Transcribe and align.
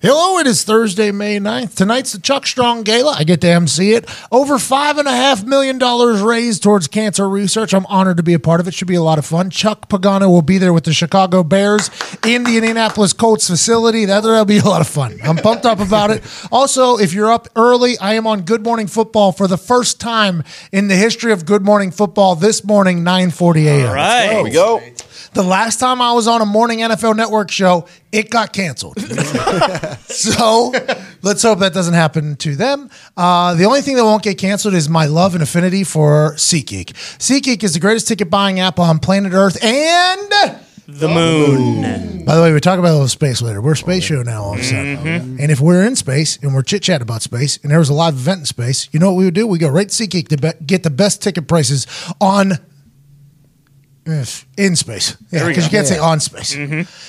Hello, 0.00 0.38
it 0.38 0.46
is 0.46 0.62
Thursday, 0.62 1.10
May 1.10 1.40
9th. 1.40 1.74
Tonight's 1.74 2.12
the 2.12 2.20
Chuck 2.20 2.46
Strong 2.46 2.84
Gala. 2.84 3.16
I 3.18 3.24
get 3.24 3.40
to 3.40 3.48
MC 3.48 3.94
it. 3.94 4.08
Over 4.30 4.54
$5.5 4.54 5.44
million 5.44 5.76
raised 6.24 6.62
towards 6.62 6.86
cancer 6.86 7.28
research. 7.28 7.74
I'm 7.74 7.84
honored 7.86 8.16
to 8.18 8.22
be 8.22 8.32
a 8.32 8.38
part 8.38 8.60
of 8.60 8.68
it. 8.68 8.74
Should 8.74 8.86
be 8.86 8.94
a 8.94 9.02
lot 9.02 9.18
of 9.18 9.26
fun. 9.26 9.50
Chuck 9.50 9.88
Pagano 9.88 10.28
will 10.28 10.40
be 10.40 10.56
there 10.56 10.72
with 10.72 10.84
the 10.84 10.92
Chicago 10.92 11.42
Bears 11.42 11.90
in 12.24 12.44
the 12.44 12.56
Indianapolis 12.56 13.12
Colts 13.12 13.48
facility. 13.48 14.04
That'll 14.04 14.44
be 14.44 14.58
a 14.58 14.64
lot 14.64 14.80
of 14.80 14.86
fun. 14.86 15.18
I'm 15.24 15.36
pumped 15.36 15.66
up 15.66 15.80
about 15.80 16.12
it. 16.12 16.22
Also, 16.52 16.96
if 16.96 17.12
you're 17.12 17.32
up 17.32 17.48
early, 17.56 17.98
I 17.98 18.14
am 18.14 18.24
on 18.28 18.42
Good 18.42 18.62
Morning 18.62 18.86
Football 18.86 19.32
for 19.32 19.48
the 19.48 19.58
first 19.58 20.00
time 20.00 20.44
in 20.70 20.86
the 20.86 20.96
history 20.96 21.32
of 21.32 21.44
Good 21.44 21.64
Morning 21.64 21.90
Football 21.90 22.36
this 22.36 22.64
morning, 22.64 23.00
9:40 23.00 23.66
a.m. 23.66 23.88
All 23.88 23.94
right. 23.94 24.26
There 24.28 24.44
we 24.44 24.50
go. 24.50 24.80
The 25.34 25.42
last 25.42 25.78
time 25.78 26.00
I 26.00 26.12
was 26.12 26.26
on 26.26 26.40
a 26.40 26.46
morning 26.46 26.78
NFL 26.80 27.16
network 27.16 27.50
show, 27.50 27.86
it 28.12 28.30
got 28.30 28.52
canceled. 28.52 28.98
so 30.06 30.72
let's 31.22 31.42
hope 31.42 31.58
that 31.60 31.72
doesn't 31.74 31.94
happen 31.94 32.36
to 32.36 32.56
them. 32.56 32.90
Uh, 33.16 33.54
the 33.54 33.64
only 33.64 33.82
thing 33.82 33.96
that 33.96 34.04
won't 34.04 34.22
get 34.22 34.38
canceled 34.38 34.74
is 34.74 34.88
my 34.88 35.06
love 35.06 35.34
and 35.34 35.42
affinity 35.42 35.84
for 35.84 36.32
SeatGeek. 36.34 36.92
SeatGeek 37.18 37.62
is 37.62 37.74
the 37.74 37.80
greatest 37.80 38.08
ticket 38.08 38.30
buying 38.30 38.60
app 38.60 38.78
on 38.78 38.98
planet 38.98 39.32
Earth 39.32 39.62
and. 39.62 40.32
The 40.90 41.06
moon. 41.06 42.24
By 42.24 42.34
the 42.34 42.40
way, 42.40 42.50
we 42.50 42.60
talk 42.60 42.78
about 42.78 42.88
a 42.88 42.92
little 42.92 43.08
space 43.08 43.42
later. 43.42 43.60
We're 43.60 43.72
a 43.72 43.76
space 43.76 44.04
show 44.04 44.22
now 44.22 44.42
all 44.42 44.54
of 44.54 44.60
a 44.60 44.64
sudden. 44.64 45.06
And 45.38 45.50
if 45.50 45.60
we're 45.60 45.84
in 45.84 45.94
space 45.96 46.38
and 46.38 46.54
we're 46.54 46.62
chit 46.62 46.82
chat 46.82 47.02
about 47.02 47.20
space 47.20 47.58
and 47.62 47.70
there 47.70 47.78
was 47.78 47.90
a 47.90 47.94
live 47.94 48.14
event 48.14 48.40
in 48.40 48.46
space, 48.46 48.88
you 48.90 48.98
know 48.98 49.12
what 49.12 49.18
we 49.18 49.26
would 49.26 49.34
do? 49.34 49.46
We 49.46 49.58
go 49.58 49.68
right 49.68 49.86
to 49.86 49.94
SeatGeek 50.06 50.28
to 50.28 50.38
be- 50.38 50.64
get 50.64 50.84
the 50.84 50.90
best 50.90 51.22
ticket 51.22 51.46
prices 51.46 51.86
on 52.22 52.52
Yes, 54.08 54.46
in 54.56 54.74
space. 54.74 55.18
Yeah, 55.30 55.46
because 55.46 55.64
you 55.66 55.70
can't 55.70 55.86
say 55.86 55.98
on 55.98 56.18
space. 56.18 56.54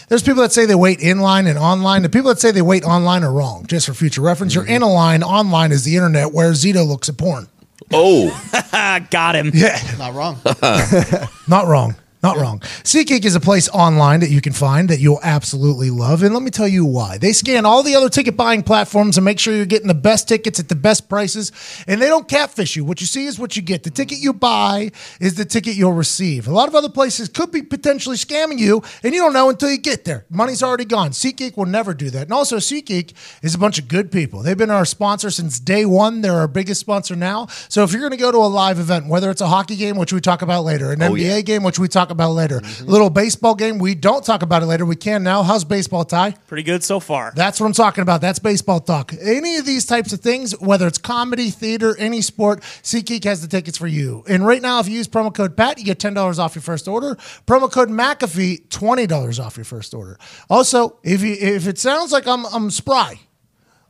There's 0.10 0.22
people 0.22 0.42
that 0.42 0.52
say 0.52 0.66
they 0.66 0.76
wait 0.76 1.00
in 1.00 1.20
line 1.20 1.48
and 1.48 1.58
online. 1.58 2.02
The 2.02 2.10
people 2.10 2.28
that 2.28 2.42
say 2.42 2.52
they 2.52 2.62
wait 2.62 2.84
online 2.84 3.24
are 3.24 3.32
wrong. 3.32 3.66
Just 3.68 3.86
for 3.86 3.94
future 3.94 4.22
reference, 4.22 4.54
you're 4.54 4.68
in 4.68 4.82
a 4.82 4.90
line. 4.90 5.24
Online 5.24 5.72
is 5.72 5.86
the 5.86 5.96
internet 5.96 6.34
where 6.34 6.52
Zito 6.52 6.86
looks 6.86 7.08
at 7.08 7.18
porn. 7.18 7.48
Oh, 7.94 8.30
got 9.10 9.36
him. 9.36 9.52
Yeah, 9.54 9.80
Not 9.98 10.14
wrong. 10.14 10.42
not 11.48 11.68
wrong. 11.68 11.96
Not 12.22 12.36
wrong. 12.38 12.60
SeatGeek 12.60 13.24
is 13.24 13.36
a 13.36 13.40
place 13.40 13.70
online 13.70 14.20
that 14.20 14.30
you 14.30 14.42
can 14.42 14.52
find 14.52 14.90
that 14.90 15.00
you'll 15.00 15.22
absolutely 15.24 15.90
love. 15.90 16.22
And 16.22 16.34
let 16.34 16.44
me 16.44 16.52
tell 16.52 16.68
you 16.68 16.84
why. 16.84 17.18
They 17.18 17.32
scan 17.32 17.66
all 17.66 17.82
the 17.82 17.96
other 17.96 18.10
ticket 18.10 18.36
buying 18.36 18.62
platforms 18.62 19.18
and 19.18 19.24
make 19.24 19.40
sure 19.40 19.56
you're 19.56 19.66
getting 19.66 19.88
the 19.88 19.94
best 19.94 20.28
tickets 20.28 20.60
at 20.60 20.68
the 20.68 20.76
best 20.76 21.08
prices. 21.08 21.54
And 21.88 22.02
they 22.02 22.08
don't 22.08 22.28
catfish 22.28 22.76
you. 22.76 22.84
What 22.84 23.00
you 23.00 23.08
see 23.08 23.26
is 23.26 23.40
what 23.40 23.56
you 23.56 23.62
get. 23.62 23.84
The 23.84 23.90
ticket 23.90 24.18
you 24.20 24.34
buy 24.34 24.92
is 25.22 25.36
the 25.36 25.46
ticket 25.46 25.76
you'll 25.76 25.94
receive. 25.94 26.46
A 26.50 26.52
lot 26.52 26.68
of 26.68 26.76
other 26.76 26.90
places 26.90 27.30
could 27.30 27.52
be 27.54 27.62
potentially 27.62 28.18
scamming 28.18 28.60
you, 28.60 28.84
and 29.02 29.14
you 29.14 29.22
don't 29.22 29.32
know 29.32 29.50
until 29.50 29.72
you 29.72 29.78
get 29.78 30.04
there. 30.04 30.26
Money's 30.30 30.62
already 30.62 30.84
gone. 30.86 31.12
SeatGeek 31.12 31.56
will 31.56 31.68
never 31.68 31.94
do 31.94 32.10
that. 32.10 32.24
And 32.24 32.34
also, 32.34 32.58
SeatGeek 32.58 33.14
is 33.44 33.56
a 33.56 33.58
bunch 33.58 33.80
of 33.80 33.88
good 33.88 34.12
people. 34.12 34.42
They've 34.44 34.58
been 34.58 34.70
our 34.72 34.84
sponsor 34.86 35.32
since 35.32 35.58
day 35.58 35.86
one. 35.86 36.20
They're 36.20 36.34
our 36.36 36.50
biggest 36.50 36.82
sponsor 36.82 37.16
now. 37.16 37.48
So 37.70 37.84
if 37.84 37.94
you're 37.94 38.02
going 38.02 38.12
to 38.12 38.18
go 38.18 38.32
to 38.34 38.38
a 38.40 38.50
live 38.50 38.78
event, 38.78 39.08
whether 39.08 39.32
it's 39.32 39.40
a 39.42 39.48
hockey 39.48 39.78
game, 39.78 39.96
which 39.96 40.12
we 40.12 40.20
talk 40.20 40.42
about 40.42 40.66
later, 40.66 40.92
an 40.92 41.02
Oh, 41.02 41.12
NBA 41.12 41.20
yeah. 41.22 41.42
game, 41.42 41.64
which 41.64 41.80
we 41.80 41.88
talk 41.88 42.09
about 42.10 42.32
later, 42.32 42.60
mm-hmm. 42.60 42.86
little 42.90 43.10
baseball 43.10 43.56
game, 43.56 43.80
we 43.80 43.96
don't 43.96 44.24
talk 44.24 44.42
about 44.42 44.64
it 44.64 44.66
later. 44.66 44.86
We 44.86 44.96
can 44.96 45.24
now. 45.24 45.44
How's 45.44 45.64
baseball, 45.64 46.06
Ty? 46.06 46.32
Pretty 46.48 46.64
good 46.64 46.84
so 46.84 47.00
far. 47.00 47.32
That's 47.36 47.60
what 47.60 47.68
I'm 47.68 47.74
talking 47.74 48.02
about. 48.02 48.22
That's 48.22 48.40
baseball 48.40 48.80
talk. 48.80 49.14
Any 49.22 49.58
of 49.58 49.66
these 49.66 49.86
types 49.86 50.14
of 50.14 50.20
things, 50.22 50.60
whether 50.60 50.88
it's 50.88 50.98
comedy, 50.98 51.50
theater, 51.50 51.96
any 51.98 52.22
sport, 52.22 52.62
SeatGeek 52.62 53.24
has 53.24 53.42
the 53.42 53.48
tickets 53.48 53.78
for 53.78 53.88
you. 53.88 54.24
And 54.28 54.46
right 54.46 54.62
now, 54.62 54.80
if 54.80 54.88
you 54.88 54.96
use 54.96 55.08
promo 55.08 55.34
code 55.34 55.56
PAT, 55.56 55.78
you 55.78 55.86
get 55.86 56.00
$10 56.00 56.40
off 56.40 56.56
your 56.56 56.62
first 56.62 56.88
order. 56.88 57.16
Promo 57.48 57.72
code 57.72 57.90
McAfee, 57.90 58.68
$20 58.70 59.44
off 59.44 59.58
your 59.58 59.64
first 59.66 59.94
order. 59.94 60.18
Also, 60.50 60.98
if 61.04 61.22
you 61.22 61.34
if 61.40 61.68
it 61.68 61.78
sounds 61.78 62.12
like 62.12 62.28
I'm 62.28 62.46
I'm 62.48 62.70
spry, 62.72 63.20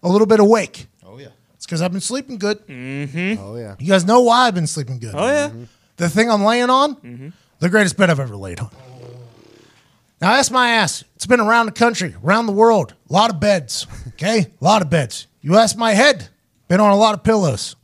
a 0.04 0.10
little 0.10 0.28
bit 0.28 0.40
awake, 0.40 0.88
Oh 1.06 1.18
yeah. 1.18 1.28
it's 1.56 1.66
because 1.66 1.82
I've 1.82 1.92
been 1.92 2.02
sleeping 2.02 2.38
good. 2.38 2.66
Mm-hmm. 2.68 3.42
Oh 3.44 3.56
yeah. 3.56 3.76
You 3.80 3.88
guys 3.88 4.06
know 4.06 4.22
why 4.22 4.48
I've 4.48 4.56
been 4.56 4.68
sleeping 4.68 5.00
good. 5.00 5.16
oh 5.16 5.28
yeah. 5.28 5.52
The 5.98 6.10
thing 6.10 6.30
I'm 6.30 6.44
laying 6.44 6.70
on, 6.70 6.96
mm-hmm. 6.96 7.30
The 7.60 7.70
greatest 7.70 7.98
bed 7.98 8.10
I've 8.10 8.20
ever 8.20 8.36
laid 8.36 8.60
on. 8.60 8.70
Now 10.22 10.36
that's 10.36 10.52
my 10.52 10.72
ass. 10.72 11.04
It's 11.16 11.26
been 11.26 11.40
around 11.40 11.68
the 11.68 11.72
country, 11.72 12.16
around 12.24 12.46
the 12.46 12.54
world. 12.54 12.94
A 13.10 13.14
lot 13.14 13.30
of 13.30 13.40
beds. 13.40 13.88
Okay? 14.10 14.48
A 14.62 14.64
lot 14.64 14.82
of 14.82 14.90
beds. 14.90 15.28
You 15.42 15.58
ask 15.58 15.78
my 15.78 15.94
head, 15.94 16.30
been 16.68 16.80
on 16.80 16.92
a 16.92 16.98
lot 16.98 17.14
of 17.14 17.24
pillows. 17.24 17.76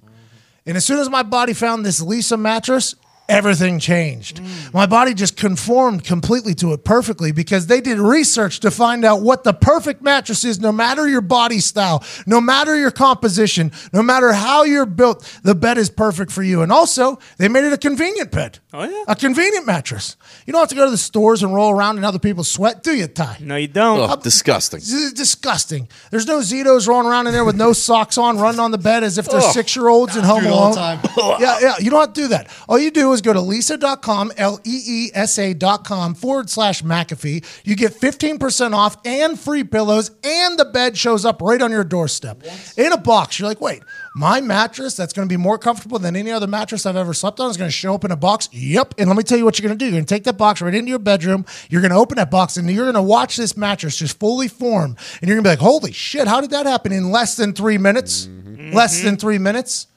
And 0.66 0.76
as 0.76 0.84
soon 0.84 1.00
as 1.00 1.10
my 1.10 1.24
body 1.24 1.54
found 1.54 1.86
this 1.86 2.02
Leesa 2.02 2.40
mattress, 2.40 2.96
everything 3.28 3.80
changed. 3.80 4.38
Mm. 4.42 4.74
My 4.74 4.86
body 4.86 5.14
just 5.14 5.38
conformed 5.38 6.04
completely 6.04 6.54
to 6.56 6.74
it 6.74 6.84
perfectly 6.84 7.32
because 7.32 7.68
they 7.68 7.82
did 7.82 7.98
research 7.98 8.60
to 8.62 8.72
find 8.72 9.04
out 9.04 9.22
what 9.22 9.44
the 9.44 9.54
perfect 9.54 10.02
mattress 10.02 10.44
is, 10.44 10.60
no 10.60 10.72
matter 10.72 11.08
your 11.08 11.22
body 11.22 11.60
style, 11.60 12.04
no 12.28 12.40
matter 12.40 12.78
your 12.78 12.92
composition, 12.92 13.72
no 13.94 14.04
matter 14.04 14.34
how 14.34 14.64
you're 14.64 14.86
built, 14.86 15.40
the 15.44 15.56
bed 15.56 15.78
is 15.78 15.90
perfect 15.90 16.32
for 16.32 16.44
you. 16.44 16.62
And 16.62 16.72
also, 16.72 17.20
they 17.38 17.48
made 17.48 17.64
it 17.64 17.74
a 17.74 17.78
convenient 17.78 18.32
bed. 18.32 18.60
Oh, 18.74 18.84
yeah. 18.84 19.04
A 19.08 19.16
convenient 19.16 19.66
mattress. 19.66 20.18
You 20.46 20.52
don't 20.54 20.62
have 20.62 20.70
to 20.70 20.76
go 20.76 20.86
to 20.86 20.92
the 20.92 20.98
stores 20.98 21.42
and 21.44 21.54
roll 21.54 21.72
around 21.72 21.98
in 21.98 22.04
other 22.04 22.20
people's 22.20 22.52
sweat, 22.52 22.84
do 22.84 22.96
you, 22.96 23.08
Ty? 23.08 23.38
No, 23.40 23.56
you 23.56 23.68
don't. 23.68 24.00
oh 24.10 24.16
disgusting. 24.18 24.80
This 24.80 24.92
is 24.94 25.14
disgusting. 25.14 25.88
There's 26.12 26.28
no 26.28 26.40
Zitos 26.40 26.88
rolling 26.88 27.08
around 27.08 27.28
in 27.28 27.34
there 27.34 27.46
with 27.46 27.56
no 27.56 27.74
socks 27.86 28.18
on, 28.18 28.38
running 28.38 28.60
on 28.60 28.72
the 28.72 28.78
bed 28.78 29.04
as 29.04 29.18
if 29.18 29.28
they're 29.28 29.40
Ugh. 29.40 29.54
six 29.54 29.76
year 29.76 29.88
olds 29.88 30.16
and 30.16 30.26
Home 30.26 30.44
do 30.44 30.50
all 30.50 30.74
Alone. 30.74 31.00
the 31.02 31.08
time. 31.08 31.38
yeah, 31.42 31.60
yeah. 31.62 31.74
You 31.80 31.90
don't 31.90 32.02
have 32.02 32.14
to 32.14 32.22
do 32.22 32.28
that. 32.30 32.50
All 32.68 32.78
you 32.78 32.92
do 32.92 33.14
is 33.16 33.22
go 33.22 33.34
to 33.34 33.40
leesa.com, 33.40 34.34
L 34.38 34.60
E 34.64 34.82
E 34.86 35.12
S 35.14 35.40
A.com 35.40 36.14
forward 36.14 36.50
slash 36.50 36.84
McAfee. 36.84 37.44
You 37.64 37.76
get 37.76 37.94
15% 37.94 38.74
off 38.74 38.98
and 39.06 39.40
free 39.40 39.64
pillows, 39.64 40.12
and 40.24 40.60
the 40.60 40.66
bed 40.66 40.98
shows 40.98 41.26
up 41.26 41.42
right 41.42 41.62
on 41.62 41.72
your 41.72 41.84
doorstep 41.84 42.44
in 42.78 42.92
a 42.92 42.98
box. 42.98 43.40
You're 43.40 43.50
like, 43.50 43.62
wait, 43.62 43.82
my 44.16 44.40
mattress 44.42 44.96
that's 44.96 45.14
going 45.14 45.28
to 45.28 45.34
be 45.34 45.38
more 45.38 45.58
comfortable 45.58 45.98
than 45.98 46.16
any 46.16 46.32
other 46.32 46.48
mattress 46.48 46.86
I've 46.86 46.96
ever 46.96 47.14
slept 47.14 47.40
on 47.40 47.50
is 47.50 47.58
going 47.58 47.70
to 47.70 47.76
show 47.76 47.96
up 47.96 48.06
in 48.06 48.12
a 48.12 48.16
box? 48.16 48.50
Yep. 48.52 48.96
And 48.98 49.08
let 49.08 49.18
me 49.18 49.24
tell 49.24 49.38
you 49.38 49.46
what 49.46 49.58
you're 49.58 49.68
going 49.68 49.78
to 49.78 49.84
do. 49.84 49.90
You're 49.90 49.98
going 49.98 50.06
to 50.06 50.14
take 50.14 50.26
that 50.26 50.38
box 50.38 50.62
right 50.62 50.74
into 50.74 50.90
your 50.90 51.00
bedroom. 51.00 51.46
You're 51.70 51.82
going 51.82 51.92
to 51.92 51.98
open 51.98 52.18
that 52.18 52.32
box 52.32 52.58
and 52.58 52.70
you're 52.70 52.86
going 52.86 52.96
to 52.96 53.02
watch 53.02 53.38
this 53.38 53.58
mattress 53.58 53.98
just 53.98 54.20
fully 54.20 54.48
form. 54.48 54.96
And 55.22 55.30
you're 55.30 55.36
going 55.36 55.44
to 55.44 55.48
be 55.48 55.52
like, 55.52 55.60
holy 55.60 55.92
shit, 55.92 56.28
how 56.28 56.42
did 56.42 56.52
that 56.52 56.66
happen 56.66 56.92
in 56.92 57.12
less 57.12 57.36
than 57.36 57.54
three 57.54 57.78
minutes? 57.78 58.28
Mm-hmm. 58.28 58.72
Less 58.74 59.02
than 59.02 59.14
mm-hmm. 59.14 59.20
three 59.20 59.38
minutes? 59.38 59.88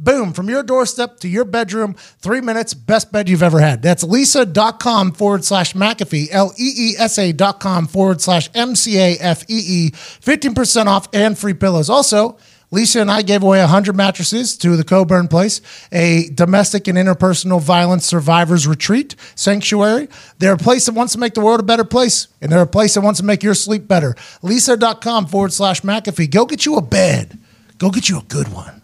Boom, 0.00 0.32
from 0.32 0.48
your 0.48 0.62
doorstep 0.62 1.18
to 1.20 1.28
your 1.28 1.44
bedroom, 1.44 1.94
three 1.94 2.40
minutes, 2.40 2.72
best 2.72 3.10
bed 3.10 3.28
you've 3.28 3.42
ever 3.42 3.58
had. 3.58 3.82
That's 3.82 4.04
leesa.com 4.04 5.12
forward 5.12 5.44
slash 5.44 5.72
McAfee, 5.72 6.28
L 6.30 6.52
E 6.56 6.72
E 6.76 6.94
S 6.96 7.18
A 7.18 7.32
dot 7.32 7.58
com 7.58 7.88
forward 7.88 8.20
slash 8.20 8.48
M 8.54 8.76
C 8.76 8.96
A 8.96 9.16
F 9.18 9.44
E 9.48 9.60
E, 9.66 9.90
15% 9.90 10.86
off 10.86 11.08
and 11.12 11.36
free 11.36 11.54
pillows. 11.54 11.90
Also, 11.90 12.38
Leesa 12.70 13.00
and 13.00 13.10
I 13.10 13.22
gave 13.22 13.42
away 13.42 13.58
100 13.60 13.96
mattresses 13.96 14.56
to 14.58 14.76
the 14.76 14.84
Coburn 14.84 15.26
Place, 15.26 15.62
a 15.90 16.28
domestic 16.28 16.86
and 16.86 16.98
interpersonal 16.98 17.60
violence 17.60 18.04
survivors 18.04 18.68
retreat 18.68 19.16
sanctuary. 19.34 20.08
They're 20.38 20.52
a 20.52 20.58
place 20.58 20.86
that 20.86 20.92
wants 20.94 21.14
to 21.14 21.18
make 21.18 21.34
the 21.34 21.40
world 21.40 21.60
a 21.60 21.64
better 21.64 21.84
place, 21.84 22.28
and 22.40 22.52
they're 22.52 22.62
a 22.62 22.66
place 22.66 22.94
that 22.94 23.00
wants 23.00 23.18
to 23.20 23.26
make 23.26 23.42
your 23.42 23.54
sleep 23.54 23.88
better. 23.88 24.14
Leesa.com 24.42 25.26
forward 25.26 25.52
slash 25.52 25.80
McAfee. 25.80 26.30
Go 26.30 26.44
get 26.44 26.66
you 26.66 26.76
a 26.76 26.82
bed. 26.82 27.38
Go 27.78 27.90
get 27.90 28.08
you 28.08 28.18
a 28.18 28.22
good 28.22 28.48
one. 28.52 28.77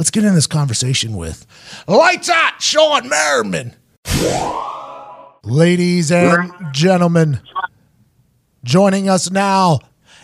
Let's 0.00 0.10
get 0.10 0.24
in 0.24 0.34
this 0.34 0.46
conversation 0.46 1.14
with 1.14 1.46
Lights 1.86 2.30
Out 2.30 2.54
Shawne 2.58 3.10
Merriman. 3.10 3.76
Ladies 5.44 6.10
and 6.10 6.50
gentlemen, 6.72 7.42
joining 8.64 9.10
us 9.10 9.30
now 9.30 9.80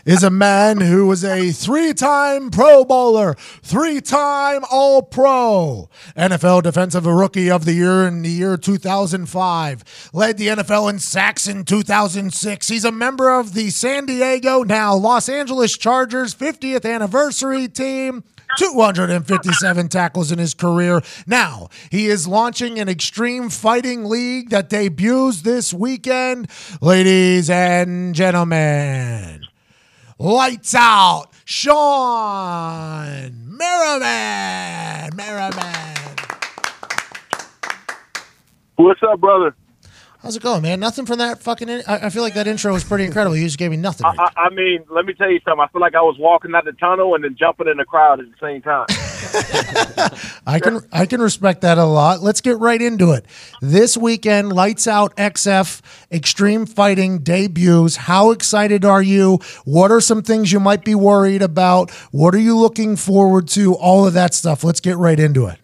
is 0.07 0.23
a 0.23 0.31
man 0.31 0.81
who 0.81 1.07
was 1.07 1.23
a 1.23 1.53
three 1.53 1.93
time 1.93 2.49
Pro 2.49 2.87
Bowler, 2.87 3.35
three 3.61 4.01
time 4.01 4.63
All 4.71 5.03
Pro, 5.03 5.91
NFL 6.17 6.63
Defensive 6.63 7.05
Rookie 7.05 7.51
of 7.51 7.67
the 7.67 7.75
Year 7.75 8.07
in 8.07 8.23
the 8.23 8.31
year 8.31 8.57
2005, 8.57 10.11
led 10.15 10.39
the 10.39 10.47
NFL 10.47 10.89
in 10.89 10.99
sacks 10.99 11.47
in 11.47 11.65
2006. 11.65 12.69
He's 12.69 12.87
a 12.87 12.91
member 12.91 13.29
of 13.29 13.53
the 13.53 13.69
San 13.69 14.07
Diego, 14.07 14.63
now 14.63 14.95
Los 14.95 15.29
Angeles 15.29 15.77
Chargers 15.77 16.35
50th 16.35 16.91
anniversary 16.91 17.69
team. 17.69 18.25
257 18.59 19.89
tackles 19.89 20.33
in 20.33 20.39
his 20.39 20.55
career. 20.55 21.03
Now, 21.27 21.69
he 21.91 22.07
is 22.07 22.27
launching 22.27 22.79
an 22.79 22.89
extreme 22.89 23.51
fighting 23.51 24.05
league 24.05 24.51
that 24.51 24.69
debuts 24.69 25.43
this 25.43 25.75
weekend. 25.75 26.49
Ladies 26.81 27.51
and 27.51 28.15
gentlemen, 28.15 29.43
lights 30.19 30.75
out, 30.75 31.27
Shawne 31.45 33.33
Merriman. 33.47 35.17
Merriman. 35.17 35.97
What's 38.77 39.03
up, 39.03 39.21
brother? 39.21 39.55
How's 40.23 40.35
it 40.37 40.43
going, 40.43 40.63
man? 40.63 40.81
Nothing 40.81 41.07
from 41.07 41.19
that 41.19 41.43
fucking. 41.43 41.69
In- 41.69 41.83
I, 41.87 42.07
I 42.07 42.11
feel 42.11 42.23
like 42.23 42.35
that 42.35 42.47
intro 42.47 42.73
was 42.73 42.83
pretty 42.85 43.05
incredible. 43.05 43.37
You 43.37 43.45
just 43.45 43.59
gave 43.59 43.71
me 43.71 43.77
nothing. 43.77 44.07
I, 44.07 44.15
I, 44.19 44.31
I 44.47 44.51
mean, 44.51 44.85
let 44.89 45.05
me 45.05 45.13
tell 45.13 45.31
you 45.31 45.41
something. 45.45 45.61
I 45.61 45.69
feel 45.69 45.81
like 45.81 45.95
I 45.95 46.01
was 46.01 46.17
walking 46.19 46.55
out 46.55 46.65
the 46.65 46.73
tunnel 46.73 47.15
and 47.15 47.23
then 47.23 47.37
jumping 47.39 47.69
in 47.69 47.77
the 47.77 47.85
crowd 47.85 48.21
at 48.21 48.27
the 48.27 48.37
same 48.41 48.63
time. 48.63 48.87
I 50.47 50.59
can 50.59 50.81
I 50.93 51.07
can 51.07 51.21
respect 51.21 51.61
that 51.63 51.79
a 51.79 51.85
lot. 51.85 52.23
Let's 52.23 52.41
get 52.41 52.59
right 52.59 52.81
into 52.81 53.13
it. 53.13 53.27
This 53.61 53.97
weekend, 53.97 54.53
Lights 54.53 54.87
Out 54.87 55.15
XF 55.17 55.81
Extreme 56.11 56.67
Fighting 56.67 57.19
debuts. 57.19 57.97
How 57.97 58.31
excited 58.31 58.85
are 58.85 59.03
you? 59.03 59.39
What 59.65 59.91
are 59.91 60.01
some 60.01 60.23
things 60.23 60.53
you 60.53 60.61
might 60.61 60.85
be 60.85 60.95
worried 60.95 61.43
about? 61.43 61.91
What 62.11 62.35
are 62.35 62.41
you 62.41 62.57
looking 62.57 62.97
forward 62.97 63.49
to? 63.49 63.75
All 63.75 64.07
of 64.07 64.15
that 64.15 64.35
stuff. 64.35 64.65
Let's 64.65 64.81
get 64.81 64.97
right 64.97 65.19
into 65.21 65.47
it. 65.47 65.59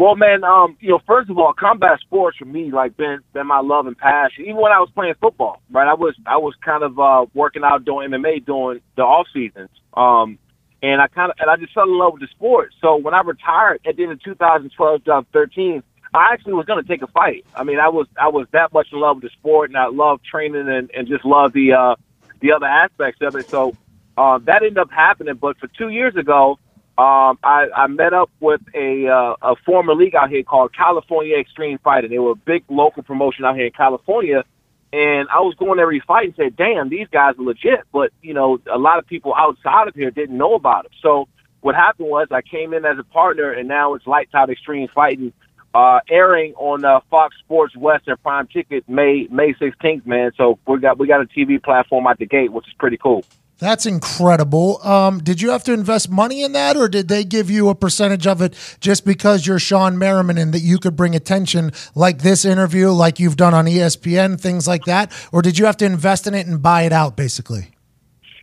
Well, 0.00 0.16
man, 0.16 0.44
um, 0.44 0.78
you 0.80 0.88
know, 0.88 1.00
first 1.06 1.28
of 1.28 1.36
all, 1.36 1.52
combat 1.52 2.00
sports 2.00 2.38
for 2.38 2.46
me 2.46 2.70
like 2.70 2.96
been 2.96 3.18
been 3.34 3.46
my 3.46 3.60
love 3.60 3.86
and 3.86 3.98
passion. 3.98 4.44
Even 4.44 4.56
when 4.56 4.72
I 4.72 4.78
was 4.78 4.88
playing 4.94 5.12
football, 5.20 5.60
right? 5.70 5.86
I 5.86 5.92
was 5.92 6.14
I 6.24 6.38
was 6.38 6.54
kind 6.64 6.82
of 6.82 6.98
uh, 6.98 7.26
working 7.34 7.62
out 7.64 7.84
doing 7.84 8.08
MMA 8.08 8.46
during 8.46 8.80
the 8.96 9.02
off 9.02 9.26
seasons. 9.30 9.68
Um, 9.92 10.38
and 10.82 11.02
I 11.02 11.08
kind 11.08 11.30
of 11.30 11.36
and 11.38 11.50
I 11.50 11.56
just 11.56 11.74
fell 11.74 11.84
in 11.84 11.98
love 11.98 12.14
with 12.14 12.22
the 12.22 12.28
sport. 12.28 12.72
So 12.80 12.96
when 12.96 13.12
I 13.12 13.20
retired 13.20 13.82
at 13.86 13.96
the 13.96 14.04
end 14.04 14.12
of 14.12 14.22
2012, 14.22 15.04
2013, 15.04 15.82
I 16.14 16.32
actually 16.32 16.54
was 16.54 16.64
going 16.64 16.82
to 16.82 16.88
take 16.88 17.02
a 17.02 17.06
fight. 17.08 17.44
I 17.54 17.64
mean, 17.64 17.78
I 17.78 17.90
was 17.90 18.06
I 18.18 18.28
was 18.28 18.46
that 18.52 18.72
much 18.72 18.86
in 18.92 19.00
love 19.00 19.16
with 19.16 19.24
the 19.24 19.36
sport, 19.38 19.68
and 19.68 19.76
I 19.76 19.88
loved 19.88 20.24
training 20.24 20.66
and 20.66 20.90
and 20.96 21.08
just 21.08 21.26
loved 21.26 21.52
the 21.52 21.74
uh, 21.74 21.96
the 22.40 22.52
other 22.52 22.64
aspects 22.64 23.20
of 23.20 23.36
it. 23.36 23.50
So 23.50 23.76
uh, 24.16 24.38
that 24.44 24.62
ended 24.62 24.78
up 24.78 24.90
happening. 24.90 25.34
But 25.34 25.58
for 25.58 25.66
two 25.66 25.90
years 25.90 26.16
ago, 26.16 26.58
um, 27.00 27.38
I, 27.42 27.68
I 27.74 27.86
met 27.86 28.12
up 28.12 28.30
with 28.40 28.60
a 28.74 29.08
uh, 29.08 29.34
a 29.40 29.56
former 29.64 29.94
league 29.94 30.14
out 30.14 30.28
here 30.28 30.42
called 30.42 30.74
California 30.74 31.38
Extreme 31.38 31.78
Fighting. 31.78 32.10
They 32.10 32.18
were 32.18 32.32
a 32.32 32.36
big 32.36 32.62
local 32.68 33.02
promotion 33.02 33.46
out 33.46 33.56
here 33.56 33.64
in 33.64 33.72
California, 33.72 34.44
and 34.92 35.26
I 35.30 35.40
was 35.40 35.54
going 35.54 35.78
every 35.78 36.00
fight 36.00 36.26
and 36.26 36.36
said, 36.36 36.56
"Damn, 36.56 36.90
these 36.90 37.08
guys 37.10 37.38
are 37.38 37.42
legit." 37.42 37.84
But 37.90 38.12
you 38.20 38.34
know, 38.34 38.60
a 38.70 38.76
lot 38.76 38.98
of 38.98 39.06
people 39.06 39.32
outside 39.34 39.88
of 39.88 39.94
here 39.94 40.10
didn't 40.10 40.36
know 40.36 40.54
about 40.54 40.82
them. 40.82 40.92
So 41.00 41.26
what 41.62 41.74
happened 41.74 42.10
was 42.10 42.28
I 42.30 42.42
came 42.42 42.74
in 42.74 42.84
as 42.84 42.98
a 42.98 43.04
partner, 43.04 43.50
and 43.50 43.66
now 43.66 43.94
it's 43.94 44.06
Lights 44.06 44.34
Out 44.34 44.50
Extreme 44.50 44.88
Fighting, 44.94 45.32
uh, 45.72 46.00
airing 46.10 46.52
on 46.56 46.84
uh, 46.84 47.00
Fox 47.08 47.34
Sports 47.38 47.74
West 47.76 48.08
and 48.08 48.22
Prime 48.22 48.46
Ticket 48.46 48.86
May 48.90 49.26
May 49.30 49.54
16th, 49.54 50.04
man. 50.04 50.32
So 50.36 50.58
we 50.66 50.78
got 50.80 50.98
we 50.98 51.06
got 51.06 51.22
a 51.22 51.26
TV 51.26 51.62
platform 51.62 52.06
at 52.08 52.18
the 52.18 52.26
gate, 52.26 52.52
which 52.52 52.68
is 52.68 52.74
pretty 52.74 52.98
cool. 52.98 53.24
That's 53.60 53.84
incredible. 53.84 54.80
Um, 54.82 55.22
did 55.22 55.42
you 55.42 55.50
have 55.50 55.62
to 55.64 55.74
invest 55.74 56.10
money 56.10 56.42
in 56.42 56.52
that, 56.52 56.78
or 56.78 56.88
did 56.88 57.08
they 57.08 57.24
give 57.24 57.50
you 57.50 57.68
a 57.68 57.74
percentage 57.74 58.26
of 58.26 58.40
it 58.40 58.54
just 58.80 59.04
because 59.04 59.46
you're 59.46 59.58
Shawne 59.58 59.96
Merriman 59.96 60.38
and 60.38 60.54
that 60.54 60.60
you 60.60 60.78
could 60.78 60.96
bring 60.96 61.14
attention 61.14 61.70
like 61.94 62.22
this 62.22 62.46
interview, 62.46 62.88
like 62.88 63.20
you've 63.20 63.36
done 63.36 63.52
on 63.52 63.66
ESPN, 63.66 64.40
things 64.40 64.66
like 64.66 64.84
that? 64.84 65.12
Or 65.30 65.42
did 65.42 65.58
you 65.58 65.66
have 65.66 65.76
to 65.78 65.84
invest 65.84 66.26
in 66.26 66.34
it 66.34 66.46
and 66.46 66.62
buy 66.62 66.82
it 66.82 66.92
out, 66.92 67.16
basically? 67.16 67.72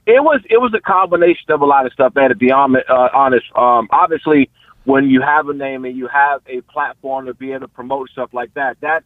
It 0.06 0.24
was 0.24 0.40
it 0.50 0.62
was 0.62 0.74
a 0.74 0.80
combination 0.80 1.50
of 1.50 1.62
a 1.62 1.66
lot 1.66 1.86
of 1.86 1.92
stuff, 1.94 2.14
man. 2.16 2.30
To 2.30 2.36
be 2.36 2.52
uh, 2.52 2.68
honest, 3.14 3.46
um, 3.56 3.90
obviously 3.92 4.50
when 4.86 5.10
you 5.10 5.22
have 5.22 5.50
a 5.50 5.54
name 5.54 5.84
and 5.84 5.98
you 5.98 6.08
have 6.08 6.42
a 6.48 6.62
platform 6.62 7.26
to 7.26 7.34
be 7.34 7.52
able 7.52 7.62
to 7.62 7.68
promote 7.68 8.10
stuff 8.12 8.30
like 8.34 8.54
that, 8.54 8.78
that's 8.80 9.06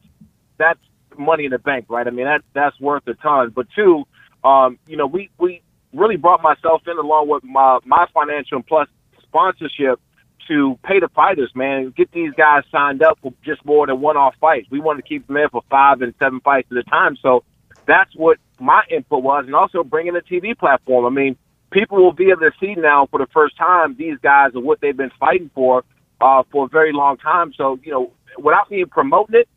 that's 0.57 0.79
money 1.17 1.45
in 1.45 1.51
the 1.51 1.57
bank, 1.57 1.85
right? 1.89 2.05
I 2.05 2.11
mean 2.11 2.25
that 2.25 2.41
that's 2.53 2.79
worth 2.79 3.07
a 3.07 3.13
ton. 3.15 3.51
But 3.55 3.67
two, 3.73 4.03
um, 4.43 4.77
you 4.85 4.95
know, 4.95 5.07
we 5.07 5.31
we 5.39 5.63
really 5.93 6.17
brought 6.17 6.41
myself 6.41 6.81
in 6.87 6.97
along 6.97 7.27
with 7.29 7.43
my 7.43 7.79
my 7.85 8.07
financial 8.13 8.57
and 8.57 8.67
plus 8.67 8.87
sponsorship 9.23 9.99
to 10.47 10.77
pay 10.83 10.99
the 10.99 11.07
fighters, 11.09 11.51
man, 11.55 11.93
get 11.95 12.11
these 12.11 12.33
guys 12.33 12.63
signed 12.71 13.01
up 13.01 13.19
for 13.21 13.33
just 13.43 13.63
more 13.63 13.87
than 13.87 14.01
one 14.01 14.17
off 14.17 14.35
fights. 14.41 14.67
We 14.69 14.79
wanted 14.79 15.03
to 15.03 15.07
keep 15.07 15.27
them 15.27 15.37
in 15.37 15.49
for 15.49 15.61
five 15.69 16.01
and 16.01 16.13
seven 16.19 16.41
fights 16.41 16.67
at 16.71 16.77
a 16.77 16.83
time. 16.83 17.15
So 17.21 17.43
that's 17.85 18.13
what 18.15 18.37
my 18.59 18.83
input 18.89 19.23
was, 19.23 19.45
and 19.45 19.55
also 19.55 19.83
bringing 19.83 20.15
a 20.15 20.19
TV 20.19 20.57
platform. 20.57 21.05
I 21.05 21.09
mean, 21.09 21.37
people 21.71 21.97
will 21.97 22.11
be 22.11 22.29
able 22.31 22.41
to 22.41 22.51
see 22.59 22.75
now 22.75 23.07
for 23.09 23.19
the 23.19 23.27
first 23.33 23.57
time 23.57 23.95
these 23.97 24.17
guys 24.21 24.51
and 24.53 24.63
what 24.63 24.81
they've 24.81 24.95
been 24.95 25.11
fighting 25.19 25.49
for 25.53 25.83
uh, 26.19 26.43
for 26.51 26.65
a 26.65 26.67
very 26.67 26.91
long 26.93 27.17
time. 27.17 27.53
So 27.53 27.79
you 27.83 27.91
know, 27.91 28.11
without 28.37 28.69
me 28.69 28.85
promoting 28.85 29.41
it, 29.41 29.49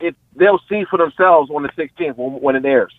it 0.00 0.16
they'll 0.34 0.60
see 0.68 0.84
for 0.90 0.98
themselves 0.98 1.50
on 1.50 1.62
the 1.62 1.70
16th 1.70 2.16
when, 2.16 2.40
when 2.40 2.56
it 2.56 2.64
airs. 2.64 2.94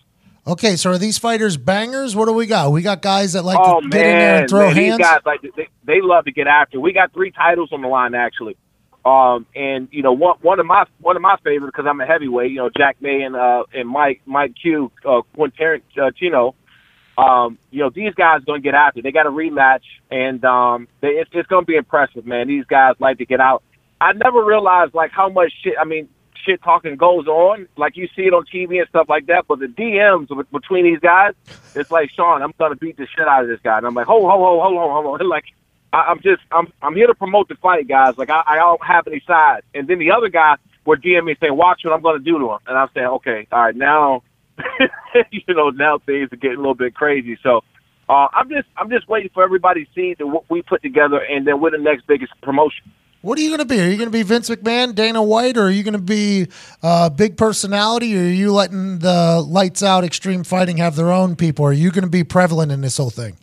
Okay, 0.48 0.76
so 0.76 0.92
are 0.92 0.98
these 0.98 1.18
fighters 1.18 1.58
bangers? 1.58 2.16
What 2.16 2.24
do 2.24 2.32
we 2.32 2.46
got? 2.46 2.72
We 2.72 2.80
got 2.80 3.02
guys 3.02 3.34
that 3.34 3.44
like 3.44 3.58
oh 3.60 3.82
to 3.82 3.88
get 3.88 4.00
in 4.00 4.18
there 4.18 4.40
and 4.40 4.48
throw 4.48 4.66
man, 4.68 4.74
hands. 4.74 4.96
these 4.96 5.06
guys 5.06 5.20
like 5.26 5.42
they, 5.42 5.68
they 5.84 6.00
love 6.00 6.24
to 6.24 6.32
get 6.32 6.46
after. 6.46 6.80
We 6.80 6.94
got 6.94 7.12
three 7.12 7.30
titles 7.30 7.68
on 7.70 7.82
the 7.82 7.88
line 7.88 8.14
actually. 8.14 8.56
Um, 9.04 9.44
and 9.54 9.88
you 9.90 10.02
know, 10.02 10.12
one 10.12 10.38
one 10.40 10.58
of 10.58 10.64
my 10.64 10.86
one 11.00 11.16
of 11.16 11.22
my 11.22 11.36
favorites 11.44 11.74
because 11.76 11.86
I'm 11.86 12.00
a 12.00 12.06
heavyweight. 12.06 12.50
You 12.50 12.56
know, 12.56 12.70
Jack 12.74 12.96
May 13.02 13.22
and 13.22 13.36
uh 13.36 13.64
and 13.74 13.86
Mike 13.86 14.22
Mike 14.24 14.54
Q 14.60 14.90
uh, 15.04 15.20
Quinterino. 15.36 15.82
Uh, 16.00 16.10
Chino, 16.16 16.54
um, 17.18 17.58
you 17.70 17.80
know, 17.80 17.90
these 17.90 18.14
guys 18.14 18.42
going 18.46 18.62
to 18.62 18.64
get 18.64 18.74
after. 18.74 19.02
They 19.02 19.12
got 19.12 19.26
a 19.26 19.30
rematch, 19.30 19.82
and 20.10 20.42
um, 20.46 20.88
they, 21.02 21.08
it's, 21.08 21.30
it's 21.34 21.48
going 21.48 21.64
to 21.64 21.66
be 21.66 21.76
impressive, 21.76 22.24
man. 22.24 22.48
These 22.48 22.64
guys 22.64 22.94
like 23.00 23.18
to 23.18 23.26
get 23.26 23.40
out. 23.40 23.62
I 24.00 24.12
never 24.12 24.42
realized 24.44 24.94
like 24.94 25.10
how 25.10 25.28
much 25.28 25.52
shit. 25.62 25.74
I 25.78 25.84
mean, 25.84 26.08
shit 26.44 26.62
talking 26.62 26.96
goes 26.96 27.26
on. 27.26 27.68
Like 27.76 27.96
you 27.96 28.08
see 28.14 28.22
it 28.22 28.34
on 28.34 28.44
TV 28.46 28.78
and 28.78 28.88
stuff 28.88 29.08
like 29.08 29.26
that. 29.26 29.46
But 29.48 29.60
the 29.60 29.66
DMs 29.66 30.28
between 30.50 30.84
these 30.84 31.00
guys, 31.00 31.34
it's 31.74 31.90
like 31.90 32.10
Shawne, 32.16 32.42
I'm 32.42 32.52
to 32.52 32.76
beat 32.76 32.96
the 32.96 33.06
shit 33.06 33.26
out 33.26 33.42
of 33.42 33.48
this 33.48 33.60
guy, 33.62 33.78
and 33.78 33.86
I'm 33.86 33.94
like, 33.94 34.06
hold, 34.06 34.30
hold, 34.30 34.42
hold, 34.42 34.62
hold 34.62 34.76
on, 34.78 35.04
hold 35.04 35.20
on. 35.20 35.28
Like, 35.28 35.44
I, 35.92 35.98
I'm 36.08 36.20
just, 36.20 36.42
I'm, 36.52 36.72
I'm 36.82 36.94
here 36.94 37.06
to 37.06 37.14
promote 37.14 37.48
the 37.48 37.54
fight, 37.56 37.88
guys. 37.88 38.18
Like, 38.18 38.30
I, 38.30 38.42
I 38.46 38.56
don't 38.56 38.84
have 38.84 39.06
any 39.06 39.22
sides. 39.26 39.64
And 39.74 39.88
then 39.88 39.98
the 39.98 40.10
other 40.10 40.28
guy 40.28 40.56
would 40.84 41.02
DM 41.02 41.24
me 41.24 41.36
saying, 41.40 41.56
watch 41.56 41.82
what 41.84 41.94
I'm 41.94 42.02
to 42.02 42.18
do 42.18 42.38
to 42.38 42.52
him, 42.52 42.58
and 42.66 42.76
I'm 42.78 42.88
saying, 42.94 43.06
okay, 43.06 43.46
all 43.52 43.62
right, 43.64 43.76
now, 43.76 44.22
you 45.30 45.42
know, 45.48 45.70
now 45.70 45.98
things 45.98 46.32
are 46.32 46.36
getting 46.36 46.58
a 46.58 46.60
little 46.60 46.74
bit 46.74 46.94
crazy. 46.94 47.38
So. 47.42 47.62
Uh, 48.10 48.26
I'm 48.32 48.48
just 48.48 48.66
I'm 48.74 48.88
just 48.88 49.06
waiting 49.06 49.28
for 49.34 49.42
everybody 49.42 49.84
to 49.84 49.90
see 49.94 50.14
what 50.24 50.48
we 50.48 50.62
put 50.62 50.80
together, 50.80 51.18
and 51.18 51.46
then 51.46 51.60
we're 51.60 51.72
the 51.72 51.76
next 51.76 52.06
biggest 52.06 52.32
promotion. 52.40 52.90
What 53.20 53.36
are 53.38 53.42
you 53.42 53.48
going 53.48 53.58
to 53.58 53.64
be? 53.64 53.80
Are 53.80 53.88
you 53.88 53.96
going 53.96 54.08
to 54.08 54.12
be 54.12 54.22
Vince 54.22 54.48
McMahon, 54.48 54.94
Dana 54.94 55.20
White, 55.20 55.56
or 55.56 55.62
are 55.62 55.70
you 55.70 55.82
going 55.82 55.94
to 55.94 55.98
be 55.98 56.46
a 56.82 57.10
big 57.10 57.36
personality, 57.36 58.16
or 58.16 58.20
are 58.20 58.30
you 58.30 58.52
letting 58.52 59.00
the 59.00 59.44
lights 59.46 59.82
out 59.82 60.04
extreme 60.04 60.44
fighting 60.44 60.76
have 60.76 60.94
their 60.94 61.10
own 61.10 61.34
people? 61.34 61.64
Are 61.64 61.72
you 61.72 61.90
going 61.90 62.04
to 62.04 62.10
be 62.10 62.22
prevalent 62.22 62.70
in 62.70 62.80
this 62.80 62.96
whole 62.96 63.10
thing? 63.10 63.36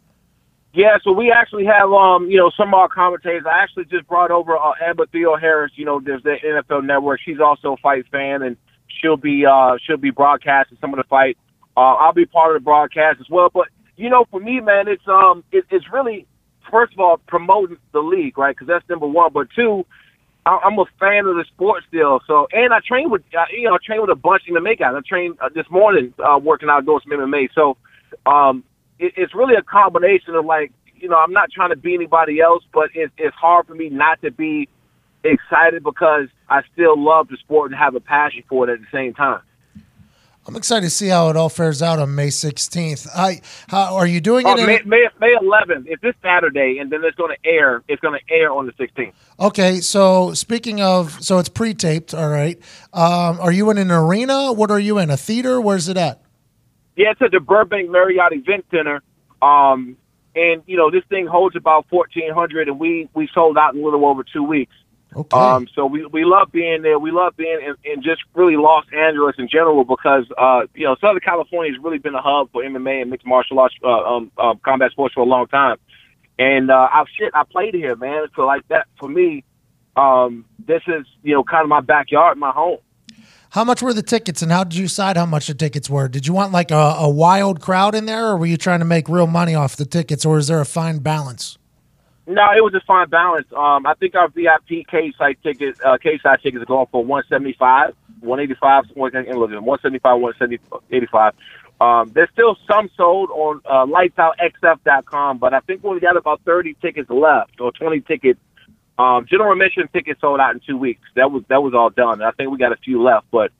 Yeah, 0.73 0.97
so 1.03 1.11
we 1.11 1.31
actually 1.31 1.65
have 1.65 1.91
um, 1.91 2.29
you 2.29 2.37
know, 2.37 2.51
some 2.55 2.69
of 2.69 2.73
our 2.75 2.89
commentators. 2.89 3.43
I 3.45 3.63
actually 3.63 3.85
just 3.85 4.07
brought 4.07 4.31
over 4.31 4.57
uh, 4.57 4.73
Theo 5.11 5.35
Harris. 5.35 5.71
You 5.75 5.85
know, 5.85 5.99
there's 5.99 6.23
the 6.23 6.35
NFL 6.43 6.85
Network. 6.85 7.19
She's 7.23 7.39
also 7.39 7.73
a 7.73 7.77
fight 7.77 8.05
fan, 8.11 8.43
and 8.43 8.55
she'll 8.87 9.17
be 9.17 9.45
uh, 9.45 9.77
she'll 9.85 9.97
be 9.97 10.11
broadcasting 10.11 10.77
some 10.79 10.93
of 10.93 10.97
the 10.97 11.05
fight. 11.05 11.37
Uh, 11.77 11.95
I'll 11.95 12.13
be 12.13 12.25
part 12.25 12.55
of 12.55 12.61
the 12.61 12.63
broadcast 12.63 13.19
as 13.19 13.29
well. 13.29 13.49
But 13.53 13.67
you 13.97 14.09
know, 14.09 14.25
for 14.31 14.39
me, 14.39 14.59
man, 14.61 14.87
it's 14.87 15.07
um, 15.07 15.43
it, 15.51 15.65
it's 15.69 15.85
really 15.91 16.27
first 16.71 16.93
of 16.93 16.99
all 16.99 17.17
promoting 17.27 17.77
the 17.93 17.99
league, 17.99 18.37
right? 18.37 18.55
Because 18.55 18.67
that's 18.67 18.87
number 18.89 19.07
one. 19.07 19.31
But 19.33 19.47
two, 19.55 19.85
I- 20.45 20.59
I'm 20.63 20.77
a 20.79 20.85
fan 20.99 21.25
of 21.25 21.35
the 21.35 21.45
sport 21.53 21.83
still. 21.87 22.21
So, 22.27 22.47
and 22.51 22.73
I 22.73 22.79
train 22.85 23.09
with, 23.09 23.23
you 23.51 23.63
know, 23.63 23.75
I 23.75 23.77
train 23.85 24.01
with 24.01 24.09
a 24.09 24.15
bunch 24.15 24.43
of 24.49 24.55
MMA 24.55 24.79
guys. 24.79 24.93
I 24.95 25.01
trained 25.07 25.37
uh, 25.41 25.49
this 25.53 25.65
morning 25.69 26.13
uh, 26.19 26.37
working 26.37 26.69
out 26.69 26.85
doing 26.85 26.99
some 27.03 27.17
MMA. 27.17 27.49
So, 27.55 27.77
um, 28.25 28.63
it, 28.99 29.13
it's 29.17 29.33
really 29.33 29.55
a 29.55 29.63
combination 29.63 30.35
of 30.35 30.45
like, 30.45 30.71
you 30.95 31.09
know, 31.09 31.17
I'm 31.17 31.33
not 31.33 31.51
trying 31.51 31.71
to 31.71 31.75
be 31.75 31.93
anybody 31.93 32.39
else, 32.39 32.63
but 32.73 32.89
it's 32.93 33.13
it's 33.17 33.35
hard 33.35 33.67
for 33.67 33.75
me 33.75 33.89
not 33.89 34.21
to 34.21 34.31
be 34.31 34.69
excited 35.23 35.83
because 35.83 36.27
I 36.49 36.61
still 36.73 36.97
love 37.01 37.27
the 37.27 37.37
sport 37.37 37.71
and 37.71 37.79
have 37.79 37.95
a 37.95 37.99
passion 37.99 38.43
for 38.47 38.69
it 38.69 38.73
at 38.73 38.79
the 38.79 38.87
same 38.91 39.13
time. 39.13 39.41
I'm 40.47 40.55
excited 40.55 40.85
to 40.85 40.89
see 40.91 41.07
how 41.07 41.29
it 41.29 41.35
all 41.35 41.49
fares 41.49 41.81
out 41.81 41.97
on 41.97 42.13
May 42.13 42.27
16th. 42.27 43.07
I, 43.15 43.41
how 43.67 43.95
are 43.95 44.05
you 44.05 44.21
doing 44.21 44.45
it? 44.45 44.49
Oh, 44.49 44.57
in- 44.57 44.67
May, 44.67 44.79
May 44.85 45.07
May 45.19 45.35
11th. 45.41 45.85
It's 45.87 46.01
this 46.03 46.13
Saturday, 46.21 46.77
and 46.79 46.91
then 46.91 47.03
it's 47.03 47.15
going 47.17 47.35
to 47.35 47.49
air. 47.49 47.81
It's 47.87 47.99
going 47.99 48.19
to 48.19 48.33
air 48.33 48.51
on 48.51 48.67
the 48.67 48.71
16th. 48.73 49.13
okay, 49.39 49.79
so 49.81 50.33
speaking 50.33 50.81
of, 50.81 51.23
so 51.23 51.39
it's 51.39 51.49
pre-taped. 51.49 52.13
All 52.13 52.29
right. 52.29 52.59
Um, 52.93 53.39
are 53.39 53.51
you 53.51 53.71
in 53.71 53.79
an 53.79 53.89
arena? 53.91 54.53
What 54.53 54.69
are 54.69 54.79
you 54.79 54.99
in? 54.99 55.09
A 55.09 55.17
theater? 55.17 55.59
Where's 55.59 55.89
it 55.89 55.97
at? 55.97 56.21
Yeah, 56.95 57.11
it's 57.11 57.21
at 57.21 57.31
the 57.31 57.39
Burbank 57.39 57.89
Marriott 57.89 58.31
Event 58.31 58.65
Center. 58.69 59.01
Um, 59.41 59.97
and 60.35 60.61
you 60.67 60.77
know, 60.77 60.91
this 60.91 61.03
thing 61.09 61.25
holds 61.25 61.55
about 61.55 61.85
1,400, 61.89 62.67
and 62.67 62.79
we 62.79 63.09
we 63.15 63.27
sold 63.33 63.57
out 63.57 63.73
in 63.73 63.81
a 63.81 63.83
little 63.83 64.05
over 64.05 64.23
two 64.23 64.43
weeks. 64.43 64.73
Okay. 65.15 65.37
Um, 65.37 65.67
so 65.73 65.85
we, 65.85 66.05
we 66.07 66.25
love 66.25 66.51
being 66.51 66.81
there. 66.81 66.99
We 66.99 67.11
love 67.11 67.37
being 67.37 67.59
in, 67.61 67.75
in 67.89 68.03
just 68.03 68.21
really 68.33 68.57
Los 68.57 68.83
Angeles 68.93 69.35
in 69.37 69.47
general 69.47 69.85
because, 69.85 70.25
uh, 70.37 70.63
you 70.73 70.85
know, 70.85 70.97
Southern 70.99 71.21
California 71.21 71.71
has 71.71 71.81
really 71.81 71.99
been 71.99 72.15
a 72.15 72.21
hub 72.21 72.51
for 72.51 72.61
MMA 72.63 73.01
and 73.01 73.11
mixed 73.11 73.25
martial 73.25 73.59
arts, 73.59 73.75
uh, 73.83 73.87
um, 73.87 74.31
uh, 74.37 74.55
combat 74.63 74.91
sports 74.91 75.13
for 75.13 75.21
a 75.21 75.25
long 75.25 75.47
time. 75.47 75.77
And 76.37 76.69
uh, 76.69 76.89
I 76.91 77.05
shit, 77.17 77.31
I 77.33 77.43
played 77.49 77.73
here, 77.73 77.95
man. 77.95 78.27
So 78.35 78.45
like 78.45 78.67
that 78.67 78.87
for 78.99 79.07
me, 79.07 79.45
um, 79.95 80.45
this 80.65 80.81
is 80.87 81.05
you 81.23 81.33
know 81.33 81.43
kind 81.43 81.63
of 81.63 81.69
my 81.69 81.79
backyard, 81.81 82.37
my 82.37 82.51
home. 82.51 82.79
How 83.51 83.63
much 83.63 83.81
were 83.81 83.93
the 83.93 84.03
tickets, 84.03 84.41
and 84.41 84.51
how 84.51 84.65
did 84.65 84.75
you 84.75 84.83
decide 84.83 85.15
how 85.15 85.25
much 85.25 85.47
the 85.47 85.53
tickets 85.53 85.89
were? 85.89 86.09
Did 86.09 86.27
you 86.27 86.33
want 86.33 86.51
like 86.51 86.71
a, 86.71 86.95
a 86.97 87.09
wild 87.09 87.61
crowd 87.61 87.95
in 87.95 88.05
there, 88.05 88.27
or 88.27 88.37
were 88.37 88.47
you 88.47 88.57
trying 88.57 88.79
to 88.79 88.85
make 88.85 89.07
real 89.07 89.27
money 89.27 89.55
off 89.55 89.77
the 89.77 89.85
tickets, 89.85 90.25
or 90.25 90.37
is 90.37 90.47
there 90.47 90.59
a 90.59 90.65
fine 90.65 90.99
balance? 90.99 91.57
No, 92.27 92.43
it 92.57 92.63
was 92.63 92.73
a 92.73 92.81
fine 92.87 93.09
balance. 93.09 93.47
Um, 93.55 93.85
I 93.85 93.93
think 93.99 94.15
our 94.15 94.29
VIP 94.29 94.87
K 94.89 95.13
site 95.17 95.41
ticket, 95.43 95.77
uh, 95.85 95.97
K 95.97 96.17
side 96.23 96.39
tickets 96.41 96.63
are 96.63 96.65
going 96.65 96.87
for 96.91 97.05
one 97.05 97.23
seventy 97.29 97.53
five, 97.53 97.93
one 98.19 98.39
eighty 98.39 98.55
five, 98.55 98.85
one 98.95 99.11
seventy 99.11 99.99
five, 99.99 100.19
one 100.19 100.33
eighty 100.91 101.05
five. 101.05 101.33
Um, 101.79 102.11
there's 102.15 102.29
still 102.31 102.57
some 102.67 102.89
sold 102.95 103.29
on 103.31 103.61
uh, 103.65 103.85
lightsoutxf.com, 103.85 105.37
but 105.37 105.53
I 105.53 105.59
think 105.61 105.83
we 105.83 105.99
got 105.99 106.15
about 106.15 106.39
30 106.45 106.75
tickets 106.81 107.09
left 107.09 107.59
or 107.59 107.73
20 107.73 107.99
tickets. 108.01 108.39
Um, 108.97 109.25
general 109.29 109.51
admission 109.51 109.89
tickets 109.91 110.21
sold 110.21 110.39
out 110.39 110.55
in 110.55 110.61
two 110.65 110.77
weeks. 110.77 111.01
That 111.17 111.31
was 111.31 111.43
that 111.49 111.61
was 111.61 111.73
all 111.73 111.89
done. 111.89 112.21
I 112.21 112.31
think 112.31 112.49
we 112.49 112.57
got 112.57 112.71
a 112.71 112.77
few 112.77 113.03
left, 113.03 113.27
but 113.29 113.51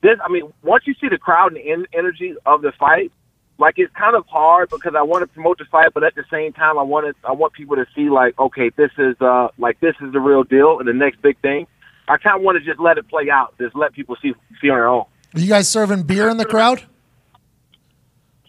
this, 0.00 0.16
I 0.24 0.28
mean, 0.32 0.50
once 0.62 0.84
you 0.86 0.94
see 1.00 1.08
the 1.08 1.18
crowd 1.18 1.52
and 1.52 1.56
the 1.56 1.70
en- 1.70 1.86
energy 1.92 2.34
of 2.46 2.62
the 2.62 2.72
fight, 2.78 3.12
like 3.58 3.74
it's 3.76 3.92
kind 3.94 4.14
of 4.16 4.24
hard 4.26 4.70
because 4.70 4.94
I 4.96 5.02
want 5.02 5.22
to 5.22 5.26
promote 5.26 5.58
the 5.58 5.64
fight, 5.64 5.88
but 5.92 6.04
at 6.04 6.14
the 6.14 6.24
same 6.30 6.52
time, 6.52 6.78
I 6.78 6.82
want 6.82 7.06
to 7.06 7.28
I 7.28 7.32
want 7.32 7.52
people 7.52 7.76
to 7.76 7.86
see 7.94 8.08
like, 8.08 8.38
okay, 8.38 8.70
this 8.76 8.90
is 8.98 9.16
uh 9.20 9.48
like 9.58 9.80
this 9.80 9.94
is 10.00 10.12
the 10.12 10.20
real 10.20 10.44
deal 10.44 10.78
and 10.78 10.86
the 10.88 10.92
next 10.92 11.20
big 11.22 11.38
thing. 11.40 11.66
I 12.08 12.16
kind 12.16 12.36
of 12.36 12.42
want 12.42 12.56
to 12.58 12.64
just 12.64 12.80
let 12.80 12.96
it 12.98 13.08
play 13.08 13.28
out, 13.30 13.54
just 13.58 13.74
let 13.76 13.92
people 13.92 14.16
see 14.22 14.32
see 14.60 14.70
on 14.70 14.76
their 14.76 14.88
own. 14.88 15.04
Are 15.34 15.40
you 15.40 15.48
guys 15.48 15.68
serving 15.68 16.04
beer 16.04 16.28
in 16.30 16.36
the 16.38 16.44
crowd? 16.46 16.82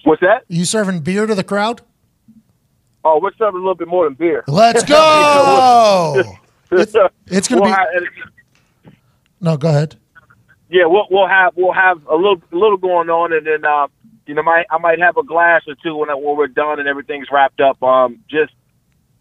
What's 0.05 0.21
that? 0.21 0.43
Are 0.43 0.43
you 0.47 0.63
serving 0.65 0.99
beer 1.01 1.25
to 1.25 1.35
the 1.35 1.43
crowd? 1.43 1.81
Oh, 3.03 3.19
we're 3.21 3.33
serving 3.37 3.55
a 3.59 3.63
little 3.63 3.75
bit 3.75 3.87
more 3.87 4.05
than 4.05 4.13
beer. 4.13 4.43
Let's 4.47 4.83
go. 4.83 6.23
it's, 6.71 6.95
it's 7.27 7.47
gonna 7.47 7.61
We'll 7.61 7.69
be. 7.71 7.75
have- 7.75 8.93
No, 9.41 9.57
go 9.57 9.69
ahead. 9.69 9.95
yeah, 10.69 10.85
we'll 10.85 11.07
we'll 11.09 11.27
have 11.27 11.53
we'll 11.55 11.73
have 11.73 12.05
a 12.07 12.15
little 12.15 12.41
a 12.51 12.55
little 12.55 12.77
going 12.77 13.09
on, 13.09 13.33
and 13.33 13.45
then 13.45 13.65
uh, 13.65 13.87
you 14.29 14.35
know, 14.35 14.43
might 14.43 14.67
I 14.69 14.77
might 14.77 14.99
have 14.99 15.17
a 15.17 15.23
glass 15.23 15.63
or 15.67 15.73
two 15.81 15.95
when 15.95 16.11
I, 16.11 16.13
when 16.13 16.37
we're 16.37 16.47
done 16.47 16.79
and 16.79 16.87
everything's 16.87 17.27
wrapped 17.31 17.59
up. 17.59 17.81
Um, 17.81 18.19
just 18.29 18.53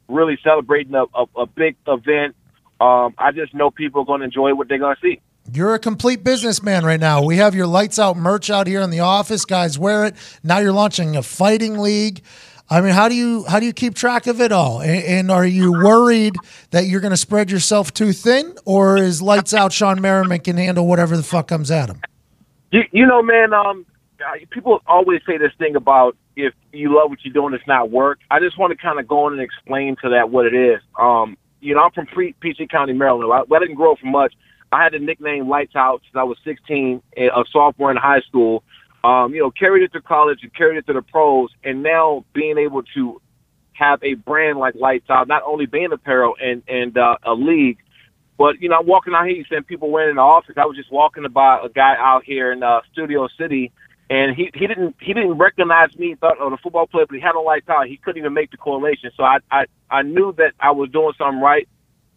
really 0.07 0.39
celebrating 0.45 0.95
a, 0.95 1.05
a, 1.15 1.25
a 1.35 1.47
big 1.47 1.77
event. 1.87 2.37
Um, 2.79 3.15
I 3.17 3.33
just 3.33 3.55
know 3.55 3.71
people 3.71 4.03
are 4.03 4.05
going 4.05 4.21
to 4.21 4.27
enjoy 4.27 4.55
what 4.55 4.69
they're 4.69 4.79
going 4.79 4.97
to 4.97 5.01
see. 5.01 5.21
You're 5.51 5.75
a 5.75 5.79
complete 5.79 6.23
businessman 6.23 6.85
right 6.85 7.01
now. 7.01 7.25
We 7.25 7.39
have 7.39 7.55
your 7.55 7.67
lights 7.67 7.99
out 7.99 8.19
merch 8.19 8.51
out 8.51 8.67
here 8.67 8.83
in 8.83 8.91
the 8.91 9.01
office. 9.01 9.47
Guys 9.47 9.79
wear 9.79 10.05
it. 10.05 10.15
Now 10.45 10.59
you're 10.59 10.73
launching 10.73 11.17
a 11.17 11.23
fighting 11.23 11.79
league. 11.79 12.21
I 12.69 12.83
mean, 12.83 12.93
how 12.93 13.09
do 13.09 13.15
you 13.15 13.47
how 13.47 13.61
do 13.61 13.65
you 13.65 13.73
keep 13.73 13.95
track 13.95 14.27
of 14.27 14.43
it 14.43 14.53
all? 14.53 14.83
And, 14.83 15.05
and 15.05 15.31
are 15.31 15.47
you 15.47 15.73
worried 15.73 16.35
that 16.71 16.85
you're 16.85 17.01
going 17.01 17.13
to 17.13 17.17
spread 17.17 17.51
yourself 17.51 17.95
too 17.95 18.13
thin, 18.13 18.59
or 18.67 18.99
is 18.99 19.23
lights 19.23 19.55
out 19.55 19.71
Shawne 19.71 20.01
Merriman 20.01 20.41
can 20.41 20.59
handle 20.59 20.87
whatever 20.87 21.17
the 21.17 21.23
fuck 21.23 21.49
comes 21.49 21.71
at 21.71 21.89
him? 21.89 22.03
You, 22.71 22.83
you 22.93 23.07
know, 23.07 23.23
man. 23.23 23.55
Um, 23.55 23.87
people 24.51 24.81
always 24.87 25.21
say 25.27 25.39
this 25.39 25.53
thing 25.59 25.77
about 25.77 26.17
if 26.37 26.55
you 26.73 26.95
love 26.95 27.11
what 27.11 27.19
you're 27.25 27.35
doing, 27.35 27.55
it's 27.55 27.67
not 27.67 27.91
work. 27.91 28.19
I 28.31 28.41
just 28.41 28.59
want 28.59 28.71
to 28.73 28.77
kind 28.77 28.99
of 28.99 29.09
go 29.09 29.27
in 29.27 29.35
and 29.35 29.43
explain 29.43 29.97
to 30.03 30.11
that 30.11 30.31
what 30.31 30.47
it 30.47 30.55
is. 30.55 30.81
Um, 30.99 31.37
you 31.61 31.75
know, 31.75 31.83
I'm 31.83 31.91
from 31.91 32.07
Pre- 32.07 32.35
Peachtree 32.35 32.69
County, 32.69 32.93
Maryland. 32.93 33.33
I, 33.33 33.55
I 33.55 33.59
didn't 33.59 33.75
grow 33.75 33.93
up 33.93 33.99
much. 34.05 34.35
I 34.71 34.83
had 34.83 34.93
the 34.93 34.99
nickname 34.99 35.49
Lights 35.49 35.75
Out 35.75 36.03
since 36.05 36.15
I 36.15 36.25
was 36.25 36.39
16, 36.45 37.03
a 37.17 37.45
sophomore 37.53 37.91
in 37.91 37.97
high 37.97 38.21
school. 38.21 38.63
Um, 39.03 39.33
you 39.33 39.41
know, 39.41 39.51
carried 39.51 39.85
it 39.85 39.93
to 39.93 40.01
college 40.01 40.41
and 40.43 40.55
carried 40.55 40.77
it 40.79 40.87
to 40.89 40.93
the 40.93 41.03
pros, 41.03 41.51
and 41.65 41.83
now 41.83 42.25
being 42.35 42.59
able 42.59 42.83
to 42.95 43.21
have 43.73 44.03
a 44.03 44.15
brand 44.15 44.59
like 44.59 44.75
Lights 44.75 45.09
Out, 45.09 45.29
not 45.29 45.43
only 45.47 45.67
being 45.67 45.93
apparel 45.93 46.35
and 46.43 46.63
and 46.69 46.99
uh, 46.99 47.17
a 47.25 47.33
league, 47.33 47.79
but 48.37 48.61
you 48.61 48.69
know, 48.69 48.79
I'm 48.81 48.87
walking 48.87 49.15
out 49.15 49.27
here, 49.27 49.37
you 49.37 49.45
send 49.49 49.67
people 49.67 49.91
wearing 49.91 50.11
in 50.11 50.17
the 50.17 50.23
office. 50.23 50.57
I 50.57 50.67
was 50.67 50.77
just 50.77 50.93
walking 50.93 51.25
by 51.33 51.61
a 51.65 51.69
guy 51.69 51.95
out 51.99 52.25
here 52.25 52.53
in 52.53 52.63
uh, 52.63 52.81
Studio 52.93 53.29
City, 53.39 53.73
and 54.11 54.35
he 54.35 54.51
he 54.55 54.67
didn't 54.67 54.97
he 55.01 55.13
didn't 55.13 55.39
recognize 55.39 55.95
me. 55.97 56.15
Thought 56.15 56.37
oh, 56.41 56.51
the 56.51 56.57
football 56.57 56.87
player, 56.87 57.07
but 57.07 57.15
he 57.15 57.21
had 57.21 57.33
no 57.35 57.43
lights 57.43 57.69
out. 57.69 57.87
He 57.87 57.99
couldn't 57.99 58.19
even 58.19 58.33
make 58.35 58.51
the 58.51 58.57
correlation. 58.57 59.11
So 59.17 59.23
I 59.23 59.39
I 59.51 59.67
I 59.91 60.03
knew 60.03 60.33
that 60.39 60.53
I 60.61 60.71
was 60.71 60.91
doing 60.91 61.13
something 61.19 61.41
right, 61.41 61.69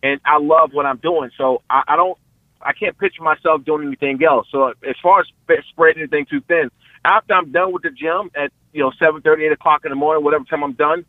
and 0.02 0.20
I 0.26 0.38
love 0.40 0.72
what 0.74 0.86
I'm 0.86 0.98
doing. 0.98 1.32
So 1.38 1.62
I, 1.70 1.84
I 1.90 1.96
don't 1.96 2.18
I 2.62 2.74
can't 2.74 2.98
picture 2.98 3.24
myself 3.24 3.66
doing 3.66 3.88
anything 3.88 4.24
else. 4.24 4.48
So 4.52 4.70
as 4.70 4.96
far 5.02 5.22
as 5.22 5.28
sp- 5.28 5.66
spreading 5.70 6.04
anything 6.04 6.28
too 6.30 6.42
thin, 6.48 6.70
after 7.04 7.34
I'm 7.34 7.52
done 7.52 7.74
with 7.74 7.84
the 7.84 7.90
gym 7.90 8.32
at 8.36 8.52
you 8.72 8.84
know 8.84 8.92
seven 8.98 9.22
thirty, 9.22 9.46
eight 9.46 9.52
o'clock 9.52 9.82
in 9.84 9.90
the 9.90 9.96
morning, 9.96 10.24
whatever 10.24 10.46
time 10.46 10.64
I'm 10.64 10.74
done, 10.74 11.06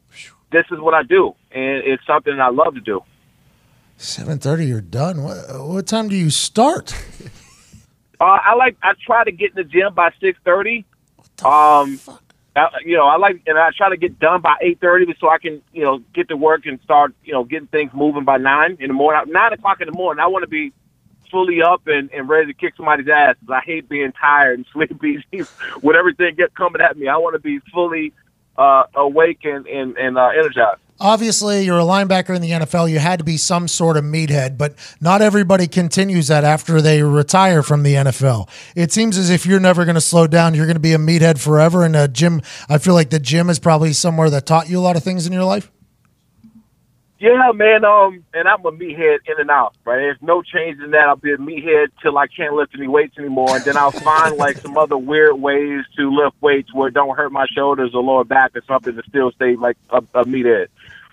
this 0.50 0.64
is 0.72 0.80
what 0.80 0.94
I 0.94 1.04
do, 1.04 1.34
and 1.52 1.84
it's 1.84 2.04
something 2.06 2.38
I 2.40 2.50
love 2.50 2.74
to 2.74 2.80
do. 2.80 3.02
Seven 3.98 4.38
thirty, 4.38 4.66
you're 4.66 4.80
done. 4.80 5.22
What, 5.22 5.36
what 5.64 5.86
time 5.86 6.08
do 6.08 6.16
you 6.16 6.30
start? 6.30 6.92
Uh, 8.22 8.38
I 8.40 8.54
like 8.54 8.76
I 8.84 8.92
try 9.04 9.24
to 9.24 9.32
get 9.32 9.50
in 9.50 9.56
the 9.56 9.64
gym 9.64 9.94
by 9.94 10.12
six 10.20 10.38
thirty. 10.44 10.84
Um, 11.44 11.98
I, 12.54 12.68
you 12.84 12.96
know, 12.96 13.06
I 13.06 13.16
like 13.16 13.42
and 13.48 13.58
I 13.58 13.70
try 13.76 13.88
to 13.88 13.96
get 13.96 14.20
done 14.20 14.40
by 14.40 14.54
eight 14.60 14.80
thirty 14.80 15.12
so 15.18 15.28
I 15.28 15.38
can 15.38 15.60
you 15.72 15.82
know 15.82 15.98
get 16.14 16.28
to 16.28 16.36
work 16.36 16.64
and 16.66 16.78
start 16.84 17.14
you 17.24 17.32
know 17.32 17.42
getting 17.42 17.66
things 17.66 17.90
moving 17.92 18.22
by 18.24 18.36
nine 18.36 18.76
in 18.78 18.86
the 18.88 18.94
morning. 18.94 19.32
Nine 19.32 19.52
o'clock 19.52 19.80
in 19.80 19.88
the 19.88 19.92
morning, 19.92 20.22
I 20.22 20.28
want 20.28 20.44
to 20.44 20.48
be 20.48 20.72
fully 21.32 21.62
up 21.62 21.88
and, 21.88 22.12
and 22.12 22.28
ready 22.28 22.46
to 22.46 22.54
kick 22.54 22.74
somebody's 22.76 23.08
ass. 23.08 23.34
'cause 23.44 23.56
I 23.60 23.64
hate 23.66 23.88
being 23.88 24.12
tired 24.12 24.58
and 24.58 24.66
sleepy 24.72 25.24
with 25.82 25.96
everything 25.96 26.36
get 26.36 26.54
coming 26.54 26.80
at 26.80 26.96
me. 26.96 27.08
I 27.08 27.16
want 27.16 27.34
to 27.34 27.40
be 27.40 27.58
fully 27.72 28.12
uh, 28.56 28.84
awake 28.94 29.40
and 29.44 29.66
and, 29.66 29.96
and 29.98 30.16
uh, 30.16 30.28
energized. 30.28 30.80
Obviously, 31.02 31.64
you're 31.64 31.80
a 31.80 31.82
linebacker 31.82 32.32
in 32.34 32.40
the 32.40 32.50
NFL. 32.50 32.88
You 32.88 33.00
had 33.00 33.18
to 33.18 33.24
be 33.24 33.36
some 33.36 33.66
sort 33.66 33.96
of 33.96 34.04
meathead, 34.04 34.56
but 34.56 34.76
not 35.00 35.20
everybody 35.20 35.66
continues 35.66 36.28
that 36.28 36.44
after 36.44 36.80
they 36.80 37.02
retire 37.02 37.64
from 37.64 37.82
the 37.82 37.94
NFL. 37.94 38.48
It 38.76 38.92
seems 38.92 39.18
as 39.18 39.28
if 39.28 39.44
you're 39.44 39.58
never 39.58 39.84
going 39.84 39.96
to 39.96 40.00
slow 40.00 40.28
down. 40.28 40.54
You're 40.54 40.66
going 40.66 40.76
to 40.76 40.80
be 40.80 40.92
a 40.92 40.98
meathead 40.98 41.40
forever. 41.40 41.84
And 41.84 42.14
gym, 42.14 42.40
I 42.68 42.78
feel 42.78 42.94
like 42.94 43.10
the 43.10 43.18
gym 43.18 43.50
is 43.50 43.58
probably 43.58 43.92
somewhere 43.92 44.30
that 44.30 44.46
taught 44.46 44.70
you 44.70 44.78
a 44.78 44.80
lot 44.80 44.94
of 44.94 45.02
things 45.02 45.26
in 45.26 45.32
your 45.32 45.42
life. 45.42 45.72
Yeah, 47.22 47.52
man. 47.54 47.84
Um, 47.84 48.24
and 48.34 48.48
I'm 48.48 48.66
a 48.66 48.72
meathead 48.72 49.18
in 49.28 49.38
and 49.38 49.48
out. 49.48 49.76
Right, 49.84 49.98
there's 49.98 50.20
no 50.22 50.42
change 50.42 50.80
in 50.82 50.90
that. 50.90 51.02
I'll 51.02 51.14
be 51.14 51.32
a 51.32 51.36
meathead 51.36 51.90
till 52.02 52.18
I 52.18 52.26
can't 52.26 52.52
lift 52.54 52.74
any 52.76 52.88
weights 52.88 53.16
anymore, 53.16 53.54
and 53.54 53.64
then 53.64 53.76
I'll 53.76 53.92
find 53.92 54.36
like 54.36 54.58
some 54.58 54.76
other 54.76 54.98
weird 54.98 55.40
ways 55.40 55.84
to 55.96 56.10
lift 56.10 56.34
weights 56.42 56.74
where 56.74 56.88
it 56.88 56.94
don't 56.94 57.16
hurt 57.16 57.30
my 57.30 57.46
shoulders 57.54 57.92
or 57.94 58.02
lower 58.02 58.24
back 58.24 58.56
or 58.56 58.62
something 58.66 58.96
to 58.96 59.02
still 59.08 59.30
stay 59.30 59.54
like 59.54 59.76
a, 59.90 59.98
a 60.14 60.24
meathead. 60.24 60.66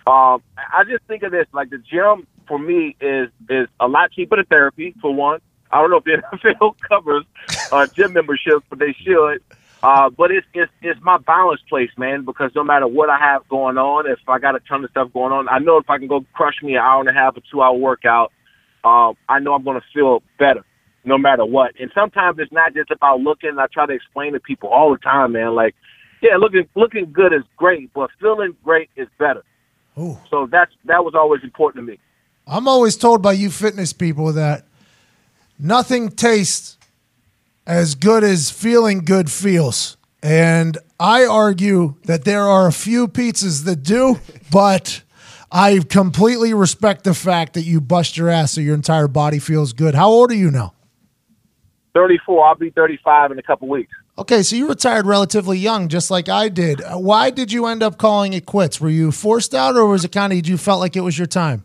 Um, 0.07 0.41
I 0.57 0.83
just 0.89 1.03
think 1.03 1.21
of 1.21 1.31
this 1.31 1.45
like 1.53 1.69
the 1.69 1.77
gym 1.77 2.25
for 2.47 2.57
me 2.57 2.95
is 2.99 3.29
is 3.47 3.67
a 3.79 3.87
lot 3.87 4.11
cheaper 4.11 4.37
than 4.37 4.45
therapy 4.45 4.95
for 4.99 5.13
one. 5.13 5.41
I 5.71 5.79
don't 5.79 5.91
know 5.91 5.97
if 5.97 6.05
the 6.05 6.23
NFL 6.33 6.79
covers 6.79 7.23
uh, 7.71 7.85
gym 7.85 8.13
memberships, 8.13 8.65
but 8.67 8.79
they 8.79 8.93
should. 8.93 9.43
Uh, 9.81 10.09
but 10.09 10.29
it's, 10.29 10.45
it's 10.53 10.71
it's 10.81 10.99
my 11.01 11.17
balance 11.17 11.61
place, 11.69 11.89
man. 11.97 12.25
Because 12.25 12.51
no 12.55 12.63
matter 12.63 12.87
what 12.87 13.09
I 13.09 13.17
have 13.17 13.47
going 13.47 13.77
on, 13.77 14.09
if 14.09 14.19
I 14.27 14.37
got 14.39 14.55
a 14.55 14.59
ton 14.61 14.83
of 14.83 14.89
stuff 14.91 15.13
going 15.13 15.31
on, 15.31 15.47
I 15.47 15.59
know 15.59 15.77
if 15.77 15.89
I 15.89 15.97
can 15.97 16.07
go 16.07 16.25
crush 16.33 16.55
me 16.61 16.75
an 16.75 16.81
hour 16.81 16.99
and 16.99 17.09
a 17.09 17.13
half 17.13 17.37
or 17.37 17.41
two 17.49 17.61
hour 17.61 17.73
workout, 17.73 18.31
uh, 18.83 19.13
I 19.29 19.39
know 19.39 19.53
I'm 19.53 19.63
going 19.63 19.79
to 19.79 19.85
feel 19.93 20.21
better, 20.37 20.65
no 21.05 21.17
matter 21.17 21.45
what. 21.45 21.71
And 21.79 21.91
sometimes 21.95 22.39
it's 22.39 22.51
not 22.51 22.73
just 22.73 22.91
about 22.91 23.21
looking. 23.21 23.57
I 23.57 23.67
try 23.71 23.85
to 23.85 23.93
explain 23.93 24.33
to 24.33 24.39
people 24.39 24.69
all 24.69 24.91
the 24.91 24.97
time, 24.97 25.31
man. 25.31 25.55
Like, 25.55 25.75
yeah, 26.21 26.35
looking 26.35 26.67
looking 26.75 27.11
good 27.13 27.31
is 27.31 27.43
great, 27.55 27.93
but 27.93 28.09
feeling 28.19 28.55
great 28.63 28.89
is 28.97 29.07
better. 29.17 29.43
Ooh. 29.97 30.17
So 30.29 30.47
that's 30.51 30.71
that 30.85 31.05
was 31.05 31.13
always 31.15 31.43
important 31.43 31.85
to 31.85 31.91
me. 31.91 31.99
I'm 32.45 32.67
always 32.67 32.97
told 32.97 33.21
by 33.21 33.33
you 33.33 33.49
fitness 33.49 33.93
people 33.93 34.33
that 34.33 34.65
nothing 35.57 36.09
tastes 36.09 36.78
as 37.69 37.93
good 37.93 38.23
as 38.23 38.49
feeling 38.49 39.05
good 39.05 39.29
feels. 39.29 39.95
And 40.23 40.75
I 40.99 41.25
argue 41.25 41.95
that 42.05 42.25
there 42.25 42.47
are 42.47 42.67
a 42.67 42.73
few 42.73 43.07
pizzas 43.07 43.63
that 43.65 43.83
do, 43.83 44.19
but 44.51 45.03
I 45.51 45.79
completely 45.87 46.51
respect 46.53 47.03
the 47.03 47.13
fact 47.13 47.53
that 47.53 47.61
you 47.61 47.79
bust 47.79 48.17
your 48.17 48.27
ass 48.27 48.53
so 48.53 48.61
your 48.61 48.73
entire 48.73 49.07
body 49.07 49.37
feels 49.37 49.71
good. 49.73 49.93
How 49.93 50.09
old 50.09 50.31
are 50.31 50.35
you 50.35 50.49
now? 50.49 50.73
34. 51.93 52.45
I'll 52.45 52.55
be 52.55 52.71
35 52.71 53.33
in 53.33 53.39
a 53.39 53.43
couple 53.43 53.67
weeks. 53.67 53.91
Okay, 54.17 54.41
so 54.41 54.55
you 54.55 54.67
retired 54.67 55.05
relatively 55.05 55.59
young, 55.59 55.89
just 55.89 56.09
like 56.09 56.27
I 56.27 56.49
did. 56.49 56.81
Why 56.91 57.29
did 57.29 57.51
you 57.51 57.67
end 57.67 57.83
up 57.83 57.99
calling 57.99 58.33
it 58.33 58.47
quits? 58.47 58.81
Were 58.81 58.89
you 58.89 59.11
forced 59.11 59.53
out, 59.53 59.77
or 59.77 59.85
was 59.85 60.03
it 60.03 60.11
kind 60.11 60.33
of 60.33 60.47
you 60.47 60.57
felt 60.57 60.79
like 60.79 60.95
it 60.95 61.01
was 61.01 61.17
your 61.17 61.27
time? 61.27 61.63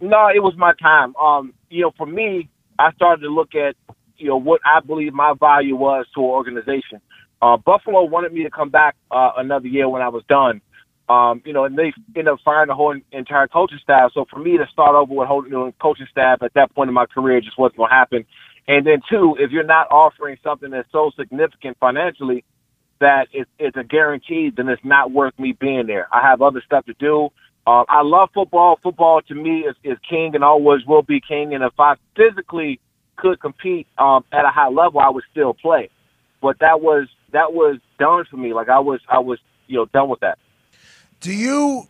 No, 0.00 0.28
it 0.28 0.42
was 0.42 0.54
my 0.58 0.74
time. 0.80 1.16
Um, 1.16 1.54
you 1.70 1.82
know, 1.82 1.92
for 1.96 2.06
me, 2.06 2.50
I 2.78 2.92
started 2.92 3.22
to 3.22 3.28
look 3.28 3.54
at, 3.54 3.74
you 4.22 4.28
know, 4.28 4.36
what 4.36 4.60
I 4.64 4.78
believe 4.80 5.12
my 5.12 5.34
value 5.38 5.74
was 5.74 6.06
to 6.14 6.20
an 6.20 6.26
organization. 6.26 7.00
Uh, 7.42 7.56
Buffalo 7.56 8.04
wanted 8.04 8.32
me 8.32 8.44
to 8.44 8.50
come 8.50 8.70
back 8.70 8.94
uh, 9.10 9.32
another 9.36 9.66
year 9.66 9.88
when 9.88 10.00
I 10.00 10.08
was 10.08 10.22
done. 10.28 10.60
Um, 11.08 11.42
you 11.44 11.52
know, 11.52 11.64
and 11.64 11.76
they 11.76 11.92
ended 12.14 12.28
up 12.28 12.38
firing 12.44 12.68
the 12.68 12.74
whole 12.74 12.94
entire 13.10 13.48
coaching 13.48 13.80
staff. 13.82 14.12
So 14.14 14.24
for 14.30 14.38
me 14.38 14.56
to 14.56 14.66
start 14.72 14.94
over 14.94 15.12
with 15.12 15.26
whole 15.26 15.42
new 15.42 15.72
coaching 15.82 16.06
staff 16.08 16.40
at 16.42 16.54
that 16.54 16.72
point 16.72 16.88
in 16.88 16.94
my 16.94 17.06
career 17.06 17.40
just 17.40 17.58
wasn't 17.58 17.78
going 17.78 17.90
to 17.90 17.94
happen. 17.94 18.24
And 18.68 18.86
then 18.86 19.02
two, 19.10 19.36
if 19.40 19.50
you're 19.50 19.64
not 19.64 19.88
offering 19.90 20.36
something 20.44 20.70
that's 20.70 20.90
so 20.92 21.10
significant 21.18 21.76
financially 21.80 22.44
that 23.00 23.26
it's, 23.32 23.50
it's 23.58 23.76
a 23.76 23.82
guarantee, 23.82 24.52
then 24.56 24.68
it's 24.68 24.84
not 24.84 25.10
worth 25.10 25.36
me 25.36 25.50
being 25.52 25.88
there. 25.88 26.06
I 26.12 26.22
have 26.22 26.40
other 26.40 26.62
stuff 26.64 26.86
to 26.86 26.94
do. 26.94 27.30
Uh, 27.66 27.82
I 27.88 28.02
love 28.02 28.30
football. 28.32 28.78
Football 28.80 29.20
to 29.22 29.34
me 29.34 29.60
is, 29.62 29.74
is 29.82 29.98
king 30.08 30.36
and 30.36 30.44
always 30.44 30.86
will 30.86 31.02
be 31.02 31.20
king. 31.20 31.54
And 31.54 31.64
if 31.64 31.72
I 31.78 31.96
physically 32.16 32.78
could 33.22 33.40
compete 33.40 33.86
um, 33.96 34.24
at 34.32 34.44
a 34.44 34.48
high 34.48 34.68
level, 34.68 35.00
I 35.00 35.08
would 35.08 35.24
still 35.30 35.54
play. 35.54 35.88
But 36.42 36.58
that 36.58 36.80
was 36.80 37.08
that 37.32 37.54
was 37.54 37.78
done 37.98 38.24
for 38.28 38.36
me. 38.36 38.52
Like 38.52 38.68
I 38.68 38.80
was 38.80 39.00
I 39.08 39.20
was 39.20 39.38
you 39.68 39.76
know 39.76 39.86
done 39.86 40.08
with 40.08 40.20
that. 40.20 40.38
Do 41.20 41.32
you? 41.32 41.84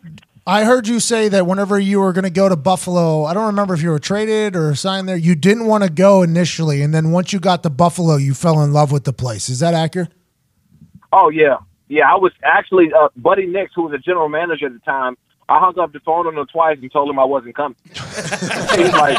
I 0.44 0.64
heard 0.64 0.88
you 0.88 0.98
say 0.98 1.28
that 1.28 1.46
whenever 1.46 1.78
you 1.78 2.00
were 2.00 2.12
going 2.12 2.24
to 2.24 2.30
go 2.30 2.48
to 2.48 2.56
Buffalo, 2.56 3.24
I 3.24 3.32
don't 3.32 3.46
remember 3.46 3.74
if 3.74 3.82
you 3.82 3.90
were 3.90 4.00
traded 4.00 4.56
or 4.56 4.74
signed 4.74 5.08
there. 5.08 5.16
You 5.16 5.36
didn't 5.36 5.66
want 5.66 5.84
to 5.84 5.90
go 5.90 6.22
initially, 6.22 6.82
and 6.82 6.92
then 6.92 7.12
once 7.12 7.32
you 7.32 7.38
got 7.38 7.62
to 7.62 7.70
Buffalo, 7.70 8.16
you 8.16 8.34
fell 8.34 8.60
in 8.62 8.72
love 8.72 8.90
with 8.90 9.04
the 9.04 9.12
place. 9.12 9.48
Is 9.48 9.60
that 9.60 9.72
accurate? 9.72 10.12
Oh 11.12 11.30
yeah, 11.30 11.58
yeah. 11.88 12.12
I 12.12 12.16
was 12.16 12.32
actually 12.42 12.92
uh, 12.92 13.08
Buddy 13.16 13.46
Nix, 13.46 13.72
who 13.74 13.84
was 13.84 13.92
the 13.92 13.98
general 13.98 14.28
manager 14.28 14.66
at 14.66 14.72
the 14.72 14.80
time. 14.80 15.16
I 15.48 15.58
hung 15.58 15.78
up 15.78 15.92
the 15.92 16.00
phone 16.00 16.26
on 16.26 16.36
him 16.36 16.46
twice 16.46 16.78
and 16.80 16.90
told 16.92 17.08
him 17.08 17.18
I 17.18 17.24
wasn't 17.24 17.54
coming. 17.54 17.76
He's 17.84 18.92
like, 18.92 19.18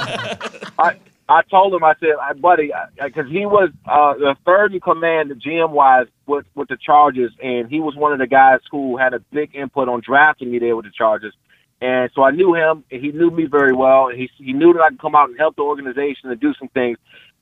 I 0.79 0.97
I 1.29 1.41
told 1.49 1.73
him 1.73 1.83
I 1.83 1.93
said, 1.99 2.41
buddy, 2.41 2.71
because 3.01 3.29
he 3.31 3.45
was 3.45 3.69
uh, 3.85 4.13
the 4.15 4.35
third 4.45 4.73
in 4.73 4.81
command, 4.81 5.31
GM 5.45 5.69
wise, 5.71 6.07
with 6.27 6.45
with 6.55 6.67
the 6.67 6.77
Chargers, 6.77 7.31
and 7.41 7.69
he 7.69 7.79
was 7.79 7.95
one 7.95 8.11
of 8.11 8.19
the 8.19 8.27
guys 8.27 8.59
who 8.69 8.97
had 8.97 9.13
a 9.13 9.19
big 9.19 9.55
input 9.55 9.87
on 9.87 10.01
drafting 10.05 10.51
me 10.51 10.59
there 10.59 10.75
with 10.75 10.85
the 10.85 10.91
Chargers. 10.91 11.33
And 11.81 12.09
so 12.13 12.23
I 12.23 12.31
knew 12.31 12.53
him, 12.53 12.83
and 12.91 13.01
he 13.01 13.11
knew 13.11 13.29
me 13.29 13.45
very 13.45 13.73
well, 13.73 14.07
and 14.07 14.19
he 14.19 14.29
he 14.37 14.53
knew 14.53 14.73
that 14.73 14.81
I 14.81 14.89
could 14.89 14.99
come 14.99 15.15
out 15.15 15.29
and 15.29 15.37
help 15.37 15.55
the 15.55 15.63
organization 15.63 16.29
and 16.29 16.39
do 16.39 16.53
some 16.59 16.69
things. 16.69 16.97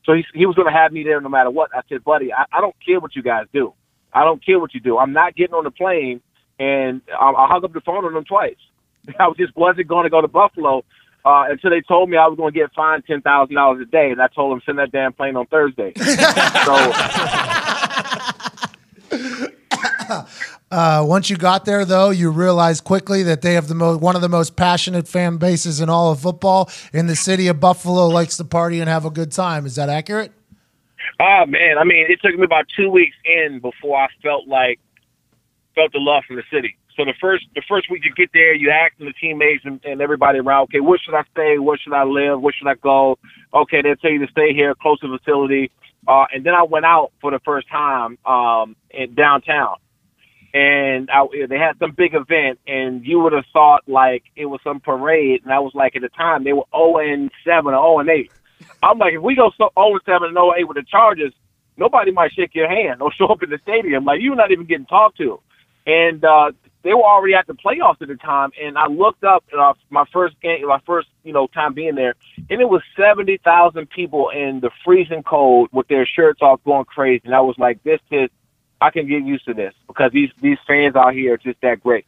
So 0.06 0.14
he 0.14 0.26
he 0.34 0.46
was 0.46 0.56
going 0.56 0.72
to 0.72 0.78
have 0.78 0.92
me 0.92 1.04
there 1.04 1.20
no 1.20 1.30
matter 1.30 1.50
what. 1.50 1.72
I 1.76 1.82
said, 1.90 2.04
buddy, 2.04 2.32
I, 2.32 2.46
I 2.52 2.62
don't 2.62 2.76
care 2.86 3.00
what 3.00 3.16
you 3.16 3.24
guys 3.24 3.46
do. 3.52 3.74
I 4.14 4.24
don't 4.24 4.44
care 4.46 4.60
what 4.60 4.74
you 4.74 4.80
do. 4.80 4.98
I'm 4.98 5.14
not 5.14 5.36
getting 5.36 5.56
on 5.56 5.64
the 5.64 5.72
plane, 5.72 6.22
and 6.60 7.02
I, 7.20 7.32
I 7.32 7.48
hung 7.48 7.64
up 7.66 7.74
the 7.74 7.82
phone 7.82 8.06
on 8.06 8.16
him 8.16 8.26
twice. 8.26 8.58
I 9.20 9.28
was 9.28 9.38
just 9.38 9.56
wasn't 9.56 9.88
going 9.88 10.04
to 10.04 10.10
go 10.12 10.22
to 10.22 10.28
Buffalo 10.28 10.84
uh, 11.26 11.46
until 11.50 11.70
they 11.70 11.82
told 11.82 12.10
me 12.10 12.18
I 12.18 12.28
was 12.28 12.38
going 12.38 12.54
to 12.54 12.60
get 12.60 12.74
fined 12.74 13.04
ten 13.06 13.22
thousand 13.22 13.56
dollars 13.56 13.82
a 13.82 13.86
day, 13.86 14.12
and 14.12 14.22
I 14.22 14.28
told 14.28 14.52
them 14.52 14.62
send 14.66 14.80
that 14.80 14.92
damn 14.92 15.14
plane 15.14 15.36
on 15.36 15.46
Thursday. 15.48 15.94
so. 15.98 16.92
Uh, 20.72 21.04
once 21.06 21.30
you 21.30 21.36
got 21.36 21.66
there, 21.66 21.84
though, 21.84 22.12
you 22.12 22.32
realized 22.32 22.86
quickly 22.86 23.24
that 23.24 23.42
they 23.42 23.56
have 23.56 23.68
the 23.68 23.76
most 23.76 24.00
one 24.00 24.16
of 24.16 24.22
the 24.22 24.30
most 24.30 24.56
passionate 24.56 25.06
fan 25.06 25.36
bases 25.36 25.82
in 25.82 25.90
all 25.90 26.14
of 26.14 26.22
football. 26.22 26.70
In 26.94 27.08
the 27.08 27.16
city 27.16 27.48
of 27.48 27.60
Buffalo, 27.60 28.08
likes 28.08 28.38
to 28.38 28.46
party 28.46 28.80
and 28.80 28.88
have 28.88 29.04
a 29.04 29.10
good 29.10 29.34
time. 29.34 29.66
Is 29.66 29.76
that 29.76 29.90
accurate? 29.90 30.32
Oh 31.20 31.46
man, 31.46 31.78
I 31.78 31.84
mean, 31.84 32.06
it 32.10 32.22
took 32.22 32.36
me 32.38 32.46
about 32.46 32.66
two 32.76 32.90
weeks 32.90 33.18
in 33.26 33.60
before 33.60 33.98
I 33.98 34.08
felt 34.24 34.48
like 34.48 34.80
felt 35.76 35.92
the 35.92 36.00
love 36.00 36.24
from 36.26 36.38
the 36.38 36.44
city. 36.50 36.78
So 37.02 37.06
the 37.06 37.14
first 37.20 37.46
the 37.56 37.64
first 37.68 37.90
week 37.90 38.04
you 38.06 38.14
get 38.14 38.30
there, 38.32 38.54
you 38.54 38.70
ask 38.70 38.96
the 39.00 39.12
teammates 39.20 39.66
and, 39.66 39.84
and 39.84 40.02
everybody 40.02 40.38
around, 40.38 40.66
okay, 40.66 40.82
where 40.82 41.00
should 41.04 41.16
I 41.16 41.24
stay? 41.32 41.58
Where 41.58 41.76
should 41.76 41.94
I 41.94 42.04
live? 42.04 42.40
Where 42.40 42.54
should 42.54 42.68
I 42.68 42.76
go? 42.76 43.18
Okay, 43.52 43.82
they'll 43.82 43.96
tell 43.96 44.12
you 44.12 44.24
to 44.24 44.32
stay 44.32 44.54
here, 44.54 44.76
close 44.76 45.00
to 45.00 45.08
the 45.08 45.18
facility. 45.18 45.72
Uh, 46.08 46.26
and 46.32 46.46
then 46.46 46.54
I 46.54 46.62
went 46.62 46.86
out 46.86 47.12
for 47.20 47.32
the 47.32 47.40
first 47.44 47.68
time 47.70 48.20
um, 48.24 48.76
in 48.92 49.16
downtown, 49.16 49.78
and 50.54 51.10
I, 51.10 51.26
they 51.50 51.58
had 51.58 51.80
some 51.80 51.94
big 51.98 52.14
event, 52.14 52.60
and 52.68 53.04
you 53.04 53.20
would 53.22 53.34
have 53.34 53.46
thought 53.52 53.82
like 53.88 54.22
it 54.36 54.46
was 54.46 54.60
some 54.64 54.80
parade, 54.80 55.42
and 55.44 55.52
I 55.52 55.58
was 55.58 55.72
like, 55.74 55.96
at 55.96 56.04
the 56.04 56.10
time 56.10 56.44
they 56.44 56.54
were 56.54 56.66
0 56.72 56.98
and 56.98 57.32
7 57.44 57.66
or 57.74 57.98
0 57.98 58.00
and 58.00 58.10
8. 58.10 58.32
I'm 58.84 59.00
like, 59.00 59.14
if 59.14 59.24
we 59.24 59.34
go 59.34 59.50
so 59.58 59.72
0 59.74 59.94
and 59.94 60.02
7 60.06 60.28
and 60.28 60.36
0 60.36 60.54
8 60.56 60.68
with 60.68 60.78
the 60.78 60.84
Chargers, 60.84 61.34
nobody 61.78 62.12
might 62.12 62.32
shake 62.34 62.54
your 62.54 62.70
hand 62.70 63.02
or 63.02 63.12
show 63.18 63.26
up 63.26 63.42
in 63.42 63.50
the 63.50 63.58
stadium. 63.64 64.06
Like 64.06 64.22
you're 64.22 64.36
not 64.36 64.52
even 64.52 64.68
getting 64.68 64.86
talked 64.86 65.18
to. 65.18 65.42
And 65.88 66.24
uh, 66.24 66.52
they 66.84 66.94
were 66.94 67.04
already 67.04 67.34
at 67.36 67.48
the 67.48 67.54
playoffs 67.54 68.02
at 68.02 68.08
the 68.08 68.16
time, 68.16 68.52
and 68.62 68.78
I 68.78 68.88
looked 68.88 69.24
up 69.24 69.44
uh, 69.58 69.74
my 69.90 70.06
first 70.12 70.40
game, 70.42 70.68
my 70.68 70.80
first 70.86 71.08
you 71.24 71.34
know 71.34 71.48
time 71.48 71.74
being 71.74 71.96
there, 71.96 72.16
and 72.50 72.62
it 72.62 72.70
was 72.70 72.82
seventy 72.98 73.38
thousand 73.38 73.90
people 73.90 74.30
in 74.30 74.60
the 74.60 74.72
freezing 74.84 75.24
cold 75.24 75.70
with 75.72 75.88
their 75.88 76.06
shirts 76.06 76.42
off, 76.42 76.64
going 76.64 76.86
crazy. 76.86 77.22
And 77.26 77.36
I 77.36 77.42
was 77.42 77.58
like, 77.58 77.84
this 77.84 78.00
is, 78.10 78.30
I 78.80 78.90
can 78.90 79.08
get 79.08 79.24
used 79.24 79.46
to 79.46 79.54
this 79.54 79.74
because 79.88 80.12
these 80.12 80.32
these 80.42 80.58
fans 80.68 80.96
out 80.96 81.14
here 81.14 81.34
are 81.34 81.38
just 81.38 81.62
that 81.62 81.82
great. 81.82 82.06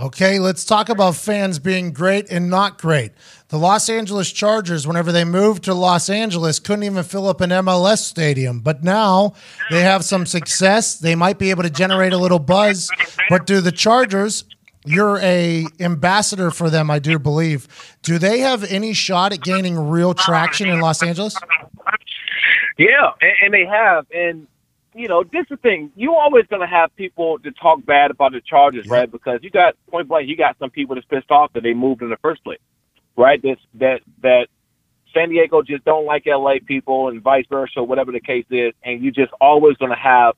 Okay, 0.00 0.38
let's 0.38 0.64
talk 0.64 0.88
about 0.88 1.16
fans 1.16 1.58
being 1.58 1.92
great 1.92 2.30
and 2.30 2.48
not 2.48 2.80
great. 2.80 3.12
The 3.48 3.58
Los 3.58 3.90
Angeles 3.90 4.32
Chargers, 4.32 4.86
whenever 4.86 5.12
they 5.12 5.24
moved 5.24 5.64
to 5.64 5.74
Los 5.74 6.08
Angeles, 6.08 6.58
couldn't 6.58 6.84
even 6.84 7.04
fill 7.04 7.28
up 7.28 7.42
an 7.42 7.50
MLS 7.50 7.98
stadium. 7.98 8.60
But 8.60 8.82
now 8.82 9.34
they 9.70 9.82
have 9.82 10.02
some 10.02 10.24
success. 10.24 10.94
They 10.94 11.14
might 11.14 11.38
be 11.38 11.50
able 11.50 11.62
to 11.64 11.70
generate 11.70 12.14
a 12.14 12.16
little 12.16 12.38
buzz. 12.38 12.90
But 13.28 13.44
do 13.44 13.60
the 13.60 13.70
Chargers, 13.70 14.44
you're 14.86 15.18
a 15.18 15.66
ambassador 15.78 16.50
for 16.50 16.70
them, 16.70 16.90
I 16.90 16.98
do 16.98 17.18
believe. 17.18 17.68
Do 18.02 18.18
they 18.18 18.38
have 18.38 18.64
any 18.64 18.94
shot 18.94 19.34
at 19.34 19.42
gaining 19.42 19.78
real 19.78 20.14
traction 20.14 20.70
in 20.70 20.80
Los 20.80 21.02
Angeles? 21.02 21.36
Yeah, 22.78 23.10
and, 23.42 23.52
they 23.52 23.66
have. 23.66 24.06
And 24.10 24.46
you 24.94 25.08
know, 25.08 25.24
this 25.24 25.42
is 25.42 25.48
the 25.50 25.56
thing. 25.58 25.92
You 25.96 26.14
always 26.14 26.46
going 26.48 26.60
to 26.62 26.66
have 26.68 26.94
people 26.96 27.38
to 27.40 27.50
talk 27.52 27.84
bad 27.84 28.10
about 28.10 28.32
the 28.32 28.40
Chargers, 28.40 28.86
right? 28.88 29.10
Because 29.10 29.40
you 29.42 29.50
got 29.50 29.74
point 29.90 30.08
blank, 30.08 30.28
you 30.28 30.36
got 30.36 30.58
some 30.58 30.70
people 30.70 30.94
that's 30.94 31.06
pissed 31.06 31.30
off 31.30 31.52
that 31.54 31.62
they 31.62 31.74
moved 31.74 32.02
in 32.02 32.10
the 32.10 32.16
first 32.18 32.42
place, 32.44 32.60
right? 33.16 33.40
That 33.42 33.56
that 33.74 34.00
that 34.22 34.46
San 35.14 35.30
Diego 35.30 35.62
just 35.62 35.84
don't 35.84 36.06
like 36.06 36.24
LA 36.26 36.54
people, 36.66 37.08
and 37.08 37.22
vice 37.22 37.46
versa, 37.50 37.82
whatever 37.82 38.12
the 38.12 38.20
case 38.20 38.46
is, 38.50 38.72
and 38.82 39.02
you 39.02 39.10
just 39.10 39.32
always 39.40 39.76
going 39.78 39.92
to 39.92 39.98
have 39.98 40.34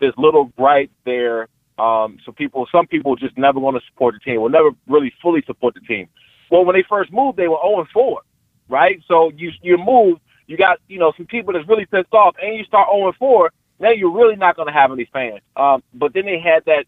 this 0.00 0.12
little 0.16 0.46
gripe 0.56 0.90
there. 1.04 1.48
Um, 1.78 2.18
so 2.26 2.32
people, 2.32 2.66
some 2.72 2.86
people 2.86 3.16
just 3.16 3.38
never 3.38 3.60
want 3.60 3.76
to 3.76 3.82
support 3.90 4.14
the 4.14 4.20
team, 4.20 4.40
will 4.40 4.48
never 4.48 4.70
really 4.88 5.12
fully 5.22 5.42
support 5.46 5.74
the 5.74 5.80
team. 5.80 6.08
Well, 6.50 6.64
when 6.64 6.74
they 6.74 6.84
first 6.88 7.12
moved, 7.12 7.38
they 7.38 7.48
were 7.48 7.58
0 7.62 7.80
and 7.80 7.88
4, 7.90 8.20
right? 8.68 9.00
So 9.06 9.30
you 9.36 9.52
you 9.62 9.78
move, 9.78 10.18
you 10.46 10.56
got 10.56 10.78
you 10.88 10.98
know 10.98 11.12
some 11.16 11.26
people 11.26 11.52
that's 11.52 11.68
really 11.68 11.86
pissed 11.86 12.12
off, 12.12 12.36
and 12.42 12.56
you 12.56 12.64
start 12.64 12.88
0 12.92 13.06
and 13.08 13.16
4 13.16 13.50
now 13.80 13.90
you're 13.90 14.12
really 14.12 14.36
not 14.36 14.56
going 14.56 14.66
to 14.66 14.72
have 14.72 14.92
any 14.92 15.08
fans. 15.12 15.40
Um, 15.56 15.82
but 15.94 16.12
then 16.14 16.26
they 16.26 16.38
had 16.38 16.64
that 16.66 16.84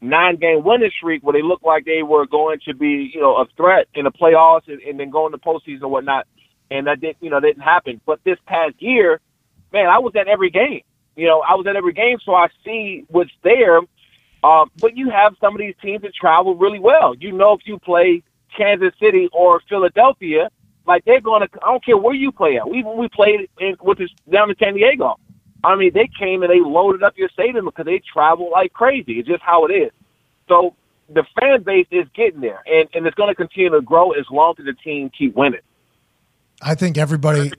nine 0.00 0.36
game 0.36 0.64
winning 0.64 0.90
streak 0.96 1.22
where 1.22 1.32
they 1.32 1.42
looked 1.42 1.64
like 1.64 1.84
they 1.84 2.02
were 2.02 2.26
going 2.26 2.58
to 2.66 2.74
be, 2.74 3.10
you 3.14 3.20
know, 3.20 3.36
a 3.36 3.46
threat 3.56 3.86
in 3.94 4.04
the 4.04 4.10
playoffs 4.10 4.66
and, 4.66 4.80
and 4.82 4.98
then 4.98 5.10
go 5.10 5.26
into 5.26 5.38
postseason 5.38 5.82
and 5.82 5.90
whatnot. 5.90 6.26
And 6.70 6.86
that 6.86 7.00
didn't, 7.00 7.18
you 7.20 7.30
know, 7.30 7.40
didn't 7.40 7.62
happen. 7.62 8.00
But 8.04 8.20
this 8.24 8.38
past 8.46 8.74
year, 8.78 9.20
man, 9.72 9.86
I 9.86 9.98
was 9.98 10.14
at 10.16 10.26
every 10.26 10.50
game. 10.50 10.82
You 11.16 11.26
know, 11.26 11.40
I 11.40 11.54
was 11.54 11.66
at 11.66 11.76
every 11.76 11.92
game, 11.92 12.18
so 12.24 12.34
I 12.34 12.48
see 12.64 13.04
what's 13.08 13.30
there. 13.42 13.80
Um, 14.42 14.70
but 14.80 14.96
you 14.96 15.10
have 15.10 15.36
some 15.40 15.54
of 15.54 15.60
these 15.60 15.74
teams 15.82 16.02
that 16.02 16.14
travel 16.14 16.56
really 16.56 16.78
well. 16.78 17.14
You 17.14 17.32
know, 17.32 17.52
if 17.52 17.60
you 17.66 17.78
play 17.78 18.22
Kansas 18.56 18.92
City 19.00 19.28
or 19.32 19.60
Philadelphia, 19.68 20.48
like 20.86 21.04
they're 21.04 21.20
going 21.20 21.46
to. 21.46 21.48
I 21.62 21.70
don't 21.70 21.84
care 21.84 21.96
where 21.96 22.14
you 22.14 22.32
play 22.32 22.56
at. 22.56 22.68
We 22.68 22.82
we 22.82 23.08
played 23.08 23.48
in, 23.60 23.76
with 23.80 23.98
this 23.98 24.10
down 24.30 24.50
in 24.50 24.56
San 24.58 24.74
Diego. 24.74 25.16
I 25.64 25.76
mean, 25.76 25.92
they 25.94 26.08
came 26.18 26.42
and 26.42 26.50
they 26.50 26.60
loaded 26.60 27.02
up 27.02 27.14
your 27.16 27.28
stadium 27.30 27.66
because 27.66 27.86
they 27.86 28.02
travel 28.12 28.50
like 28.50 28.72
crazy. 28.72 29.14
It's 29.14 29.28
just 29.28 29.42
how 29.42 29.66
it 29.66 29.72
is. 29.72 29.92
So 30.48 30.74
the 31.08 31.24
fan 31.38 31.62
base 31.62 31.86
is 31.90 32.06
getting 32.14 32.40
there, 32.40 32.62
and, 32.66 32.88
and 32.94 33.06
it's 33.06 33.14
going 33.14 33.28
to 33.28 33.34
continue 33.34 33.70
to 33.70 33.80
grow 33.80 34.12
as 34.12 34.24
long 34.30 34.54
as 34.58 34.64
the 34.64 34.74
team 34.74 35.10
keep 35.16 35.34
winning. 35.36 35.60
I 36.62 36.74
think 36.74 36.96
everybody 36.96 37.52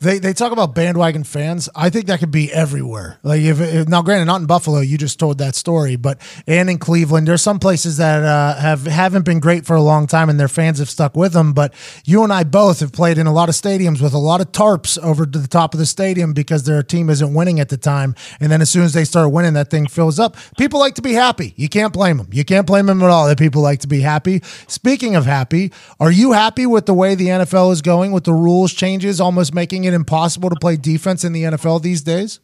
they, 0.00 0.18
they 0.18 0.32
talk 0.32 0.52
about 0.52 0.74
bandwagon 0.74 1.24
fans. 1.24 1.68
I 1.74 1.90
think 1.90 2.06
that 2.06 2.20
could 2.20 2.30
be 2.30 2.52
everywhere. 2.52 3.18
Like 3.22 3.42
if, 3.42 3.60
if, 3.60 3.88
now, 3.88 4.02
granted, 4.02 4.24
not 4.24 4.40
in 4.40 4.46
Buffalo. 4.46 4.80
You 4.80 4.96
just 4.96 5.18
told 5.18 5.38
that 5.38 5.54
story, 5.54 5.96
but 5.96 6.20
and 6.46 6.70
in 6.70 6.78
Cleveland, 6.78 7.28
there's 7.28 7.42
some 7.42 7.58
places 7.58 7.98
that 7.98 8.22
uh, 8.22 8.56
have 8.56 8.86
haven't 8.86 9.24
been 9.24 9.40
great 9.40 9.66
for 9.66 9.76
a 9.76 9.82
long 9.82 10.06
time, 10.06 10.28
and 10.28 10.40
their 10.40 10.48
fans 10.48 10.78
have 10.78 10.88
stuck 10.88 11.16
with 11.16 11.32
them. 11.32 11.52
But 11.52 11.74
you 12.04 12.24
and 12.24 12.32
I 12.32 12.44
both 12.44 12.80
have 12.80 12.92
played 12.92 13.18
in 13.18 13.26
a 13.26 13.32
lot 13.32 13.48
of 13.48 13.54
stadiums 13.54 14.00
with 14.00 14.14
a 14.14 14.18
lot 14.18 14.40
of 14.40 14.52
tarps 14.52 14.98
over 15.02 15.26
to 15.26 15.38
the 15.38 15.48
top 15.48 15.74
of 15.74 15.78
the 15.78 15.86
stadium 15.86 16.32
because 16.32 16.64
their 16.64 16.82
team 16.82 17.10
isn't 17.10 17.34
winning 17.34 17.60
at 17.60 17.68
the 17.68 17.76
time, 17.76 18.14
and 18.40 18.50
then 18.50 18.62
as 18.62 18.70
soon 18.70 18.84
as 18.84 18.94
they 18.94 19.04
start 19.04 19.30
winning, 19.30 19.52
that 19.54 19.70
thing 19.70 19.86
fills 19.86 20.18
up. 20.18 20.36
People 20.56 20.80
like 20.80 20.94
to 20.94 21.02
be 21.02 21.12
happy. 21.12 21.52
You 21.56 21.68
can't 21.68 21.92
blame 21.92 22.16
them. 22.16 22.28
You 22.32 22.44
can't 22.44 22.66
blame 22.66 22.86
them 22.86 23.02
at 23.02 23.10
all. 23.10 23.28
That 23.28 23.38
people 23.38 23.62
like 23.62 23.80
to 23.80 23.88
be 23.88 24.00
happy. 24.00 24.40
Speaking 24.66 25.14
of 25.14 25.26
happy, 25.26 25.72
are 25.98 26.10
you 26.10 26.32
happy 26.32 26.66
with 26.66 26.86
the 26.86 26.94
way 26.94 27.14
the 27.14 27.26
NFL 27.26 27.72
is 27.72 27.82
going 27.82 28.12
with 28.12 28.24
the 28.24 28.32
rules? 28.32 28.49
Rules 28.50 28.72
changes 28.72 29.20
almost 29.20 29.54
making 29.54 29.84
it 29.84 29.94
impossible 29.94 30.50
to 30.50 30.56
play 30.56 30.76
defense 30.76 31.24
in 31.24 31.32
the 31.32 31.44
NFL 31.44 31.82
these 31.82 32.02
days? 32.02 32.40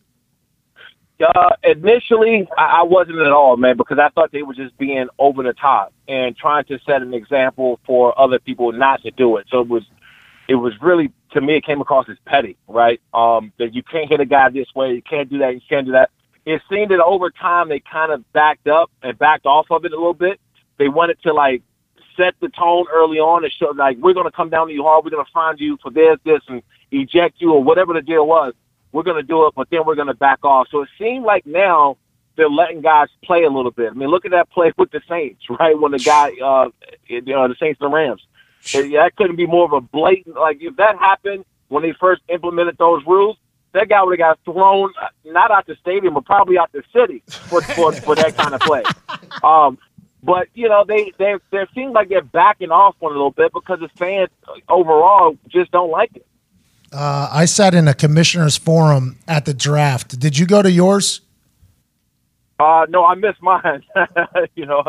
Uh, 1.20 1.50
initially, 1.62 2.46
I, 2.58 2.80
I 2.80 2.82
wasn't 2.82 3.18
at 3.18 3.32
all, 3.32 3.56
man, 3.56 3.76
because 3.76 3.98
I 3.98 4.10
thought 4.10 4.32
they 4.32 4.42
were 4.42 4.54
just 4.54 4.76
being 4.76 5.08
over 5.18 5.42
the 5.42 5.54
top 5.54 5.92
and 6.06 6.36
trying 6.36 6.64
to 6.66 6.78
set 6.86 7.02
an 7.02 7.14
example 7.14 7.80
for 7.86 8.18
other 8.18 8.38
people 8.38 8.70
not 8.72 9.02
to 9.02 9.10
do 9.10 9.36
it. 9.38 9.46
So 9.50 9.60
it 9.60 9.68
was, 9.68 9.84
it 10.48 10.56
was 10.56 10.74
really 10.80 11.10
to 11.32 11.40
me, 11.40 11.56
it 11.56 11.64
came 11.64 11.80
across 11.80 12.08
as 12.08 12.16
petty, 12.24 12.56
right? 12.66 13.00
Um, 13.12 13.52
that 13.58 13.74
you 13.74 13.82
can't 13.82 14.08
hit 14.08 14.20
a 14.20 14.24
guy 14.24 14.48
this 14.50 14.68
way, 14.74 14.94
you 14.94 15.02
can't 15.02 15.28
do 15.28 15.38
that, 15.38 15.54
you 15.54 15.60
can't 15.68 15.86
do 15.86 15.92
that. 15.92 16.10
It 16.44 16.62
seemed 16.70 16.90
that 16.92 17.00
over 17.00 17.30
time 17.30 17.68
they 17.68 17.80
kind 17.80 18.12
of 18.12 18.30
backed 18.32 18.68
up 18.68 18.90
and 19.02 19.18
backed 19.18 19.46
off 19.46 19.66
of 19.70 19.84
it 19.84 19.92
a 19.92 19.96
little 19.96 20.14
bit. 20.14 20.40
They 20.78 20.88
wanted 20.88 21.20
to 21.22 21.32
like 21.32 21.62
set 22.16 22.34
the 22.40 22.48
tone 22.48 22.86
early 22.92 23.18
on 23.18 23.44
and 23.44 23.52
show 23.52 23.72
like 23.76 23.96
we're 23.98 24.14
going 24.14 24.26
to 24.26 24.32
come 24.32 24.50
down 24.50 24.68
to 24.68 24.72
you 24.72 24.82
hard. 24.82 25.04
We're 25.04 25.10
going 25.10 25.24
to 25.24 25.32
find 25.32 25.58
you 25.60 25.78
for 25.82 25.90
this, 25.90 26.18
this, 26.24 26.40
and 26.48 26.62
eject 26.90 27.40
you 27.40 27.52
or 27.52 27.62
whatever 27.62 27.92
the 27.92 28.02
deal 28.02 28.26
was. 28.26 28.54
We're 28.92 29.02
going 29.02 29.16
to 29.16 29.22
do 29.22 29.46
it, 29.46 29.54
but 29.54 29.68
then 29.70 29.84
we're 29.86 29.94
going 29.94 30.08
to 30.08 30.14
back 30.14 30.44
off. 30.44 30.68
So 30.70 30.82
it 30.82 30.88
seemed 30.98 31.24
like 31.24 31.46
now 31.46 31.98
they're 32.36 32.48
letting 32.48 32.82
guys 32.82 33.08
play 33.24 33.44
a 33.44 33.50
little 33.50 33.70
bit. 33.70 33.90
I 33.90 33.94
mean, 33.94 34.08
look 34.08 34.24
at 34.24 34.30
that 34.30 34.50
play 34.50 34.72
with 34.78 34.90
the 34.90 35.00
Saints, 35.08 35.42
right? 35.60 35.78
When 35.78 35.92
the 35.92 35.98
guy, 35.98 36.30
uh, 36.42 36.68
you 37.06 37.22
know, 37.22 37.48
the 37.48 37.56
Saints 37.58 37.78
and 37.80 37.90
the 37.90 37.94
Rams, 37.94 38.26
that 38.72 39.12
couldn't 39.16 39.36
be 39.36 39.46
more 39.46 39.64
of 39.64 39.72
a 39.72 39.80
blatant. 39.80 40.36
Like 40.36 40.58
if 40.60 40.76
that 40.76 40.98
happened 40.98 41.44
when 41.68 41.82
they 41.82 41.92
first 41.92 42.22
implemented 42.28 42.78
those 42.78 43.04
rules, 43.06 43.36
that 43.72 43.88
guy 43.88 44.02
would 44.02 44.18
have 44.18 44.36
got 44.36 44.38
thrown 44.44 44.92
uh, 45.00 45.08
not 45.24 45.50
out 45.50 45.66
the 45.66 45.76
stadium, 45.80 46.14
but 46.14 46.24
probably 46.24 46.56
out 46.56 46.72
the 46.72 46.82
city 46.92 47.22
for 47.26 47.60
for, 47.60 47.92
for 47.92 48.14
that 48.14 48.36
kind 48.36 48.54
of 48.54 48.60
play. 48.60 48.82
Um, 49.42 49.78
but 50.22 50.48
you 50.54 50.68
know, 50.68 50.84
they 50.86 51.12
they 51.18 51.36
they 51.50 51.66
seem 51.74 51.92
like 51.92 52.08
they're 52.08 52.22
backing 52.22 52.70
off 52.70 52.96
one 52.98 53.12
a 53.12 53.14
little 53.14 53.30
bit 53.30 53.52
because 53.52 53.80
the 53.80 53.88
fans 53.96 54.30
overall 54.68 55.36
just 55.48 55.70
don't 55.70 55.90
like 55.90 56.16
it. 56.16 56.26
Uh, 56.92 57.28
I 57.30 57.44
sat 57.44 57.74
in 57.74 57.88
a 57.88 57.94
commissioner's 57.94 58.56
forum 58.56 59.18
at 59.26 59.44
the 59.44 59.54
draft. 59.54 60.18
Did 60.18 60.38
you 60.38 60.46
go 60.46 60.62
to 60.62 60.70
yours? 60.70 61.20
Uh, 62.58 62.86
no, 62.88 63.04
I 63.04 63.14
missed 63.16 63.42
mine. 63.42 63.84
you 64.54 64.64
know, 64.64 64.82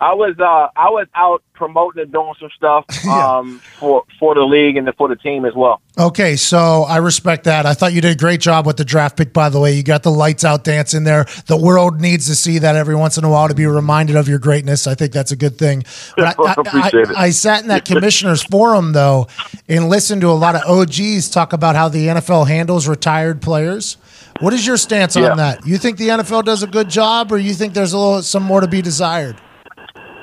I 0.00 0.14
was 0.14 0.34
uh, 0.38 0.68
I 0.76 0.88
was 0.88 1.06
out 1.14 1.42
promoting 1.52 2.02
and 2.04 2.12
doing 2.12 2.32
some 2.40 2.48
stuff 2.56 2.84
um, 3.06 3.60
for 3.78 4.04
for 4.18 4.34
the 4.34 4.42
league 4.42 4.76
and 4.78 4.90
for 4.96 5.08
the 5.08 5.16
team 5.16 5.44
as 5.44 5.54
well. 5.54 5.80
Okay, 5.98 6.36
so 6.36 6.84
I 6.84 6.96
respect 6.96 7.44
that. 7.44 7.66
I 7.66 7.74
thought 7.74 7.92
you 7.92 8.00
did 8.00 8.16
a 8.16 8.18
great 8.18 8.40
job 8.40 8.66
with 8.66 8.78
the 8.78 8.84
draft 8.84 9.18
pick. 9.18 9.34
By 9.34 9.50
the 9.50 9.60
way, 9.60 9.74
you 9.74 9.82
got 9.82 10.02
the 10.02 10.10
lights 10.10 10.44
out 10.44 10.64
dance 10.64 10.94
in 10.94 11.04
there. 11.04 11.26
The 11.46 11.56
world 11.58 12.00
needs 12.00 12.26
to 12.28 12.34
see 12.34 12.58
that 12.60 12.76
every 12.76 12.94
once 12.94 13.18
in 13.18 13.24
a 13.24 13.30
while 13.30 13.48
to 13.48 13.54
be 13.54 13.66
reminded 13.66 14.16
of 14.16 14.26
your 14.26 14.38
greatness. 14.38 14.86
I 14.86 14.94
think 14.94 15.12
that's 15.12 15.32
a 15.32 15.36
good 15.36 15.58
thing. 15.58 15.84
But 16.16 16.38
I, 16.38 16.42
I, 16.42 16.90
I, 17.16 17.24
I 17.24 17.30
sat 17.30 17.60
in 17.62 17.68
that 17.68 17.84
commissioners 17.84 18.42
forum 18.42 18.92
though 18.92 19.28
and 19.68 19.90
listened 19.90 20.22
to 20.22 20.28
a 20.28 20.32
lot 20.32 20.54
of 20.56 20.62
OGs 20.62 21.28
talk 21.28 21.52
about 21.52 21.76
how 21.76 21.88
the 21.90 22.06
NFL 22.06 22.48
handles 22.48 22.88
retired 22.88 23.42
players. 23.42 23.98
What 24.40 24.54
is 24.54 24.66
your 24.66 24.78
stance 24.78 25.16
Yeah. 25.16 25.32
on 25.32 25.36
that? 25.36 25.66
You 25.66 25.76
think 25.76 25.98
the 25.98 26.08
NFL 26.08 26.44
does 26.46 26.62
a 26.62 26.66
good 26.66 26.88
job, 26.88 27.30
or 27.30 27.36
you 27.36 27.52
think 27.52 27.74
there's 27.74 27.92
a 27.92 27.98
little 27.98 28.22
some 28.22 28.42
more 28.42 28.62
to 28.62 28.68
be 28.68 28.80
desired? 28.80 29.36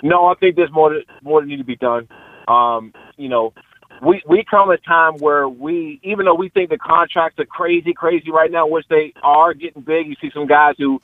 No, 0.03 0.25
I 0.27 0.36
think 0.36 0.55
there's 0.55 0.71
more 0.71 0.89
that 0.93 1.03
more 1.23 1.41
that 1.41 1.47
need 1.47 1.57
to 1.57 1.63
be 1.63 1.75
done. 1.75 2.07
Um, 2.47 2.93
you 3.17 3.29
know, 3.29 3.53
we 4.01 4.21
we 4.27 4.43
come 4.49 4.69
a 4.69 4.77
time 4.77 5.15
where 5.19 5.47
we, 5.49 5.99
even 6.03 6.25
though 6.25 6.36
we 6.36 6.49
think 6.49 6.69
the 6.69 6.77
contracts 6.77 7.39
are 7.39 7.45
crazy, 7.45 7.93
crazy 7.93 8.31
right 8.31 8.51
now, 8.51 8.67
which 8.67 8.86
they 8.89 9.13
are 9.23 9.53
getting 9.53 9.81
big. 9.81 10.07
You 10.07 10.15
see 10.21 10.29
some 10.33 10.47
guys 10.47 10.75
who 10.77 11.01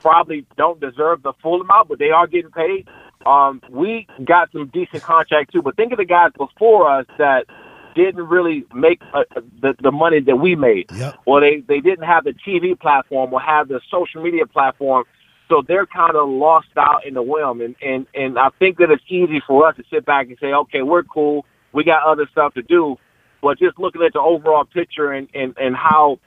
probably 0.00 0.46
don't 0.56 0.80
deserve 0.80 1.22
the 1.22 1.32
full 1.42 1.60
amount, 1.60 1.88
but 1.88 1.98
they 1.98 2.10
are 2.10 2.26
getting 2.26 2.50
paid. 2.50 2.88
Um, 3.26 3.62
we 3.70 4.06
got 4.24 4.52
some 4.52 4.66
decent 4.72 5.02
contracts 5.02 5.52
too, 5.52 5.62
but 5.62 5.76
think 5.76 5.92
of 5.92 5.98
the 5.98 6.04
guys 6.04 6.32
before 6.36 6.90
us 6.90 7.06
that 7.18 7.46
didn't 7.94 8.26
really 8.26 8.66
make 8.74 9.00
uh, 9.14 9.22
the 9.62 9.74
the 9.80 9.92
money 9.92 10.20
that 10.20 10.36
we 10.36 10.56
made, 10.56 10.90
Yep. 10.94 11.20
or 11.26 11.40
they 11.40 11.60
they 11.66 11.80
didn't 11.80 12.04
have 12.04 12.24
the 12.24 12.34
TV 12.46 12.78
platform 12.78 13.32
or 13.32 13.40
have 13.40 13.68
the 13.68 13.80
social 13.90 14.22
media 14.22 14.46
platform 14.46 15.04
so 15.48 15.62
they're 15.66 15.86
kind 15.86 16.16
of 16.16 16.28
lost 16.28 16.68
out 16.76 17.06
in 17.06 17.14
the 17.14 17.22
whim, 17.22 17.60
and 17.60 17.74
and 17.82 18.06
and 18.14 18.38
I 18.38 18.48
think 18.58 18.78
that 18.78 18.90
it's 18.90 19.02
easy 19.08 19.42
for 19.46 19.66
us 19.68 19.76
to 19.76 19.84
sit 19.90 20.04
back 20.04 20.28
and 20.28 20.38
say, 20.40 20.52
okay, 20.52 20.82
we're 20.82 21.02
cool, 21.02 21.44
we 21.72 21.84
got 21.84 22.02
other 22.04 22.26
stuff 22.32 22.54
to 22.54 22.62
do, 22.62 22.96
but 23.42 23.58
just 23.58 23.78
looking 23.78 24.02
at 24.02 24.12
the 24.12 24.20
overall 24.20 24.64
picture 24.64 25.12
and 25.12 25.28
and 25.34 25.54
and 25.58 25.76
how 25.76 26.18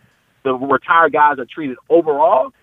the 0.43 0.53
retired 0.53 1.13
guys 1.13 1.39
are 1.39 1.45
treated 1.45 1.77
overall, 1.89 2.53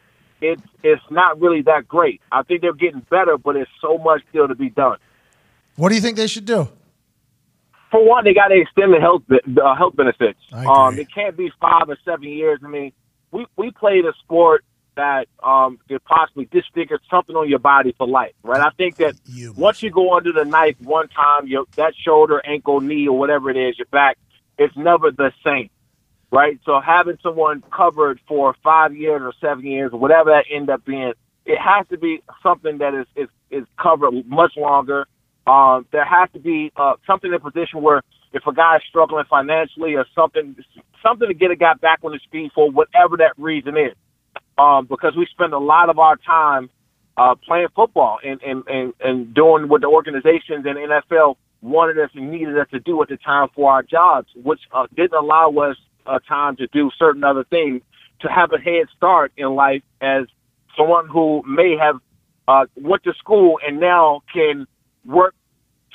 it's 0.41 0.63
it's 0.83 1.03
not 1.11 1.41
really 1.41 1.63
that 1.63 1.89
great. 1.89 2.21
I 2.31 2.43
think 2.43 2.61
they're 2.61 2.73
getting 2.73 3.05
better, 3.11 3.37
but 3.37 3.55
there's 3.55 3.69
so 3.81 3.99
much 3.99 4.23
still 4.31 4.49
to 4.49 4.55
be 4.55 4.71
done. 4.71 4.99
What 5.77 5.89
do 5.89 5.97
you 5.97 6.01
think 6.01 6.17
they 6.17 6.29
should 6.29 6.45
do? 6.45 6.69
For 7.91 8.05
one, 8.05 8.25
they 8.25 8.35
got 8.35 8.49
to 8.49 8.61
extend 8.61 8.93
the 8.93 9.01
health 9.01 9.23
the 9.29 9.63
uh, 9.63 9.75
health 9.75 9.97
benefits. 9.97 10.39
Um, 10.53 10.99
it 10.99 11.09
can't 11.13 11.37
be 11.37 11.51
five 11.61 11.89
or 11.89 11.97
seven 12.05 12.29
years. 12.29 12.61
I 12.65 12.69
mean, 12.69 12.93
we 13.33 13.47
we 13.57 13.71
played 13.71 14.05
a 14.05 14.13
sport 14.23 14.65
that 14.97 15.27
um, 15.43 15.79
could 15.89 16.05
possibly 16.05 16.47
disfigure 16.51 16.99
something 17.11 17.37
on 17.37 17.49
your 17.49 17.59
body 17.59 17.95
for 17.97 18.07
life, 18.07 18.33
right? 18.43 18.61
I 18.61 18.71
think 18.77 18.97
that 18.97 19.15
You. 19.27 19.53
once 19.57 19.83
you 19.83 19.91
go 19.91 20.17
under 20.17 20.33
the 20.33 20.45
knife 20.45 20.77
one 20.81 21.09
time, 21.09 21.47
your 21.47 21.65
that 21.77 21.95
shoulder, 21.97 22.43
ankle, 22.47 22.81
knee, 22.81 23.09
or 23.09 23.19
whatever 23.19 23.51
it 23.51 23.57
is, 23.57 23.79
your 23.79 23.87
back, 23.87 24.19
it's 24.59 24.77
never 24.77 25.11
the 25.11 25.33
same, 25.45 25.71
right? 26.31 26.59
So 26.65 26.81
having 26.81 27.19
someone 27.23 27.63
covered 27.75 28.21
for 28.29 28.55
five 28.63 28.95
years 28.97 29.23
or 29.23 29.33
seven 29.41 29.65
years, 29.65 29.93
or 29.93 29.99
whatever 29.99 30.31
that 30.31 30.45
end 30.55 30.71
up 30.71 30.85
being, 30.85 31.13
it 31.45 31.59
has 31.59 31.87
to 31.89 31.99
be 31.99 32.23
something 32.43 32.79
that 32.79 32.95
is 32.95 33.07
is, 33.17 33.29
is 33.51 33.67
covered 33.81 34.27
much 34.27 34.53
longer. 34.57 35.07
Um, 35.47 35.87
there 35.93 36.07
has 36.07 36.31
to 36.33 36.39
be 36.39 36.73
uh, 36.77 36.95
something 37.07 37.31
in 37.31 37.35
a 37.35 37.41
position 37.41 37.83
where 37.83 38.03
if 38.33 38.47
a 38.47 38.53
guy's 38.53 38.81
struggling 38.89 39.27
financially 39.29 39.95
or 39.95 40.07
something, 40.15 40.57
something 41.03 41.29
to 41.29 41.35
get 41.35 41.51
a 41.51 41.57
guy 41.57 41.75
back 41.75 42.01
on 42.03 42.13
his 42.13 42.23
feet 42.33 42.51
for 42.55 42.71
whatever 42.71 43.19
that 43.19 43.35
reason 43.37 43.77
is 43.77 43.93
um, 44.59 44.87
because 44.87 45.15
we 45.17 45.27
spend 45.27 45.53
a 45.53 45.59
lot 45.59 45.91
of 45.91 45.99
our 45.99 46.17
time 46.17 46.71
uh, 47.17 47.35
playing 47.35 47.69
football 47.75 48.19
and, 48.25 48.41
and, 48.43 48.65
and, 48.67 48.93
and 49.01 49.35
doing 49.35 49.69
what 49.69 49.81
the 49.81 49.87
organizations 49.87 50.67
and 50.67 50.77
NFL 50.77 51.37
wanted 51.63 51.99
us 51.99 52.11
and 52.15 52.31
needed 52.31 52.59
us 52.59 52.69
to 52.71 52.81
do 52.81 53.01
at 53.03 53.09
the 53.09 53.17
time 53.17 53.49
for 53.55 53.71
our 53.71 53.83
jobs, 53.83 54.29
which 54.37 54.61
uh, 54.73 54.87
didn't 54.95 55.15
allow 55.15 55.51
us 55.51 55.77
uh, 56.07 56.19
time 56.29 56.57
to 56.57 56.67
do 56.69 56.91
certain 56.99 57.25
other 57.25 57.45
things 57.45 57.83
to 58.21 58.29
have 58.29 58.53
a 58.53 58.59
head 58.59 58.87
start 58.97 59.33
in 59.37 59.55
life 59.55 59.83
as 60.01 60.27
someone 60.77 61.09
who 61.09 61.43
may 61.47 61.77
have 61.77 61.97
uh, 62.49 62.67
went 62.77 63.03
to 63.05 63.15
school 63.15 63.59
and 63.67 63.81
now 63.81 64.23
can 64.33 64.67
work 65.05 65.35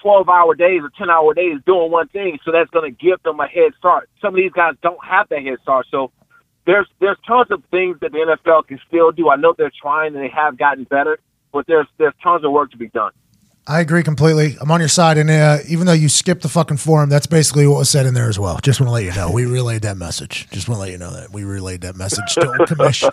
12 0.02 0.30
hour 0.30 0.56
days 0.56 0.82
or 0.82 0.90
10 0.98 1.10
hour 1.10 1.34
days 1.34 1.58
doing 1.66 1.92
one 1.92 2.08
thing. 2.08 2.40
So 2.44 2.52
that's 2.52 2.70
going 2.72 2.92
to 2.92 3.06
give 3.06 3.22
them 3.24 3.40
a 3.40 3.48
head 3.48 3.72
start. 3.78 4.10
Some 4.22 4.34
of 4.34 4.38
these 4.38 4.52
guys 4.52 4.76
don't 4.82 5.04
have 5.04 5.28
that 5.30 5.44
head 5.44 5.58
start. 5.62 5.88
So 5.92 6.12
there's 6.70 6.88
there's 7.00 7.18
tons 7.26 7.48
of 7.50 7.64
things 7.72 7.98
that 8.02 8.12
the 8.12 8.20
NFL 8.20 8.68
can 8.68 8.80
still 8.88 9.12
do. 9.12 9.30
I 9.30 9.36
know 9.36 9.54
they're 9.58 9.72
trying 9.82 10.16
and 10.16 10.24
they 10.24 10.30
have 10.30 10.58
gotten 10.58 10.84
better, 10.84 11.20
but 11.52 11.66
there's 11.68 11.88
there's 11.98 12.14
tons 12.22 12.46
of 12.46 12.52
work 12.52 12.72
to 12.72 12.78
be 12.78 12.90
done. 12.90 13.12
I 13.68 13.82
agree 13.82 14.02
completely. 14.02 14.58
I'm 14.60 14.72
on 14.72 14.80
your 14.80 14.90
side, 14.90 15.20
and 15.20 15.30
uh, 15.30 15.60
even 15.68 15.86
though 15.86 15.94
you 15.94 16.10
skipped 16.10 16.42
the 16.42 16.50
fucking 16.50 16.78
forum, 16.78 17.08
that's 17.08 17.28
basically 17.28 17.68
what 17.68 17.78
was 17.78 17.90
said 17.90 18.08
in 18.08 18.16
there 18.16 18.28
as 18.28 18.40
well. 18.40 18.58
Just 18.64 18.80
want 18.80 18.88
to 18.88 18.94
let 18.94 19.04
you 19.04 19.12
know 19.12 19.30
we 19.32 19.46
relayed 19.46 19.84
that 19.84 19.96
message. 19.96 20.48
Just 20.50 20.68
want 20.68 20.78
to 20.78 20.82
let 20.82 20.92
you 20.92 20.98
know 20.98 21.12
that 21.12 21.32
we 21.32 21.44
relayed 21.44 21.82
that 21.82 21.96
message 21.96 22.34
to 22.34 22.42
Commish. 22.42 23.04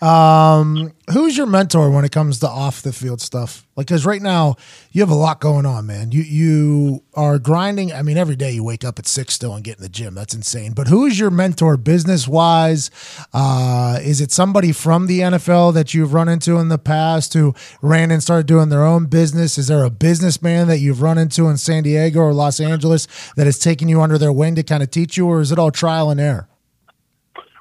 Um, 0.06 0.92
who's 1.12 1.36
your 1.36 1.46
mentor 1.46 1.90
when 1.90 2.04
it 2.04 2.12
comes 2.12 2.38
to 2.40 2.48
off 2.48 2.82
the 2.82 2.92
field 2.92 3.20
stuff? 3.20 3.66
Like, 3.78 3.86
because 3.86 4.04
right 4.04 4.20
now 4.20 4.56
you 4.90 5.02
have 5.02 5.10
a 5.10 5.14
lot 5.14 5.38
going 5.38 5.64
on, 5.64 5.86
man. 5.86 6.10
You 6.10 6.22
you 6.22 7.04
are 7.14 7.38
grinding. 7.38 7.92
I 7.92 8.02
mean, 8.02 8.16
every 8.16 8.34
day 8.34 8.50
you 8.50 8.64
wake 8.64 8.82
up 8.82 8.98
at 8.98 9.06
six 9.06 9.34
still 9.34 9.54
and 9.54 9.62
get 9.62 9.76
in 9.76 9.84
the 9.84 9.88
gym. 9.88 10.16
That's 10.16 10.34
insane. 10.34 10.72
But 10.72 10.88
who 10.88 11.06
is 11.06 11.16
your 11.16 11.30
mentor 11.30 11.76
business 11.76 12.26
wise? 12.26 12.90
Uh, 13.32 14.00
is 14.02 14.20
it 14.20 14.32
somebody 14.32 14.72
from 14.72 15.06
the 15.06 15.20
NFL 15.20 15.74
that 15.74 15.94
you've 15.94 16.12
run 16.12 16.28
into 16.28 16.56
in 16.56 16.70
the 16.70 16.76
past 16.76 17.34
who 17.34 17.54
ran 17.80 18.10
and 18.10 18.20
started 18.20 18.48
doing 18.48 18.68
their 18.68 18.82
own 18.82 19.06
business? 19.06 19.56
Is 19.58 19.68
there 19.68 19.84
a 19.84 19.90
businessman 19.90 20.66
that 20.66 20.78
you've 20.78 21.00
run 21.00 21.16
into 21.16 21.46
in 21.46 21.56
San 21.56 21.84
Diego 21.84 22.18
or 22.18 22.32
Los 22.32 22.58
Angeles 22.58 23.06
that 23.36 23.46
has 23.46 23.60
taken 23.60 23.88
you 23.88 24.02
under 24.02 24.18
their 24.18 24.32
wing 24.32 24.56
to 24.56 24.64
kind 24.64 24.82
of 24.82 24.90
teach 24.90 25.16
you, 25.16 25.28
or 25.28 25.40
is 25.40 25.52
it 25.52 25.58
all 25.60 25.70
trial 25.70 26.10
and 26.10 26.18
error? 26.18 26.48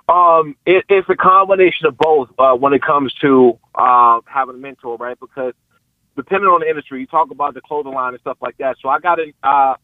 Um, 0.09 0.55
it, 0.65 0.83
it's 0.89 1.07
a 1.09 1.15
combination 1.15 1.85
of 1.85 1.95
both 1.95 2.29
uh, 2.39 2.55
when 2.55 2.73
it 2.73 2.81
comes 2.81 3.13
to 3.21 3.59
uh, 3.75 4.21
having 4.25 4.55
a 4.55 4.57
mentor, 4.57 4.97
right? 4.97 5.19
Because 5.19 5.53
depending 6.17 6.49
on 6.49 6.61
the 6.61 6.67
industry, 6.67 6.99
you 6.99 7.07
talk 7.07 7.31
about 7.31 7.53
the 7.53 7.61
clothing 7.61 7.93
line 7.93 8.13
and 8.13 8.19
stuff 8.19 8.37
like 8.41 8.57
that. 8.57 8.75
So 8.81 8.89
I 8.89 8.99
got 8.99 9.19
in, 9.19 9.31
uh, 9.43 9.75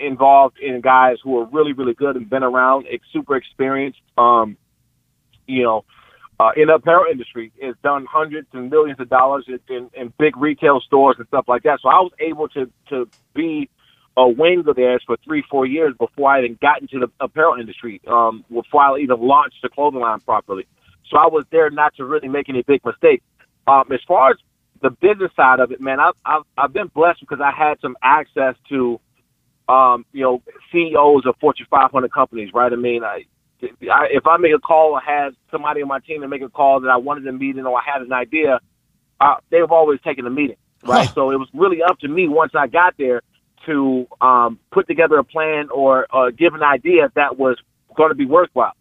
involved 0.00 0.58
in 0.60 0.80
guys 0.82 1.16
who 1.24 1.38
are 1.38 1.46
really, 1.46 1.72
really 1.72 1.94
good 1.94 2.14
and 2.14 2.28
been 2.30 2.44
around, 2.44 2.86
super 3.12 3.34
experienced. 3.34 3.98
Um, 4.16 4.56
you 5.46 5.64
know, 5.64 5.84
uh, 6.38 6.50
in 6.56 6.68
the 6.68 6.74
apparel 6.74 7.06
industry, 7.10 7.50
it's 7.56 7.78
done 7.82 8.06
hundreds 8.08 8.46
and 8.52 8.70
millions 8.70 9.00
of 9.00 9.08
dollars 9.08 9.46
in, 9.48 9.58
in, 9.74 9.90
in 9.94 10.12
big 10.18 10.36
retail 10.36 10.80
stores 10.80 11.16
and 11.18 11.26
stuff 11.26 11.46
like 11.48 11.62
that. 11.64 11.80
So 11.82 11.88
I 11.88 12.00
was 12.00 12.12
able 12.20 12.48
to 12.50 12.70
to 12.90 13.08
be 13.34 13.68
a 14.16 14.28
wing 14.28 14.64
of 14.66 14.76
theirs 14.76 15.02
for 15.06 15.16
three, 15.24 15.42
four 15.50 15.64
years 15.64 15.94
before 15.98 16.30
I 16.30 16.40
even 16.40 16.58
got 16.60 16.82
into 16.82 16.98
the 16.98 17.08
apparel 17.20 17.58
industry, 17.58 18.00
um, 18.08 18.44
before 18.52 18.82
I 18.82 18.98
even 18.98 19.20
launched 19.20 19.62
the 19.62 19.68
clothing 19.68 20.00
line 20.00 20.20
properly. 20.20 20.66
So 21.08 21.16
I 21.16 21.26
was 21.28 21.44
there 21.50 21.70
not 21.70 21.94
to 21.96 22.04
really 22.04 22.28
make 22.28 22.48
any 22.48 22.62
big 22.62 22.84
mistakes. 22.84 23.24
Um, 23.66 23.84
as 23.92 24.00
far 24.06 24.30
as 24.30 24.36
the 24.80 24.90
business 24.90 25.30
side 25.36 25.60
of 25.60 25.72
it, 25.72 25.80
man, 25.80 26.00
I've, 26.00 26.14
I've, 26.24 26.42
I've 26.56 26.72
been 26.72 26.88
blessed 26.88 27.20
because 27.20 27.40
I 27.40 27.50
had 27.50 27.80
some 27.80 27.96
access 28.02 28.54
to, 28.68 29.00
um, 29.68 30.04
you 30.12 30.22
know, 30.22 30.42
CEOs 30.72 31.26
of 31.26 31.36
Fortune 31.40 31.66
500 31.70 32.12
companies, 32.12 32.50
right? 32.54 32.72
I 32.72 32.76
mean, 32.76 33.04
I, 33.04 33.24
I, 33.62 34.08
if 34.10 34.26
I 34.26 34.36
make 34.36 34.54
a 34.54 34.58
call 34.58 34.92
or 34.92 35.00
had 35.00 35.30
somebody 35.50 35.82
on 35.82 35.88
my 35.88 36.00
team 36.00 36.20
to 36.22 36.28
make 36.28 36.42
a 36.42 36.48
call 36.48 36.80
that 36.80 36.88
I 36.88 36.96
wanted 36.96 37.26
a 37.26 37.32
meeting 37.32 37.66
or 37.66 37.78
I 37.78 37.82
had 37.84 38.02
an 38.02 38.12
idea, 38.12 38.60
uh, 39.20 39.36
they've 39.50 39.70
always 39.70 40.00
taken 40.02 40.26
a 40.26 40.30
meeting, 40.30 40.56
right? 40.84 41.08
Huh. 41.08 41.14
So 41.14 41.30
it 41.30 41.36
was 41.36 41.48
really 41.52 41.82
up 41.82 41.98
to 42.00 42.08
me 42.08 42.28
once 42.28 42.52
I 42.54 42.66
got 42.66 42.94
there 42.98 43.22
to 43.66 44.06
um, 44.20 44.58
put 44.70 44.86
together 44.86 45.18
a 45.18 45.24
plan 45.24 45.68
or 45.70 46.06
uh, 46.14 46.30
give 46.30 46.54
an 46.54 46.62
idea 46.62 47.10
that 47.14 47.38
was 47.38 47.58
going 47.96 48.10
to 48.10 48.14
be 48.14 48.26
worthwhile. 48.26 48.72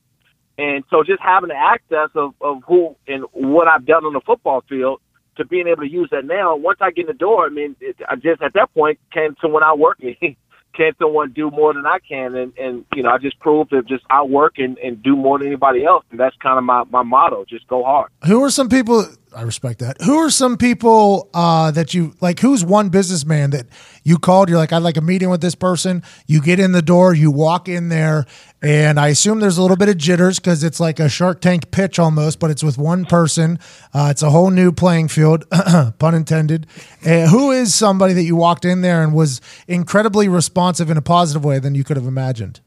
And 0.58 0.84
so 0.90 1.04
just 1.04 1.22
having 1.22 1.50
the 1.50 1.56
access 1.56 2.10
of, 2.16 2.34
of 2.42 2.64
who 2.68 2.96
and 3.08 3.26
what 3.32 3.68
I've 3.68 3.86
done 3.86 4.06
on 4.06 4.14
the 4.14 4.22
football 4.26 4.64
field 4.68 5.02
to 5.38 5.46
being 5.46 5.68
able 5.68 5.84
to 5.84 5.90
use 5.90 6.10
that 6.12 6.26
now, 6.26 6.56
once 6.56 6.80
I 6.82 6.92
get 6.92 7.02
in 7.02 7.08
the 7.08 7.14
door, 7.14 7.46
I 7.46 7.50
mean, 7.50 7.76
it, 7.80 7.96
I 8.08 8.16
just 8.16 8.42
at 8.42 8.54
that 8.54 8.74
point, 8.74 9.00
can 9.12 9.36
someone 9.42 9.64
outwork 9.64 10.02
me? 10.02 10.38
can 10.78 10.92
someone 11.00 11.32
do 11.32 11.50
more 11.50 11.74
than 11.74 11.86
I 11.86 11.98
can? 12.08 12.36
And, 12.36 12.54
and 12.58 12.86
you 12.94 13.04
know, 13.04 13.10
I 13.10 13.18
just 13.18 13.40
proved 13.40 13.72
that 13.72 13.88
just 13.88 14.04
outwork 14.10 14.60
and, 14.60 14.78
and 14.78 15.02
do 15.02 15.16
more 15.16 15.40
than 15.40 15.48
anybody 15.48 15.84
else. 15.84 16.06
And 16.12 16.20
that's 16.20 16.36
kind 16.38 16.58
of 16.58 16.64
my, 16.64 16.84
my 16.90 17.02
motto, 17.02 17.46
just 17.50 17.68
go 17.68 17.84
hard. 17.84 18.12
Who 18.26 18.44
are 18.44 18.52
some 18.52 18.70
people? 18.70 19.06
I 19.36 19.42
respect 19.42 19.80
that. 19.80 20.02
Who 20.04 20.18
are 20.18 20.30
some 20.30 20.58
people 20.58 21.30
uh, 21.34 21.72
that 21.72 21.94
you 21.94 22.16
like? 22.22 22.40
Who's 22.40 22.64
one 22.64 22.90
businessman 22.90 23.50
that 23.50 23.66
you 24.04 24.18
called? 24.18 24.50
You're 24.50 24.58
like, 24.58 24.72
I'd 24.72 24.78
like 24.84 24.98
a 24.98 25.02
meeting 25.02 25.30
with 25.30 25.42
this 25.42 25.56
person. 25.56 26.02
You 26.28 26.42
get 26.42 26.60
in 26.60 26.72
the 26.72 26.82
door, 26.82 27.14
you 27.14 27.30
walk 27.30 27.68
in 27.68 27.90
there, 27.90 28.26
and 28.62 29.00
I 29.00 29.10
assume 29.10 29.40
there's 29.40 29.58
a 29.58 29.62
little 29.62 29.78
bit 29.78 29.90
of 29.90 29.98
jitters 29.98 30.40
because 30.40 30.64
it's 30.64 30.80
like 30.80 31.00
a 31.00 31.10
Shark 31.10 31.42
Tank 31.42 31.70
pitch 31.70 32.00
almost, 32.00 32.40
but 32.40 32.50
it's 32.50 32.64
with 32.64 32.78
one 32.78 33.06
person. 33.06 33.60
Uh, 33.94 34.08
it's 34.10 34.24
a 34.24 34.32
whole 34.32 34.50
new 34.50 34.72
playing 34.72 35.10
field, 35.10 35.46
pun 36.00 36.16
intended. 36.16 36.66
Uh, 37.06 37.28
who 37.28 37.52
is 37.52 37.76
somebody 37.76 38.14
that 38.14 38.24
you 38.24 38.36
walked 38.36 38.66
in 38.66 38.82
there 38.82 39.04
and 39.04 39.14
was 39.14 39.42
incredibly 39.68 40.28
responsive 40.28 40.90
in 40.90 40.98
a 40.98 41.02
positive 41.02 41.46
way 41.46 41.60
than 41.60 41.76
you 41.76 41.84
could 41.84 41.98
have 41.98 42.08
imagined? 42.08 42.60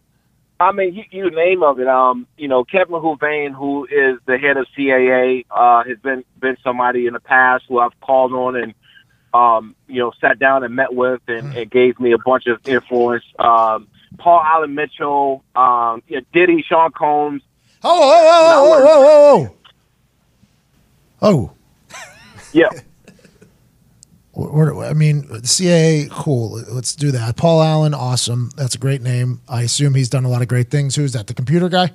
I 0.61 0.73
mean, 0.73 0.95
you, 0.95 1.05
you 1.11 1.31
name 1.31 1.63
of 1.63 1.81
it. 1.81 1.89
Um, 1.89 2.27
you 2.37 2.47
know, 2.47 2.65
Kevin 2.65 2.97
Huvane, 2.97 3.55
who 3.55 3.87
is 3.87 4.19
the 4.27 4.37
head 4.37 4.59
of 4.59 4.67
CAA, 4.77 5.47
uh, 5.51 5.85
has 5.85 5.99
been 5.99 6.23
been 6.39 6.59
somebody 6.63 7.07
in 7.07 7.15
the 7.15 7.21
past 7.21 7.65
who 7.67 7.81
I've 7.81 7.99
called 8.01 8.33
on 8.35 8.57
and 8.57 8.75
um, 9.33 9.75
you 9.89 10.01
know 10.01 10.13
sat 10.21 10.39
down 10.39 10.63
and 10.63 10.77
met 10.77 10.95
with 10.95 11.23
and, 11.29 11.57
and 11.57 11.71
gave 11.71 11.99
me 11.99 12.13
a 12.13 12.19
bunch 12.19 12.47
of 12.47 12.61
influence. 12.69 13.25
Um, 13.39 13.89
Paul 14.19 14.43
Allen 14.45 14.75
Mitchell, 14.75 15.45
um, 15.57 16.03
yeah, 16.09 16.21
Diddy, 16.33 16.63
Sean 16.67 16.91
Combs. 16.93 17.43
Oh, 17.83 17.91
oh, 18.03 18.73
oh, 18.73 18.85
oh, 18.89 19.49
oh, 21.23 21.29
oh, 21.29 21.51
oh. 21.51 21.53
Yeah. 22.53 22.69
We're, 24.35 24.85
I 24.85 24.93
mean, 24.95 25.25
CAA, 25.25 26.11
cool. 26.11 26.63
Let's 26.69 26.95
do 26.95 27.11
that. 27.11 27.37
Paul 27.37 27.63
Allen, 27.63 27.95
awesome. 27.95 28.51
That's 28.57 28.75
a 28.75 28.79
great 28.79 29.03
name. 29.03 29.41
I 29.49 29.63
assume 29.63 29.95
he's 29.95 30.09
done 30.09 30.25
a 30.25 30.29
lot 30.29 30.41
of 30.41 30.49
great 30.49 30.71
things. 30.71 30.97
Who's 30.97 31.13
that? 31.13 31.27
The 31.27 31.35
computer 31.35 31.69
guy? 31.69 31.93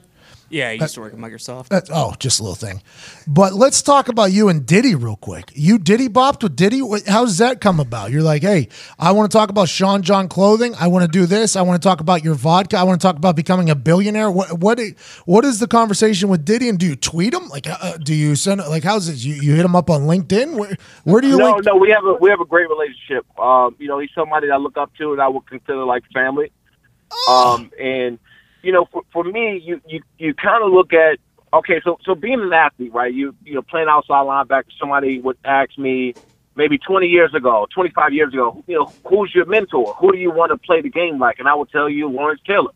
Yeah, 0.50 0.72
he 0.72 0.80
used 0.80 0.94
to 0.96 1.02
work 1.02 1.14
at 1.14 1.20
Microsoft. 1.20 1.70
That's, 1.70 1.90
oh, 1.92 2.14
just 2.20 2.40
a 2.40 2.44
little 2.44 2.56
thing. 2.56 2.82
But 3.28 3.54
let's 3.54 3.82
talk 3.82 4.10
about 4.10 4.32
you 4.32 4.48
and 4.48 4.66
Diddy 4.66 4.94
real 4.94 5.16
quick. 5.16 5.52
You 5.56 5.80
Diddy 5.80 6.08
bopped 6.08 6.44
with 6.44 6.56
Diddy. 6.56 6.80
Wh- 6.80 7.06
How 7.08 7.26
does 7.26 7.40
that 7.40 7.62
come 7.62 7.80
about? 7.80 8.12
You're 8.12 8.22
like, 8.22 8.44
hey, 8.44 8.70
I 9.00 9.12
want 9.12 9.32
to 9.32 9.36
talk 9.36 9.50
about 9.50 9.70
Sean 9.70 10.04
John 10.04 10.28
clothing. 10.28 10.76
I 10.80 10.88
want 10.88 11.04
to 11.04 11.10
do 11.12 11.26
this. 11.26 11.56
I 11.56 11.64
want 11.64 11.82
to 11.82 11.86
talk 11.88 12.00
about 12.00 12.24
your 12.24 12.36
vodka. 12.36 12.78
I 12.78 12.84
want 12.84 13.02
to 13.02 13.06
talk 13.06 13.16
about 13.16 13.36
becoming 13.36 13.70
a 13.70 13.76
billionaire. 13.76 14.30
What 14.30 14.60
what 14.60 14.80
what 15.26 15.46
is 15.46 15.60
the 15.60 15.68
conversation 15.68 16.30
with 16.30 16.46
Diddy? 16.46 16.70
And 16.70 16.78
do 16.78 16.86
you 16.86 16.96
tweet 16.96 17.34
him? 17.34 17.48
Like, 17.50 17.68
uh, 17.68 17.98
do 17.98 18.14
you 18.14 18.36
send 18.36 18.60
like 18.62 18.84
how's 18.84 19.08
this? 19.08 19.26
You, 19.26 19.34
you 19.36 19.56
hit 19.56 19.66
him 19.66 19.76
up 19.76 19.90
on 19.90 20.02
LinkedIn? 20.02 20.58
Where 20.58 20.76
where 21.06 21.22
do 21.22 21.28
you 21.28 21.38
no, 21.38 21.46
link? 21.54 21.66
no, 21.66 21.76
we 21.76 21.90
have 21.90 22.06
a 22.06 22.14
we 22.14 22.30
have 22.30 22.40
a 22.40 22.46
great 22.46 22.70
relationship. 22.70 23.26
Um, 23.40 23.76
you 23.80 23.88
know, 23.88 23.98
he's 24.00 24.12
somebody 24.14 24.48
that 24.48 24.54
I 24.54 24.58
look 24.58 24.78
up 24.78 24.94
to 25.00 25.12
and 25.14 25.22
I 25.22 25.28
would 25.28 25.48
consider 25.48 25.84
like 25.86 26.04
family. 26.14 26.52
Um, 27.30 27.72
and 27.80 28.20
you 28.66 28.72
know, 28.72 28.86
for, 28.92 29.04
for 29.14 29.24
me, 29.24 29.62
you 29.64 29.80
you 29.88 30.02
you 30.18 30.34
kind 30.34 30.64
of 30.64 30.72
look 30.72 30.92
at 30.92 31.20
okay, 31.54 31.80
so 31.84 32.00
so 32.04 32.16
being 32.16 32.42
an 32.42 32.52
athlete, 32.52 32.92
right? 32.94 33.14
You 33.14 33.36
you 33.44 33.54
know, 33.54 33.62
playing 33.62 33.88
outside 33.90 34.26
linebacker. 34.26 34.72
Somebody 34.80 35.20
would 35.20 35.38
ask 35.46 35.78
me 35.78 36.16
maybe 36.56 36.80
20 36.80 37.08
years 37.08 37.34
ago, 37.36 37.68
25 37.74 38.14
years 38.14 38.34
ago, 38.34 38.64
you 38.66 38.76
know, 38.78 38.92
who's 39.06 39.34
your 39.36 39.46
mentor? 39.46 39.94
Who 40.00 40.12
do 40.12 40.18
you 40.18 40.32
want 40.32 40.52
to 40.52 40.58
play 40.58 40.82
the 40.82 40.90
game 40.90 41.20
like? 41.20 41.38
And 41.38 41.48
I 41.48 41.54
would 41.54 41.70
tell 41.70 41.90
you 41.90 42.08
Lawrence 42.10 42.42
Taylor. 42.46 42.72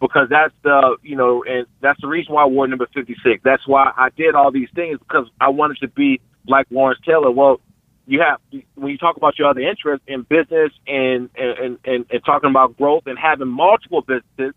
Because 0.00 0.28
that's 0.28 0.54
the 0.62 0.96
you 1.02 1.16
know, 1.16 1.44
and 1.44 1.66
that's 1.80 2.00
the 2.00 2.06
reason 2.08 2.34
why 2.34 2.42
I 2.42 2.46
wore 2.46 2.66
number 2.66 2.86
fifty 2.92 3.16
six. 3.22 3.40
That's 3.44 3.66
why 3.66 3.92
I 3.96 4.10
did 4.10 4.34
all 4.34 4.50
these 4.50 4.68
things 4.74 4.98
because 4.98 5.28
I 5.40 5.50
wanted 5.50 5.78
to 5.78 5.88
be 5.88 6.20
like 6.46 6.66
Lawrence 6.70 7.00
Taylor. 7.04 7.30
Well, 7.30 7.60
you 8.06 8.20
have 8.20 8.40
when 8.74 8.90
you 8.90 8.98
talk 8.98 9.16
about 9.16 9.38
your 9.38 9.48
other 9.48 9.60
interests 9.60 10.04
in 10.08 10.22
business 10.22 10.72
and 10.86 11.30
and, 11.36 11.78
and 11.84 12.06
and 12.10 12.24
talking 12.24 12.48
about 12.50 12.76
growth 12.76 13.04
and 13.06 13.18
having 13.18 13.48
multiple 13.48 14.00
businesses, 14.02 14.54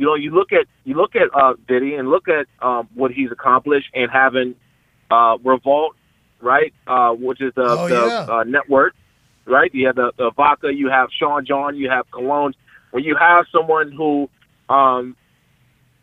you 0.00 0.06
know, 0.06 0.14
you 0.14 0.30
look 0.30 0.50
at 0.50 0.66
you 0.84 0.94
look 0.94 1.14
at 1.14 1.28
uh, 1.34 1.52
Diddy 1.68 1.94
and 1.94 2.08
look 2.08 2.26
at 2.26 2.46
um, 2.62 2.88
what 2.94 3.10
he's 3.10 3.30
accomplished 3.30 3.90
and 3.92 4.10
having 4.10 4.54
uh, 5.10 5.36
Revolt, 5.44 5.94
right, 6.40 6.72
uh, 6.86 7.10
which 7.12 7.42
is 7.42 7.52
the, 7.54 7.62
Oh, 7.62 7.86
the 7.86 8.06
yeah. 8.06 8.34
uh, 8.34 8.44
network, 8.44 8.94
right? 9.44 9.72
You 9.74 9.88
have 9.88 9.96
the, 9.96 10.12
the 10.16 10.30
vodka, 10.30 10.72
you 10.72 10.88
have 10.88 11.10
Sean 11.12 11.44
John, 11.44 11.76
you 11.76 11.90
have 11.90 12.10
Cologne. 12.10 12.54
When 12.92 13.04
you 13.04 13.14
have 13.14 13.44
someone 13.52 13.92
who 13.92 14.30
um, 14.70 15.16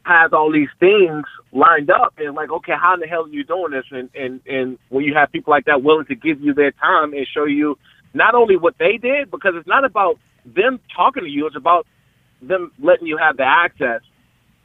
has 0.03 0.31
all 0.31 0.51
these 0.51 0.69
things 0.79 1.25
lined 1.51 1.89
up 1.89 2.13
and 2.19 2.35
like, 2.35 2.51
okay, 2.51 2.73
how 2.79 2.93
in 2.93 2.99
the 2.99 3.07
hell 3.07 3.25
are 3.25 3.29
you 3.29 3.43
doing 3.43 3.71
this? 3.71 3.85
And 3.89 4.11
and 4.13 4.41
and 4.45 4.77
when 4.89 5.05
you 5.05 5.15
have 5.15 5.31
people 5.31 5.49
like 5.49 5.65
that 5.65 5.81
willing 5.81 6.05
to 6.05 6.15
give 6.15 6.39
you 6.39 6.53
their 6.53 6.71
time 6.71 7.13
and 7.13 7.25
show 7.27 7.45
you 7.45 7.79
not 8.13 8.35
only 8.35 8.57
what 8.57 8.77
they 8.77 8.97
did, 8.97 9.31
because 9.31 9.55
it's 9.55 9.67
not 9.67 9.85
about 9.85 10.19
them 10.45 10.79
talking 10.95 11.23
to 11.23 11.29
you, 11.29 11.47
it's 11.47 11.55
about 11.55 11.87
them 12.41 12.71
letting 12.79 13.07
you 13.07 13.17
have 13.17 13.37
the 13.37 13.43
access 13.43 14.01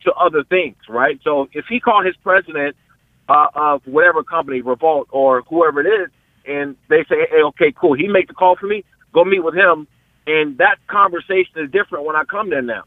to 0.04 0.12
other 0.14 0.44
things, 0.44 0.76
right? 0.88 1.20
So 1.22 1.48
if 1.52 1.66
he 1.68 1.80
called 1.80 2.06
his 2.06 2.16
president 2.16 2.76
uh, 3.28 3.48
of 3.54 3.82
whatever 3.86 4.22
company, 4.22 4.60
Revolt 4.60 5.08
or 5.10 5.42
whoever 5.42 5.80
it 5.80 5.86
is, 5.86 6.10
and 6.44 6.76
they 6.88 7.04
say, 7.08 7.26
hey, 7.30 7.42
okay, 7.42 7.72
cool, 7.72 7.94
he 7.94 8.08
make 8.08 8.28
the 8.28 8.34
call 8.34 8.56
for 8.56 8.66
me, 8.66 8.84
go 9.12 9.24
meet 9.24 9.44
with 9.44 9.54
him, 9.54 9.86
and 10.26 10.58
that 10.58 10.76
conversation 10.88 11.52
is 11.56 11.70
different 11.70 12.04
when 12.04 12.16
I 12.16 12.24
come 12.24 12.50
there 12.50 12.62
now, 12.62 12.84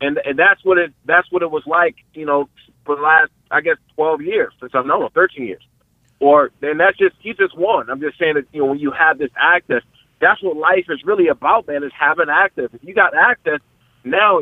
and 0.00 0.18
and 0.24 0.38
that's 0.38 0.64
what 0.64 0.78
it 0.78 0.92
that's 1.04 1.30
what 1.30 1.42
it 1.42 1.50
was 1.50 1.64
like, 1.66 1.96
you 2.14 2.26
know, 2.26 2.48
for 2.84 2.96
the 2.96 3.02
last 3.02 3.30
I 3.50 3.60
guess 3.60 3.76
twelve 3.94 4.22
years 4.22 4.52
since 4.60 4.72
I've 4.74 4.86
known 4.86 5.02
him, 5.02 5.10
thirteen 5.14 5.46
years, 5.46 5.62
or 6.20 6.50
and 6.62 6.78
that's 6.78 6.96
just 6.96 7.16
he 7.20 7.32
just 7.32 7.56
won. 7.56 7.90
I'm 7.90 8.00
just 8.00 8.18
saying 8.18 8.34
that 8.34 8.46
you 8.52 8.60
know 8.60 8.66
when 8.66 8.78
you 8.78 8.92
have 8.92 9.18
this 9.18 9.30
access, 9.36 9.82
that's 10.20 10.42
what 10.42 10.56
life 10.56 10.86
is 10.88 11.02
really 11.04 11.28
about, 11.28 11.66
man, 11.66 11.82
is 11.82 11.92
having 11.98 12.28
access. 12.28 12.70
If 12.72 12.84
you 12.84 12.94
got 12.94 13.16
access, 13.16 13.60
now 14.04 14.40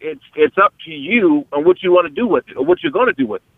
it's 0.00 0.22
it's 0.34 0.58
up 0.58 0.74
to 0.84 0.90
you 0.90 1.46
on 1.52 1.64
what 1.64 1.82
you 1.82 1.92
want 1.92 2.06
to 2.06 2.14
do 2.14 2.26
with 2.26 2.44
it 2.48 2.56
or 2.56 2.64
what 2.64 2.82
you're 2.82 2.92
going 2.92 3.06
to 3.06 3.12
do 3.12 3.26
with 3.26 3.42
it. 3.42 3.48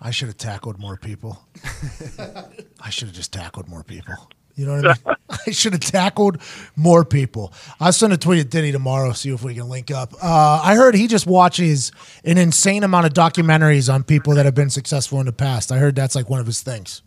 I 0.00 0.10
should 0.10 0.28
have 0.28 0.36
tackled 0.36 0.78
more 0.78 0.96
people. 0.96 1.42
I 2.80 2.90
should 2.90 3.08
have 3.08 3.16
just 3.16 3.32
tackled 3.32 3.68
more 3.68 3.82
people. 3.82 4.14
You 4.54 4.66
know 4.66 4.76
what 4.76 4.84
I 4.86 5.10
mean? 5.10 5.16
I 5.46 5.50
should 5.50 5.72
have 5.72 5.80
tackled 5.80 6.40
more 6.76 7.04
people. 7.04 7.52
I'll 7.80 7.92
send 7.92 8.12
a 8.12 8.16
tweet 8.16 8.40
at 8.40 8.50
Diddy 8.50 8.72
tomorrow, 8.72 9.12
see 9.12 9.30
if 9.32 9.42
we 9.42 9.54
can 9.54 9.68
link 9.68 9.90
up. 9.90 10.14
Uh, 10.22 10.60
I 10.62 10.74
heard 10.74 10.94
he 10.94 11.06
just 11.06 11.26
watches 11.26 11.92
an 12.24 12.38
insane 12.38 12.84
amount 12.84 13.06
of 13.06 13.12
documentaries 13.12 13.92
on 13.92 14.02
people 14.02 14.34
that 14.34 14.44
have 14.44 14.54
been 14.54 14.70
successful 14.70 15.20
in 15.20 15.26
the 15.26 15.32
past. 15.32 15.72
I 15.72 15.78
heard 15.78 15.94
that's 15.94 16.14
like 16.14 16.30
one 16.30 16.40
of 16.40 16.46
his 16.46 16.62
things. 16.62 17.02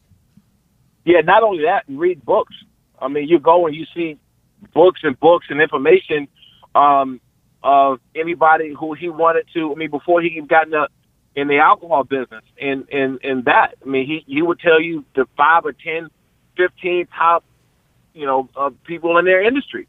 Yeah, 1.05 1.21
not 1.21 1.43
only 1.43 1.63
that, 1.63 1.83
you 1.87 1.97
read 1.97 2.23
books. 2.23 2.53
I 3.01 3.07
mean, 3.07 3.27
you 3.27 3.39
go 3.39 3.65
and 3.65 3.75
you 3.75 3.85
see 3.95 4.17
books 4.73 5.01
and 5.03 5.19
books 5.19 5.47
and 5.49 5.61
information 5.61 6.27
um, 6.75 7.21
of 7.63 7.99
anybody 8.15 8.73
who 8.73 8.93
he 8.93 9.09
wanted 9.09 9.45
to. 9.53 9.71
I 9.71 9.75
mean, 9.75 9.89
before 9.91 10.21
he 10.21 10.29
even 10.29 10.47
got 10.47 10.65
in 10.65 10.71
the 10.71 10.87
in 11.35 11.47
the 11.47 11.57
alcohol 11.57 12.03
business 12.03 12.43
and 12.59 12.87
and 12.91 13.19
and 13.23 13.45
that. 13.45 13.75
I 13.83 13.87
mean, 13.87 14.05
he 14.05 14.23
he 14.27 14.41
would 14.41 14.59
tell 14.59 14.81
you 14.81 15.05
the 15.15 15.25
five 15.37 15.65
or 15.65 15.73
ten, 15.73 16.09
fifteen 16.57 17.07
top, 17.07 17.43
you 18.13 18.25
know, 18.25 18.49
uh, 18.55 18.71
people 18.85 19.17
in 19.17 19.25
their 19.25 19.41
industry. 19.41 19.87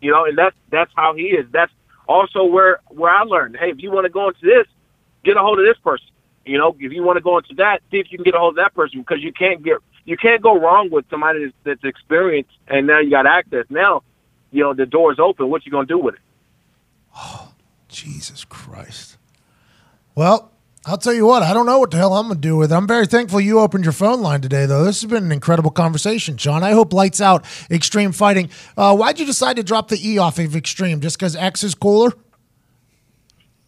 You 0.00 0.12
know, 0.12 0.24
and 0.24 0.36
that's 0.36 0.56
that's 0.70 0.90
how 0.96 1.14
he 1.14 1.24
is. 1.24 1.46
That's 1.52 1.72
also 2.08 2.44
where 2.44 2.80
where 2.88 3.12
I 3.12 3.22
learned. 3.22 3.56
Hey, 3.56 3.70
if 3.70 3.82
you 3.82 3.90
want 3.90 4.06
to 4.06 4.10
go 4.10 4.28
into 4.28 4.40
this, 4.42 4.66
get 5.24 5.36
a 5.36 5.40
hold 5.40 5.58
of 5.60 5.66
this 5.66 5.78
person. 5.78 6.06
You 6.44 6.58
know, 6.58 6.74
if 6.78 6.92
you 6.92 7.02
want 7.02 7.18
to 7.18 7.22
go 7.22 7.38
into 7.38 7.54
that, 7.56 7.80
see 7.90 7.98
if 7.98 8.10
you 8.10 8.18
can 8.18 8.24
get 8.24 8.34
a 8.34 8.38
hold 8.38 8.58
of 8.58 8.64
that 8.64 8.74
person 8.74 9.00
because 9.00 9.22
you 9.22 9.32
can't 9.32 9.62
get 9.62 9.76
you 10.04 10.16
can't 10.16 10.42
go 10.42 10.58
wrong 10.58 10.90
with 10.90 11.04
somebody 11.10 11.44
that's, 11.44 11.56
that's 11.64 11.84
experienced 11.84 12.50
and 12.66 12.86
now 12.86 12.98
you 12.98 13.10
got 13.10 13.26
access. 13.26 13.66
Now, 13.68 14.02
you 14.50 14.62
know, 14.62 14.74
the 14.74 14.86
door's 14.86 15.18
open. 15.18 15.50
What 15.50 15.66
you 15.66 15.72
gonna 15.72 15.86
do 15.86 15.98
with 15.98 16.14
it? 16.14 16.20
Jesus 17.88 18.44
Christ. 18.44 19.16
Well, 20.14 20.52
I'll 20.86 20.96
tell 20.98 21.12
you 21.12 21.26
what, 21.26 21.42
I 21.42 21.52
don't 21.52 21.66
know 21.66 21.78
what 21.78 21.90
the 21.90 21.98
hell 21.98 22.14
I'm 22.14 22.28
going 22.28 22.36
to 22.36 22.40
do 22.40 22.56
with 22.56 22.72
it. 22.72 22.74
I'm 22.74 22.86
very 22.86 23.06
thankful 23.06 23.40
you 23.40 23.58
opened 23.60 23.84
your 23.84 23.92
phone 23.92 24.22
line 24.22 24.40
today, 24.40 24.64
though. 24.64 24.82
This 24.84 25.02
has 25.02 25.10
been 25.10 25.24
an 25.24 25.32
incredible 25.32 25.70
conversation, 25.70 26.36
Shawne. 26.36 26.62
I 26.62 26.72
hope 26.72 26.92
lights 26.92 27.20
out 27.20 27.44
extreme 27.70 28.12
fighting. 28.12 28.48
Uh, 28.76 28.96
why'd 28.96 29.18
you 29.18 29.26
decide 29.26 29.56
to 29.56 29.62
drop 29.62 29.88
the 29.88 29.98
E 30.08 30.16
off 30.18 30.38
of 30.38 30.56
extreme? 30.56 31.00
Just 31.00 31.18
because 31.18 31.36
X 31.36 31.62
is 31.64 31.74
cooler? 31.74 32.12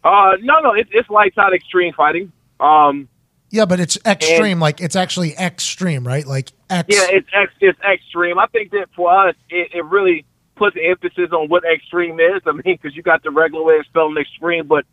Uh, 0.05 0.33
no, 0.41 0.59
no, 0.61 0.73
it's 0.73 0.91
it's 0.93 1.09
lights 1.11 1.39
out 1.39 1.55
extreme 1.55 1.93
fighting. 1.93 2.33
Um, 2.59 3.09
Yeah, 3.51 3.67
but 3.67 3.79
it's 3.79 3.99
extreme. 4.07 4.59
like 4.59 4.81
it's 4.81 4.97
actually 4.97 5.35
extreme, 5.35 6.07
right? 6.07 6.27
Like 6.27 6.51
X. 6.71 6.89
yeah, 6.89 7.07
it's 7.11 7.29
ex, 7.33 7.53
it's 7.61 7.79
extreme. 7.81 8.39
I 8.39 8.47
think 8.47 8.73
that 8.73 8.89
for 8.97 9.13
us, 9.29 9.35
it, 9.51 9.71
it 9.75 9.85
really 9.85 10.25
puts 10.55 10.77
emphasis 10.81 11.31
on 11.33 11.49
what 11.49 11.65
extreme 11.65 12.21
is. 12.21 12.43
I 12.47 12.53
mean, 12.53 12.63
because 12.65 12.95
you 12.97 13.03
got 13.03 13.23
the 13.23 13.31
regular 13.31 13.65
way 13.65 13.79
of 13.79 13.87
spelling 13.87 14.17
extreme, 14.17 14.67
but 14.67 14.85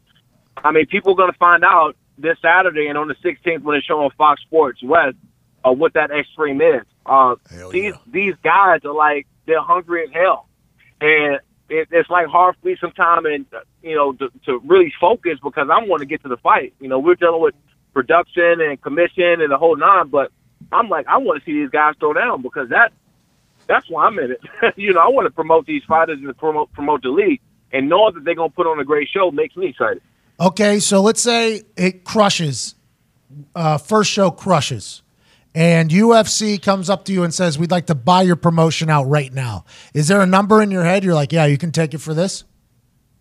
I 0.58 0.72
mean, 0.72 0.86
people 0.88 1.14
are 1.14 1.16
going 1.16 1.32
to 1.32 1.38
find 1.38 1.64
out 1.64 1.96
this 2.18 2.38
Saturday 2.42 2.88
and 2.88 2.98
on 2.98 3.08
the 3.08 3.16
16th 3.16 3.62
when 3.62 3.78
it's 3.78 3.86
shown 3.86 4.04
on 4.04 4.12
Fox 4.18 4.42
Sports 4.42 4.84
West 4.84 5.16
uh, 5.66 5.72
what 5.72 5.94
that 5.94 6.12
extreme 6.12 6.62
is. 6.62 6.84
Uh, 7.06 7.36
Hell 7.50 7.70
these 7.72 7.94
yeah. 7.94 8.00
these 8.08 8.36
guys 8.44 8.82
are 8.86 8.94
like 8.94 9.28
they're 9.46 9.62
hungry 9.62 10.04
as 10.04 10.14
hell, 10.14 10.48
and 11.02 11.40
it, 11.70 11.88
it's 11.92 12.10
like 12.10 12.28
hard 12.28 12.56
for 12.62 12.68
me 12.68 12.78
sometimes, 12.80 13.26
and 13.26 13.46
uh, 13.54 13.62
you 13.82 13.96
know, 13.96 14.14
to, 14.14 14.30
to 14.46 14.60
really 14.66 14.94
focus 15.00 15.40
because 15.44 15.70
I 15.72 15.84
want 15.86 16.02
to 16.02 16.06
get 16.06 16.22
to 16.24 16.30
the 16.30 16.38
fight. 16.38 16.74
You 16.80 16.88
know, 16.88 17.00
we're 17.00 17.16
dealing 17.16 17.42
with 17.42 17.56
production 17.94 18.62
and 18.62 18.80
commission 18.82 19.42
and 19.42 19.52
the 19.52 19.58
whole 19.58 19.76
nine, 19.76 20.10
but 20.10 20.32
I'm 20.72 20.90
like, 20.90 21.08
I 21.08 21.18
want 21.18 21.42
to 21.42 21.46
see 21.46 21.60
these 21.60 21.72
guys 21.72 21.96
throw 22.00 22.14
down 22.14 22.42
because 22.42 22.70
that 22.70 22.94
that's 23.70 23.90
why 23.90 24.06
I'm 24.08 24.20
in 24.20 24.32
it. 24.32 24.42
you 24.76 24.92
know, 24.92 25.00
I 25.00 25.08
want 25.08 25.28
to 25.28 25.32
promote 25.32 25.66
these 25.66 25.84
fighters 25.88 26.20
and 26.22 26.38
promote 26.38 26.74
promote 26.74 27.04
the 27.04 27.10
league, 27.10 27.40
and 27.72 27.88
knowing 27.88 28.16
that 28.16 28.26
they're 28.26 28.36
gonna 28.36 28.50
put 28.50 28.68
on 28.68 28.80
a 28.80 28.84
great 28.84 29.08
show 29.08 29.32
makes 29.32 29.56
me 29.56 29.68
excited. 29.68 30.02
Okay, 30.40 30.80
so 30.80 31.02
let's 31.02 31.22
say 31.22 31.62
it 31.78 32.04
crushes. 32.04 32.76
Uh, 33.56 33.78
first 33.78 34.10
show 34.10 34.32
crushes, 34.32 35.04
and 35.54 35.92
UFC 35.92 36.60
comes 36.62 36.90
up 36.90 37.06
to 37.06 37.14
you 37.14 37.24
and 37.24 37.34
says, 37.34 37.60
"We'd 37.60 37.72
like 37.72 37.86
to 37.86 37.96
buy 37.96 38.24
your 38.24 38.36
promotion 38.36 38.90
out 38.90 39.04
right 39.04 39.32
now." 39.32 39.66
Is 39.94 40.08
there 40.08 40.20
a 40.20 40.26
number 40.26 40.62
in 40.64 40.72
your 40.72 40.84
head? 40.84 41.04
You're 41.04 41.14
like, 41.14 41.32
"Yeah, 41.32 41.46
you 41.46 41.60
can 41.60 41.72
take 41.72 41.94
it 41.94 42.00
for 42.00 42.16
this." 42.16 42.44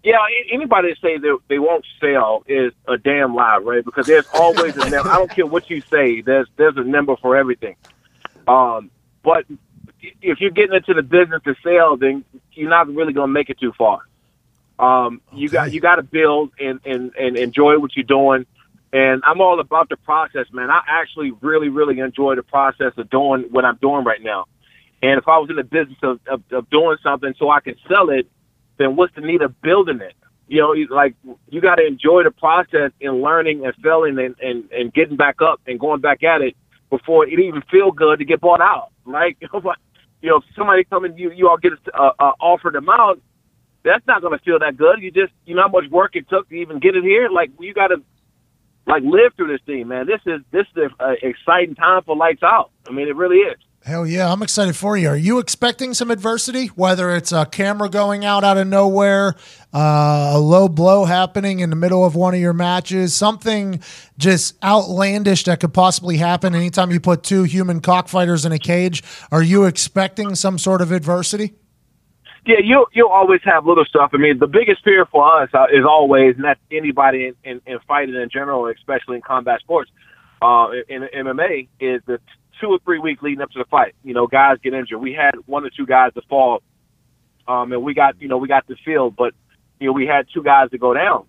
Yeah, 0.02 0.16
anybody 0.50 0.90
that 0.90 0.98
say 1.02 1.18
that 1.18 1.38
they 1.48 1.58
won't 1.58 1.84
sell 2.00 2.42
is 2.46 2.72
a 2.86 2.96
damn 2.96 3.34
lie, 3.34 3.58
right? 3.58 3.84
Because 3.84 4.06
there's 4.06 4.26
always 4.32 4.74
a 4.76 4.88
number. 4.90 5.10
I 5.10 5.16
don't 5.16 5.30
care 5.30 5.44
what 5.44 5.68
you 5.68 5.82
say. 5.82 6.22
There's 6.22 6.48
there's 6.56 6.78
a 6.78 6.84
number 6.84 7.16
for 7.16 7.36
everything. 7.36 7.76
Um, 8.46 8.90
but 9.22 9.44
if 10.00 10.40
you're 10.40 10.50
getting 10.50 10.76
into 10.76 10.94
the 10.94 11.02
business 11.02 11.42
to 11.44 11.54
sell, 11.62 11.96
then 11.96 12.24
you're 12.52 12.70
not 12.70 12.88
really 12.88 13.12
going 13.12 13.28
to 13.28 13.32
make 13.32 13.50
it 13.50 13.58
too 13.58 13.72
far. 13.76 14.00
Um, 14.78 15.20
You 15.32 15.48
got 15.48 15.72
you 15.72 15.80
got 15.80 15.96
to 15.96 16.02
build 16.02 16.52
and, 16.60 16.80
and 16.84 17.12
and 17.16 17.36
enjoy 17.36 17.78
what 17.78 17.96
you're 17.96 18.04
doing. 18.04 18.46
And 18.92 19.22
I'm 19.26 19.40
all 19.40 19.60
about 19.60 19.90
the 19.90 19.96
process, 19.96 20.46
man. 20.52 20.70
I 20.70 20.80
actually 20.88 21.32
really 21.40 21.68
really 21.68 21.98
enjoy 21.98 22.36
the 22.36 22.42
process 22.42 22.92
of 22.96 23.10
doing 23.10 23.46
what 23.50 23.64
I'm 23.64 23.76
doing 23.76 24.04
right 24.04 24.22
now. 24.22 24.46
And 25.02 25.18
if 25.18 25.28
I 25.28 25.38
was 25.38 25.48
in 25.50 25.56
the 25.56 25.64
business 25.64 25.98
of, 26.02 26.20
of, 26.26 26.42
of 26.50 26.70
doing 26.70 26.96
something 27.02 27.34
so 27.38 27.50
I 27.50 27.60
can 27.60 27.76
sell 27.88 28.10
it, 28.10 28.26
then 28.78 28.96
what's 28.96 29.14
the 29.14 29.20
need 29.20 29.42
of 29.42 29.60
building 29.62 30.00
it? 30.00 30.14
You 30.48 30.60
know, 30.60 30.94
like 30.94 31.14
you 31.50 31.60
got 31.60 31.76
to 31.76 31.86
enjoy 31.86 32.24
the 32.24 32.30
process 32.30 32.90
in 33.00 33.22
learning 33.22 33.64
and 33.64 33.74
failing 33.82 34.18
and, 34.18 34.34
and, 34.40 34.70
and 34.72 34.92
getting 34.92 35.16
back 35.16 35.42
up 35.42 35.60
and 35.66 35.78
going 35.78 36.00
back 36.00 36.22
at 36.22 36.40
it 36.40 36.56
before 36.90 37.26
it 37.26 37.38
even 37.38 37.62
feel 37.70 37.92
good 37.92 38.18
to 38.18 38.24
get 38.24 38.40
bought 38.40 38.60
out. 38.60 38.90
Right? 39.04 39.36
you 40.20 40.30
know, 40.30 40.38
if 40.38 40.44
somebody 40.56 40.84
coming, 40.84 41.16
you 41.16 41.30
you 41.32 41.48
all 41.48 41.56
get 41.58 41.72
a, 41.72 41.98
a, 42.02 42.06
a 42.18 42.32
offered 42.40 42.76
amount, 42.76 43.22
that's 43.84 44.06
not 44.06 44.20
going 44.20 44.36
to 44.36 44.44
feel 44.44 44.58
that 44.58 44.76
good. 44.76 45.00
You 45.00 45.10
just 45.10 45.32
you 45.46 45.54
know 45.54 45.62
how 45.62 45.68
much 45.68 45.90
work 45.90 46.16
it 46.16 46.28
took 46.28 46.48
to 46.48 46.54
even 46.54 46.78
get 46.80 46.96
it 46.96 47.04
here. 47.04 47.28
Like 47.28 47.50
you 47.60 47.74
got 47.74 47.88
to 47.88 48.02
like 48.86 49.02
live 49.04 49.34
through 49.36 49.48
this 49.48 49.60
thing, 49.66 49.88
man. 49.88 50.06
This 50.06 50.20
is 50.26 50.40
this 50.50 50.66
is 50.76 50.90
an 50.98 51.16
exciting 51.22 51.74
time 51.74 52.02
for 52.04 52.16
lights 52.16 52.42
out. 52.42 52.70
I 52.88 52.92
mean, 52.92 53.08
it 53.08 53.16
really 53.16 53.38
is. 53.38 53.58
Hell 53.88 54.06
yeah, 54.06 54.30
I'm 54.30 54.42
excited 54.42 54.76
for 54.76 54.98
you. 54.98 55.08
Are 55.08 55.16
you 55.16 55.38
expecting 55.38 55.94
some 55.94 56.10
adversity? 56.10 56.66
Whether 56.66 57.16
it's 57.16 57.32
a 57.32 57.46
camera 57.46 57.88
going 57.88 58.22
out 58.22 58.44
out 58.44 58.58
of 58.58 58.66
nowhere, 58.66 59.34
uh, 59.72 60.32
a 60.34 60.38
low 60.38 60.68
blow 60.68 61.06
happening 61.06 61.60
in 61.60 61.70
the 61.70 61.76
middle 61.76 62.04
of 62.04 62.14
one 62.14 62.34
of 62.34 62.40
your 62.40 62.52
matches, 62.52 63.16
something 63.16 63.80
just 64.18 64.62
outlandish 64.62 65.44
that 65.44 65.60
could 65.60 65.72
possibly 65.72 66.18
happen 66.18 66.54
anytime 66.54 66.90
you 66.90 67.00
put 67.00 67.22
two 67.22 67.44
human 67.44 67.80
cockfighters 67.80 68.44
in 68.44 68.52
a 68.52 68.58
cage. 68.58 69.02
Are 69.32 69.42
you 69.42 69.64
expecting 69.64 70.34
some 70.34 70.58
sort 70.58 70.82
of 70.82 70.92
adversity? 70.92 71.54
Yeah, 72.44 72.58
you 72.62 72.84
you'll 72.92 73.08
always 73.08 73.40
have 73.44 73.64
little 73.64 73.86
stuff. 73.86 74.10
I 74.12 74.18
mean, 74.18 74.38
the 74.38 74.46
biggest 74.46 74.84
fear 74.84 75.06
for 75.06 75.40
us 75.40 75.48
uh, 75.54 75.64
is 75.72 75.86
always, 75.88 76.34
and 76.34 76.44
that's 76.44 76.60
anybody 76.70 77.28
in, 77.28 77.34
in, 77.42 77.62
in 77.64 77.78
fighting 77.88 78.16
in 78.16 78.28
general, 78.28 78.66
especially 78.66 79.16
in 79.16 79.22
combat 79.22 79.60
sports, 79.60 79.90
uh, 80.42 80.68
in, 80.90 81.04
in 81.04 81.24
MMA, 81.24 81.68
is 81.80 82.02
the 82.04 82.20
two 82.60 82.68
or 82.68 82.78
three 82.84 82.98
weeks 82.98 83.22
leading 83.22 83.40
up 83.40 83.50
to 83.50 83.58
the 83.58 83.64
fight. 83.64 83.94
You 84.02 84.14
know, 84.14 84.26
guys 84.26 84.58
get 84.62 84.74
injured. 84.74 85.00
We 85.00 85.12
had 85.12 85.32
one 85.46 85.64
or 85.64 85.70
two 85.70 85.86
guys 85.86 86.12
to 86.14 86.22
fall, 86.22 86.62
um, 87.46 87.72
and 87.72 87.82
we 87.82 87.94
got 87.94 88.20
you 88.20 88.28
know 88.28 88.38
we 88.38 88.48
got 88.48 88.66
the 88.66 88.76
field, 88.84 89.16
but 89.16 89.34
you 89.80 89.86
know 89.86 89.92
we 89.92 90.06
had 90.06 90.26
two 90.32 90.42
guys 90.42 90.70
to 90.70 90.78
go 90.78 90.94
down, 90.94 91.26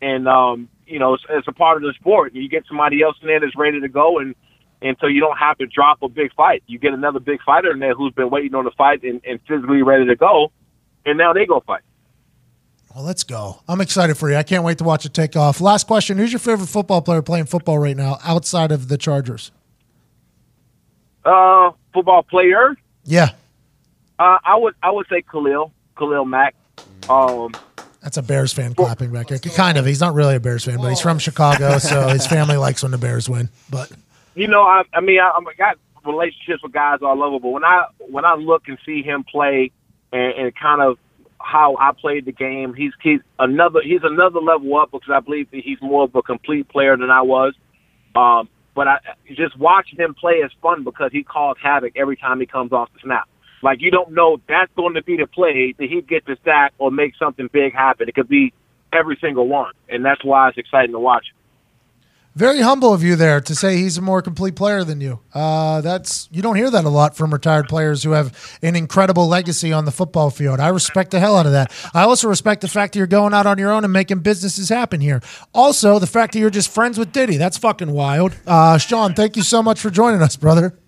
and 0.00 0.28
um, 0.28 0.68
you 0.86 0.98
know 0.98 1.14
it's, 1.14 1.24
it's 1.30 1.48
a 1.48 1.52
part 1.52 1.76
of 1.76 1.82
the 1.82 1.92
sport. 1.98 2.34
You 2.34 2.48
get 2.48 2.64
somebody 2.68 3.02
else 3.02 3.16
in 3.20 3.28
there 3.28 3.40
that's 3.40 3.56
ready 3.56 3.80
to 3.80 3.88
go, 3.88 4.18
and 4.18 4.34
and 4.82 4.96
so 5.00 5.06
you 5.06 5.20
don't 5.20 5.38
have 5.38 5.58
to 5.58 5.66
drop 5.66 6.02
a 6.02 6.08
big 6.08 6.32
fight. 6.34 6.62
You 6.66 6.78
get 6.78 6.92
another 6.92 7.20
big 7.20 7.42
fighter 7.42 7.72
in 7.72 7.78
there 7.78 7.94
who's 7.94 8.12
been 8.12 8.30
waiting 8.30 8.54
on 8.54 8.64
the 8.64 8.70
fight 8.72 9.02
and, 9.02 9.20
and 9.26 9.40
physically 9.48 9.82
ready 9.82 10.06
to 10.06 10.16
go, 10.16 10.52
and 11.04 11.18
now 11.18 11.32
they 11.32 11.46
go 11.46 11.60
fight. 11.66 11.82
Well, 12.94 13.04
let's 13.04 13.24
go. 13.24 13.60
I'm 13.68 13.82
excited 13.82 14.16
for 14.16 14.30
you. 14.30 14.36
I 14.36 14.42
can't 14.42 14.64
wait 14.64 14.78
to 14.78 14.84
watch 14.84 15.04
it 15.04 15.12
take 15.12 15.36
off. 15.36 15.60
Last 15.60 15.86
question 15.86 16.16
Who's 16.16 16.32
your 16.32 16.40
favorite 16.40 16.68
football 16.68 17.02
player 17.02 17.20
playing 17.20 17.44
football 17.44 17.78
right 17.78 17.96
now 17.96 18.18
outside 18.24 18.72
of 18.72 18.88
the 18.88 18.96
Chargers? 18.96 19.50
Uh, 21.26 21.72
football 21.92 22.22
player, 22.22 22.76
Yeah, 23.04 23.30
uh, 24.18 24.38
I 24.44 24.56
would 24.56 24.74
I 24.82 24.90
would 24.90 25.06
say 25.08 25.22
Khalil 25.22 25.72
Khalil 25.98 26.24
Mack. 26.24 26.54
Um, 27.10 27.54
that's 28.00 28.16
a 28.16 28.22
Bears 28.22 28.52
fan 28.52 28.74
clapping 28.74 29.12
back 29.12 29.28
here. 29.28 29.38
Kind 29.38 29.78
of. 29.78 29.84
He's 29.84 30.00
not 30.00 30.14
really 30.14 30.36
a 30.36 30.40
Bears 30.40 30.64
fan, 30.64 30.76
but 30.78 30.88
he's 30.88 31.00
from 31.00 31.18
Chicago, 31.18 31.78
so 31.78 32.08
his 32.08 32.26
family 32.26 32.56
likes 32.56 32.82
when 32.82 32.92
the 32.92 32.98
Bears 32.98 33.28
win. 33.28 33.48
But 33.68 33.90
you 34.36 34.46
know, 34.46 34.62
I, 34.62 34.82
I 34.92 35.00
mean, 35.00 35.18
I, 35.18 35.30
I 35.30 35.54
got 35.58 35.78
relationships 36.04 36.62
with 36.62 36.72
guys 36.72 37.00
all 37.02 37.22
over, 37.22 37.40
but 37.40 37.48
when 37.48 37.64
I 37.64 37.86
when 37.98 38.24
I 38.24 38.34
look 38.34 38.68
and 38.68 38.78
see 38.86 39.02
him 39.02 39.24
play 39.24 39.72
and, 40.12 40.32
and 40.34 40.54
kind 40.54 40.80
of 40.80 40.98
how 41.40 41.76
I 41.80 41.92
played 41.92 42.26
the 42.26 42.32
game, 42.32 42.74
he's 42.74 42.92
he's 43.02 43.20
another 43.38 43.80
he's 43.82 44.02
another 44.04 44.40
level 44.40 44.76
up 44.76 44.92
because 44.92 45.10
I 45.10 45.20
believe 45.20 45.50
that 45.50 45.62
he's 45.64 45.80
more 45.82 46.04
of 46.04 46.14
a 46.14 46.22
complete 46.22 46.68
player 46.68 46.96
than 46.96 47.10
I 47.10 47.22
was. 47.22 47.54
Um, 48.14 48.48
but 48.76 48.86
I 48.86 48.98
just 49.28 49.58
watching 49.58 49.98
him 49.98 50.14
play 50.14 50.34
is 50.34 50.52
fun 50.62 50.84
because 50.84 51.10
he 51.10 51.24
calls 51.24 51.56
havoc 51.60 51.94
every 51.96 52.16
time 52.16 52.38
he 52.38 52.46
comes 52.46 52.72
off 52.72 52.90
the 52.92 53.00
snap. 53.02 53.28
Like 53.62 53.80
you 53.80 53.90
don't 53.90 54.12
know 54.12 54.38
that's 54.46 54.70
going 54.76 54.94
to 54.94 55.02
be 55.02 55.16
the 55.16 55.26
play 55.26 55.74
that 55.78 55.88
he 55.88 56.02
gets 56.02 56.26
the 56.26 56.36
sack 56.44 56.74
or 56.78 56.90
make 56.92 57.14
something 57.18 57.48
big 57.50 57.72
happen. 57.72 58.08
It 58.08 58.14
could 58.14 58.28
be 58.28 58.52
every 58.92 59.18
single 59.20 59.48
one, 59.48 59.72
and 59.88 60.04
that's 60.04 60.22
why 60.22 60.50
it's 60.50 60.58
exciting 60.58 60.92
to 60.92 61.00
watch. 61.00 61.24
Very 62.36 62.60
humble 62.60 62.92
of 62.92 63.02
you 63.02 63.16
there 63.16 63.40
to 63.40 63.54
say 63.54 63.78
he's 63.78 63.96
a 63.96 64.02
more 64.02 64.20
complete 64.20 64.56
player 64.56 64.84
than 64.84 65.00
you. 65.00 65.20
Uh, 65.32 65.80
that's 65.80 66.28
you 66.30 66.42
don't 66.42 66.56
hear 66.56 66.70
that 66.70 66.84
a 66.84 66.90
lot 66.90 67.16
from 67.16 67.32
retired 67.32 67.66
players 67.66 68.02
who 68.02 68.10
have 68.10 68.58
an 68.60 68.76
incredible 68.76 69.26
legacy 69.26 69.72
on 69.72 69.86
the 69.86 69.90
football 69.90 70.28
field. 70.28 70.60
I 70.60 70.68
respect 70.68 71.12
the 71.12 71.18
hell 71.18 71.38
out 71.38 71.46
of 71.46 71.52
that. 71.52 71.72
I 71.94 72.02
also 72.02 72.28
respect 72.28 72.60
the 72.60 72.68
fact 72.68 72.92
that 72.92 72.98
you're 72.98 73.06
going 73.06 73.32
out 73.32 73.46
on 73.46 73.56
your 73.56 73.72
own 73.72 73.84
and 73.84 73.92
making 73.92 74.18
businesses 74.18 74.68
happen 74.68 75.00
here. 75.00 75.22
Also, 75.54 75.98
the 75.98 76.06
fact 76.06 76.34
that 76.34 76.40
you're 76.40 76.50
just 76.50 76.70
friends 76.70 76.98
with 76.98 77.10
Diddy. 77.10 77.38
That's 77.38 77.56
fucking 77.56 77.90
wild. 77.90 78.36
Uh, 78.46 78.76
Shawne, 78.76 79.16
thank 79.16 79.36
you 79.38 79.42
so 79.42 79.62
much 79.62 79.80
for 79.80 79.88
joining 79.88 80.20
us, 80.20 80.36
brother. 80.36 80.78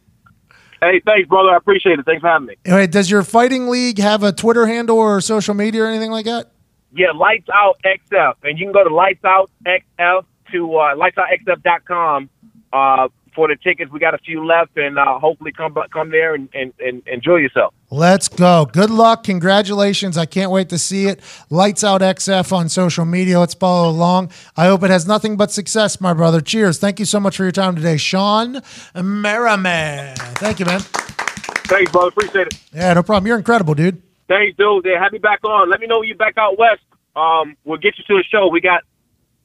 Hey, 0.82 1.00
thanks, 1.06 1.30
brother. 1.30 1.48
I 1.48 1.56
appreciate 1.56 1.98
it. 1.98 2.04
Thanks 2.04 2.20
for 2.20 2.28
having 2.28 2.48
me. 2.48 2.56
Anyway, 2.66 2.88
does 2.88 3.10
your 3.10 3.22
fighting 3.22 3.68
league 3.68 3.98
have 4.00 4.22
a 4.22 4.32
Twitter 4.32 4.66
handle 4.66 4.98
or 4.98 5.22
social 5.22 5.54
media 5.54 5.84
or 5.84 5.86
anything 5.86 6.10
like 6.10 6.26
that? 6.26 6.52
Yeah, 6.94 7.12
Lights 7.12 7.48
Out 7.54 7.78
XF, 7.86 8.34
and 8.42 8.58
you 8.58 8.66
can 8.66 8.72
go 8.72 8.84
to 8.86 8.94
Lights 8.94 9.24
Out 9.24 9.50
XF 9.66 10.24
to 10.52 10.76
uh, 10.76 10.94
lightsoutxf.com 10.96 12.30
uh, 12.72 13.08
for 13.34 13.48
the 13.48 13.56
tickets. 13.56 13.90
We 13.92 14.00
got 14.00 14.14
a 14.14 14.18
few 14.18 14.44
left, 14.44 14.76
and 14.76 14.98
uh, 14.98 15.18
hopefully 15.18 15.52
come 15.52 15.76
come 15.92 16.10
there 16.10 16.34
and, 16.34 16.48
and, 16.54 16.72
and 16.80 17.06
enjoy 17.06 17.36
yourself. 17.36 17.72
Let's 17.90 18.28
go. 18.28 18.66
Good 18.66 18.90
luck. 18.90 19.24
Congratulations. 19.24 20.18
I 20.18 20.26
can't 20.26 20.50
wait 20.50 20.68
to 20.70 20.78
see 20.78 21.06
it. 21.06 21.20
Lights 21.48 21.82
Out 21.84 22.00
XF 22.00 22.52
on 22.52 22.68
social 22.68 23.04
media. 23.04 23.40
Let's 23.40 23.54
follow 23.54 23.88
along. 23.88 24.30
I 24.56 24.66
hope 24.66 24.82
it 24.82 24.90
has 24.90 25.06
nothing 25.06 25.36
but 25.36 25.50
success, 25.50 26.00
my 26.00 26.12
brother. 26.12 26.40
Cheers. 26.40 26.78
Thank 26.78 26.98
you 26.98 27.06
so 27.06 27.20
much 27.20 27.36
for 27.36 27.44
your 27.44 27.52
time 27.52 27.76
today, 27.76 27.94
Shawne 27.94 28.62
Merriman. 28.94 30.16
Thank 30.16 30.58
you, 30.58 30.66
man. 30.66 30.80
Thanks, 30.80 31.92
brother. 31.92 32.08
Appreciate 32.08 32.48
it. 32.48 32.60
Yeah, 32.72 32.94
no 32.94 33.02
problem. 33.02 33.26
You're 33.26 33.38
incredible, 33.38 33.74
dude. 33.74 34.02
Thanks, 34.26 34.56
dude. 34.56 34.84
Yeah, 34.84 35.02
have 35.02 35.12
me 35.12 35.18
back 35.18 35.44
on. 35.44 35.70
Let 35.70 35.80
me 35.80 35.86
know 35.86 36.00
when 36.00 36.08
you're 36.08 36.16
back 36.16 36.36
out 36.36 36.58
west. 36.58 36.80
Um, 37.14 37.56
we'll 37.64 37.78
get 37.78 37.98
you 37.98 38.04
to 38.04 38.14
the 38.16 38.24
show. 38.30 38.48
We 38.48 38.60
got 38.60 38.84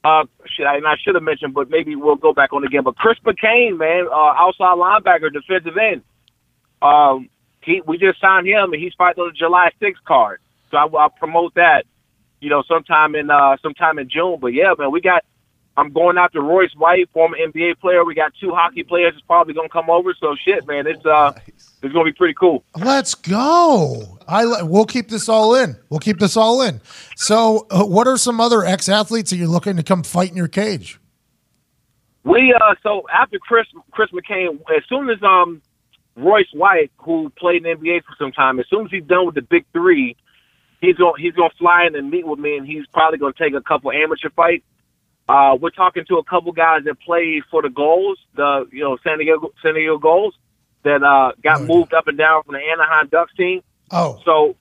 uh, 0.04 0.24
shit, 0.46 0.66
and 0.66 0.86
I 0.86 0.94
should 1.02 1.14
have 1.14 1.24
mentioned, 1.24 1.54
but 1.54 1.70
maybe 1.70 1.96
we'll 1.96 2.16
go 2.16 2.34
back 2.34 2.52
on 2.52 2.64
again. 2.64 2.82
But 2.84 2.96
Chris 2.96 3.16
McCain, 3.24 3.78
man, 3.78 4.06
uh, 4.10 4.34
outside 4.36 4.76
linebacker, 4.76 5.32
defensive 5.32 5.76
end. 5.78 6.02
Um, 6.82 7.30
he 7.62 7.80
we 7.86 7.96
just 7.96 8.20
signed 8.20 8.46
him, 8.46 8.72
and 8.72 8.82
he's 8.82 8.92
fighting 8.98 9.22
on 9.22 9.30
the 9.30 9.38
July 9.38 9.70
6th 9.80 10.04
card. 10.06 10.40
So 10.70 10.76
I, 10.76 10.86
I'll 10.86 11.08
promote 11.08 11.54
that, 11.54 11.84
you 12.40 12.50
know, 12.50 12.62
sometime 12.68 13.14
in 13.14 13.30
uh, 13.30 13.56
sometime 13.62 13.98
in 13.98 14.10
June. 14.10 14.38
But 14.40 14.48
yeah, 14.48 14.74
man, 14.78 14.92
we 14.92 15.00
got. 15.00 15.24
I'm 15.76 15.92
going 15.92 16.18
after 16.18 16.40
Royce 16.40 16.72
White, 16.76 17.10
former 17.12 17.36
NBA 17.36 17.80
player. 17.80 18.04
We 18.04 18.14
got 18.14 18.32
two 18.40 18.52
hockey 18.52 18.84
players 18.84 19.14
that's 19.14 19.26
probably 19.26 19.54
gonna 19.54 19.68
come 19.68 19.90
over. 19.90 20.14
So 20.20 20.36
shit, 20.44 20.66
man, 20.66 20.86
it's 20.86 21.04
uh, 21.04 21.32
it's 21.46 21.92
gonna 21.92 22.04
be 22.04 22.12
pretty 22.12 22.34
cool. 22.34 22.64
Let's 22.76 23.14
go. 23.14 24.18
I 24.28 24.44
li- 24.44 24.62
we'll 24.62 24.86
keep 24.86 25.08
this 25.08 25.28
all 25.28 25.54
in. 25.56 25.76
We'll 25.90 26.00
keep 26.00 26.18
this 26.18 26.36
all 26.36 26.62
in. 26.62 26.80
So, 27.16 27.66
uh, 27.70 27.84
what 27.84 28.06
are 28.06 28.16
some 28.16 28.40
other 28.40 28.64
ex 28.64 28.88
athletes 28.88 29.30
that 29.30 29.36
you're 29.36 29.48
looking 29.48 29.76
to 29.76 29.82
come 29.82 30.02
fight 30.02 30.30
in 30.30 30.36
your 30.36 30.48
cage? 30.48 31.00
We 32.22 32.54
uh 32.54 32.74
so 32.82 33.02
after 33.12 33.38
Chris 33.38 33.66
Chris 33.90 34.10
McCain, 34.10 34.60
as 34.76 34.84
soon 34.88 35.10
as 35.10 35.22
um 35.22 35.60
Royce 36.16 36.52
White, 36.52 36.92
who 36.98 37.30
played 37.36 37.66
in 37.66 37.80
the 37.80 37.86
NBA 37.86 38.04
for 38.04 38.14
some 38.18 38.32
time, 38.32 38.60
as 38.60 38.66
soon 38.68 38.86
as 38.86 38.90
he's 38.90 39.04
done 39.04 39.26
with 39.26 39.34
the 39.34 39.42
big 39.42 39.66
three, 39.72 40.16
he's 40.80 40.96
gonna 40.96 41.18
he's 41.18 41.34
gonna 41.34 41.50
fly 41.58 41.84
in 41.86 41.96
and 41.96 42.10
meet 42.10 42.26
with 42.26 42.38
me, 42.38 42.56
and 42.56 42.66
he's 42.66 42.86
probably 42.94 43.18
gonna 43.18 43.34
take 43.36 43.54
a 43.54 43.60
couple 43.60 43.90
amateur 43.90 44.30
fights. 44.30 44.64
Uh, 45.28 45.56
we're 45.60 45.70
talking 45.70 46.04
to 46.08 46.16
a 46.18 46.24
couple 46.24 46.52
guys 46.52 46.82
that 46.84 47.00
played 47.00 47.42
for 47.50 47.62
the 47.62 47.70
Gulls, 47.70 48.18
the 48.36 48.66
you 48.72 48.84
know 48.84 48.98
San 49.02 49.18
Diego 49.18 49.52
San 49.62 49.74
Diego 49.74 49.98
Gulls, 49.98 50.34
that 50.82 51.02
uh 51.02 51.32
got 51.42 51.58
Oh, 51.58 51.60
yeah. 51.62 51.66
moved 51.66 51.94
up 51.94 52.06
and 52.08 52.18
down 52.18 52.42
from 52.44 52.54
the 52.54 52.60
Anaheim 52.60 53.08
Ducks 53.08 53.32
team. 53.34 53.62
Oh, 53.90 54.20
So, 54.24 54.56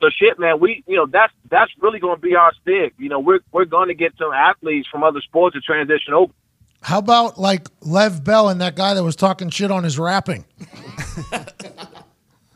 so 0.00 0.08
shit, 0.10 0.38
man. 0.38 0.60
We, 0.60 0.82
you 0.86 0.96
know, 0.96 1.06
that's 1.06 1.32
that's 1.50 1.72
really 1.80 1.98
going 2.00 2.16
to 2.16 2.20
be 2.22 2.34
our 2.36 2.52
stick. 2.60 2.94
You 2.98 3.08
know, 3.08 3.18
we're 3.20 3.40
we're 3.50 3.64
going 3.64 3.88
to 3.88 3.94
get 3.94 4.12
some 4.18 4.32
athletes 4.32 4.86
from 4.90 5.02
other 5.02 5.20
sports 5.20 5.54
to 5.54 5.60
transition 5.60 6.12
over. 6.14 6.32
how 6.82 6.98
about 6.98 7.38
like 7.38 7.64
Le'Veon 7.80 8.22
Bell 8.24 8.48
and 8.50 8.60
that 8.60 8.76
guy 8.76 8.94
that 8.94 9.02
was 9.02 9.16
talking 9.16 9.50
shit 9.50 9.70
on 9.70 9.82
his 9.84 9.98
rapping? 9.98 10.44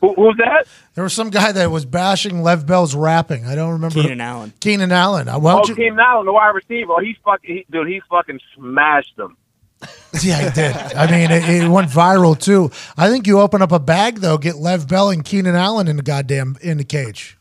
Who, 0.01 0.13
who's 0.13 0.37
that? 0.37 0.65
There 0.93 1.03
was 1.03 1.13
some 1.13 1.29
guy 1.31 1.51
that 1.51 1.71
was 1.71 1.85
bashing 1.85 2.43
Le'Veon 2.43 2.65
Bell's 2.67 2.95
rapping. 2.95 3.45
I 3.45 3.55
don't 3.55 3.71
remember. 3.73 4.01
Keenan 4.01 4.21
Allen. 4.21 4.53
Keenan 4.59 4.91
Allen. 4.91 5.27
Uh, 5.27 5.39
why 5.39 5.53
Oh, 5.53 5.57
don't 5.57 5.69
you- 5.69 5.75
Keenan 5.75 5.99
Allen, 5.99 6.25
the 6.27 6.33
wide 6.33 6.49
receiver. 6.53 6.93
Oh, 6.93 6.99
he's 7.01 7.15
fucking, 7.25 7.55
he, 7.55 7.65
dude. 7.71 7.87
He's 7.87 8.03
fucking 8.09 8.39
smashed 8.55 9.15
them. 9.17 9.37
Yeah, 10.23 10.45
he 10.45 10.49
did. 10.49 10.75
I 10.75 11.11
mean, 11.11 11.29
it, 11.29 11.47
it 11.63 11.67
went 11.69 11.89
viral 11.89 12.39
too. 12.39 12.71
I 12.97 13.09
think 13.09 13.27
you 13.27 13.39
open 13.39 13.61
up 13.61 13.71
a 13.71 13.79
bag 13.79 14.15
though, 14.19 14.37
get 14.39 14.55
Le'Veon 14.55 14.87
Bell 14.87 15.09
and 15.11 15.23
Keenan 15.23 15.55
Allen 15.55 15.87
in 15.87 15.97
the 15.97 16.01
goddamn 16.01 16.55
in 16.61 16.77
the 16.79 16.83
cage. 16.83 17.37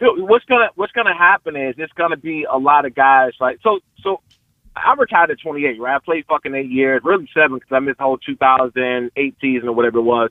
Dude, 0.00 0.20
what's 0.20 0.44
gonna 0.46 0.68
what's 0.76 0.92
gonna 0.92 1.14
happen 1.16 1.54
is 1.56 1.74
it's 1.76 1.92
gonna 1.94 2.16
be 2.16 2.46
a 2.50 2.56
lot 2.56 2.86
of 2.86 2.94
guys 2.94 3.32
like 3.40 3.58
so 3.62 3.80
so. 4.02 4.20
I 4.76 4.94
retired 4.96 5.30
at 5.32 5.40
28, 5.40 5.80
right? 5.80 5.96
I 5.96 5.98
played 5.98 6.24
fucking 6.26 6.54
eight 6.54 6.70
years, 6.70 7.02
really 7.04 7.28
seven 7.34 7.54
because 7.58 7.72
I 7.72 7.80
missed 7.80 7.98
the 7.98 8.04
whole 8.04 8.16
2008 8.18 9.34
season 9.40 9.68
or 9.68 9.72
whatever 9.74 9.98
it 9.98 10.02
was. 10.02 10.30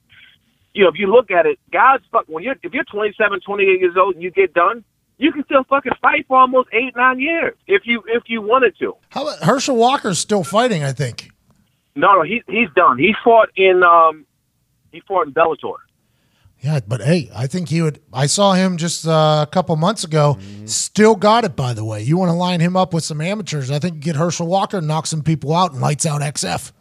You 0.78 0.84
know, 0.84 0.90
if 0.90 1.00
you 1.00 1.08
look 1.08 1.32
at 1.32 1.48
it, 1.48 1.58
guys, 1.74 2.02
fuck 2.12 2.26
when 2.28 2.44
you're 2.44 2.56
if 2.62 2.72
you're 2.72 2.84
27, 2.84 3.40
28 3.44 3.80
years 3.80 3.96
old 3.98 4.14
and 4.14 4.22
you 4.22 4.30
get 4.30 4.54
done, 4.54 4.84
you 5.18 5.32
can 5.32 5.44
still 5.46 5.64
fucking 5.64 5.94
fight 6.00 6.26
for 6.28 6.38
almost 6.38 6.70
eight, 6.72 6.96
nine 6.96 7.20
years 7.20 7.56
if 7.66 7.82
you 7.86 8.04
if 8.06 8.24
you 8.28 8.44
wanted 8.44 8.78
to. 8.78 8.94
How 9.10 9.24
about 9.24 9.44
Herschel 9.44 9.76
Walker's 9.76 10.20
still 10.20 10.44
fighting? 10.44 10.84
I 10.84 10.92
think. 10.92 11.32
No, 11.96 12.14
no, 12.14 12.22
he 12.22 12.44
he's 12.48 12.70
done. 12.76 13.00
He 13.00 13.16
fought 13.24 13.50
in 13.56 13.82
um 13.84 14.28
he 14.92 15.02
fought 15.08 15.26
in 15.26 15.34
Bellator. 15.34 15.78
Yeah, 16.60 16.80
but 16.88 17.02
hey, 17.02 17.32
I 17.36 17.48
think 17.48 17.70
he 17.70 17.82
would. 17.82 18.00
I 18.14 18.28
saw 18.28 18.54
him 18.54 18.78
just 18.78 19.08
uh, 19.08 19.46
a 19.48 19.50
couple 19.52 19.76
months 19.78 20.04
ago. 20.04 20.38
Still 20.66 21.16
got 21.16 21.44
it, 21.44 21.56
by 21.56 21.74
the 21.74 21.86
way. 21.86 22.04
You 22.04 22.18
want 22.18 22.30
to 22.30 22.34
line 22.34 22.60
him 22.60 22.76
up 22.76 22.94
with 22.94 23.04
some 23.04 23.20
amateurs? 23.20 23.72
I 23.72 23.80
think 23.80 23.96
you 23.96 24.02
get 24.02 24.16
Herschel 24.16 24.46
Walker, 24.46 24.78
and 24.78 24.88
knock 24.88 25.08
some 25.08 25.24
people 25.24 25.56
out, 25.56 25.72
and 25.72 25.82
lights 25.82 26.06
out 26.06 26.22
XF. 26.22 26.72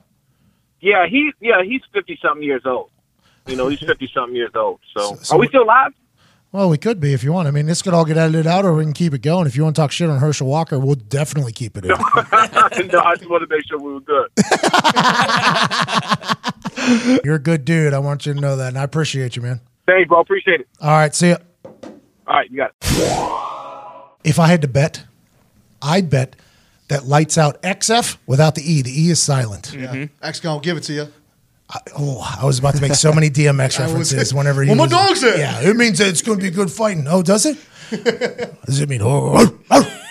Yeah, 0.80 1.06
he 1.08 1.32
yeah 1.40 1.62
he's 1.64 1.80
fifty 1.94 2.18
something 2.22 2.42
years 2.42 2.62
old. 2.66 2.90
You 3.46 3.56
know, 3.56 3.68
he's 3.68 3.78
fifty 3.80 4.10
something 4.12 4.34
years 4.36 4.50
old. 4.54 4.80
So, 4.96 5.14
So- 5.16 5.22
so 5.22 5.36
are 5.36 5.38
we 5.38 5.48
still 5.48 5.66
live? 5.66 5.92
Well, 6.52 6.70
we 6.70 6.78
could 6.78 7.00
be 7.00 7.12
if 7.12 7.22
you 7.22 7.32
want. 7.32 7.48
I 7.48 7.50
mean, 7.50 7.66
this 7.66 7.82
could 7.82 7.92
all 7.92 8.04
get 8.06 8.16
edited 8.16 8.46
out, 8.46 8.64
or 8.64 8.72
we 8.72 8.82
can 8.84 8.92
keep 8.94 9.12
it 9.12 9.20
going. 9.20 9.46
If 9.46 9.56
you 9.56 9.64
want 9.64 9.76
to 9.76 9.82
talk 9.82 9.90
shit 9.92 10.08
on 10.08 10.18
Herschel 10.20 10.46
Walker, 10.46 10.78
we'll 10.78 10.94
definitely 10.94 11.52
keep 11.52 11.76
it 11.76 11.84
in. 11.84 11.90
no, 11.90 11.96
I 11.98 13.14
just 13.16 13.28
want 13.28 13.42
to 13.42 13.46
make 13.50 13.66
sure 13.68 13.78
we 13.78 13.92
were 13.92 14.00
good. 14.00 14.30
You're 17.24 17.34
a 17.34 17.40
good 17.40 17.64
dude. 17.64 17.92
I 17.92 17.98
want 17.98 18.24
you 18.26 18.32
to 18.32 18.40
know 18.40 18.56
that, 18.56 18.68
and 18.68 18.78
I 18.78 18.84
appreciate 18.84 19.36
you, 19.36 19.42
man. 19.42 19.60
Thanks, 19.86 20.08
bro. 20.08 20.20
Appreciate 20.20 20.60
it. 20.60 20.68
All 20.80 20.90
right, 20.90 21.14
see 21.14 21.30
ya. 21.30 21.36
All 21.64 21.72
right, 22.28 22.50
you 22.50 22.56
got 22.56 22.72
it. 22.80 24.10
If 24.24 24.38
I 24.38 24.46
had 24.46 24.62
to 24.62 24.68
bet, 24.68 25.04
I'd 25.82 26.08
bet 26.08 26.36
that 26.88 27.04
lights 27.06 27.36
out 27.36 27.60
XF 27.62 28.16
without 28.26 28.54
the 28.54 28.62
E. 28.62 28.82
The 28.82 28.90
E 28.90 29.10
is 29.10 29.22
silent. 29.22 29.72
Mm-hmm. 29.72 30.04
X 30.24 30.40
gonna 30.40 30.60
give 30.60 30.76
it 30.76 30.84
to 30.84 30.92
you. 30.92 31.08
I, 31.68 31.80
oh, 31.98 32.36
I 32.40 32.44
was 32.44 32.58
about 32.58 32.76
to 32.76 32.80
make 32.80 32.94
so 32.94 33.12
many 33.12 33.28
DMX 33.28 33.78
references 33.80 34.32
whenever 34.32 34.62
you. 34.62 34.68
Well, 34.70 34.78
my 34.78 34.86
dog 34.86 35.16
said. 35.16 35.38
Yeah, 35.38 35.68
it 35.68 35.76
means 35.76 35.98
that 35.98 36.08
it's 36.08 36.22
going 36.22 36.38
to 36.38 36.42
be 36.44 36.50
good 36.50 36.70
fighting. 36.70 37.06
Oh, 37.08 37.22
does 37.22 37.44
it? 37.46 37.58
does 38.66 38.80
it 38.80 38.88
mean? 38.88 39.02
Oh, 39.02 39.34
oh, 39.36 39.58
oh. 39.70 40.02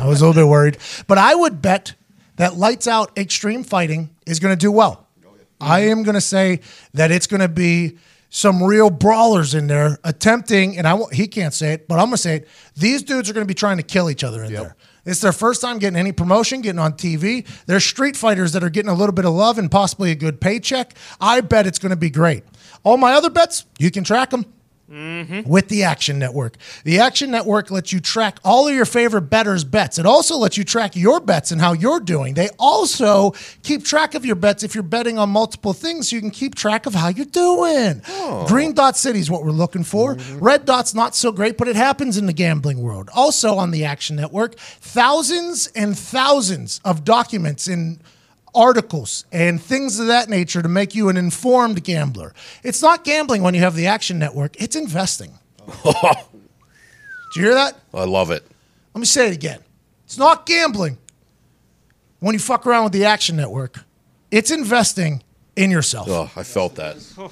I 0.00 0.06
was 0.06 0.20
a 0.20 0.26
little 0.26 0.42
bit 0.42 0.48
worried, 0.48 0.78
but 1.06 1.18
I 1.18 1.34
would 1.34 1.62
bet 1.62 1.94
that 2.36 2.56
lights 2.56 2.86
out 2.86 3.16
extreme 3.16 3.64
fighting 3.64 4.10
is 4.26 4.38
going 4.40 4.52
to 4.52 4.58
do 4.58 4.72
well. 4.72 5.06
Oh, 5.24 5.30
I 5.60 5.80
am 5.88 6.02
going 6.02 6.14
to 6.14 6.20
say 6.20 6.60
that 6.94 7.10
it's 7.10 7.26
going 7.26 7.40
to 7.40 7.48
be 7.48 7.96
some 8.30 8.62
real 8.62 8.90
brawlers 8.90 9.54
in 9.54 9.66
there 9.68 9.98
attempting, 10.04 10.76
and 10.76 10.86
I 10.86 10.94
won't- 10.94 11.14
he 11.14 11.26
can't 11.28 11.54
say 11.54 11.72
it, 11.72 11.88
but 11.88 11.94
I'm 11.94 12.06
going 12.06 12.12
to 12.12 12.18
say 12.18 12.36
it. 12.36 12.48
These 12.76 13.02
dudes 13.04 13.30
are 13.30 13.32
going 13.32 13.46
to 13.46 13.48
be 13.48 13.54
trying 13.54 13.78
to 13.78 13.82
kill 13.82 14.10
each 14.10 14.22
other 14.24 14.44
in 14.44 14.52
there. 14.52 14.76
It's 15.08 15.20
their 15.20 15.32
first 15.32 15.62
time 15.62 15.78
getting 15.78 15.98
any 15.98 16.12
promotion, 16.12 16.60
getting 16.60 16.78
on 16.78 16.92
TV. 16.92 17.46
They're 17.64 17.80
street 17.80 18.14
fighters 18.14 18.52
that 18.52 18.62
are 18.62 18.68
getting 18.68 18.90
a 18.90 18.94
little 18.94 19.14
bit 19.14 19.24
of 19.24 19.32
love 19.32 19.56
and 19.56 19.70
possibly 19.70 20.10
a 20.10 20.14
good 20.14 20.38
paycheck. 20.38 20.94
I 21.18 21.40
bet 21.40 21.66
it's 21.66 21.78
going 21.78 21.90
to 21.90 21.96
be 21.96 22.10
great. 22.10 22.44
All 22.84 22.98
my 22.98 23.14
other 23.14 23.30
bets, 23.30 23.64
you 23.78 23.90
can 23.90 24.04
track 24.04 24.30
them 24.30 24.44
Mm-hmm. 24.90 25.46
with 25.46 25.68
the 25.68 25.82
Action 25.82 26.18
Network. 26.18 26.56
The 26.84 27.00
Action 27.00 27.30
Network 27.30 27.70
lets 27.70 27.92
you 27.92 28.00
track 28.00 28.38
all 28.42 28.66
of 28.68 28.74
your 28.74 28.86
favorite 28.86 29.22
bettors' 29.22 29.62
bets. 29.62 29.98
It 29.98 30.06
also 30.06 30.38
lets 30.38 30.56
you 30.56 30.64
track 30.64 30.96
your 30.96 31.20
bets 31.20 31.52
and 31.52 31.60
how 31.60 31.74
you're 31.74 32.00
doing. 32.00 32.32
They 32.32 32.48
also 32.58 33.32
keep 33.62 33.84
track 33.84 34.14
of 34.14 34.24
your 34.24 34.36
bets 34.36 34.62
if 34.62 34.74
you're 34.74 34.82
betting 34.82 35.18
on 35.18 35.28
multiple 35.28 35.74
things 35.74 36.08
so 36.08 36.16
you 36.16 36.22
can 36.22 36.30
keep 36.30 36.54
track 36.54 36.86
of 36.86 36.94
how 36.94 37.08
you're 37.08 37.26
doing. 37.26 38.00
Oh. 38.08 38.46
Green 38.48 38.72
Dot 38.72 38.96
City 38.96 39.18
is 39.18 39.30
what 39.30 39.44
we're 39.44 39.50
looking 39.50 39.84
for. 39.84 40.14
Mm-hmm. 40.14 40.38
Red 40.38 40.64
Dot's 40.64 40.94
not 40.94 41.14
so 41.14 41.32
great, 41.32 41.58
but 41.58 41.68
it 41.68 41.76
happens 41.76 42.16
in 42.16 42.24
the 42.24 42.32
gambling 42.32 42.80
world. 42.80 43.10
Also 43.14 43.56
on 43.56 43.72
the 43.72 43.84
Action 43.84 44.16
Network, 44.16 44.56
thousands 44.58 45.66
and 45.76 45.98
thousands 45.98 46.80
of 46.82 47.04
documents 47.04 47.68
in 47.68 48.00
articles 48.58 49.24
and 49.32 49.62
things 49.62 49.98
of 49.98 50.08
that 50.08 50.28
nature 50.28 50.60
to 50.60 50.68
make 50.68 50.94
you 50.94 51.08
an 51.08 51.16
informed 51.16 51.84
gambler. 51.84 52.34
It's 52.62 52.82
not 52.82 53.04
gambling 53.04 53.42
when 53.42 53.54
you 53.54 53.60
have 53.60 53.74
the 53.74 53.86
Action 53.86 54.18
Network, 54.18 54.60
it's 54.60 54.76
investing. 54.76 55.38
Do 55.84 55.92
you 57.36 57.42
hear 57.42 57.54
that? 57.54 57.76
I 57.94 58.04
love 58.04 58.30
it. 58.30 58.44
Let 58.94 59.00
me 59.00 59.06
say 59.06 59.28
it 59.28 59.34
again. 59.34 59.60
It's 60.04 60.18
not 60.18 60.44
gambling 60.46 60.98
when 62.20 62.34
you 62.34 62.38
fuck 62.38 62.66
around 62.66 62.84
with 62.84 62.92
the 62.92 63.04
Action 63.04 63.36
Network, 63.36 63.80
it's 64.30 64.50
investing 64.50 65.22
in 65.56 65.70
yourself. 65.70 66.08
Oh, 66.08 66.30
I 66.36 66.42
felt 66.42 66.74
that. 66.76 66.96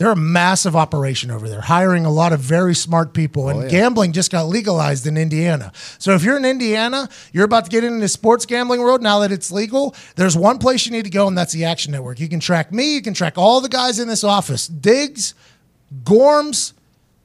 They're 0.00 0.10
a 0.10 0.16
massive 0.16 0.76
operation 0.76 1.30
over 1.30 1.46
there, 1.46 1.60
hiring 1.60 2.06
a 2.06 2.10
lot 2.10 2.32
of 2.32 2.40
very 2.40 2.74
smart 2.74 3.12
people. 3.12 3.50
And 3.50 3.64
oh, 3.64 3.68
gambling 3.68 4.12
just 4.12 4.32
got 4.32 4.46
legalized 4.46 5.06
in 5.06 5.18
Indiana. 5.18 5.72
So 5.98 6.14
if 6.14 6.24
you're 6.24 6.38
in 6.38 6.46
Indiana, 6.46 7.06
you're 7.34 7.44
about 7.44 7.66
to 7.66 7.70
get 7.70 7.84
into 7.84 8.00
the 8.00 8.08
sports 8.08 8.46
gambling 8.46 8.80
world 8.80 9.02
now 9.02 9.18
that 9.18 9.30
it's 9.30 9.52
legal. 9.52 9.94
There's 10.16 10.38
one 10.38 10.56
place 10.56 10.86
you 10.86 10.92
need 10.92 11.04
to 11.04 11.10
go, 11.10 11.28
and 11.28 11.36
that's 11.36 11.52
the 11.52 11.66
Action 11.66 11.92
Network. 11.92 12.18
You 12.18 12.30
can 12.30 12.40
track 12.40 12.72
me, 12.72 12.94
you 12.94 13.02
can 13.02 13.12
track 13.12 13.36
all 13.36 13.60
the 13.60 13.68
guys 13.68 13.98
in 13.98 14.08
this 14.08 14.24
office 14.24 14.68
Diggs, 14.68 15.34
Gorms, 16.02 16.72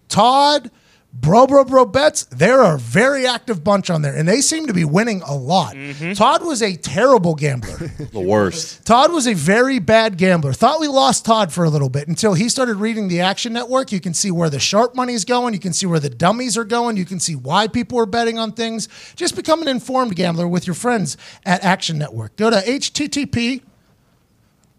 Todd, 0.09 0.69
Bro 1.17 1.47
Bro 1.47 1.65
Bro 1.65 1.85
Bets. 1.85 2.25
They're 2.25 2.61
a 2.61 2.77
very 2.77 3.25
active 3.25 3.63
bunch 3.63 3.89
on 3.89 4.01
there, 4.01 4.13
and 4.13 4.27
they 4.27 4.41
seem 4.41 4.67
to 4.67 4.73
be 4.73 4.83
winning 4.83 5.21
a 5.21 5.33
lot. 5.33 5.73
Mm-hmm. 5.73 6.11
Todd 6.13 6.45
was 6.45 6.61
a 6.61 6.75
terrible 6.75 7.35
gambler. 7.35 7.91
The 8.11 8.19
worst. 8.19 8.85
Todd 8.85 9.11
was 9.11 9.27
a 9.27 9.33
very 9.33 9.79
bad 9.79 10.17
gambler. 10.17 10.53
Thought 10.53 10.79
we 10.79 10.87
lost 10.87 11.25
Todd 11.25 11.51
for 11.51 11.63
a 11.63 11.69
little 11.69 11.89
bit 11.89 12.07
until 12.07 12.33
he 12.33 12.47
started 12.49 12.75
reading 12.75 13.07
the 13.07 13.21
Action 13.21 13.51
Network. 13.51 13.91
You 13.91 13.99
can 13.99 14.13
see 14.13 14.31
where 14.31 14.49
the 14.49 14.59
sharp 14.59 14.95
money's 14.95 15.25
going. 15.25 15.53
You 15.53 15.59
can 15.59 15.73
see 15.73 15.85
where 15.85 15.99
the 15.99 16.09
dummies 16.09 16.57
are 16.57 16.63
going. 16.63 16.97
You 16.97 17.05
can 17.05 17.19
see 17.19 17.35
why 17.35 17.67
people 17.67 17.99
are 17.99 18.05
betting 18.05 18.37
on 18.37 18.51
things. 18.51 18.87
Just 19.15 19.35
become 19.35 19.61
an 19.61 19.67
informed 19.67 20.15
gambler 20.15 20.47
with 20.47 20.67
your 20.67 20.75
friends 20.75 21.17
at 21.45 21.63
Action 21.63 21.97
Network. 21.97 22.35
Go 22.35 22.49
to 22.49 22.57
http 22.57 23.61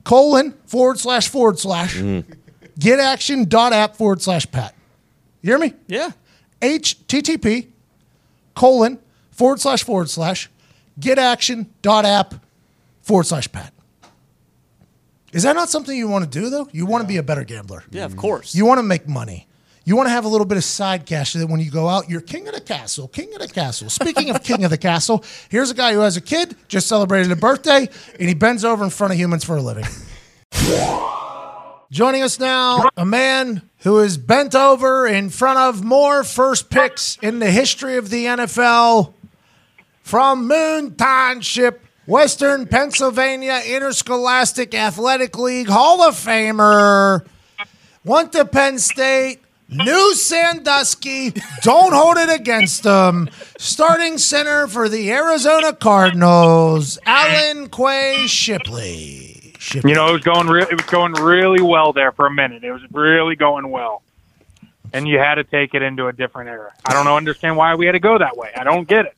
colon 0.05 0.55
forward 0.67 0.99
slash 0.99 1.29
forward 1.29 1.59
slash 1.59 1.97
mm. 1.97 2.25
getaction.app 2.79 3.97
forward 3.97 4.23
slash 4.23 4.51
pat. 4.51 4.75
You 5.43 5.51
hear 5.51 5.59
me? 5.59 5.75
Yeah. 5.89 6.13
Http 6.61 7.69
colon 8.55 8.99
forward 9.31 9.61
slash 9.61 9.85
forward 9.85 10.11
slash 10.11 10.51
getaction.app 10.99 12.35
forward 13.03 13.25
slash 13.25 13.51
pat. 13.53 13.73
Is 15.33 15.43
that 15.43 15.55
not 15.55 15.69
something 15.69 15.97
you 15.97 16.09
want 16.09 16.25
to 16.25 16.41
do 16.41 16.49
though? 16.49 16.69
You 16.73 16.87
want 16.87 17.03
to 17.03 17.09
be 17.09 17.19
a 17.19 17.23
better 17.23 17.45
gambler. 17.45 17.85
Yeah, 17.91 18.05
of 18.05 18.17
course. 18.17 18.55
You 18.55 18.65
want 18.65 18.79
to 18.79 18.83
make 18.83 19.07
money. 19.07 19.47
You 19.85 19.95
want 19.95 20.09
to 20.09 20.11
have 20.11 20.25
a 20.25 20.29
little 20.29 20.47
bit 20.47 20.59
of 20.59 20.65
side 20.65 21.07
cash 21.07 21.35
so 21.35 21.39
that 21.39 21.47
when 21.47 21.61
you 21.61 21.71
go 21.71 21.89
out, 21.89 22.11
you're 22.11 22.21
king 22.21 22.49
of 22.49 22.55
the 22.55 22.61
castle, 22.61 23.07
king 23.07 23.33
of 23.35 23.41
the 23.41 23.47
castle. 23.47 23.89
Speaking 23.89 24.31
of 24.31 24.43
king 24.43 24.65
of 24.65 24.71
the 24.71 24.79
castle, 24.79 25.25
here's 25.49 25.71
a 25.71 25.75
guy 25.75 25.93
who 25.93 26.01
has 26.01 26.17
a 26.17 26.21
kid, 26.21 26.57
just 26.67 26.89
celebrated 26.89 27.31
a 27.31 27.37
birthday, 27.37 27.89
and 28.19 28.29
he 28.29 28.35
bends 28.35 28.65
over 28.65 28.83
in 28.83 28.91
front 28.91 29.13
of 29.13 29.19
humans 29.19 29.45
for 29.45 29.57
a 29.57 29.63
living. 29.63 29.85
Joining 31.91 32.23
us 32.23 32.41
now, 32.41 32.89
a 32.97 33.05
man 33.07 33.63
who 33.79 34.01
is 34.01 34.19
bent 34.19 34.57
over 34.57 35.07
in 35.07 35.31
front 35.31 35.59
of 35.59 35.85
more 35.85 36.25
first 36.25 36.69
picks 36.69 37.17
in 37.23 37.39
the 37.39 37.51
history 37.51 37.97
of 37.97 38.11
the 38.11 38.25
NFL 38.25 39.15
from 40.03 40.49
Moon 40.49 40.97
Township, 40.97 41.85
Western 42.07 42.67
Pennsylvania 42.67 43.63
Interscholastic 43.65 44.75
Athletic 44.75 45.39
League 45.39 45.69
Hall 45.69 46.03
of 46.03 46.17
Famer. 46.17 47.25
Went 48.05 48.33
to 48.33 48.45
Penn 48.45 48.79
State. 48.79 49.41
Knew 49.69 50.15
Sandusky. 50.15 51.35
Don't 51.63 51.93
hold 51.93 52.17
it 52.19 52.31
against 52.41 52.85
them. 52.85 53.29
Starting 53.59 54.17
center 54.19 54.69
for 54.69 54.89
the 54.89 55.11
Arizona 55.11 55.73
Cardinals, 55.73 56.99
Alan 57.05 57.69
Quay 57.69 58.27
Shipley. 58.29 59.36
You 59.75 59.95
know, 59.95 60.09
it 60.09 60.13
was 60.13 60.23
going 60.23 60.47
re- 60.47 60.63
it 60.63 60.75
was 60.77 60.87
going 60.87 61.13
really 61.13 61.61
well 61.63 61.93
there 61.93 62.13
for 62.13 62.27
a 62.27 62.31
minute. 62.31 62.65
It 62.65 62.73
was 62.73 62.83
really 62.93 63.37
going 63.37 63.69
well, 63.71 64.03
and 64.93 65.07
you 65.09 65.19
had 65.19 65.37
to 65.37 65.45
take 65.45 65.75
it 65.75 65.83
into 65.83 66.07
a 66.07 66.13
different 66.13 66.49
era. 66.49 66.73
I 66.85 66.93
don't 66.93 67.05
know, 67.05 67.17
understand 67.17 67.57
why 67.57 67.75
we 67.75 67.87
had 67.87 67.93
to 67.93 67.99
go 68.01 68.17
that 68.19 68.37
way. 68.37 68.53
I 68.57 68.65
don't 68.65 68.87
get 68.89 69.07
it. 69.07 69.15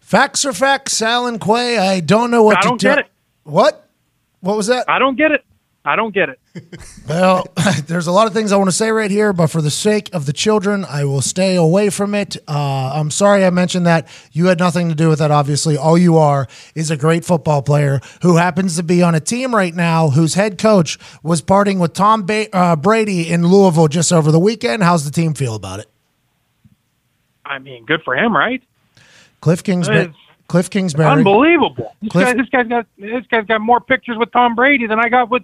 Facts 0.00 0.44
are 0.44 0.52
facts, 0.52 1.00
Alan 1.02 1.38
Quay. 1.38 1.78
I 1.78 2.00
don't 2.00 2.30
know 2.32 2.42
what 2.42 2.56
I 2.58 2.60
to 2.62 2.68
don't 2.68 2.80
do. 2.80 2.88
get 2.88 2.98
it. 2.98 3.06
What? 3.44 3.86
What 4.40 4.56
was 4.56 4.66
that? 4.66 4.88
I 4.88 4.98
don't 4.98 5.16
get 5.16 5.30
it. 5.30 5.44
I 5.84 5.94
don't 5.96 6.12
get 6.12 6.28
it. 6.30 6.39
Well, 7.08 7.46
there's 7.86 8.06
a 8.06 8.12
lot 8.12 8.26
of 8.26 8.32
things 8.32 8.52
I 8.52 8.56
want 8.56 8.68
to 8.68 8.76
say 8.76 8.90
right 8.90 9.10
here, 9.10 9.32
but 9.32 9.48
for 9.48 9.62
the 9.62 9.70
sake 9.70 10.10
of 10.12 10.26
the 10.26 10.32
children, 10.32 10.84
I 10.84 11.04
will 11.04 11.22
stay 11.22 11.56
away 11.56 11.90
from 11.90 12.14
it. 12.14 12.36
Uh, 12.48 12.92
I'm 12.94 13.10
sorry 13.10 13.44
I 13.44 13.50
mentioned 13.50 13.86
that. 13.86 14.08
You 14.32 14.46
had 14.46 14.58
nothing 14.58 14.88
to 14.88 14.94
do 14.94 15.08
with 15.08 15.20
that, 15.20 15.30
obviously. 15.30 15.76
All 15.76 15.96
you 15.96 16.18
are 16.18 16.48
is 16.74 16.90
a 16.90 16.96
great 16.96 17.24
football 17.24 17.62
player 17.62 18.00
who 18.22 18.36
happens 18.36 18.76
to 18.76 18.82
be 18.82 19.02
on 19.02 19.14
a 19.14 19.20
team 19.20 19.54
right 19.54 19.74
now 19.74 20.10
whose 20.10 20.34
head 20.34 20.58
coach 20.58 20.98
was 21.22 21.42
partying 21.42 21.78
with 21.78 21.92
Tom 21.92 22.26
ba- 22.26 22.54
uh, 22.54 22.76
Brady 22.76 23.30
in 23.30 23.46
Louisville 23.46 23.88
just 23.88 24.12
over 24.12 24.32
the 24.32 24.40
weekend. 24.40 24.82
How's 24.82 25.04
the 25.04 25.10
team 25.10 25.34
feel 25.34 25.54
about 25.54 25.80
it? 25.80 25.86
I 27.44 27.58
mean, 27.58 27.84
good 27.84 28.02
for 28.02 28.16
him, 28.16 28.34
right? 28.36 28.62
Kliff 29.42 29.64
Kingsbury. 29.64 30.14
Kliff 30.48 30.68
Kingsbury. 30.68 31.08
Unbelievable. 31.08 31.94
This, 32.02 32.12
Kliff- 32.12 32.24
guy, 32.24 32.34
this 32.34 32.48
guy's 32.48 32.66
got 32.66 32.86
this 32.98 33.26
guy's 33.26 33.46
got 33.46 33.60
more 33.60 33.80
pictures 33.80 34.16
with 34.18 34.32
Tom 34.32 34.54
Brady 34.54 34.86
than 34.86 34.98
I 34.98 35.08
got 35.08 35.30
with 35.30 35.42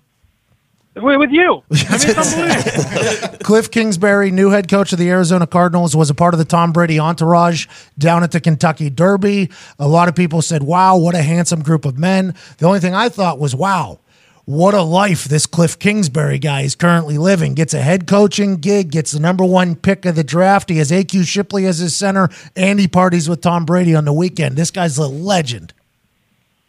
with, 1.03 1.19
with 1.19 1.31
you. 1.31 1.63
I 1.73 1.75
mean, 1.75 1.87
it's 1.91 2.35
unbelievable. 2.35 3.39
Kliff 3.45 3.71
Kingsbury, 3.71 4.31
new 4.31 4.51
head 4.51 4.69
coach 4.69 4.93
of 4.93 4.99
the 4.99 5.11
Arizona 5.11 5.47
Cardinals, 5.47 5.97
was 5.97 6.11
a 6.11 6.15
part 6.15 6.35
of 6.35 6.39
the 6.39 6.45
Tom 6.45 6.73
Brady 6.73 6.99
entourage 6.99 7.67
down 7.99 8.23
at 8.23 8.33
the 8.33 8.41
Kentucky 8.41 8.91
Derby. 8.91 9.51
A 9.79 9.89
lot 9.89 10.09
of 10.09 10.15
people 10.15 10.43
said, 10.43 10.63
wow, 10.63 10.97
what 10.97 11.15
a 11.15 11.23
handsome 11.23 11.63
group 11.63 11.85
of 11.85 11.99
men. 11.99 12.35
The 12.59 12.67
only 12.67 12.81
thing 12.81 12.95
I 12.95 13.09
thought 13.09 13.39
was, 13.39 13.55
wow, 13.55 14.01
what 14.47 14.75
a 14.75 14.83
life 14.83 15.25
this 15.25 15.47
Kliff 15.47 15.79
Kingsbury 15.79 16.39
guy 16.39 16.63
is 16.63 16.77
currently 16.77 17.19
living. 17.19 17.55
Gets 17.55 17.75
a 17.75 17.83
head 17.83 18.07
coaching 18.07 18.57
gig, 18.57 18.93
gets 18.93 19.13
the 19.13 19.21
number 19.21 19.45
one 19.45 19.75
pick 19.75 20.05
of 20.05 20.15
the 20.15 20.25
draft. 20.25 20.69
He 20.71 20.79
has 20.79 20.91
AQ 20.91 21.27
Shipley 21.27 21.67
as 21.67 21.79
his 21.79 21.97
center, 21.97 22.29
and 22.55 22.79
he 22.79 22.87
parties 22.87 23.29
with 23.29 23.41
Tom 23.41 23.65
Brady 23.65 23.95
on 23.95 24.05
the 24.05 24.13
weekend. 24.13 24.57
This 24.57 24.71
guy's 24.71 24.99
a 24.99 25.09
legend. 25.09 25.73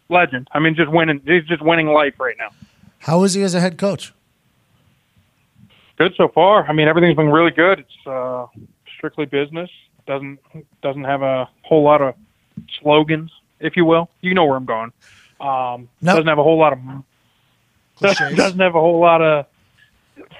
Legend. 0.09 0.47
I 0.53 0.59
mean, 0.59 0.73
just 0.73 0.89
winning. 0.91 1.21
He's 1.25 1.45
just 1.45 1.61
winning 1.61 1.87
life 1.87 2.19
right 2.19 2.35
now. 2.39 2.49
How 2.99 3.23
is 3.23 3.35
he 3.35 3.43
as 3.43 3.53
a 3.53 3.59
head 3.59 3.77
coach? 3.77 4.11
Good 5.97 6.13
so 6.15 6.27
far. 6.27 6.67
I 6.67 6.73
mean, 6.73 6.87
everything's 6.87 7.15
been 7.15 7.29
really 7.29 7.51
good. 7.51 7.79
It's 7.79 8.07
uh, 8.07 8.45
strictly 8.97 9.25
business. 9.25 9.69
Doesn't 10.05 10.39
doesn't 10.81 11.03
have 11.03 11.21
a 11.21 11.49
whole 11.63 11.83
lot 11.83 12.01
of 12.01 12.15
slogans, 12.79 13.31
if 13.59 13.75
you 13.75 13.83
will. 13.83 14.09
You 14.21 14.33
know 14.33 14.45
where 14.45 14.57
I'm 14.57 14.65
going. 14.65 14.91
Um, 15.41 15.89
Nope. 16.01 16.15
Doesn't 16.15 16.27
have 16.27 16.39
a 16.39 16.43
whole 16.43 16.57
lot 16.57 16.73
of 16.73 16.79
doesn't 18.35 18.59
have 18.59 18.75
a 18.75 18.79
whole 18.79 18.99
lot 18.99 19.21
of 19.21 19.45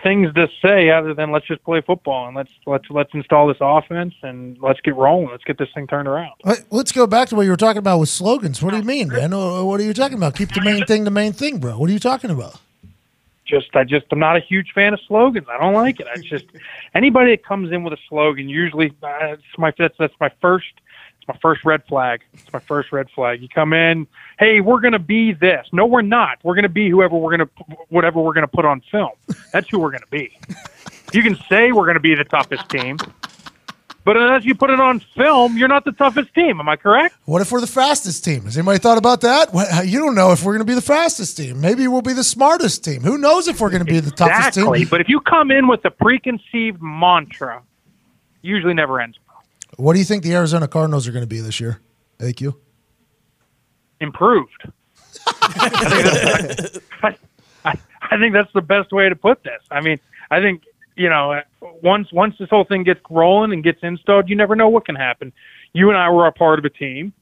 things 0.04 0.34
to 0.34 0.48
say 0.62 0.90
other 0.90 1.14
than 1.14 1.32
let's 1.32 1.46
just 1.48 1.64
play 1.64 1.82
football 1.82 2.28
and 2.28 2.36
let's 2.36 2.52
let's 2.66 2.86
let's 2.90 3.14
install 3.14 3.48
this 3.48 3.58
offense 3.60 4.14
and 4.22 4.58
let's 4.62 4.80
get 4.82 4.96
rolling. 4.96 5.30
Let's 5.30 5.44
get 5.44 5.58
this 5.58 5.70
thing 5.74 5.88
turned 5.88 6.08
around. 6.08 6.34
Let's 6.70 6.92
go 6.92 7.08
back 7.08 7.30
to 7.30 7.36
what 7.36 7.44
you 7.44 7.50
were 7.50 7.58
talking 7.58 7.80
about 7.80 8.00
with 8.00 8.10
slogans. 8.10 8.62
What 8.62 8.72
do 8.72 8.78
you 8.78 8.84
mean, 8.84 9.10
man? 9.10 9.32
What 9.32 9.80
are 9.80 9.84
you 9.84 9.94
talking 9.94 10.18
about? 10.18 10.36
Keep 10.36 10.54
the 10.54 10.62
main 10.62 10.86
thing 10.86 11.04
the 11.04 11.12
main 11.12 11.34
thing, 11.34 11.60
bro. 11.60 11.78
What 11.78 11.90
are 11.90 11.94
you 11.94 12.00
talking 12.00 12.30
about? 12.30 12.60
Just 13.48 13.76
I 13.76 13.84
just 13.84 14.06
I'm 14.12 14.20
not 14.20 14.38
a 14.38 14.40
huge 14.40 14.72
fan 14.74 14.94
of 14.94 15.00
slogans. 15.08 15.48
I 15.50 15.60
don't 15.60 15.74
like 15.74 16.00
it. 16.00 16.08
I 16.08 16.18
just 16.18 16.46
anybody 16.96 17.32
that 17.32 17.46
comes 17.46 17.72
in 17.72 17.84
with 17.84 17.94
a 17.94 17.98
slogan 18.10 18.50
usually 18.50 18.94
uh, 19.02 19.34
it's 19.34 19.44
my 19.58 19.74
that's 19.78 19.96
that's 19.98 20.14
my 20.20 20.32
first 20.42 20.68
it's 21.18 21.28
my 21.28 21.38
first 21.42 21.64
red 21.66 21.84
flag. 21.86 22.22
It's 22.34 22.52
my 22.54 22.60
first 22.60 22.92
red 22.92 23.10
flag. 23.10 23.42
You 23.42 23.50
come 23.50 23.74
in, 23.74 24.08
hey, 24.40 24.62
we're 24.62 24.80
gonna 24.80 25.00
be 25.00 25.34
this. 25.34 25.68
No, 25.72 25.86
we're 25.86 26.02
not. 26.02 26.40
We're 26.44 26.56
gonna 26.56 26.70
be 26.70 26.90
whoever 26.90 27.16
we're 27.16 27.32
gonna 27.32 27.50
whatever 27.90 28.22
we're 28.22 28.34
gonna 28.34 28.48
put 28.48 28.66
on 28.66 28.82
film. 28.92 29.12
That's 29.52 29.70
who 29.70 29.80
we're 29.80 29.92
gonna 29.92 30.06
be. 30.12 30.38
You 31.14 31.24
can 31.24 31.38
say 31.50 31.72
we're 31.72 31.88
gonna 31.88 32.00
be 32.00 32.16
the 32.16 32.26
toughest 32.26 32.68
team. 32.70 32.98
But 34.08 34.16
unless 34.16 34.46
you 34.46 34.56
put 34.56 34.70
it 34.70 34.80
on 34.80 35.02
film, 35.18 35.58
you're 35.58 35.68
not 35.68 35.84
the 35.84 35.92
toughest 35.92 36.34
team. 36.34 36.62
Am 36.62 36.70
I 36.70 36.78
correct? 36.78 37.14
What 37.26 37.42
if 37.42 37.52
we're 37.52 37.60
the 37.60 37.68
fastest 37.68 38.24
team? 38.24 38.44
Has 38.44 38.58
anybody 38.58 38.80
thought 38.80 38.98
about 38.98 39.20
that? 39.20 39.50
You 39.86 40.00
don't 40.00 40.16
know 40.16 40.32
if 40.32 40.46
we're 40.46 40.54
going 40.54 40.66
to 40.66 40.72
be 40.72 40.76
the 40.76 40.82
fastest 40.82 41.36
team. 41.36 41.60
Maybe 41.60 41.90
we'll 41.90 42.02
be 42.02 42.14
the 42.14 42.24
smartest 42.24 42.86
team. 42.86 43.02
Who 43.02 43.18
knows 43.18 43.50
if 43.50 43.60
we're 43.60 43.70
going 43.70 43.86
to 43.86 43.92
be 43.92 44.00
the 44.00 44.12
toughest 44.12 44.60
Exactly. 44.60 44.80
team? 44.80 44.88
But 44.90 45.02
if 45.02 45.10
you 45.10 45.20
come 45.20 45.52
in 45.52 45.68
with 45.68 45.84
a 45.84 45.92
preconceived 45.92 46.82
mantra, 46.82 47.62
usually 48.42 48.74
never 48.74 49.02
ends. 49.02 49.20
What 49.76 49.92
do 49.92 50.00
you 50.00 50.06
think 50.06 50.24
the 50.24 50.36
Arizona 50.36 50.70
Cardinals 50.70 51.06
are 51.06 51.12
going 51.12 51.24
to 51.24 51.28
be 51.28 51.42
this 51.42 51.60
year? 51.60 51.82
AQ? 52.20 52.56
improved. 54.00 54.70
I, 55.28 55.70
think 57.02 57.20
I, 57.66 57.78
I 58.10 58.18
think 58.18 58.32
that's 58.32 58.54
the 58.54 58.62
best 58.62 58.94
way 58.94 59.10
to 59.10 59.18
put 59.18 59.44
this. 59.44 59.62
I 59.70 59.82
mean, 59.82 60.00
I 60.32 60.40
think 60.40 60.64
you 60.98 61.10
know 61.10 61.42
once 61.82 62.12
once 62.12 62.36
this 62.40 62.50
whole 62.50 62.66
thing 62.66 62.84
gets 62.84 63.00
rolling 63.10 63.54
and 63.54 63.64
gets 63.64 63.80
installed, 63.84 64.30
you 64.30 64.36
never 64.36 64.56
know 64.56 64.68
what 64.70 64.86
can 64.86 64.96
happen. 64.96 65.32
You 65.74 65.90
and 65.90 65.98
I 65.98 66.10
were 66.10 66.28
a 66.28 66.32
part 66.32 66.60
of 66.60 66.66
a 66.66 66.70
team 66.70 67.14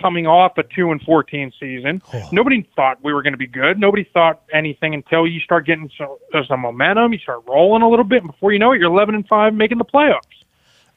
coming 0.00 0.26
off 0.26 0.58
a 0.58 0.62
two 0.62 0.92
and 0.92 1.00
fourteen 1.02 1.50
season. 1.58 2.02
Nobody 2.32 2.68
thought 2.76 3.02
we 3.02 3.12
were 3.14 3.22
going 3.22 3.32
to 3.32 3.38
be 3.38 3.46
good. 3.46 3.80
Nobody 3.80 4.04
thought 4.04 4.42
anything 4.52 4.92
until 4.94 5.26
you 5.26 5.40
start 5.40 5.64
getting 5.66 5.90
some, 5.96 6.16
some 6.46 6.60
momentum. 6.60 7.12
You 7.12 7.18
start 7.18 7.42
rolling 7.48 7.82
a 7.82 7.88
little 7.88 8.04
bit, 8.04 8.22
and 8.22 8.30
before 8.30 8.52
you 8.52 8.58
know 8.58 8.72
it, 8.72 8.80
you're 8.80 8.90
eleven 8.90 9.14
and 9.14 9.26
five, 9.26 9.54
making 9.54 9.78
the 9.78 9.84
playoffs. 9.84 10.20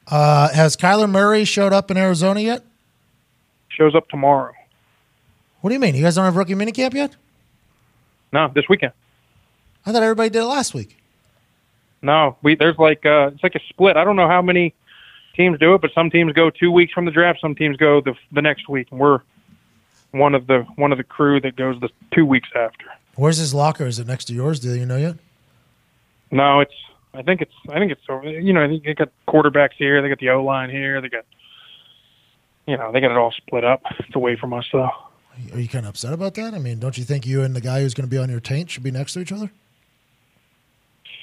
Uh, 0.06 0.52
has 0.52 0.76
Kyler 0.76 1.08
Murray 1.08 1.44
showed 1.44 1.72
up 1.72 1.90
in 1.90 1.96
Arizona 1.96 2.40
yet? 2.40 2.62
Shows 3.68 3.94
up 3.94 4.08
tomorrow. 4.08 4.52
What 5.60 5.70
do 5.70 5.74
you 5.74 5.80
mean? 5.80 5.94
You 5.94 6.02
guys 6.02 6.14
don't 6.16 6.24
have 6.24 6.36
rookie 6.36 6.54
minicamp 6.54 6.94
yet? 6.94 7.16
No, 8.32 8.50
this 8.54 8.64
weekend. 8.68 8.92
I 9.86 9.92
thought 9.92 10.02
everybody 10.02 10.28
did 10.30 10.40
it 10.40 10.44
last 10.46 10.74
week. 10.74 10.97
No, 12.02 12.36
we 12.42 12.54
there's 12.54 12.78
like 12.78 13.04
uh 13.04 13.30
it's 13.34 13.42
like 13.42 13.54
a 13.54 13.60
split. 13.68 13.96
I 13.96 14.04
don't 14.04 14.16
know 14.16 14.28
how 14.28 14.42
many 14.42 14.74
teams 15.34 15.58
do 15.58 15.74
it, 15.74 15.80
but 15.80 15.90
some 15.94 16.10
teams 16.10 16.32
go 16.32 16.50
two 16.50 16.70
weeks 16.70 16.92
from 16.92 17.04
the 17.04 17.10
draft, 17.10 17.40
some 17.40 17.54
teams 17.54 17.76
go 17.76 18.00
the 18.00 18.14
the 18.32 18.42
next 18.42 18.68
week, 18.68 18.88
and 18.90 19.00
we're 19.00 19.20
one 20.12 20.34
of 20.34 20.46
the 20.46 20.66
one 20.76 20.92
of 20.92 20.98
the 20.98 21.04
crew 21.04 21.40
that 21.40 21.56
goes 21.56 21.80
the 21.80 21.88
two 22.12 22.24
weeks 22.24 22.48
after. 22.54 22.86
Where's 23.16 23.38
his 23.38 23.52
locker? 23.52 23.86
Is 23.86 23.98
it 23.98 24.06
next 24.06 24.26
to 24.26 24.34
yours? 24.34 24.60
Do 24.60 24.74
you 24.74 24.86
know 24.86 24.96
yet? 24.96 25.16
No, 26.30 26.60
it's 26.60 26.74
I 27.14 27.22
think 27.22 27.40
it's 27.40 27.54
I 27.68 27.78
think 27.78 27.92
it's. 27.92 28.02
You 28.08 28.52
know, 28.52 28.62
I 28.64 28.68
think 28.68 28.84
they 28.84 28.94
got 28.94 29.10
quarterbacks 29.26 29.74
here, 29.76 30.00
they 30.02 30.08
got 30.08 30.18
the 30.18 30.30
O 30.30 30.44
line 30.44 30.70
here, 30.70 31.00
they 31.00 31.08
got 31.08 31.24
you 32.66 32.76
know 32.76 32.92
they 32.92 33.00
got 33.00 33.10
it 33.10 33.16
all 33.16 33.32
split 33.32 33.64
up. 33.64 33.82
It's 33.98 34.14
away 34.14 34.36
from 34.36 34.52
us 34.52 34.66
though. 34.72 34.90
Are 35.52 35.60
you 35.60 35.68
kind 35.68 35.84
of 35.84 35.90
upset 35.90 36.12
about 36.12 36.34
that? 36.34 36.52
I 36.52 36.58
mean, 36.58 36.80
don't 36.80 36.98
you 36.98 37.04
think 37.04 37.24
you 37.26 37.42
and 37.42 37.54
the 37.54 37.60
guy 37.60 37.80
who's 37.80 37.94
going 37.94 38.08
to 38.08 38.10
be 38.10 38.18
on 38.18 38.28
your 38.28 38.40
taint 38.40 38.70
should 38.70 38.82
be 38.82 38.90
next 38.90 39.12
to 39.12 39.20
each 39.20 39.30
other? 39.30 39.52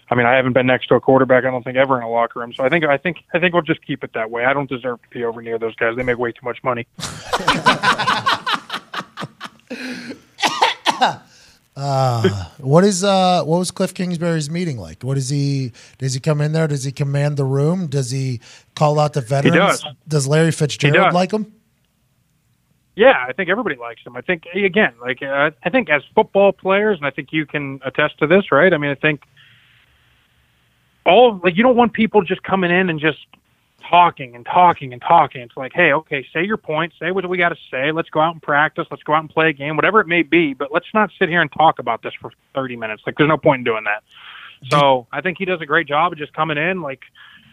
I 0.10 0.16
mean, 0.16 0.26
I 0.26 0.36
haven't 0.36 0.53
been 0.53 0.68
next 0.68 0.88
to 0.88 0.95
a 0.95 0.99
quarterback. 0.99 1.45
I 1.45 1.51
don't 1.51 1.64
think 1.64 1.78
ever 1.78 1.97
in 1.97 2.03
a 2.03 2.10
locker 2.10 2.39
room. 2.39 2.53
So 2.53 2.64
I 2.64 2.70
think 2.70 2.86
I 2.86 2.97
think 2.97 3.18
I 3.34 3.39
think 3.39 3.53
we'll 3.53 3.64
just 3.64 3.86
keep 3.86 4.03
it 4.03 4.14
that 4.14 4.30
way. 4.30 4.45
I 4.45 4.53
don't 4.53 4.70
deserve 4.70 5.01
to 5.01 5.10
be 5.10 5.24
over 5.24 5.41
near 5.41 5.58
those 5.58 5.76
guys. 5.76 5.95
They 5.95 6.03
make 6.03 6.18
way 6.18 6.32
too 6.32 6.43
much 6.43 6.64
money. 6.64 6.86
What 12.66 12.84
is 12.84 13.03
uh 13.03 13.43
what 13.43 13.60
was 13.60 13.72
Kliff 13.72 13.93
Kingsbury's 13.93 14.49
meeting 14.49 14.78
like? 14.78 15.03
What 15.03 15.18
is 15.18 15.30
he 15.30 15.72
does 15.99 16.16
he 16.16 16.20
come 16.20 16.41
in 16.41 16.51
there? 16.51 16.68
Does 16.68 16.84
he 16.84 16.91
command 16.91 17.38
the 17.38 17.45
room? 17.45 17.88
Does 17.88 18.10
he 18.10 18.41
call 18.74 18.99
out 18.99 19.14
the 19.14 19.22
veterans? 19.22 19.86
does. 20.08 20.28
Larry 20.28 20.51
Fitzgerald 20.51 20.95
does. 20.95 21.14
like 21.14 21.32
him? 21.32 21.53
Yeah, 22.95 23.24
I 23.28 23.34
think 23.34 23.49
everybody 23.49 23.76
likes 23.76 24.01
him. 24.03 24.18
I 24.18 24.22
think 24.22 24.47
again, 24.53 24.93
like 24.99 25.22
uh, 25.22 25.51
I 25.64 25.70
think 25.70 25.89
as 25.89 26.01
football 26.16 26.53
players, 26.53 26.97
and 26.97 27.06
I 27.06 27.12
think 27.12 27.32
you 27.32 27.45
can 27.45 27.80
attest 27.86 28.18
to 28.18 28.28
this, 28.28 28.51
right? 28.51 28.74
I 28.74 28.78
mean, 28.78 28.89
I 28.89 28.95
think 28.95 29.22
all 31.06 31.39
like 31.43 31.56
you 31.56 31.64
don't 31.64 31.76
want 31.76 31.93
people 31.93 32.22
just 32.24 32.43
coming 32.43 32.72
in 32.72 32.89
and 32.89 32.99
just 32.99 33.20
talking 33.89 34.36
and 34.36 34.45
talking 34.45 34.93
and 34.93 35.01
talking. 35.01 35.41
It's 35.41 35.56
like, 35.56 35.74
hey, 35.74 35.93
okay, 35.93 36.26
say 36.34 36.43
your 36.43 36.58
point, 36.58 36.93
say 36.99 37.12
what 37.12 37.28
we 37.30 37.38
got 37.38 37.49
to 37.49 37.58
say. 37.70 37.91
Let's 37.91 38.10
go 38.10 38.20
out 38.20 38.34
and 38.34 38.41
practice. 38.41 38.88
Let's 38.89 39.03
go 39.03 39.14
out 39.14 39.20
and 39.20 39.30
play 39.30 39.49
a 39.49 39.53
game, 39.53 39.76
whatever 39.76 39.99
it 39.99 40.08
may 40.08 40.24
be. 40.24 40.53
But 40.53 40.72
let's 40.72 40.88
not 40.93 41.12
sit 41.18 41.30
here 41.30 41.41
and 41.41 41.51
talk 41.51 41.80
about 41.80 42.01
this 42.01 42.14
for 42.20 42.32
thirty 42.53 42.76
minutes. 42.76 43.03
Like, 43.06 43.16
there's 43.18 43.30
no 43.30 43.38
point 43.38 43.60
in 43.60 43.64
doing 43.64 43.84
that. 43.86 44.03
So 44.70 45.06
I 45.12 45.22
think 45.22 45.38
he 45.38 45.45
does 45.45 45.62
a 45.62 45.66
great 45.66 45.88
job 45.88 46.14
of 46.14 46.18
just 46.18 46.34
coming 46.34 46.58
in, 46.58 46.82
like 46.82 47.01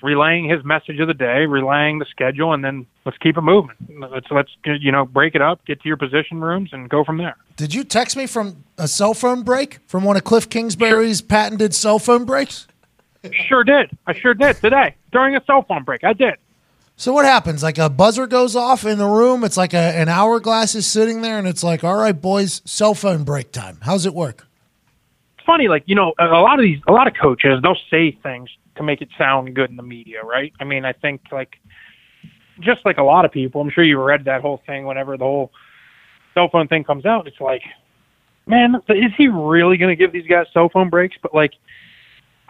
relaying 0.03 0.48
his 0.48 0.64
message 0.64 0.98
of 1.00 1.09
the 1.09 1.14
day, 1.14 1.46
relaying 1.46 1.98
the 1.98 2.07
schedule, 2.07 2.53
and 2.53 2.64
then 2.64 2.86
let's 3.05 3.18
keep 3.18 3.36
it 3.36 3.42
moving. 3.42 3.76
Let's 3.98 4.26
let's 4.30 4.50
you 4.64 4.92
know 4.92 5.05
break 5.05 5.34
it 5.34 5.42
up, 5.42 5.64
get 5.66 5.82
to 5.82 5.88
your 5.88 5.96
position 5.96 6.40
rooms, 6.40 6.70
and 6.72 6.88
go 6.88 7.05
from 7.05 7.18
there. 7.18 7.36
Did 7.57 7.74
you 7.74 7.84
text 7.84 8.16
me 8.16 8.26
from 8.26 8.64
a 8.78 8.88
cell 8.88 9.14
phone 9.14 9.42
break 9.42 9.80
from 9.86 10.05
one 10.05 10.16
of 10.16 10.24
Kliff 10.24 10.48
Kingsbury's 10.48 11.20
patented 11.20 11.74
cell 11.74 11.98
phone 11.98 12.24
breaks? 12.24 12.66
Sure 13.31 13.62
did. 13.64 13.97
I 14.07 14.14
sure 14.14 14.35
did 14.35 14.57
today 14.57 14.97
during 15.12 15.37
a 15.37 15.45
cell 15.45 15.62
phone 15.62 15.85
break. 15.85 16.03
I 16.05 16.12
did. 16.12 16.35
So 16.97 17.12
what 17.12 17.25
happens? 17.25 17.62
Like 17.62 17.79
a 17.79 17.89
buzzer 17.89 18.27
goes 18.27 18.55
off 18.55 18.85
in 18.85 18.99
the 18.99 19.07
room. 19.07 19.45
It's 19.45 19.57
like 19.57 19.75
a, 19.75 19.79
an 19.79 20.09
hourglass 20.09 20.75
is 20.75 20.87
sitting 20.87 21.23
there, 21.23 21.39
and 21.39 21.49
it's 21.49 21.62
like, 21.62 21.85
all 21.85 21.97
right, 21.97 22.18
boys, 22.20 22.62
cell 22.64 22.95
phone 22.95 23.25
break 23.25 23.53
time. 23.53 23.79
How's 23.83 24.07
it 24.07 24.14
work? 24.14 24.47
It's 25.37 25.47
funny, 25.47 25.68
like 25.68 25.85
you 25.87 25.95
know, 25.95 26.12
a 26.18 26.27
a 26.27 26.43
lot 26.43 26.59
of 26.59 26.62
these, 26.62 26.81
a 26.87 26.93
lot 26.93 27.07
of 27.07 27.14
coaches, 27.14 27.61
they'll 27.62 27.77
say 27.91 28.12
things 28.23 28.51
to 28.77 28.83
make 28.83 29.03
it 29.03 29.09
sound 29.18 29.55
good 29.55 29.70
in 29.70 29.77
the 29.77 29.83
media, 29.83 30.23
right? 30.23 30.53
I 30.61 30.64
mean, 30.64 30.85
I 30.85 30.93
think 30.93 31.23
like 31.31 31.59
just 32.61 32.85
like 32.85 32.99
a 32.99 33.03
lot 33.03 33.25
of 33.25 33.33
people, 33.33 33.61
I'm 33.61 33.70
sure 33.70 33.85
you 33.85 34.01
read 34.01 34.25
that 34.27 34.41
whole 34.41 34.62
thing 34.66 34.87
whenever 34.87 35.16
the 35.16 35.25
whole 35.25 35.53
cell 36.35 36.49
phone 36.49 36.68
thing 36.68 36.85
comes 36.85 37.05
out. 37.05 37.27
It's 37.27 37.41
like, 37.41 37.62
man, 38.47 38.77
is 38.89 39.12
he 39.16 39.29
really 39.29 39.77
going 39.77 39.91
to 39.91 39.97
give 39.97 40.12
these 40.12 40.27
guys 40.27 40.47
cell 40.53 40.68
phone 40.68 40.91
breaks? 40.91 41.16
But 41.20 41.35
like, 41.35 41.55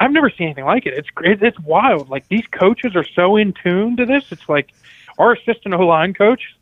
I've 0.03 0.11
never 0.11 0.31
seen 0.31 0.47
anything 0.47 0.65
like 0.65 0.85
it. 0.85 0.95
It's 0.95 1.09
it's 1.21 1.59
wild. 1.61 2.11
Like 2.11 2.27
these 2.27 2.45
coaches 2.51 2.97
are 2.97 3.05
so 3.05 3.37
in 3.37 3.53
tune 3.53 3.97
to 3.99 4.05
this. 4.05 4.25
It's 4.33 4.49
like 4.49 4.73
our 5.17 5.33
assistant 5.35 5.75
O 5.75 5.87
line 5.87 6.13
coach, 6.13 6.57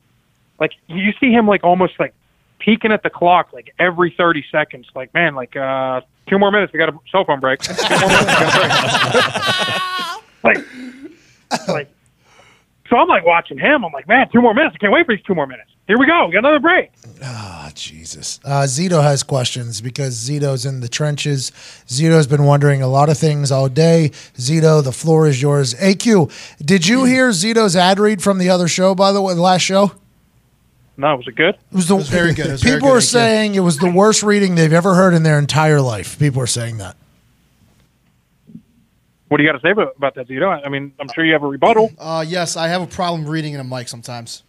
like 0.58 0.72
you 0.88 1.12
see 1.18 1.32
him 1.32 1.46
like 1.46 1.64
almost 1.64 1.98
like 1.98 2.12
peeking 2.58 2.92
at 2.92 3.02
the 3.02 3.08
clock 3.08 3.54
like 3.54 3.74
every 3.78 4.10
30 4.10 4.44
seconds. 4.52 4.88
Like, 4.94 5.14
man, 5.14 5.34
like 5.34 5.56
uh 5.56 6.02
two 6.28 6.38
more 6.38 6.50
minutes, 6.50 6.70
we 6.74 6.78
got 6.78 6.90
a 6.90 6.98
cell 7.10 7.24
phone 7.24 7.40
break. 7.40 7.60
Two 7.62 7.72
minutes, 7.72 8.20
we 8.20 8.26
got 8.26 8.54
a 10.04 10.22
break. 10.42 10.66
like, 11.68 11.68
like, 11.68 11.94
so 12.90 12.96
I'm 12.96 13.08
like 13.08 13.24
watching 13.24 13.56
him. 13.56 13.84
I'm 13.84 13.92
like, 13.92 14.08
man, 14.08 14.28
two 14.30 14.42
more 14.42 14.52
minutes. 14.52 14.74
I 14.74 14.78
can't 14.78 14.92
wait 14.92 15.06
for 15.06 15.14
these 15.14 15.24
two 15.24 15.34
more 15.34 15.46
minutes. 15.46 15.70
Here 15.86 15.98
we 15.98 16.06
go. 16.06 16.26
We 16.26 16.32
got 16.32 16.40
another 16.40 16.58
break. 16.58 16.90
Ah, 17.22 17.70
Jesus. 17.74 18.38
Uh, 18.44 18.62
Zito 18.62 19.02
has 19.02 19.22
questions 19.22 19.80
because 19.80 20.14
Zito's 20.16 20.66
in 20.66 20.80
the 20.80 20.88
trenches. 20.88 21.50
Zito's 21.86 22.26
been 22.26 22.44
wondering 22.44 22.82
a 22.82 22.86
lot 22.88 23.08
of 23.08 23.16
things 23.16 23.50
all 23.50 23.68
day. 23.68 24.10
Zito, 24.36 24.84
the 24.84 24.92
floor 24.92 25.26
is 25.26 25.40
yours. 25.40 25.74
AQ, 25.74 26.30
did 26.64 26.86
you 26.86 27.04
hear 27.04 27.30
Zito's 27.30 27.76
ad 27.76 27.98
read 27.98 28.22
from 28.22 28.38
the 28.38 28.50
other 28.50 28.68
show, 28.68 28.94
by 28.94 29.12
the 29.12 29.22
way, 29.22 29.34
the 29.34 29.40
last 29.40 29.62
show? 29.62 29.92
No, 30.96 31.16
was 31.16 31.26
it 31.26 31.34
good? 31.34 31.54
It 31.54 31.60
was, 31.72 31.88
the, 31.88 31.96
was 31.96 32.08
very 32.08 32.34
good. 32.34 32.46
It 32.46 32.52
was 32.52 32.62
very 32.62 32.76
people 32.76 32.88
good, 32.88 32.94
were 32.94 33.00
thank 33.00 33.12
you. 33.12 33.18
saying 33.18 33.54
it 33.54 33.60
was 33.60 33.78
the 33.78 33.90
worst 33.90 34.22
reading 34.22 34.54
they've 34.56 34.72
ever 34.72 34.94
heard 34.94 35.14
in 35.14 35.22
their 35.22 35.38
entire 35.38 35.80
life. 35.80 36.18
People 36.18 36.40
were 36.40 36.46
saying 36.46 36.76
that. 36.78 36.96
What 39.30 39.36
do 39.36 39.44
you 39.44 39.48
got 39.48 39.60
to 39.60 39.62
say 39.64 39.70
about, 39.70 39.94
about 39.96 40.16
that, 40.16 40.26
Zito? 40.26 40.60
I 40.66 40.68
mean, 40.68 40.92
I'm 40.98 41.06
sure 41.14 41.24
you 41.24 41.34
have 41.34 41.44
a 41.44 41.46
rebuttal. 41.46 41.92
Uh, 41.96 42.24
yes, 42.26 42.56
I 42.56 42.66
have 42.66 42.82
a 42.82 42.86
problem 42.88 43.28
reading 43.28 43.54
in 43.54 43.60
a 43.60 43.64
mic 43.64 43.86
sometimes. 43.86 44.42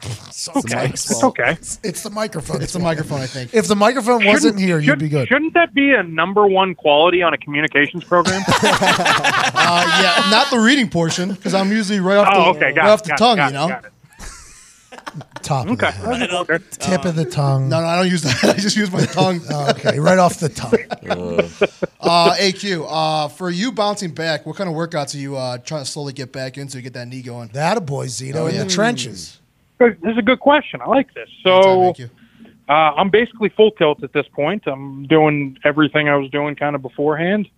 okay, 0.56 0.86
it's 0.86 1.22
okay. 1.22 1.52
It's 1.52 2.02
the 2.02 2.10
microphone. 2.10 2.60
It's 2.60 2.72
the 2.72 2.80
microphone, 2.80 3.20
I 3.20 3.26
think. 3.26 3.54
If 3.54 3.68
the 3.68 3.76
microphone 3.76 4.26
wasn't 4.26 4.58
here, 4.58 4.80
you'd 4.80 4.98
be 4.98 5.08
good. 5.08 5.28
Shouldn't 5.28 5.54
that 5.54 5.74
be 5.74 5.92
a 5.92 6.02
number 6.02 6.44
one 6.44 6.74
quality 6.74 7.22
on 7.22 7.34
a 7.34 7.38
communications 7.38 8.02
program? 8.02 8.42
Uh, 9.62 10.00
yeah, 10.02 10.30
not 10.30 10.50
the 10.50 10.58
reading 10.58 10.88
portion 10.88 11.32
because 11.32 11.54
I'm 11.54 11.70
usually 11.70 12.00
right 12.00 12.16
off 12.16 12.26
the, 12.32 12.40
oh, 12.40 12.50
okay, 12.50 12.72
got 12.72 12.82
right 12.82 12.88
it, 12.88 12.92
off 12.92 13.02
the 13.04 13.08
got 13.10 13.14
it, 13.14 13.18
got 13.18 13.52
got 13.52 13.52
you 13.52 13.76
it, 13.76 13.82
know. 13.82 13.88
Got 15.04 15.16
it. 15.36 15.42
Top 15.42 15.66
of 15.66 15.72
Okay, 15.72 15.90
the 15.90 16.16
head. 16.16 16.30
okay. 16.32 16.58
tip 16.70 17.04
of 17.04 17.16
the 17.16 17.24
tongue. 17.24 17.68
No, 17.68 17.80
no, 17.80 17.86
I 17.86 17.96
don't 17.96 18.10
use 18.10 18.22
that. 18.22 18.44
I 18.56 18.60
just 18.60 18.76
use 18.76 18.90
my 18.92 19.04
tongue. 19.06 19.40
Okay, 19.70 19.98
right 19.98 20.18
off 20.18 20.38
the 20.40 20.48
tongue. 20.48 20.78
Uh, 22.02 22.34
AQ, 22.40 22.86
uh, 22.88 23.28
for 23.28 23.50
you 23.50 23.70
bouncing 23.70 24.10
back, 24.12 24.46
what 24.46 24.56
kind 24.56 24.70
of 24.70 24.74
workouts 24.74 25.14
are 25.14 25.18
you 25.18 25.36
uh, 25.36 25.58
trying 25.58 25.82
to 25.84 25.90
slowly 25.90 26.14
get 26.14 26.32
back 26.32 26.56
into 26.56 26.76
to 26.78 26.82
get 26.82 26.94
that 26.94 27.06
knee 27.06 27.20
going? 27.20 27.48
That 27.52 27.76
a 27.76 27.80
boy, 27.80 28.06
Zito, 28.06 28.36
Oh, 28.36 28.46
in 28.46 28.54
yeah. 28.54 28.64
the 28.64 28.70
trenches. 28.70 29.38
Good. 29.78 30.00
This 30.00 30.12
is 30.12 30.18
a 30.18 30.22
good 30.22 30.40
question. 30.40 30.80
I 30.80 30.86
like 30.86 31.12
this. 31.12 31.28
Anytime, 31.44 31.62
So 31.62 31.92
AQ. 31.92 32.10
uh, 32.70 32.72
I'm 32.72 33.10
basically 33.10 33.50
full 33.50 33.70
tilt 33.72 34.02
at 34.02 34.14
this 34.14 34.26
point. 34.28 34.62
I'm 34.66 35.06
doing 35.08 35.58
everything 35.62 36.08
I 36.08 36.16
was 36.16 36.30
doing 36.30 36.56
kind 36.56 36.74
of 36.74 36.80
beforehand, 36.80 37.48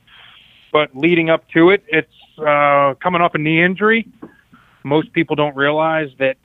but 0.73 0.95
leading 0.97 1.31
up 1.31 1.49
to 1.51 1.71
it, 1.71 1.85
it's 1.87 2.13
uh, 2.39 2.95
coming 3.01 3.23
off 3.23 3.35
a 3.37 3.39
knee 3.39 3.63
injury. 3.63 4.09
Most 4.83 5.13
people 5.13 5.37
don't 5.37 5.55
realize 5.57 6.11
that, 6.19 6.37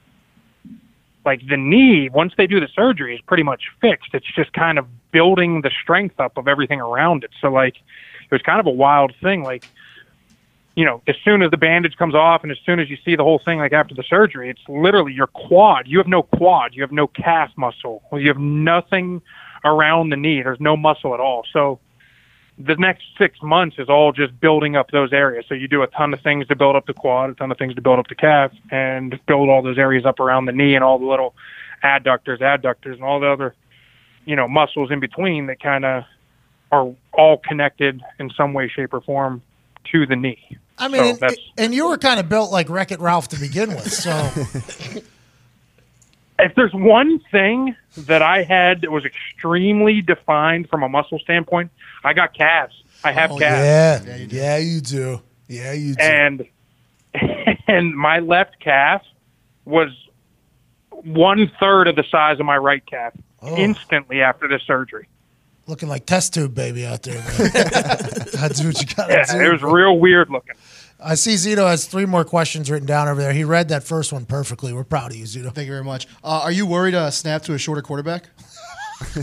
like 1.27 1.47
the 1.47 1.57
knee, 1.57 2.09
once 2.09 2.33
they 2.37 2.47
do 2.47 2.59
the 2.59 2.69
surgery, 2.73 3.13
is 3.13 3.21
pretty 3.21 3.43
much 3.43 3.65
fixed. 3.79 4.15
It's 4.15 4.25
just 4.35 4.51
kind 4.53 4.79
of 4.79 4.87
building 5.11 5.61
the 5.61 5.69
strength 5.83 6.19
up 6.19 6.37
of 6.37 6.47
everything 6.47 6.81
around 6.81 7.23
it. 7.23 7.29
So 7.39 7.49
like, 7.49 7.75
it 7.75 8.31
was 8.31 8.41
kind 8.41 8.59
of 8.59 8.65
a 8.65 8.71
wild 8.71 9.13
thing. 9.21 9.43
Like, 9.43 9.65
you 10.75 10.85
know, 10.85 11.01
as 11.07 11.15
soon 11.23 11.43
as 11.43 11.51
the 11.51 11.57
bandage 11.57 11.97
comes 11.97 12.15
off 12.15 12.43
and 12.43 12.51
as 12.51 12.57
soon 12.65 12.79
as 12.79 12.89
you 12.89 12.97
see 13.05 13.15
the 13.15 13.23
whole 13.23 13.39
thing, 13.39 13.59
like 13.59 13.73
after 13.73 13.93
the 13.93 14.03
surgery, 14.03 14.49
it's 14.49 14.61
literally 14.67 15.13
your 15.13 15.27
quad. 15.27 15.87
You 15.87 15.97
have 15.99 16.07
no 16.07 16.23
quad. 16.23 16.73
You 16.73 16.81
have 16.81 16.91
no 16.91 17.07
calf 17.07 17.51
muscle. 17.55 18.01
You 18.13 18.27
have 18.29 18.39
nothing 18.39 19.21
around 19.63 20.09
the 20.09 20.17
knee. 20.17 20.41
There's 20.41 20.59
no 20.59 20.77
muscle 20.77 21.13
at 21.13 21.19
all. 21.19 21.43
So 21.51 21.79
the 22.57 22.75
next 22.75 23.03
six 23.17 23.41
months 23.41 23.77
is 23.77 23.87
all 23.87 24.11
just 24.11 24.39
building 24.39 24.75
up 24.75 24.89
those 24.91 25.13
areas. 25.13 25.45
So 25.47 25.53
you 25.53 25.67
do 25.67 25.83
a 25.83 25.87
ton 25.87 26.13
of 26.13 26.21
things 26.21 26.47
to 26.47 26.55
build 26.55 26.75
up 26.75 26.87
the 26.87 26.93
quad, 26.93 27.29
a 27.29 27.33
ton 27.35 27.51
of 27.51 27.57
things 27.57 27.75
to 27.75 27.81
build 27.81 27.99
up 27.99 28.07
the 28.07 28.15
calf, 28.15 28.51
and 28.71 29.19
build 29.27 29.49
all 29.49 29.61
those 29.61 29.77
areas 29.77 30.05
up 30.05 30.19
around 30.19 30.45
the 30.45 30.51
knee 30.51 30.73
and 30.73 30.83
all 30.83 30.97
the 30.97 31.05
little 31.05 31.35
adductors, 31.83 32.41
adductors, 32.41 32.93
and 32.93 33.03
all 33.03 33.19
the 33.19 33.27
other, 33.27 33.53
you 34.25 34.35
know, 34.35 34.47
muscles 34.47 34.89
in 34.91 34.99
between 34.99 35.45
that 35.47 35.59
kind 35.61 35.85
of 35.85 36.03
are 36.71 36.93
all 37.13 37.37
connected 37.37 38.01
in 38.19 38.29
some 38.31 38.53
way, 38.53 38.67
shape, 38.67 38.93
or 38.93 39.01
form 39.01 39.41
to 39.91 40.05
the 40.05 40.15
knee. 40.15 40.57
I 40.79 40.87
mean, 40.87 41.15
So 41.15 41.27
and, 41.27 41.37
and 41.57 41.73
you 41.75 41.87
were 41.87 41.97
kind 41.97 42.19
of 42.19 42.27
built 42.27 42.51
like 42.51 42.69
Wreck 42.69 42.91
It 42.91 42.99
Ralph 42.99 43.29
to 43.29 43.39
begin 43.39 43.69
with. 43.69 43.91
So 43.91 44.11
if 46.39 46.55
there's 46.55 46.73
one 46.73 47.19
thing 47.31 47.75
that 47.97 48.21
I 48.21 48.43
had 48.43 48.81
that 48.81 48.91
was 48.91 49.05
extremely 49.05 50.01
defined 50.01 50.69
from 50.69 50.83
a 50.83 50.89
muscle 50.89 51.19
standpoint, 51.19 51.71
I 52.03 52.13
got 52.13 52.33
calves. 52.33 52.75
I 53.03 53.11
have 53.11 53.31
Oh, 53.31 53.37
calves. 53.37 54.05
yeah, 54.07 54.15
yeah, 54.29 54.57
you 54.57 54.81
do. 54.81 55.21
Yeah, 55.47 55.73
you 55.73 55.95
do. 55.95 56.01
and 56.03 56.45
and 57.67 57.95
my 57.95 58.19
left 58.19 58.59
calf 58.59 59.01
was 59.65 59.89
one 60.91 61.51
third 61.59 61.87
of 61.87 61.95
the 61.95 62.03
size 62.09 62.39
of 62.39 62.45
my 62.45 62.57
right 62.57 62.85
calf 62.85 63.13
Oh. 63.41 63.55
instantly 63.55 64.21
after 64.21 64.47
the 64.47 64.59
surgery. 64.65 65.07
Looking 65.67 65.89
like 65.89 66.05
test 66.07 66.33
tube 66.33 66.55
baby 66.55 66.85
out 66.87 67.03
there, 67.03 67.15
man. 67.19 67.27
That's 68.33 68.63
what 68.63 68.79
you 68.81 68.95
got 68.95 69.09
Yeah, 69.09 69.25
do. 69.25 69.41
it 69.41 69.51
was 69.51 69.61
real 69.61 69.99
weird 69.99 70.29
looking. 70.29 70.55
I 70.99 71.13
see 71.15 71.35
Zito 71.35 71.67
has 71.67 71.85
three 71.85 72.05
more 72.05 72.25
questions 72.25 72.71
written 72.71 72.87
down 72.87 73.07
over 73.07 73.21
there. 73.21 73.31
He 73.31 73.43
read 73.43 73.69
that 73.69 73.83
first 73.83 74.11
one 74.11 74.25
perfectly. 74.25 74.73
We're 74.73 74.83
proud 74.83 75.11
of 75.11 75.17
you, 75.17 75.25
Zito. 75.25 75.53
Thank 75.53 75.67
you 75.67 75.73
very 75.73 75.83
much. 75.83 76.07
Uh, 76.23 76.41
are 76.43 76.51
you 76.51 76.65
worried 76.65 76.95
uh, 76.95 77.11
snap 77.11 77.43
to 77.43 77.53
a 77.53 77.57
shorter 77.57 77.81
quarterback? 77.83 78.29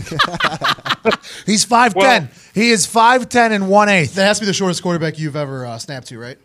He's 1.45 1.65
5'10. 1.65 1.95
Well- 1.95 2.27
he 2.53 2.69
is 2.69 2.87
5'10 2.87 3.51
and 3.51 3.69
1 3.69 3.89
8. 3.89 4.09
That 4.11 4.25
has 4.25 4.39
to 4.39 4.43
be 4.43 4.45
the 4.45 4.53
shortest 4.53 4.81
quarterback 4.81 5.19
you've 5.19 5.35
ever 5.35 5.65
uh, 5.65 5.77
snapped 5.77 6.07
to, 6.07 6.17
right? 6.17 6.37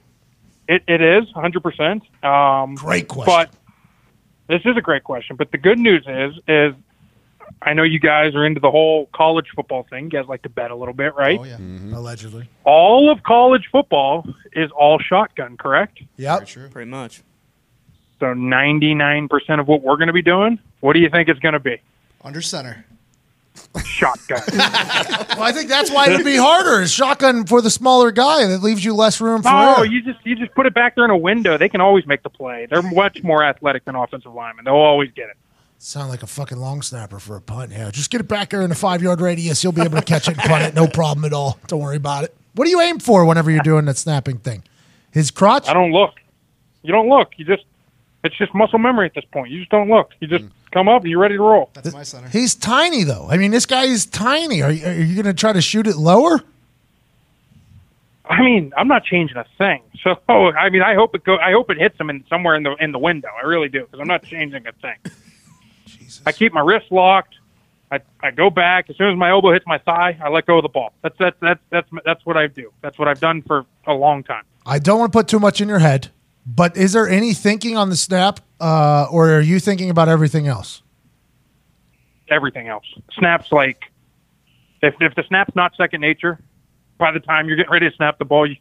It, 0.68 0.82
it 0.88 1.00
is 1.00 1.24
100%. 1.32 2.24
Um, 2.24 2.74
Great 2.74 3.06
question. 3.08 3.32
But 3.32 3.50
this 4.48 4.62
is 4.64 4.76
a 4.76 4.80
great 4.80 5.04
question. 5.04 5.36
But 5.36 5.52
the 5.52 5.58
good 5.58 5.78
news 5.78 6.04
is, 6.08 6.34
is 6.48 6.74
I 7.62 7.74
know 7.74 7.82
you 7.82 7.98
guys 7.98 8.34
are 8.34 8.44
into 8.44 8.60
the 8.60 8.70
whole 8.70 9.06
college 9.14 9.46
football 9.54 9.84
thing. 9.84 10.04
You 10.04 10.10
guys 10.10 10.26
like 10.26 10.42
to 10.42 10.48
bet 10.48 10.70
a 10.70 10.76
little 10.76 10.94
bit, 10.94 11.14
right? 11.14 11.38
Oh, 11.38 11.44
yeah. 11.44 11.56
Mm-hmm. 11.56 11.94
Allegedly. 11.94 12.48
All 12.64 13.10
of 13.10 13.22
college 13.22 13.68
football 13.70 14.26
is 14.52 14.70
all 14.70 14.98
shotgun, 14.98 15.56
correct? 15.56 16.00
Yep. 16.16 16.38
Very 16.38 16.46
true. 16.46 16.68
Pretty 16.68 16.90
much. 16.90 17.22
So 18.18 18.26
99% 18.26 19.60
of 19.60 19.68
what 19.68 19.82
we're 19.82 19.96
going 19.96 20.08
to 20.08 20.12
be 20.12 20.22
doing, 20.22 20.58
what 20.80 20.92
do 20.92 21.00
you 21.00 21.08
think 21.08 21.28
it's 21.28 21.40
going 21.40 21.54
to 21.54 21.60
be? 21.60 21.80
Under 22.22 22.42
center. 22.42 22.84
Shotgun. 23.84 24.42
Well, 25.40 25.48
I 25.48 25.52
think 25.52 25.70
that's 25.70 25.90
why 25.90 26.10
it 26.10 26.16
would 26.16 26.24
be 26.24 26.36
harder. 26.36 26.86
Shotgun 26.86 27.46
for 27.46 27.62
the 27.62 27.70
smaller 27.70 28.10
guy 28.10 28.46
that 28.46 28.62
leaves 28.62 28.84
you 28.84 28.94
less 28.94 29.22
room 29.22 29.42
for 29.42 29.48
oh, 29.48 29.76
error. 29.76 29.84
you 29.86 30.02
just 30.02 30.18
you 30.26 30.36
just 30.36 30.54
put 30.54 30.66
it 30.66 30.74
back 30.74 30.96
there 30.96 31.04
in 31.06 31.10
a 31.10 31.16
window. 31.16 31.56
They 31.56 31.70
can 31.70 31.80
always 31.80 32.06
make 32.06 32.22
the 32.22 32.28
play. 32.28 32.66
They're 32.68 32.82
much 32.82 33.22
more 33.22 33.42
athletic 33.42 33.86
than 33.86 33.94
offensive 33.94 34.34
linemen. 34.34 34.66
They'll 34.66 34.74
always 34.74 35.10
get 35.12 35.30
it. 35.30 35.36
Sound 35.82 36.10
like 36.10 36.22
a 36.22 36.26
fucking 36.26 36.58
long 36.58 36.82
snapper 36.82 37.18
for 37.18 37.36
a 37.36 37.40
punt. 37.40 37.72
Yeah, 37.72 37.90
just 37.90 38.10
get 38.10 38.20
it 38.20 38.28
back 38.28 38.50
there 38.50 38.60
in 38.60 38.70
a 38.70 38.74
five 38.74 39.00
yard 39.02 39.22
radius. 39.22 39.64
You'll 39.64 39.72
be 39.72 39.80
able 39.80 39.96
to 39.96 40.04
catch 40.04 40.28
it 40.28 40.36
and 40.36 40.42
punt 40.42 40.62
it. 40.62 40.74
No 40.74 40.86
problem 40.86 41.24
at 41.24 41.32
all. 41.32 41.58
Don't 41.68 41.80
worry 41.80 41.96
about 41.96 42.24
it. 42.24 42.36
What 42.54 42.66
do 42.66 42.70
you 42.70 42.82
aim 42.82 42.98
for 42.98 43.24
whenever 43.24 43.50
you're 43.50 43.62
doing 43.62 43.86
that 43.86 43.96
snapping 43.96 44.36
thing? 44.40 44.62
His 45.10 45.30
crotch? 45.30 45.70
I 45.70 45.72
don't 45.72 45.90
look. 45.90 46.16
You 46.82 46.92
don't 46.92 47.08
look. 47.08 47.30
You 47.38 47.46
just 47.46 47.64
it's 48.22 48.36
just 48.36 48.52
muscle 48.52 48.78
memory 48.78 49.06
at 49.06 49.14
this 49.14 49.24
point. 49.32 49.50
You 49.50 49.60
just 49.60 49.70
don't 49.70 49.88
look. 49.88 50.10
You 50.20 50.28
just 50.28 50.44
mm. 50.44 50.50
come 50.70 50.86
up 50.86 51.00
and 51.00 51.10
you're 51.10 51.18
ready 51.18 51.38
to 51.38 51.42
roll. 51.42 51.70
That's 51.72 51.94
my 51.94 52.02
center. 52.02 52.28
He's 52.28 52.54
tiny 52.54 53.02
though. 53.02 53.28
I 53.30 53.38
mean, 53.38 53.50
this 53.50 53.64
guy 53.64 53.84
is 53.84 54.04
tiny. 54.04 54.60
Are 54.60 54.70
you, 54.70 54.86
are 54.86 54.92
you 54.92 55.14
going 55.14 55.34
to 55.34 55.40
try 55.40 55.54
to 55.54 55.62
shoot 55.62 55.86
it 55.86 55.96
lower? 55.96 56.42
I 58.26 58.42
mean, 58.42 58.74
I'm 58.76 58.86
not 58.86 59.04
changing 59.04 59.38
a 59.38 59.46
thing. 59.56 59.82
So 60.02 60.16
I 60.28 60.70
mean, 60.70 60.80
I 60.80 60.94
hope 60.94 61.14
it 61.14 61.24
go. 61.24 61.36
I 61.36 61.52
hope 61.52 61.70
it 61.70 61.76
hits 61.76 62.00
him 62.00 62.08
in 62.08 62.24
somewhere 62.28 62.54
in 62.54 62.62
the 62.62 62.74
in 62.76 62.92
the 62.92 62.98
window. 62.98 63.28
I 63.36 63.44
really 63.46 63.68
do 63.68 63.80
because 63.84 64.00
I'm 64.00 64.08
not 64.08 64.22
changing 64.22 64.66
a 64.66 64.72
thing. 64.72 64.96
I 66.26 66.32
keep 66.32 66.52
my 66.52 66.60
wrist 66.60 66.86
locked. 66.90 67.36
I, 67.92 68.00
I 68.22 68.30
go 68.30 68.50
back 68.50 68.88
as 68.88 68.96
soon 68.96 69.10
as 69.10 69.16
my 69.16 69.30
elbow 69.30 69.52
hits 69.52 69.66
my 69.66 69.78
thigh. 69.78 70.16
I 70.22 70.28
let 70.28 70.46
go 70.46 70.58
of 70.58 70.62
the 70.62 70.68
ball. 70.68 70.92
That's 71.02 71.16
that's 71.18 71.36
that's 71.40 71.60
that's 71.70 71.88
that's 72.04 72.24
what 72.24 72.36
I 72.36 72.46
do. 72.46 72.72
That's 72.82 72.98
what 72.98 73.08
I've 73.08 73.20
done 73.20 73.42
for 73.42 73.66
a 73.86 73.94
long 73.94 74.22
time. 74.22 74.44
I 74.64 74.78
don't 74.78 74.98
want 74.98 75.12
to 75.12 75.18
put 75.18 75.26
too 75.26 75.40
much 75.40 75.60
in 75.60 75.68
your 75.68 75.80
head, 75.80 76.08
but 76.46 76.76
is 76.76 76.92
there 76.92 77.08
any 77.08 77.34
thinking 77.34 77.76
on 77.76 77.88
the 77.88 77.96
snap, 77.96 78.40
uh, 78.60 79.08
or 79.10 79.30
are 79.30 79.40
you 79.40 79.58
thinking 79.58 79.90
about 79.90 80.08
everything 80.08 80.46
else? 80.46 80.82
Everything 82.28 82.68
else 82.68 82.84
snaps 83.18 83.50
like 83.50 83.90
if 84.82 84.94
if 85.00 85.14
the 85.14 85.24
snap's 85.26 85.54
not 85.56 85.74
second 85.76 86.00
nature, 86.00 86.38
by 86.98 87.10
the 87.12 87.20
time 87.20 87.48
you're 87.48 87.56
getting 87.56 87.72
ready 87.72 87.90
to 87.90 87.96
snap 87.96 88.18
the 88.18 88.24
ball, 88.24 88.46
you 88.46 88.56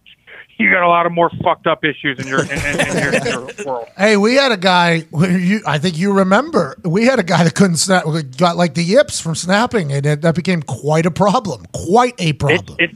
you 0.60 0.70
got 0.70 0.84
a 0.84 0.88
lot 0.88 1.05
of 1.05 1.14
more 1.14 1.30
fucked 1.41 1.68
up 1.68 1.86
issues 1.86 2.20
in 2.20 2.28
your 2.28 2.41
in, 2.41 2.51
in, 2.51 2.80
in 2.80 2.97
your, 2.97 3.14
in 3.14 3.26
your 3.26 3.49
world. 3.66 3.88
Hey, 3.97 4.18
we 4.18 4.36
had 4.36 4.51
a 4.51 4.57
guy. 4.57 5.05
You, 5.14 5.62
I 5.66 5.78
think 5.78 5.97
you 5.97 6.12
remember. 6.12 6.78
We 6.84 7.05
had 7.05 7.18
a 7.18 7.24
guy 7.24 7.45
that 7.45 7.55
couldn't 7.55 7.78
snap. 7.78 8.03
Got 8.38 8.57
like 8.57 8.76
the 8.76 8.84
yips 8.84 9.22
from 9.22 9.36
snapping, 9.36 9.93
and 9.93 10.05
it, 10.05 10.22
that 10.22 10.36
became 10.36 10.62
quite 10.62 11.05
a 11.05 11.12
problem. 11.12 11.66
Quite 11.72 12.16
a 12.20 12.34
problem. 12.34 12.76
it, 12.78 12.91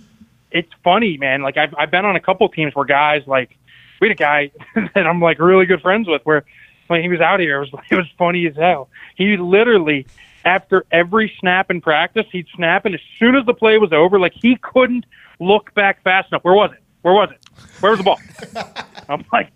it's 0.51 0.71
funny, 0.83 1.17
man. 1.17 1.41
Like 1.41 1.55
I've 1.55 1.73
I've 1.77 1.89
been 1.89 2.05
on 2.05 2.17
a 2.17 2.19
couple 2.19 2.47
teams 2.49 2.75
where 2.75 2.85
guys 2.85 3.23
like 3.25 3.57
we 4.01 4.09
had 4.09 4.17
a 4.17 4.19
guy 4.19 4.51
that 4.93 5.07
I'm 5.07 5.21
like 5.21 5.39
really 5.39 5.65
good 5.65 5.81
friends 5.81 6.07
with 6.07 6.21
where 6.25 6.43
when 6.87 7.01
he 7.01 7.07
was 7.07 7.21
out 7.21 7.39
here 7.39 7.61
it 7.61 7.71
was 7.71 7.81
it 7.91 7.95
was 7.95 8.07
funny 8.17 8.45
as 8.45 8.55
hell. 8.57 8.89
He 9.15 9.37
literally 9.37 10.05
after 10.45 10.85
every 10.91 11.33
snap 11.39 11.71
in 11.71 11.79
practice 11.79 12.25
he'd 12.29 12.47
snap 12.53 12.83
and 12.85 12.93
as 12.93 13.01
soon 13.17 13.37
as 13.37 13.45
the 13.45 13.53
play 13.53 13.77
was 13.77 13.93
over, 13.93 14.19
like 14.19 14.33
he 14.33 14.57
couldn't 14.57 15.05
look 15.39 15.73
back 15.73 16.03
fast 16.03 16.31
enough. 16.31 16.43
Where 16.43 16.53
was 16.53 16.71
it? 16.73 16.82
Where 17.03 17.13
was 17.13 17.29
it? 17.31 17.45
Where 17.81 17.91
was 17.91 17.99
the 17.99 18.03
ball? 18.03 18.19
I'm 19.09 19.23
like, 19.31 19.51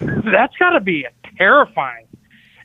that's 0.00 0.56
got 0.56 0.70
to 0.70 0.80
be 0.80 1.06
terrifying. 1.36 2.06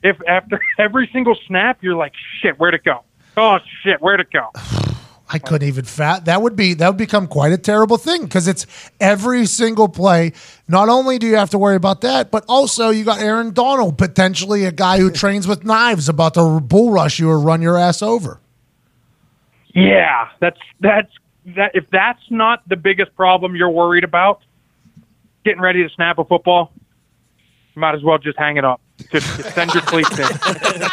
If 0.02 0.16
after 0.28 0.60
every 0.78 1.10
single 1.12 1.36
snap 1.46 1.82
you're 1.82 1.96
like, 1.96 2.12
shit, 2.40 2.58
where'd 2.58 2.74
it 2.74 2.84
go? 2.84 3.02
Oh 3.36 3.58
shit, 3.82 4.00
where'd 4.00 4.20
it 4.20 4.30
go? 4.30 4.50
I 5.28 5.40
couldn't 5.40 5.66
even 5.66 5.84
fat. 5.84 6.26
That 6.26 6.40
would 6.40 6.54
be 6.54 6.74
that 6.74 6.86
would 6.86 6.96
become 6.96 7.26
quite 7.26 7.50
a 7.50 7.58
terrible 7.58 7.96
thing 7.96 8.22
because 8.22 8.46
it's 8.46 8.64
every 9.00 9.44
single 9.46 9.88
play. 9.88 10.32
Not 10.68 10.88
only 10.88 11.18
do 11.18 11.26
you 11.26 11.34
have 11.34 11.50
to 11.50 11.58
worry 11.58 11.74
about 11.74 12.02
that, 12.02 12.30
but 12.30 12.44
also 12.48 12.90
you 12.90 13.04
got 13.04 13.18
Aaron 13.18 13.52
Donald, 13.52 13.98
potentially 13.98 14.64
a 14.66 14.70
guy 14.70 14.98
who 14.98 15.10
trains 15.10 15.48
with 15.48 15.64
knives, 15.64 16.08
about 16.08 16.34
to 16.34 16.60
bull 16.60 16.92
rush 16.92 17.18
you 17.18 17.28
or 17.28 17.40
run 17.40 17.60
your 17.60 17.76
ass 17.76 18.02
over. 18.02 18.38
Yeah, 19.74 20.28
that's 20.38 20.60
that's 20.78 21.10
that. 21.54 21.72
If 21.74 21.88
that's 21.90 22.22
not 22.30 22.68
the 22.68 22.76
biggest 22.76 23.14
problem 23.14 23.54
you're 23.56 23.70
worried 23.70 24.04
about, 24.04 24.42
getting 25.44 25.60
ready 25.60 25.82
to 25.82 25.94
snap 25.94 26.18
a 26.18 26.24
football, 26.24 26.72
you 27.74 27.80
might 27.80 27.94
as 27.94 28.02
well 28.02 28.18
just 28.18 28.38
hang 28.38 28.56
it 28.56 28.64
up. 28.64 28.80
Just 29.12 29.26
send 29.54 29.72
your 29.74 29.82
cleats 29.82 30.18
in. 30.18 30.26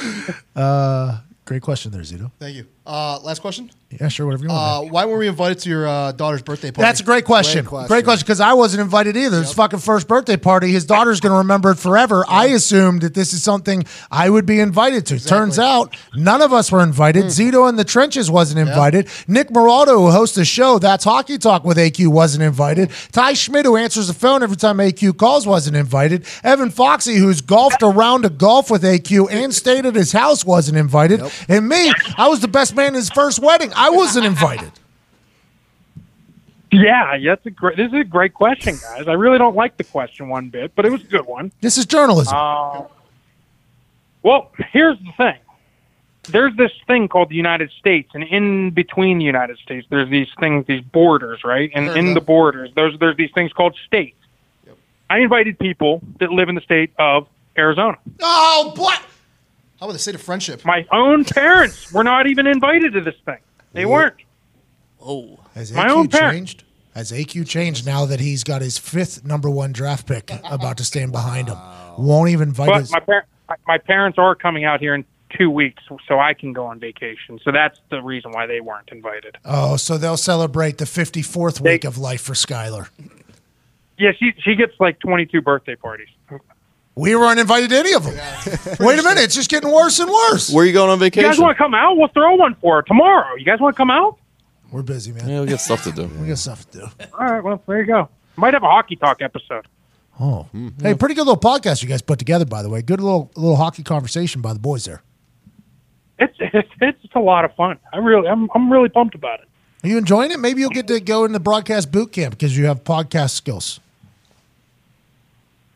Uh, 0.56 1.18
great 1.44 1.62
question 1.62 1.90
there, 1.92 2.02
Zito. 2.02 2.30
Thank 2.38 2.56
you. 2.56 2.66
Uh, 2.86 3.18
last 3.22 3.40
question. 3.40 3.70
Yeah, 3.90 4.06
sure, 4.06 4.24
whatever 4.24 4.44
you 4.44 4.50
want. 4.50 4.86
Uh, 4.86 4.92
why 4.92 5.04
weren't 5.04 5.18
we 5.18 5.26
invited 5.26 5.58
to 5.60 5.68
your 5.68 5.86
uh, 5.86 6.12
daughter's 6.12 6.42
birthday 6.42 6.70
party? 6.70 6.86
That's 6.86 7.00
a 7.00 7.04
great 7.04 7.24
question. 7.24 7.64
Great 7.64 7.68
question. 7.68 7.88
Great 7.88 8.04
question 8.04 8.24
because 8.24 8.38
I 8.38 8.52
wasn't 8.52 8.82
invited 8.82 9.16
either. 9.16 9.40
It's 9.40 9.52
fucking 9.52 9.80
first 9.80 10.06
birthday 10.06 10.36
party. 10.36 10.70
His 10.70 10.86
daughter's 10.86 11.18
going 11.18 11.32
to 11.32 11.38
remember 11.38 11.72
it 11.72 11.78
forever. 11.78 12.24
I 12.28 12.46
assumed 12.46 13.02
that 13.02 13.14
this 13.14 13.32
is 13.32 13.42
something 13.42 13.84
I 14.08 14.30
would 14.30 14.46
be 14.46 14.60
invited 14.60 15.06
to. 15.06 15.18
Turns 15.18 15.58
out 15.58 15.96
none 16.14 16.40
of 16.40 16.52
us 16.52 16.70
were 16.70 16.84
invited. 16.84 17.24
Zito 17.26 17.68
in 17.68 17.74
the 17.74 17.84
trenches 17.84 18.30
wasn't 18.30 18.60
invited. 18.60 19.08
Nick 19.26 19.48
Moraldo, 19.48 19.96
who 19.96 20.10
hosts 20.12 20.36
the 20.36 20.44
show 20.44 20.78
That's 20.78 21.02
Hockey 21.02 21.36
Talk 21.36 21.64
with 21.64 21.76
AQ, 21.76 22.08
wasn't 22.08 22.44
invited. 22.44 22.90
Ty 23.10 23.32
Schmidt, 23.32 23.64
who 23.66 23.76
answers 23.76 24.06
the 24.06 24.14
phone 24.14 24.44
every 24.44 24.56
time 24.56 24.76
AQ 24.78 25.16
calls, 25.18 25.48
wasn't 25.48 25.76
invited. 25.76 26.24
Evan 26.44 26.70
Foxy, 26.70 27.16
who's 27.16 27.40
golfed 27.40 27.82
around 27.82 28.24
a 28.24 28.30
golf 28.30 28.70
with 28.70 28.84
AQ 28.84 29.32
and 29.32 29.52
stayed 29.52 29.84
at 29.84 29.96
his 29.96 30.12
house, 30.12 30.44
wasn't 30.44 30.78
invited. 30.78 31.20
And 31.48 31.68
me, 31.68 31.92
I 32.16 32.28
was 32.28 32.38
the 32.38 32.46
best 32.48 32.69
man 32.74 32.88
in 32.88 32.94
his 32.94 33.10
first 33.10 33.38
wedding. 33.40 33.72
I 33.74 33.90
wasn't 33.90 34.26
invited. 34.26 34.72
Yeah, 36.72 37.18
that's 37.18 37.44
a 37.46 37.50
great. 37.50 37.76
This 37.76 37.88
is 37.88 37.98
a 38.00 38.04
great 38.04 38.32
question, 38.32 38.76
guys. 38.80 39.08
I 39.08 39.14
really 39.14 39.38
don't 39.38 39.56
like 39.56 39.76
the 39.76 39.84
question 39.84 40.28
one 40.28 40.50
bit, 40.50 40.72
but 40.76 40.84
it 40.86 40.92
was 40.92 41.02
a 41.02 41.06
good 41.06 41.26
one. 41.26 41.50
This 41.60 41.76
is 41.76 41.84
journalism. 41.84 42.36
Uh, 42.36 42.82
well, 44.22 44.52
here's 44.72 44.98
the 44.98 45.12
thing. 45.16 45.38
There's 46.28 46.54
this 46.56 46.70
thing 46.86 47.08
called 47.08 47.28
the 47.30 47.34
United 47.34 47.70
States, 47.72 48.10
and 48.14 48.22
in 48.22 48.70
between 48.70 49.18
the 49.18 49.24
United 49.24 49.58
States, 49.58 49.86
there's 49.90 50.08
these 50.10 50.28
things, 50.38 50.66
these 50.66 50.82
borders, 50.82 51.42
right? 51.42 51.70
And 51.74 51.88
in 51.96 52.14
the 52.14 52.20
borders, 52.20 52.70
there's 52.76 52.96
there's 53.00 53.16
these 53.16 53.32
things 53.34 53.52
called 53.52 53.76
states. 53.86 54.16
I 55.08 55.18
invited 55.18 55.58
people 55.58 56.02
that 56.20 56.30
live 56.30 56.48
in 56.48 56.54
the 56.54 56.60
state 56.60 56.92
of 56.98 57.26
Arizona. 57.58 57.98
oh, 58.22 58.72
boy. 58.76 58.92
How 59.80 59.86
about 59.86 59.94
the 59.94 59.98
state 59.98 60.14
of 60.14 60.20
friendship? 60.22 60.62
My 60.64 60.86
own 60.92 61.24
parents 61.24 61.90
were 61.92 62.04
not 62.04 62.26
even 62.26 62.46
invited 62.46 62.92
to 62.92 63.00
this 63.00 63.14
thing. 63.24 63.38
They 63.72 63.86
weren't. 63.86 64.14
Oh, 65.00 65.40
Has 65.54 65.72
My 65.72 65.86
AQ 65.86 65.90
own 65.90 66.08
parent. 66.08 66.34
changed? 66.36 66.64
Has 66.94 67.12
AQ 67.12 67.48
changed 67.48 67.86
now 67.86 68.04
that 68.04 68.20
he's 68.20 68.44
got 68.44 68.60
his 68.60 68.76
fifth 68.76 69.24
number 69.24 69.48
one 69.48 69.72
draft 69.72 70.06
pick 70.06 70.30
about 70.50 70.76
to 70.78 70.84
stand 70.84 71.12
behind 71.12 71.48
him? 71.48 71.56
Won't 71.96 72.28
even 72.30 72.48
invite 72.50 72.68
But 72.68 72.80
his. 72.80 72.92
my 72.92 73.00
par- 73.00 73.26
my 73.66 73.78
parents 73.78 74.18
are 74.18 74.34
coming 74.34 74.64
out 74.64 74.80
here 74.80 74.94
in 74.94 75.04
two 75.36 75.48
weeks, 75.50 75.82
so 76.06 76.18
I 76.20 76.34
can 76.34 76.52
go 76.52 76.66
on 76.66 76.78
vacation. 76.78 77.40
So 77.42 77.50
that's 77.50 77.80
the 77.90 78.02
reason 78.02 78.32
why 78.32 78.46
they 78.46 78.60
weren't 78.60 78.88
invited. 78.92 79.38
oh, 79.44 79.76
so 79.76 79.96
they'll 79.96 80.16
celebrate 80.16 80.78
the 80.78 80.84
54th 80.84 81.60
They- 81.62 81.72
week 81.72 81.84
of 81.84 81.96
life 81.96 82.20
for 82.20 82.34
Skylar. 82.34 82.90
Yeah, 83.96 84.12
she 84.18 84.32
she 84.42 84.54
gets 84.56 84.72
like 84.80 84.98
22 84.98 85.40
birthday 85.40 85.76
parties. 85.76 86.08
We 86.94 87.14
weren't 87.16 87.40
invited 87.40 87.70
to 87.70 87.78
any 87.78 87.92
of 87.94 88.04
them. 88.04 88.14
Wait 88.80 88.98
a 88.98 89.02
minute, 89.02 89.22
it's 89.24 89.34
just 89.34 89.48
getting 89.48 89.70
worse 89.70 89.98
and 90.00 90.10
worse. 90.10 90.50
Where 90.52 90.64
are 90.64 90.66
you 90.66 90.72
going 90.72 90.90
on 90.90 90.98
vacation? 90.98 91.24
You 91.24 91.30
guys 91.30 91.38
want 91.40 91.56
to 91.56 91.62
come 91.62 91.74
out? 91.74 91.96
We'll 91.96 92.08
throw 92.08 92.34
one 92.34 92.54
for 92.56 92.82
tomorrow. 92.82 93.36
You 93.36 93.44
guys 93.44 93.60
want 93.60 93.74
to 93.74 93.76
come 93.76 93.90
out? 93.90 94.18
We're 94.70 94.82
busy, 94.82 95.12
man. 95.12 95.28
Yeah, 95.28 95.40
we 95.40 95.46
got 95.46 95.60
stuff 95.60 95.84
to 95.84 95.92
do. 95.92 96.06
We 96.20 96.28
got 96.28 96.38
stuff 96.38 96.68
to 96.70 96.78
do. 96.78 96.86
All 97.18 97.26
right, 97.26 97.42
well, 97.42 97.62
there 97.66 97.80
you 97.80 97.86
go. 97.86 98.08
Might 98.36 98.54
have 98.54 98.62
a 98.62 98.68
hockey 98.70 98.96
talk 98.96 99.22
episode. 99.22 99.66
Oh, 100.18 100.42
hmm, 100.52 100.68
hey, 100.82 100.94
pretty 100.94 101.14
good 101.14 101.26
little 101.26 101.40
podcast 101.40 101.82
you 101.82 101.88
guys 101.88 102.02
put 102.02 102.18
together, 102.18 102.44
by 102.44 102.62
the 102.62 102.68
way. 102.68 102.82
Good 102.82 103.00
little 103.00 103.30
little 103.36 103.56
hockey 103.56 103.82
conversation 103.82 104.42
by 104.42 104.52
the 104.52 104.58
boys 104.58 104.84
there. 104.84 105.02
It's 106.18 106.36
it's 106.38 106.68
it's 106.80 107.14
a 107.14 107.20
lot 107.20 107.46
of 107.46 107.54
fun. 107.54 107.78
I 107.92 107.98
really 107.98 108.28
I'm 108.28 108.48
I'm 108.54 108.70
really 108.70 108.90
pumped 108.90 109.14
about 109.14 109.40
it. 109.40 109.48
Are 109.82 109.88
you 109.88 109.96
enjoying 109.96 110.30
it? 110.30 110.38
Maybe 110.38 110.60
you'll 110.60 110.70
get 110.70 110.86
to 110.88 111.00
go 111.00 111.24
in 111.24 111.32
the 111.32 111.40
broadcast 111.40 111.90
boot 111.90 112.12
camp 112.12 112.34
because 112.34 112.56
you 112.56 112.66
have 112.66 112.84
podcast 112.84 113.30
skills. 113.30 113.80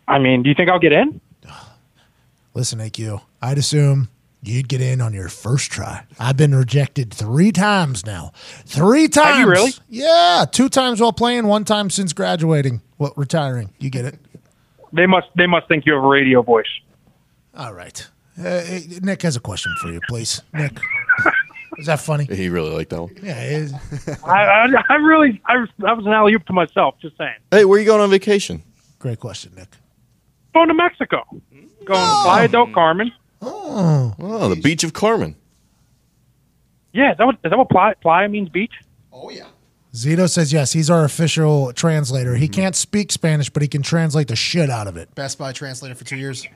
I 0.06 0.18
mean, 0.18 0.42
do 0.42 0.48
you 0.48 0.54
think 0.54 0.70
I'll 0.70 0.78
get 0.78 0.92
in? 0.92 1.20
Listen, 2.54 2.78
AQ, 2.78 3.20
I'd 3.42 3.58
assume 3.58 4.08
you'd 4.42 4.68
get 4.68 4.80
in 4.80 5.00
on 5.00 5.12
your 5.12 5.28
first 5.28 5.72
try. 5.72 6.04
I've 6.20 6.36
been 6.36 6.54
rejected 6.54 7.12
three 7.12 7.50
times 7.50 8.06
now. 8.06 8.30
Three 8.64 9.08
times. 9.08 9.40
you 9.40 9.50
really? 9.50 9.72
Yeah, 9.88 10.44
two 10.50 10.68
times 10.68 11.00
while 11.00 11.12
playing, 11.12 11.46
one 11.48 11.64
time 11.64 11.90
since 11.90 12.12
graduating. 12.12 12.80
Well, 12.98 13.12
retiring. 13.16 13.70
You 13.80 13.90
get 13.90 14.04
it? 14.04 14.18
They 14.92 15.06
must 15.06 15.26
they 15.34 15.46
must 15.46 15.66
think 15.66 15.84
you 15.86 15.94
have 15.94 16.04
a 16.04 16.06
radio 16.06 16.42
voice. 16.42 16.68
All 17.56 17.72
right. 17.72 18.06
Uh, 18.38 18.42
hey, 18.60 18.82
Nick 19.02 19.22
has 19.22 19.34
a 19.34 19.40
question 19.40 19.74
for 19.80 19.90
you, 19.90 20.00
please. 20.08 20.40
Nick, 20.52 20.78
is 21.78 21.86
that 21.86 21.98
funny? 22.00 22.24
He 22.24 22.48
really 22.48 22.70
liked 22.70 22.90
that 22.90 23.02
one. 23.02 23.16
Yeah, 23.20 23.40
it 23.42 23.52
is. 23.52 23.74
I, 24.24 24.30
I 24.30 24.66
I 24.90 24.94
really 24.94 25.40
I 25.46 25.56
was 25.56 25.68
that 25.78 25.96
was 25.96 26.06
an 26.06 26.12
alley 26.12 26.34
oop 26.34 26.46
to 26.46 26.52
myself. 26.52 26.94
Just 27.02 27.16
saying. 27.16 27.34
Hey, 27.50 27.64
where 27.64 27.78
are 27.78 27.80
you 27.80 27.86
going 27.86 28.00
on 28.00 28.10
vacation? 28.10 28.62
Great 29.00 29.18
question, 29.18 29.52
Nick. 29.56 29.68
Going 30.54 30.68
to 30.68 30.74
Mexico. 30.74 31.24
Going 31.84 32.00
to 32.00 32.22
Playa 32.22 32.48
del 32.48 32.66
hmm. 32.66 32.74
Carmen. 32.74 33.12
Oh, 33.42 34.14
Oh, 34.18 34.48
the 34.48 34.60
beach 34.60 34.84
of 34.84 34.92
Carmen. 34.92 35.36
Yeah, 36.92 37.12
is 37.12 37.18
that 37.18 37.26
what 37.26 37.34
is 37.44 37.50
that 37.50 37.58
what 37.58 37.68
Playa, 37.68 37.94
Playa 38.00 38.28
means? 38.28 38.48
Beach. 38.48 38.72
Oh 39.12 39.30
yeah. 39.30 39.46
Zito 39.92 40.28
says 40.30 40.52
yes. 40.52 40.72
He's 40.72 40.90
our 40.90 41.04
official 41.04 41.72
translator. 41.72 42.36
He 42.36 42.46
hmm. 42.46 42.52
can't 42.52 42.76
speak 42.76 43.10
Spanish, 43.12 43.50
but 43.50 43.62
he 43.62 43.68
can 43.68 43.82
translate 43.82 44.28
the 44.28 44.36
shit 44.36 44.70
out 44.70 44.86
of 44.86 44.96
it. 44.96 45.14
Best 45.14 45.38
Buy 45.38 45.52
translator 45.52 45.94
for 45.94 46.04
two 46.04 46.16
years. 46.16 46.46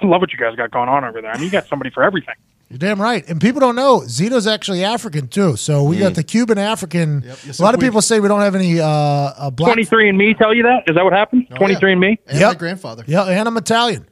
I 0.00 0.06
love 0.06 0.20
what 0.20 0.32
you 0.32 0.38
guys 0.38 0.54
got 0.54 0.70
going 0.70 0.88
on 0.88 1.04
over 1.04 1.20
there. 1.20 1.32
I 1.32 1.34
mean, 1.34 1.44
you 1.44 1.50
got 1.50 1.66
somebody 1.66 1.90
for 1.90 2.04
everything. 2.04 2.36
You're 2.70 2.78
damn 2.78 3.00
right. 3.00 3.26
And 3.28 3.40
people 3.40 3.60
don't 3.60 3.76
know 3.76 4.00
Zito's 4.00 4.46
actually 4.46 4.84
African 4.84 5.28
too. 5.28 5.56
So 5.56 5.84
we 5.84 5.98
got 5.98 6.14
the 6.14 6.22
Cuban 6.22 6.58
African. 6.58 7.22
Yep, 7.22 7.38
yes, 7.46 7.58
a 7.58 7.62
lot 7.62 7.74
of 7.74 7.80
we- 7.80 7.86
people 7.86 8.02
say 8.02 8.20
we 8.20 8.28
don't 8.28 8.40
have 8.42 8.54
any 8.54 8.78
uh, 8.78 8.86
uh 8.86 9.50
black. 9.50 9.68
Twenty 9.68 9.84
three 9.84 10.08
and 10.08 10.18
Me 10.18 10.34
tell 10.34 10.52
you 10.54 10.62
that? 10.64 10.84
Is 10.86 10.94
that 10.94 11.02
what 11.04 11.14
happened? 11.14 11.46
Oh, 11.50 11.56
Twenty 11.56 11.76
three 11.76 11.92
and 11.92 12.00
Me. 12.00 12.18
And 12.26 12.38
Yep. 12.40 12.48
my 12.48 12.54
grandfather. 12.58 13.04
Yeah, 13.06 13.24
and 13.24 13.48
I'm 13.48 13.56
Italian. 13.56 14.06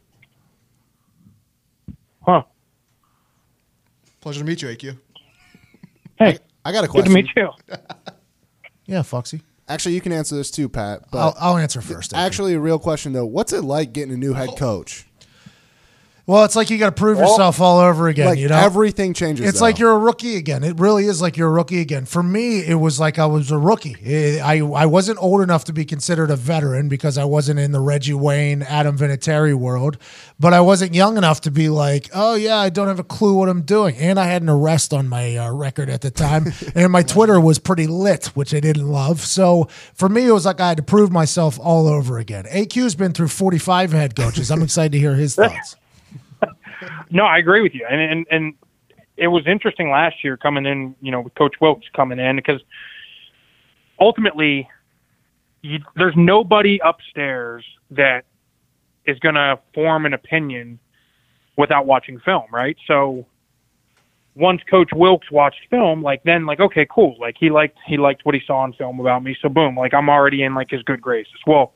Huh. 2.24 2.42
Pleasure 4.20 4.40
to 4.40 4.46
meet 4.46 4.62
you, 4.62 4.68
AQ. 4.68 4.96
Hey, 6.18 6.38
I 6.64 6.72
got 6.72 6.82
a 6.84 6.88
question. 6.88 7.12
good 7.12 7.26
to 7.26 7.32
meet 7.34 7.36
you. 7.36 7.76
Yeah, 8.88 9.02
Foxy. 9.02 9.42
Actually, 9.68 9.96
you 9.96 10.00
can 10.00 10.12
answer 10.12 10.36
this 10.36 10.48
too, 10.48 10.68
Pat. 10.68 11.10
But 11.10 11.18
I'll, 11.18 11.36
I'll 11.40 11.56
answer 11.56 11.80
first. 11.80 12.14
I 12.14 12.24
actually, 12.24 12.54
a 12.54 12.60
real 12.60 12.78
question 12.78 13.12
though: 13.12 13.26
What's 13.26 13.52
it 13.52 13.62
like 13.62 13.92
getting 13.92 14.14
a 14.14 14.16
new 14.16 14.32
head 14.32 14.50
coach? 14.56 15.05
Well, 16.26 16.44
it's 16.44 16.56
like 16.56 16.70
you 16.70 16.78
got 16.78 16.86
to 16.86 17.00
prove 17.00 17.18
yourself 17.18 17.60
all 17.60 17.78
over 17.78 18.08
again. 18.08 18.26
Like 18.26 18.40
you 18.40 18.48
know, 18.48 18.56
everything 18.56 19.14
changes. 19.14 19.46
It's 19.46 19.60
though. 19.60 19.64
like 19.64 19.78
you're 19.78 19.92
a 19.92 19.98
rookie 19.98 20.34
again. 20.34 20.64
It 20.64 20.80
really 20.80 21.04
is 21.04 21.22
like 21.22 21.36
you're 21.36 21.46
a 21.46 21.52
rookie 21.52 21.80
again. 21.80 22.04
For 22.04 22.20
me, 22.20 22.66
it 22.66 22.74
was 22.74 22.98
like 22.98 23.20
I 23.20 23.26
was 23.26 23.52
a 23.52 23.58
rookie. 23.58 23.96
Eh, 24.04 24.40
I 24.40 24.56
I 24.58 24.86
wasn't 24.86 25.22
old 25.22 25.40
enough 25.40 25.64
to 25.66 25.72
be 25.72 25.84
considered 25.84 26.32
a 26.32 26.36
veteran 26.36 26.88
because 26.88 27.16
I 27.16 27.24
wasn't 27.24 27.60
in 27.60 27.70
the 27.70 27.78
Reggie 27.78 28.12
Wayne, 28.12 28.62
Adam 28.62 28.98
Vinatieri 28.98 29.54
world, 29.54 29.98
but 30.40 30.52
I 30.52 30.60
wasn't 30.62 30.94
young 30.94 31.16
enough 31.16 31.42
to 31.42 31.52
be 31.52 31.68
like, 31.68 32.10
oh 32.12 32.34
yeah, 32.34 32.56
I 32.56 32.70
don't 32.70 32.88
have 32.88 32.98
a 32.98 33.04
clue 33.04 33.34
what 33.34 33.48
I'm 33.48 33.62
doing. 33.62 33.94
And 33.96 34.18
I 34.18 34.24
had 34.24 34.42
an 34.42 34.48
arrest 34.48 34.92
on 34.92 35.08
my 35.08 35.36
uh, 35.36 35.52
record 35.52 35.88
at 35.88 36.00
the 36.00 36.10
time, 36.10 36.52
and 36.74 36.90
my 36.90 37.04
Twitter 37.04 37.40
was 37.40 37.60
pretty 37.60 37.86
lit, 37.86 38.26
which 38.34 38.52
I 38.52 38.58
didn't 38.58 38.88
love. 38.88 39.20
So 39.20 39.68
for 39.94 40.08
me, 40.08 40.26
it 40.26 40.32
was 40.32 40.44
like 40.44 40.60
I 40.60 40.70
had 40.70 40.78
to 40.78 40.82
prove 40.82 41.12
myself 41.12 41.60
all 41.60 41.86
over 41.86 42.18
again. 42.18 42.46
AQ's 42.46 42.96
been 42.96 43.12
through 43.12 43.28
45 43.28 43.92
head 43.92 44.16
coaches. 44.16 44.50
I'm 44.50 44.62
excited 44.62 44.90
to 44.90 44.98
hear 44.98 45.14
his 45.14 45.34
thoughts. 45.36 45.76
No, 47.10 47.24
I 47.24 47.38
agree 47.38 47.62
with 47.62 47.74
you, 47.74 47.86
and 47.88 48.00
and 48.00 48.26
and 48.30 48.54
it 49.16 49.28
was 49.28 49.46
interesting 49.46 49.90
last 49.90 50.22
year 50.22 50.36
coming 50.36 50.66
in, 50.66 50.94
you 51.00 51.10
know, 51.10 51.20
with 51.22 51.34
Coach 51.34 51.54
Wilks 51.60 51.86
coming 51.94 52.18
in 52.18 52.36
because 52.36 52.60
ultimately, 53.98 54.68
you, 55.62 55.78
there's 55.96 56.14
nobody 56.16 56.78
upstairs 56.84 57.64
that 57.90 58.24
is 59.06 59.18
going 59.20 59.36
to 59.36 59.58
form 59.74 60.04
an 60.04 60.12
opinion 60.12 60.78
without 61.56 61.86
watching 61.86 62.20
film, 62.20 62.44
right? 62.52 62.76
So 62.86 63.24
once 64.34 64.60
Coach 64.68 64.90
Wilks 64.94 65.30
watched 65.30 65.60
film, 65.70 66.02
like 66.02 66.22
then, 66.24 66.44
like 66.44 66.60
okay, 66.60 66.86
cool, 66.90 67.16
like 67.18 67.36
he 67.38 67.48
liked 67.48 67.78
he 67.86 67.96
liked 67.96 68.26
what 68.26 68.34
he 68.34 68.42
saw 68.46 68.58
on 68.58 68.74
film 68.74 69.00
about 69.00 69.22
me, 69.22 69.34
so 69.40 69.48
boom, 69.48 69.76
like 69.76 69.94
I'm 69.94 70.10
already 70.10 70.42
in 70.42 70.54
like 70.54 70.70
his 70.70 70.82
good 70.82 71.00
graces. 71.00 71.40
Well. 71.46 71.72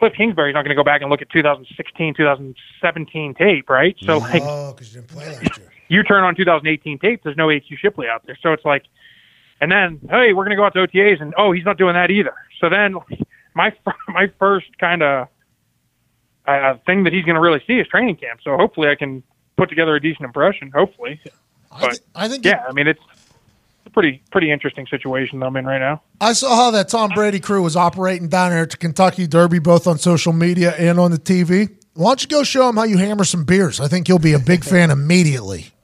Kliff 0.00 0.16
Kingsbury's 0.16 0.54
not 0.54 0.62
going 0.62 0.70
to 0.70 0.74
go 0.74 0.84
back 0.84 1.00
and 1.02 1.10
look 1.10 1.22
at 1.22 1.30
2016, 1.30 2.14
2017 2.14 3.34
tape, 3.34 3.70
right? 3.70 3.96
So 4.04 4.18
like, 4.18 4.42
Oh, 4.44 4.72
because 4.72 4.94
you 4.94 5.00
didn't 5.00 5.10
play 5.12 5.26
last 5.28 5.58
year. 5.58 5.72
you 5.88 6.02
turn 6.02 6.24
on 6.24 6.34
2018 6.34 6.98
tape, 6.98 7.20
there's 7.22 7.36
no 7.36 7.46
AQ 7.48 7.78
Shipley 7.78 8.08
out 8.08 8.26
there. 8.26 8.36
So 8.42 8.52
it's 8.52 8.64
like, 8.64 8.84
and 9.60 9.70
then, 9.70 10.00
hey, 10.10 10.32
we're 10.32 10.44
going 10.44 10.50
to 10.50 10.56
go 10.56 10.64
out 10.64 10.74
to 10.74 10.80
OTAs, 10.80 11.22
and 11.22 11.32
oh, 11.38 11.52
he's 11.52 11.64
not 11.64 11.78
doing 11.78 11.94
that 11.94 12.10
either. 12.10 12.34
So 12.60 12.68
then, 12.68 12.96
my 13.54 13.72
my 14.08 14.26
first 14.38 14.66
kind 14.78 15.02
of 15.02 15.28
uh, 16.46 16.74
thing 16.86 17.04
that 17.04 17.12
he's 17.12 17.24
going 17.24 17.36
to 17.36 17.40
really 17.40 17.62
see 17.66 17.78
is 17.78 17.86
training 17.86 18.16
camp. 18.16 18.40
So 18.42 18.56
hopefully, 18.56 18.88
I 18.88 18.96
can 18.96 19.22
put 19.56 19.68
together 19.68 19.94
a 19.94 20.00
decent 20.00 20.24
impression. 20.24 20.72
Hopefully, 20.74 21.20
I, 21.72 21.80
But, 21.80 21.92
thi- 21.94 22.02
I 22.16 22.28
think 22.28 22.44
yeah. 22.44 22.64
I 22.68 22.72
mean, 22.72 22.88
it's 22.88 23.00
pretty 23.94 24.22
pretty 24.30 24.50
interesting 24.50 24.86
situation 24.88 25.38
that 25.40 25.46
I'm 25.46 25.56
in 25.56 25.64
right 25.64 25.78
now. 25.78 26.02
I 26.20 26.34
saw 26.34 26.54
how 26.54 26.70
that 26.72 26.88
Tom 26.90 27.10
Brady 27.14 27.40
crew 27.40 27.62
was 27.62 27.76
operating 27.76 28.28
down 28.28 28.50
there 28.50 28.62
at 28.64 28.70
the 28.70 28.76
Kentucky 28.76 29.26
Derby, 29.26 29.60
both 29.60 29.86
on 29.86 29.96
social 29.98 30.32
media 30.34 30.74
and 30.76 31.00
on 31.00 31.10
the 31.12 31.16
TV. 31.18 31.74
Why 31.94 32.10
don't 32.10 32.22
you 32.22 32.28
go 32.28 32.42
show 32.42 32.68
him 32.68 32.76
how 32.76 32.82
you 32.82 32.98
hammer 32.98 33.24
some 33.24 33.44
beers? 33.44 33.80
I 33.80 33.88
think 33.88 34.08
you'll 34.08 34.18
be 34.18 34.32
a 34.34 34.38
big 34.38 34.64
fan 34.72 34.90
immediately. 34.90 35.68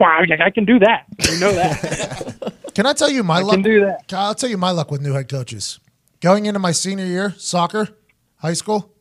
Wow, 0.00 0.20
I 0.20 0.44
I 0.44 0.50
can 0.50 0.64
do 0.64 0.78
that. 0.78 1.06
You 1.28 1.40
know 1.40 1.52
that. 1.52 2.52
Can 2.76 2.86
I 2.86 2.92
tell 2.92 3.10
you 3.10 3.24
my 3.24 3.38
I 3.38 3.42
luck? 3.42 3.54
can 3.54 3.62
do 3.62 3.80
that. 3.80 4.12
I'll 4.12 4.32
tell 4.32 4.48
you 4.48 4.56
my 4.56 4.70
luck 4.70 4.92
with 4.92 5.00
new 5.00 5.12
head 5.12 5.28
coaches. 5.28 5.80
Going 6.20 6.46
into 6.46 6.60
my 6.60 6.70
senior 6.70 7.04
year, 7.04 7.34
soccer, 7.36 7.88
high 8.36 8.52
school, 8.52 8.94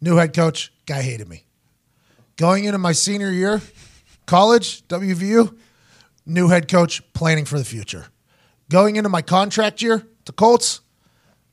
new 0.00 0.16
head 0.16 0.32
coach, 0.32 0.72
guy 0.86 1.02
hated 1.02 1.28
me. 1.28 1.44
Going 2.38 2.64
into 2.64 2.78
my 2.78 2.92
senior 2.92 3.30
year, 3.30 3.60
college, 4.24 4.88
WVU, 4.88 5.54
new 6.30 6.48
head 6.48 6.68
coach, 6.68 7.02
planning 7.12 7.44
for 7.44 7.58
the 7.58 7.64
future. 7.64 8.06
Going 8.70 8.96
into 8.96 9.08
my 9.08 9.22
contract 9.22 9.82
year, 9.82 10.06
the 10.24 10.32
Colts, 10.32 10.80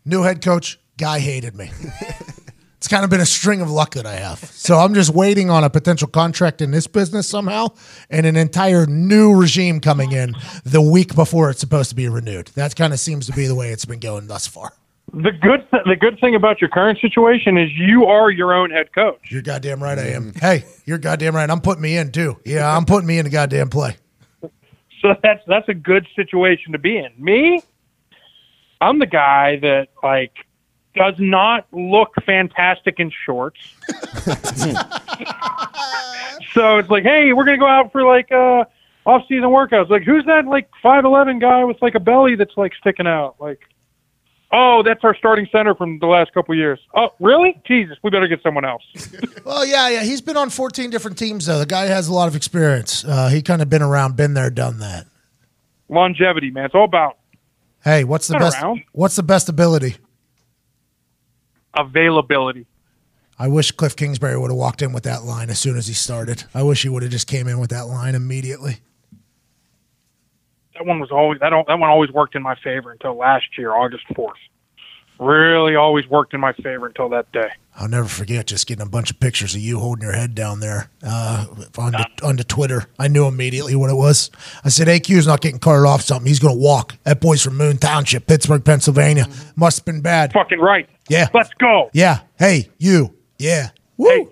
new 0.05 0.21
head 0.23 0.41
coach, 0.41 0.79
guy 0.97 1.19
hated 1.19 1.55
me. 1.55 1.71
it's 2.77 2.87
kind 2.87 3.03
of 3.03 3.09
been 3.09 3.21
a 3.21 3.25
string 3.25 3.61
of 3.61 3.71
luck 3.71 3.95
that 3.95 4.05
I 4.05 4.15
have. 4.15 4.39
So 4.39 4.77
I'm 4.77 4.93
just 4.93 5.13
waiting 5.13 5.49
on 5.49 5.63
a 5.63 5.69
potential 5.69 6.07
contract 6.07 6.61
in 6.61 6.71
this 6.71 6.87
business 6.87 7.27
somehow 7.27 7.69
and 8.09 8.25
an 8.25 8.35
entire 8.35 8.85
new 8.85 9.35
regime 9.35 9.79
coming 9.79 10.11
in 10.11 10.35
the 10.63 10.81
week 10.81 11.15
before 11.15 11.49
it's 11.49 11.59
supposed 11.59 11.89
to 11.89 11.95
be 11.95 12.07
renewed. 12.07 12.47
That 12.55 12.75
kind 12.75 12.93
of 12.93 12.99
seems 12.99 13.25
to 13.27 13.33
be 13.33 13.47
the 13.47 13.55
way 13.55 13.71
it's 13.71 13.85
been 13.85 13.99
going 13.99 14.27
thus 14.27 14.45
far. 14.45 14.73
The 15.13 15.31
good 15.31 15.65
th- 15.71 15.83
the 15.85 15.95
good 15.95 16.19
thing 16.19 16.35
about 16.35 16.59
your 16.59 16.69
current 16.69 16.99
situation 16.99 17.57
is 17.57 17.71
you 17.73 18.05
are 18.05 18.29
your 18.29 18.53
own 18.53 18.71
head 18.71 18.91
coach. 18.91 19.31
You're 19.31 19.41
goddamn 19.41 19.81
right 19.81 19.97
I 19.97 20.07
am. 20.07 20.33
Hey, 20.33 20.65
you're 20.83 20.97
goddamn 20.97 21.33
right. 21.33 21.49
I'm 21.49 21.61
putting 21.61 21.81
me 21.81 21.95
in 21.95 22.11
too. 22.11 22.37
Yeah, 22.43 22.75
I'm 22.75 22.83
putting 22.83 23.07
me 23.07 23.17
in 23.17 23.23
the 23.23 23.31
goddamn 23.31 23.69
play. 23.69 23.95
So 25.01 25.15
that's 25.21 25.43
that's 25.45 25.69
a 25.69 25.75
good 25.75 26.07
situation 26.15 26.71
to 26.71 26.79
be 26.79 26.97
in. 26.97 27.11
Me, 27.19 27.61
I'm 28.81 28.97
the 28.97 29.05
guy 29.05 29.57
that 29.57 29.89
like 30.01 30.33
does 30.95 31.13
not 31.19 31.67
look 31.71 32.13
fantastic 32.25 32.99
in 32.99 33.11
shorts. 33.25 33.59
so 36.53 36.79
it's 36.79 36.89
like, 36.89 37.03
hey, 37.03 37.31
we're 37.33 37.45
gonna 37.45 37.59
go 37.59 37.67
out 37.67 37.91
for 37.91 38.03
like 38.03 38.31
uh 38.31 38.65
off 39.05 39.21
season 39.29 39.49
workouts. 39.49 39.89
Like 39.89 40.03
who's 40.03 40.25
that 40.25 40.47
like 40.47 40.67
five 40.81 41.05
eleven 41.05 41.37
guy 41.37 41.63
with 41.63 41.79
like 41.81 41.93
a 41.93 41.99
belly 41.99 42.35
that's 42.35 42.57
like 42.57 42.73
sticking 42.75 43.05
out? 43.07 43.35
Like 43.39 43.61
Oh, 44.51 44.81
that's 44.81 45.03
our 45.03 45.13
starting 45.15 45.47
center 45.51 45.75
from 45.75 45.99
the 45.99 46.05
last 46.07 46.33
couple 46.33 46.53
of 46.53 46.57
years. 46.57 46.79
Oh, 46.95 47.09
really? 47.19 47.59
Jesus, 47.65 47.97
we 48.01 48.09
better 48.09 48.27
get 48.27 48.41
someone 48.41 48.65
else. 48.65 48.83
Well, 49.45 49.65
yeah, 49.65 49.87
yeah. 49.87 50.03
He's 50.03 50.19
been 50.19 50.35
on 50.35 50.49
14 50.49 50.89
different 50.89 51.17
teams 51.17 51.45
though. 51.45 51.59
The 51.59 51.65
guy 51.65 51.85
has 51.85 52.09
a 52.09 52.13
lot 52.13 52.27
of 52.27 52.35
experience. 52.35 53.05
Uh, 53.05 53.29
he 53.29 53.41
kind 53.41 53.61
of 53.61 53.69
been 53.69 53.81
around, 53.81 54.17
been 54.17 54.33
there, 54.33 54.49
done 54.49 54.79
that. 54.79 55.07
Longevity, 55.87 56.51
man. 56.51 56.65
It's 56.65 56.75
all 56.75 56.83
about 56.83 57.17
Hey, 57.81 58.03
what's 58.03 58.27
the 58.27 58.37
best? 58.37 58.61
around. 58.61 58.83
What's 58.91 59.15
the 59.15 59.23
best 59.23 59.47
ability? 59.47 59.95
availability. 61.77 62.65
I 63.39 63.47
wish 63.47 63.71
Kliff 63.71 63.95
Kingsbury 63.95 64.37
would 64.37 64.49
have 64.49 64.57
walked 64.57 64.81
in 64.81 64.93
with 64.93 65.03
that 65.03 65.23
line 65.23 65.49
as 65.49 65.59
soon 65.59 65.77
as 65.77 65.87
he 65.87 65.93
started. 65.93 66.43
I 66.53 66.63
wish 66.63 66.81
he 66.83 66.89
would 66.89 67.03
have 67.03 67.11
just 67.11 67.27
came 67.27 67.47
in 67.47 67.59
with 67.59 67.69
that 67.69 67.87
line 67.87 68.15
immediately. 68.15 68.77
That 70.77 70.85
one 70.85 70.99
was 70.99 71.11
always 71.11 71.39
that 71.39 71.49
that 71.49 71.79
one 71.79 71.89
always 71.89 72.11
worked 72.11 72.35
in 72.35 72.43
my 72.43 72.55
favor 72.55 72.91
until 72.91 73.15
last 73.15 73.45
year, 73.57 73.73
August 73.73 74.03
fourth. 74.15 74.37
Really, 75.19 75.75
always 75.75 76.07
worked 76.07 76.35
in 76.35 76.39
my 76.39 76.53
favor 76.53 76.85
until 76.85 77.09
that 77.09 77.31
day. 77.31 77.49
I'll 77.75 77.87
never 77.87 78.07
forget 78.07 78.45
just 78.45 78.67
getting 78.67 78.85
a 78.85 78.89
bunch 78.89 79.09
of 79.09 79.19
pictures 79.19 79.55
of 79.55 79.61
you 79.61 79.79
holding 79.79 80.03
your 80.03 80.13
head 80.13 80.35
down 80.35 80.59
there 80.59 80.91
uh, 81.01 81.47
onto, 81.75 82.03
onto 82.23 82.43
Twitter. 82.43 82.85
I 82.99 83.07
knew 83.07 83.25
immediately 83.25 83.75
what 83.75 83.89
it 83.89 83.95
was. 83.95 84.29
I 84.63 84.69
said, 84.69 84.87
AQ's 84.87 85.25
not 85.25 85.41
getting 85.41 85.57
carted 85.57 85.87
off 85.87 86.01
something. 86.03 86.27
He's 86.27 86.37
going 86.39 86.55
to 86.55 86.61
walk. 86.61 86.95
That 87.03 87.19
boy's 87.19 87.43
from 87.43 87.57
Moon 87.57 87.77
Township, 87.77 88.27
Pittsburgh, 88.27 88.63
Pennsylvania. 88.63 89.25
Must 89.55 89.79
have 89.79 89.85
been 89.85 90.01
bad. 90.01 90.33
Fucking 90.33 90.59
right. 90.59 90.87
Yeah. 91.09 91.29
Let's 91.33 91.53
go. 91.55 91.89
Yeah. 91.93 92.19
Hey, 92.37 92.69
you. 92.77 93.15
Yeah. 93.39 93.69
Woo. 93.97 94.09
Hey, 94.09 94.27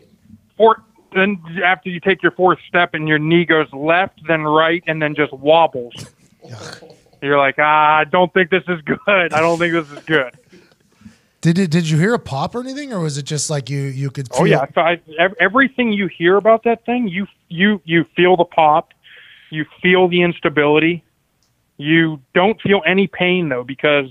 four, 0.58 0.84
then 1.16 1.42
after 1.64 1.90
you 1.90 2.00
take 2.00 2.22
your 2.22 2.34
fourth 2.34 2.60
step 2.68 2.94
and 2.94 3.08
your 3.08 3.20
knee 3.20 3.46
goes 3.46 3.72
left, 3.74 4.22
then 4.28 4.42
right, 4.42 4.84
and 4.86 5.02
then 5.02 5.16
just 5.16 5.34
wobbles. 5.34 5.94
You're 7.22 7.38
like, 7.38 7.56
ah, 7.58 7.98
I 7.98 8.04
don't 8.04 8.34
think 8.34 8.50
this 8.50 8.64
is 8.68 8.82
good. 8.82 9.00
I 9.08 9.40
don't 9.40 9.58
think 9.58 9.74
this 9.74 9.90
is 9.98 10.04
good. 10.06 10.38
Did 11.42 11.60
it? 11.60 11.70
Did 11.70 11.88
you 11.88 12.00
hear 12.00 12.16
a 12.16 12.20
pop 12.20 12.56
or 12.56 12.60
anything, 12.60 12.92
or 12.92 13.00
was 13.00 13.20
it 13.20 13.24
just 13.24 13.52
like 13.52 13.70
you 13.70 13.82
you 13.82 14.10
could? 14.10 14.30
Feel 14.30 14.42
Oh 14.42 14.46
yeah, 14.46 14.66
so 14.74 14.82
I, 14.82 15.00
everything 15.40 15.94
you 15.94 16.08
hear 16.08 16.38
about 16.38 16.64
that 16.64 16.84
thing, 16.88 17.08
you 17.08 17.28
you 17.50 17.80
you 17.86 18.04
feel 18.16 18.36
the 18.36 18.46
pop, 18.46 18.94
you 19.52 19.64
feel 19.80 20.08
the 20.08 20.24
instability. 20.24 21.04
You 21.78 22.20
don't 22.34 22.60
feel 22.62 22.82
any 22.88 23.06
pain 23.06 23.50
though 23.50 23.64
because 23.64 24.08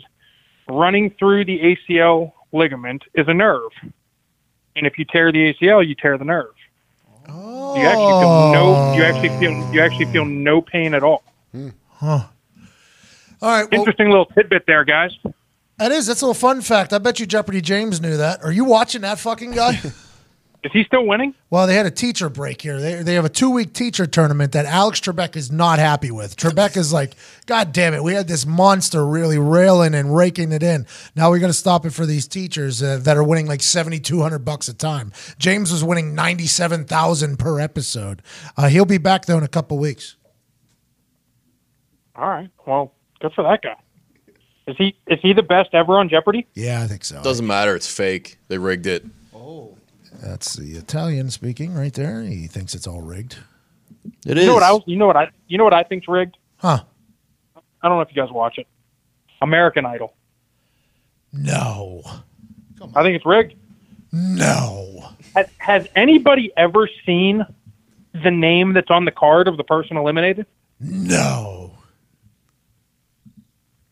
running 0.68 1.10
through 1.18 1.46
the 1.46 1.58
ACL 1.58 2.32
ligament 2.52 3.02
is 3.14 3.26
a 3.26 3.34
nerve, 3.34 3.72
and 4.76 4.86
if 4.86 4.96
you 4.96 5.04
tear 5.04 5.32
the 5.32 5.52
ACL, 5.54 5.84
you 5.84 5.96
tear 5.96 6.16
the 6.16 6.24
nerve. 6.24 6.54
You 7.26 7.86
actually 7.88 8.20
feel 8.20 8.52
no. 8.52 8.94
You 8.94 9.02
actually 9.02 9.40
feel 9.40 9.72
you 9.72 9.80
actually 9.80 10.12
feel 10.12 10.24
no 10.24 10.62
pain 10.62 10.94
at 10.94 11.02
all. 11.02 11.24
All 12.10 12.30
right. 13.42 13.70
Well, 13.70 13.80
Interesting 13.80 14.08
little 14.10 14.26
tidbit 14.26 14.64
there, 14.66 14.84
guys. 14.84 15.10
that 15.78 15.92
is. 15.92 16.06
That's 16.06 16.22
a 16.22 16.26
little 16.26 16.34
fun 16.34 16.60
fact. 16.60 16.92
I 16.92 16.98
bet 16.98 17.20
you 17.20 17.26
Jeopardy 17.26 17.60
James 17.60 18.00
knew 18.00 18.16
that. 18.16 18.42
Are 18.42 18.52
you 18.52 18.64
watching 18.64 19.02
that 19.02 19.18
fucking 19.18 19.52
guy? 19.52 19.80
Is 20.64 20.72
he 20.72 20.82
still 20.84 21.04
winning? 21.06 21.34
well, 21.50 21.66
they 21.66 21.74
had 21.74 21.84
a 21.84 21.90
teacher 21.90 22.30
break 22.30 22.62
here. 22.62 22.80
They, 22.80 23.02
they 23.02 23.14
have 23.16 23.26
a 23.26 23.28
two 23.28 23.50
week 23.50 23.74
teacher 23.74 24.06
tournament 24.06 24.52
that 24.52 24.64
Alex 24.64 24.98
Trebek 24.98 25.36
is 25.36 25.52
not 25.52 25.78
happy 25.78 26.10
with. 26.10 26.36
Trebek 26.38 26.78
is 26.78 26.90
like, 26.90 27.12
God 27.44 27.70
damn 27.74 27.92
it, 27.92 28.02
we 28.02 28.14
had 28.14 28.28
this 28.28 28.46
monster 28.46 29.06
really 29.06 29.36
railing 29.36 29.94
and 29.94 30.16
raking 30.16 30.52
it 30.52 30.62
in. 30.62 30.86
Now 31.14 31.28
we're 31.28 31.38
going 31.38 31.52
to 31.52 31.58
stop 31.58 31.84
it 31.84 31.90
for 31.90 32.06
these 32.06 32.26
teachers 32.26 32.82
uh, 32.82 32.96
that 33.02 33.18
are 33.18 33.22
winning 33.22 33.46
like 33.46 33.60
seventy 33.60 34.00
two 34.00 34.22
hundred 34.22 34.38
bucks 34.46 34.66
a 34.68 34.72
time. 34.72 35.12
James 35.38 35.70
was 35.70 35.84
winning 35.84 36.14
ninety 36.14 36.46
seven 36.46 36.86
thousand 36.86 37.38
per 37.38 37.60
episode. 37.60 38.22
Uh, 38.56 38.68
he'll 38.68 38.86
be 38.86 38.96
back 38.96 39.26
though 39.26 39.36
in 39.36 39.44
a 39.44 39.48
couple 39.48 39.76
weeks. 39.76 40.16
All 42.16 42.28
right. 42.28 42.48
Well, 42.66 42.92
good 43.20 43.32
for 43.32 43.42
that 43.44 43.62
guy. 43.62 43.76
Is 44.66 44.76
he 44.78 44.96
is 45.08 45.18
he 45.20 45.32
the 45.34 45.42
best 45.42 45.74
ever 45.74 45.98
on 45.98 46.08
Jeopardy? 46.08 46.46
Yeah, 46.54 46.82
I 46.82 46.86
think 46.86 47.04
so. 47.04 47.22
Doesn't 47.22 47.46
matter. 47.46 47.74
It's 47.76 47.92
fake. 47.92 48.38
They 48.48 48.56
rigged 48.56 48.86
it. 48.86 49.04
Oh, 49.34 49.76
that's 50.22 50.54
the 50.54 50.72
Italian 50.72 51.30
speaking 51.30 51.74
right 51.74 51.92
there. 51.92 52.22
He 52.22 52.46
thinks 52.46 52.74
it's 52.74 52.86
all 52.86 53.02
rigged. 53.02 53.36
It 54.26 54.36
You 54.36 54.42
is. 54.42 54.46
know 54.46 54.54
what 54.54 54.62
I 54.62 54.78
you 54.86 54.96
know 54.96 55.06
what 55.06 55.16
I 55.16 55.30
you 55.48 55.58
know 55.58 55.64
what 55.64 55.74
I 55.74 55.82
think's 55.82 56.08
rigged? 56.08 56.36
Huh? 56.56 56.82
I 57.82 57.88
don't 57.88 57.98
know 57.98 58.00
if 58.00 58.08
you 58.14 58.22
guys 58.22 58.30
watch 58.32 58.56
it. 58.56 58.66
American 59.42 59.84
Idol. 59.84 60.14
No. 61.32 62.02
I 62.94 63.02
think 63.02 63.16
it's 63.16 63.26
rigged. 63.26 63.54
No. 64.12 65.10
Has, 65.34 65.46
has 65.58 65.88
anybody 65.96 66.52
ever 66.56 66.88
seen 67.04 67.44
the 68.22 68.30
name 68.30 68.72
that's 68.72 68.90
on 68.90 69.04
the 69.04 69.10
card 69.10 69.48
of 69.48 69.56
the 69.56 69.64
person 69.64 69.96
eliminated? 69.96 70.46
No. 70.80 71.63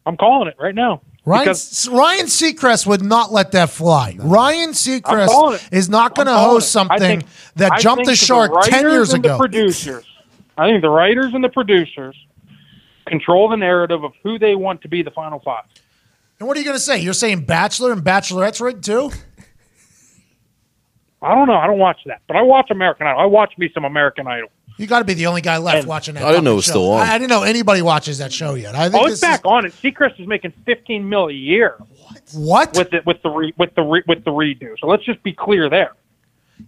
I'm 0.07 0.17
calling 0.17 0.49
it 0.49 0.57
right 0.59 0.75
now. 0.75 1.03
Ryan, 1.25 1.45
Because 1.45 1.89
Ryan 1.89 2.27
Seacrest 2.27 2.87
would 2.87 3.03
not 3.03 3.31
let 3.31 3.53
that 3.53 3.71
fly. 3.71 4.17
Ryan 4.19 4.71
Seacrest 4.71 5.73
is 5.73 5.89
not 5.89 6.17
going 6.17 6.27
to 6.27 6.35
host 6.35 6.67
it. 6.67 6.71
Something 6.71 6.99
think- 6.99 7.25
that 7.57 7.73
I 7.73 7.79
jumped 7.79 8.05
the 8.07 8.17
think 8.17 8.19
shark 8.19 8.51
10 8.65 8.91
years 8.91 9.13
and 9.13 9.25
ago. 9.25 9.35
The 9.35 9.39
producers. 9.39 10.05
I 10.59 10.69
think 10.69 10.83
the 10.83 10.91
writers 10.91 11.33
and 11.33 11.45
the 11.45 11.49
producers 11.49 12.17
control 13.07 13.49
the 13.49 13.57
narrative 13.57 14.03
of 14.03 14.13
who 14.23 14.39
they 14.39 14.55
want 14.57 14.83
to 14.83 14.89
be 14.89 15.03
the 15.03 15.11
final 15.13 15.39
five. 15.41 15.65
and 16.39 16.49
what 16.49 16.57
are 16.57 16.61
you 16.61 16.67
going 16.67 16.77
to 16.77 16.83
say? 16.83 16.99
You're 16.99 17.13
saying 17.15 17.45
Bachelor 17.45 17.93
and 17.93 18.03
Bachelorette's 18.03 18.61
rigged 18.61 18.85
too? 18.85 19.13
I 21.23 21.35
don't 21.37 21.47
know. 21.47 21.55
I 21.55 21.69
don't 21.69 21.79
watch 21.79 22.01
that, 22.07 22.21
but 22.27 22.37
I 22.37 22.43
watch 22.43 22.71
American 22.71 23.07
Idol. 23.07 23.21
I 23.21 23.27
watch 23.27 23.57
me 23.57 23.71
some 23.73 23.85
American 23.85 24.27
Idol. 24.27 24.49
You 24.79 24.87
got 24.87 25.01
to 25.01 25.05
be 25.05 25.15
the 25.15 25.27
only 25.27 25.41
guy 25.41 25.59
left 25.59 25.79
And- 25.81 25.87
watching 25.87 26.15
that. 26.15 26.21
Show. 26.21 26.27
I 26.27 26.31
didn't 26.33 26.45
know 26.45 26.51
fucking 26.51 26.53
it 26.53 26.57
was 26.57 26.65
show. 26.65 26.71
still 26.71 26.93
on. 26.93 27.07
I, 27.07 27.15
I 27.15 27.19
didn't 27.19 27.31
know 27.31 27.43
anybody 27.43 27.83
watches 27.83 28.19
that 28.19 28.33
show 28.33 28.55
yet. 28.55 28.75
I 28.75 28.89
think 28.89 29.03
Oh, 29.03 29.05
this 29.05 29.15
it's 29.15 29.21
back 29.21 29.43
on 29.45 29.67
it. 29.67 29.73
Seacrest 29.73 30.21
is 30.21 30.27
making 30.27 30.53
15 30.67 31.09
mil 31.09 31.29
a 31.29 31.33
year 31.33 31.77
Is, 32.27 32.35
what? 32.35 32.77
with 32.77 32.91
the 32.91 33.03
with 33.07 33.23
the 33.23 33.31
re, 33.31 33.53
with 33.59 33.75
the 33.75 33.83
re, 33.83 34.03
with 34.09 34.25
the 34.25 34.31
redo. 34.31 34.75
So 34.81 34.87
let's 34.87 35.05
just 35.05 35.23
be 35.23 35.33
clear 35.33 35.69
there. 35.69 35.93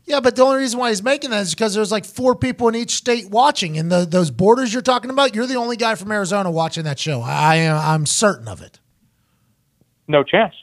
Yeah, 0.07 0.19
but 0.21 0.35
the 0.35 0.43
only 0.43 0.59
reason 0.59 0.81
why 0.81 0.89
he's 0.89 1.03
making 1.05 1.31
that 1.31 1.43
is 1.43 1.55
because 1.55 1.73
there's 1.75 1.93
like 1.93 2.05
four 2.05 2.35
people 2.35 2.67
in 2.69 2.75
each 2.75 2.91
state 2.93 3.31
watching, 3.31 3.79
and 3.79 3.93
the, 3.93 4.05
those 4.05 4.31
borders 4.31 4.73
you're 4.73 4.83
talking 4.83 5.09
about, 5.11 5.35
you're 5.37 5.47
the 5.47 5.55
only 5.55 5.77
guy 5.77 5.95
from 5.95 6.11
Arizona 6.11 6.51
watching 6.51 6.83
that 6.85 6.99
show. 6.99 7.21
I 7.23 7.57
am. 7.57 7.77
I'm 7.77 8.05
certain 8.07 8.49
of 8.49 8.61
it. 8.61 8.81
No 10.09 10.23
chance. 10.25 10.55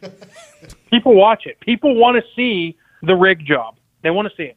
People 0.90 1.14
watch 1.14 1.46
it. 1.46 1.60
People 1.60 1.94
want 1.96 2.16
to 2.16 2.22
see 2.34 2.76
the 3.02 3.14
rig 3.14 3.44
job. 3.44 3.76
They 4.02 4.10
want 4.10 4.28
to 4.28 4.34
see 4.36 4.44
it. 4.44 4.56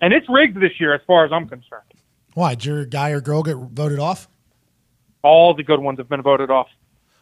And 0.00 0.12
it's 0.12 0.28
rigged 0.28 0.60
this 0.60 0.80
year, 0.80 0.94
as 0.94 1.00
far 1.06 1.24
as 1.24 1.32
I'm 1.32 1.48
concerned. 1.48 1.82
Why? 2.34 2.54
Did 2.54 2.64
your 2.64 2.84
guy 2.86 3.10
or 3.10 3.20
girl 3.20 3.42
get 3.42 3.56
voted 3.56 3.98
off? 3.98 4.28
All 5.22 5.54
the 5.54 5.62
good 5.62 5.80
ones 5.80 5.98
have 5.98 6.08
been 6.08 6.22
voted 6.22 6.50
off 6.50 6.68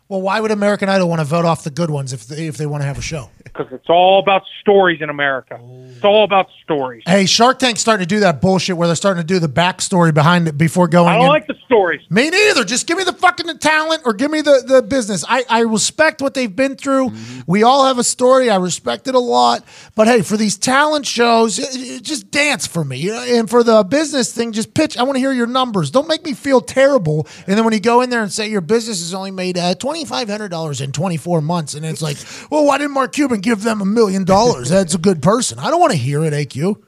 Well, 0.09 0.23
why 0.23 0.41
would 0.41 0.51
American 0.51 0.89
Idol 0.89 1.09
want 1.09 1.21
to 1.21 1.25
vote 1.25 1.45
off 1.45 1.65
the 1.65 1.71
good 1.71 1.91
ones 1.91 2.13
if 2.13 2.27
they, 2.27 2.47
if 2.47 2.57
they 2.57 2.67
want 2.67 2.83
to 2.83 2.87
have 2.87 2.99
a 2.99 3.03
show? 3.03 3.29
because 3.59 3.73
it's 3.73 3.89
all 3.89 4.21
about 4.21 4.43
stories 4.61 5.01
in 5.01 5.11
America. 5.11 5.59
It's 5.63 6.05
all 6.05 6.25
about 6.25 6.49
stories. 6.63 7.03
Hey, 7.07 7.27
Shark 7.27 7.59
Tank's 7.59 7.81
starting 7.81 8.07
to 8.07 8.15
do 8.15 8.21
that 8.21 8.41
bullshit 8.41 8.77
where 8.77 8.87
they're 8.87 8.97
starting 8.97 9.23
to 9.23 9.27
do 9.27 9.39
the 9.39 9.49
backstory 9.49 10.15
behind 10.15 10.49
it 10.49 10.57
before 10.57 10.89
going. 10.89 11.09
I 11.09 11.17
don't 11.17 11.25
in. 11.25 11.29
like 11.29 11.47
the 11.47 11.57
stories. 11.65 12.01
Me 12.11 12.31
neither. 12.31 12.65
Just 12.65 12.87
give 12.87 12.99
me 12.99 13.05
the 13.05 13.13
fucking 13.13 13.59
talent 13.59 14.03
or 14.05 14.13
give 14.13 14.31
me 14.31 14.41
the, 14.41 14.63
the 14.65 14.83
business. 14.83 15.25
I, 15.29 15.45
I 15.49 15.61
respect 15.61 16.23
what 16.23 16.35
they've 16.35 16.55
been 16.55 16.77
through. 16.77 17.13
We 17.47 17.63
all 17.63 17.87
have 17.87 17.99
a 17.99 18.05
story. 18.05 18.51
I 18.51 18.57
respect 18.57 19.09
it 19.09 19.15
a 19.15 19.19
lot. 19.19 19.65
But 19.95 20.07
hey, 20.07 20.23
for 20.23 20.37
these 20.37 20.57
talent 20.57 21.07
shows, 21.07 21.57
just 22.01 22.31
dance 22.31 22.67
for 22.67 22.85
me. 22.85 23.11
And 23.11 23.51
for 23.51 23.63
the 23.63 23.83
business 23.83 24.33
thing, 24.33 24.53
just 24.53 24.75
pitch. 24.75 24.97
I 24.97 25.03
want 25.03 25.17
to 25.17 25.21
hear 25.21 25.33
your 25.33 25.47
numbers. 25.47 25.91
Don't 25.91 26.09
make 26.09 26.25
me 26.25 26.35
feel 26.35 26.61
terrible. 26.61 27.27
And 27.47 27.57
then 27.57 27.65
when 27.65 27.75
you 27.75 27.81
go 27.81 28.03
in 28.03 28.11
there 28.11 28.23
and 28.23 28.33
say 28.33 28.49
your 28.49 28.61
business 28.61 29.01
has 29.01 29.15
only 29.15 29.31
made 29.31 29.59
uh, 29.59 29.75
$25 29.75 29.98
$2,500 30.05 30.81
in 30.83 30.93
24 30.93 31.41
months. 31.41 31.75
And 31.75 31.85
it's 31.85 32.03
like, 32.03 32.17
well, 32.51 32.65
why 32.67 32.79
didn't 32.79 32.95
Mark 32.95 33.13
Cuban 33.13 33.41
give 33.41 33.63
them 33.63 33.81
a 33.81 33.85
million 33.87 34.25
dollars? 34.25 34.69
That's 34.69 34.95
a 34.95 34.99
good 34.99 35.23
person. 35.23 35.59
I 35.59 35.71
don't 35.71 35.81
want 35.81 35.93
to 35.93 35.99
hear 35.99 36.25
it, 36.25 36.33
AQ. 36.33 36.83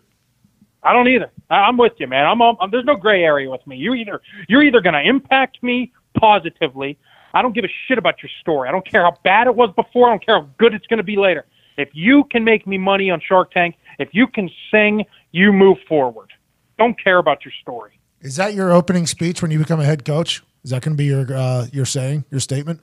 I 0.82 0.92
don't 0.92 1.08
either. 1.08 1.30
I- 1.50 1.56
I'm 1.64 1.76
with 1.76 1.92
you, 1.98 2.06
man. 2.06 2.26
I'm, 2.26 2.40
I'm 2.40 2.70
there's 2.70 2.84
no 2.84 2.96
gray 2.96 3.22
area 3.22 3.50
with 3.50 3.66
me. 3.66 3.76
You 3.76 3.94
either 3.94 4.20
you're 4.48 4.62
either 4.62 4.80
going 4.80 4.94
to 4.94 5.02
impact 5.02 5.62
me 5.62 5.92
positively. 6.18 6.98
I 7.34 7.42
don't 7.42 7.54
give 7.54 7.64
a 7.64 7.68
shit 7.86 7.98
about 7.98 8.22
your 8.22 8.30
story. 8.40 8.68
I 8.68 8.72
don't 8.72 8.86
care 8.86 9.02
how 9.02 9.16
bad 9.22 9.46
it 9.46 9.54
was 9.54 9.70
before. 9.76 10.08
I 10.08 10.10
don't 10.12 10.24
care 10.24 10.40
how 10.40 10.48
good 10.58 10.74
it's 10.74 10.86
going 10.86 10.98
to 10.98 11.04
be 11.04 11.16
later. 11.16 11.44
If 11.76 11.90
you 11.92 12.24
can 12.24 12.44
make 12.44 12.66
me 12.66 12.76
money 12.78 13.10
on 13.10 13.20
Shark 13.20 13.52
Tank, 13.52 13.76
if 13.98 14.08
you 14.12 14.26
can 14.26 14.50
sing, 14.70 15.04
you 15.32 15.52
move 15.52 15.78
forward. 15.88 16.32
Don't 16.78 17.00
care 17.02 17.18
about 17.18 17.44
your 17.44 17.52
story. 17.62 17.92
Is 18.20 18.36
that 18.36 18.54
your 18.54 18.72
opening 18.72 19.06
speech 19.06 19.42
when 19.42 19.50
you 19.50 19.58
become 19.58 19.80
a 19.80 19.84
head 19.84 20.04
coach? 20.04 20.42
Is 20.64 20.70
that 20.70 20.82
going 20.82 20.94
to 20.94 20.98
be 20.98 21.06
your 21.06 21.26
uh, 21.34 21.66
your 21.72 21.84
saying, 21.86 22.24
your 22.30 22.40
statement? 22.40 22.80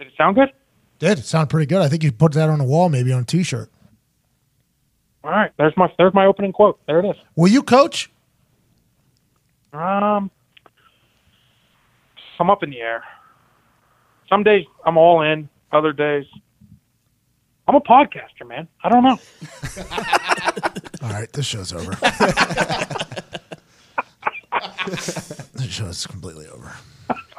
Did 0.00 0.08
it 0.08 0.14
sound 0.16 0.34
good? 0.34 0.50
Did 0.98 1.18
it 1.18 1.26
sound 1.26 1.50
pretty 1.50 1.66
good? 1.66 1.82
I 1.82 1.88
think 1.88 2.02
you 2.02 2.10
put 2.10 2.32
that 2.32 2.48
on 2.48 2.58
the 2.58 2.64
wall, 2.64 2.88
maybe 2.88 3.12
on 3.12 3.20
a 3.20 3.24
T-shirt. 3.24 3.70
All 5.22 5.30
right, 5.30 5.52
there's 5.58 5.76
my 5.76 5.92
there's 5.98 6.14
my 6.14 6.24
opening 6.24 6.52
quote. 6.52 6.80
There 6.86 6.98
it 7.00 7.04
is. 7.04 7.16
Will 7.36 7.48
you 7.48 7.62
coach? 7.62 8.10
Um, 9.74 10.30
I'm 12.38 12.48
up 12.48 12.62
in 12.62 12.70
the 12.70 12.80
air. 12.80 13.04
Some 14.30 14.42
days 14.42 14.64
I'm 14.86 14.96
all 14.96 15.20
in. 15.20 15.50
Other 15.70 15.92
days, 15.92 16.24
I'm 17.68 17.74
a 17.74 17.80
podcaster, 17.82 18.48
man. 18.48 18.66
I 18.82 18.88
don't 18.88 19.04
know. 19.04 19.18
All 21.06 21.10
right, 21.12 21.30
this 21.32 21.46
show's 21.46 21.72
over. 21.72 21.92
this 25.52 25.68
show's 25.68 26.06
completely 26.06 26.48
over. 26.48 26.72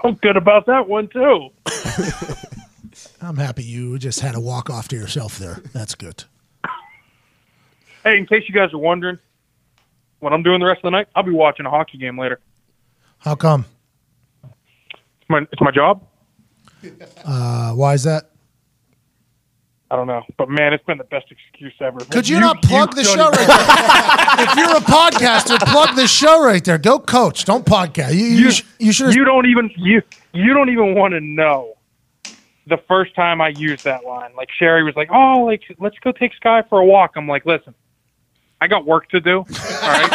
I'm 0.03 0.15
good 0.15 0.37
about 0.37 0.65
that 0.65 0.87
one 0.87 1.07
too. 1.07 1.49
I'm 3.21 3.37
happy 3.37 3.63
you 3.63 3.99
just 3.99 4.19
had 4.19 4.35
a 4.35 4.39
walk 4.39 4.69
off 4.69 4.87
to 4.89 4.95
yourself 4.95 5.37
there. 5.37 5.61
That's 5.73 5.95
good. 5.95 6.23
Hey, 8.03 8.17
in 8.17 8.25
case 8.25 8.43
you 8.47 8.53
guys 8.55 8.73
are 8.73 8.79
wondering 8.79 9.19
what 10.19 10.33
I'm 10.33 10.41
doing 10.41 10.59
the 10.59 10.65
rest 10.65 10.79
of 10.79 10.83
the 10.83 10.89
night, 10.89 11.07
I'll 11.15 11.23
be 11.23 11.31
watching 11.31 11.65
a 11.65 11.69
hockey 11.69 11.99
game 11.99 12.17
later. 12.17 12.39
How 13.19 13.35
come? 13.35 13.65
It's 14.43 15.29
my 15.29 15.39
it's 15.51 15.61
my 15.61 15.71
job. 15.71 16.03
Uh, 17.23 17.73
why 17.73 17.93
is 17.93 18.03
that? 18.03 18.30
I 19.91 19.97
don't 19.97 20.07
know, 20.07 20.23
but 20.37 20.49
man, 20.49 20.71
it's 20.71 20.85
been 20.85 20.97
the 20.97 21.03
best 21.03 21.25
excuse 21.29 21.73
ever. 21.81 21.99
Could 21.99 22.29
you, 22.29 22.39
not 22.39 22.61
plug 22.61 22.95
the 22.95 23.03
show 23.03 23.29
right 23.29 23.35
there? 23.35 24.47
if 24.47 24.55
you're 24.55 24.77
a 24.77 24.79
podcaster, 24.79 25.59
plug 25.69 25.97
the 25.97 26.07
show 26.07 26.41
right 26.41 26.63
there. 26.63 26.77
Go 26.77 26.97
coach. 26.97 27.43
Don't 27.43 27.65
podcast. 27.65 28.13
You 28.13 28.23
you, 28.23 28.47
You, 28.47 28.51
you 28.79 28.91
should. 28.93 29.13
You 29.13 29.25
don't 29.25 29.47
even 29.47 29.69
you 29.75 30.01
you 30.31 30.53
don't 30.53 30.69
even 30.69 30.95
want 30.95 31.13
to 31.13 31.19
know 31.19 31.73
the 32.67 32.77
first 32.87 33.13
time 33.15 33.41
I 33.41 33.49
used 33.49 33.83
that 33.83 34.05
line. 34.05 34.31
Like 34.37 34.47
Sherry 34.57 34.85
was 34.85 34.95
like, 34.95 35.09
"Oh, 35.11 35.43
like 35.43 35.63
let's 35.77 35.99
go 35.99 36.13
take 36.13 36.33
Sky 36.35 36.63
for 36.69 36.79
a 36.79 36.85
walk." 36.85 37.11
I'm 37.17 37.27
like, 37.27 37.45
"Listen, 37.45 37.75
I 38.61 38.69
got 38.69 38.85
work 38.85 39.09
to 39.09 39.19
do." 39.19 39.39
All 39.39 39.45
right. 39.45 40.09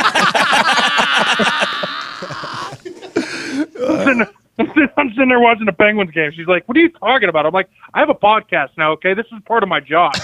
I'm, 4.59 4.69
sitting, 4.69 4.89
I'm 4.97 5.06
sitting- 5.17 5.23
I'm 5.23 5.23
sitting 5.23 5.29
there 5.29 5.41
watching 5.41 5.67
the 5.67 5.73
Penguins 5.73 6.11
game. 6.13 6.31
She's 6.35 6.47
like, 6.47 6.67
"What 6.69 6.77
are 6.77 6.81
you 6.81 6.91
talking 6.91 7.29
about?" 7.29 7.47
I'm 7.47 7.53
like, 7.53 7.69
"I 7.95 8.01
have 8.01 8.11
a 8.11 8.15
podcast 8.15 8.71
now. 8.77 8.93
Okay, 8.93 9.15
this 9.15 9.27
is 9.27 9.41
part 9.47 9.63
of 9.63 9.69
my 9.69 9.81
job." 9.81 10.13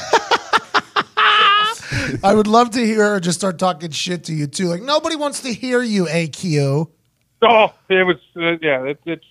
I 2.24 2.34
would 2.34 2.46
love 2.46 2.70
to 2.70 2.84
hear 2.84 3.10
her 3.10 3.20
just 3.20 3.38
start 3.38 3.58
talking 3.58 3.90
shit 3.90 4.24
to 4.24 4.32
you 4.34 4.46
too. 4.46 4.66
Like 4.66 4.82
nobody 4.82 5.16
wants 5.16 5.40
to 5.42 5.52
hear 5.52 5.82
you, 5.82 6.06
AQ. 6.06 6.88
Oh, 7.42 7.74
it 7.88 8.06
was 8.06 8.16
uh, 8.36 8.56
yeah. 8.62 8.82
It, 8.84 9.00
it's 9.06 9.24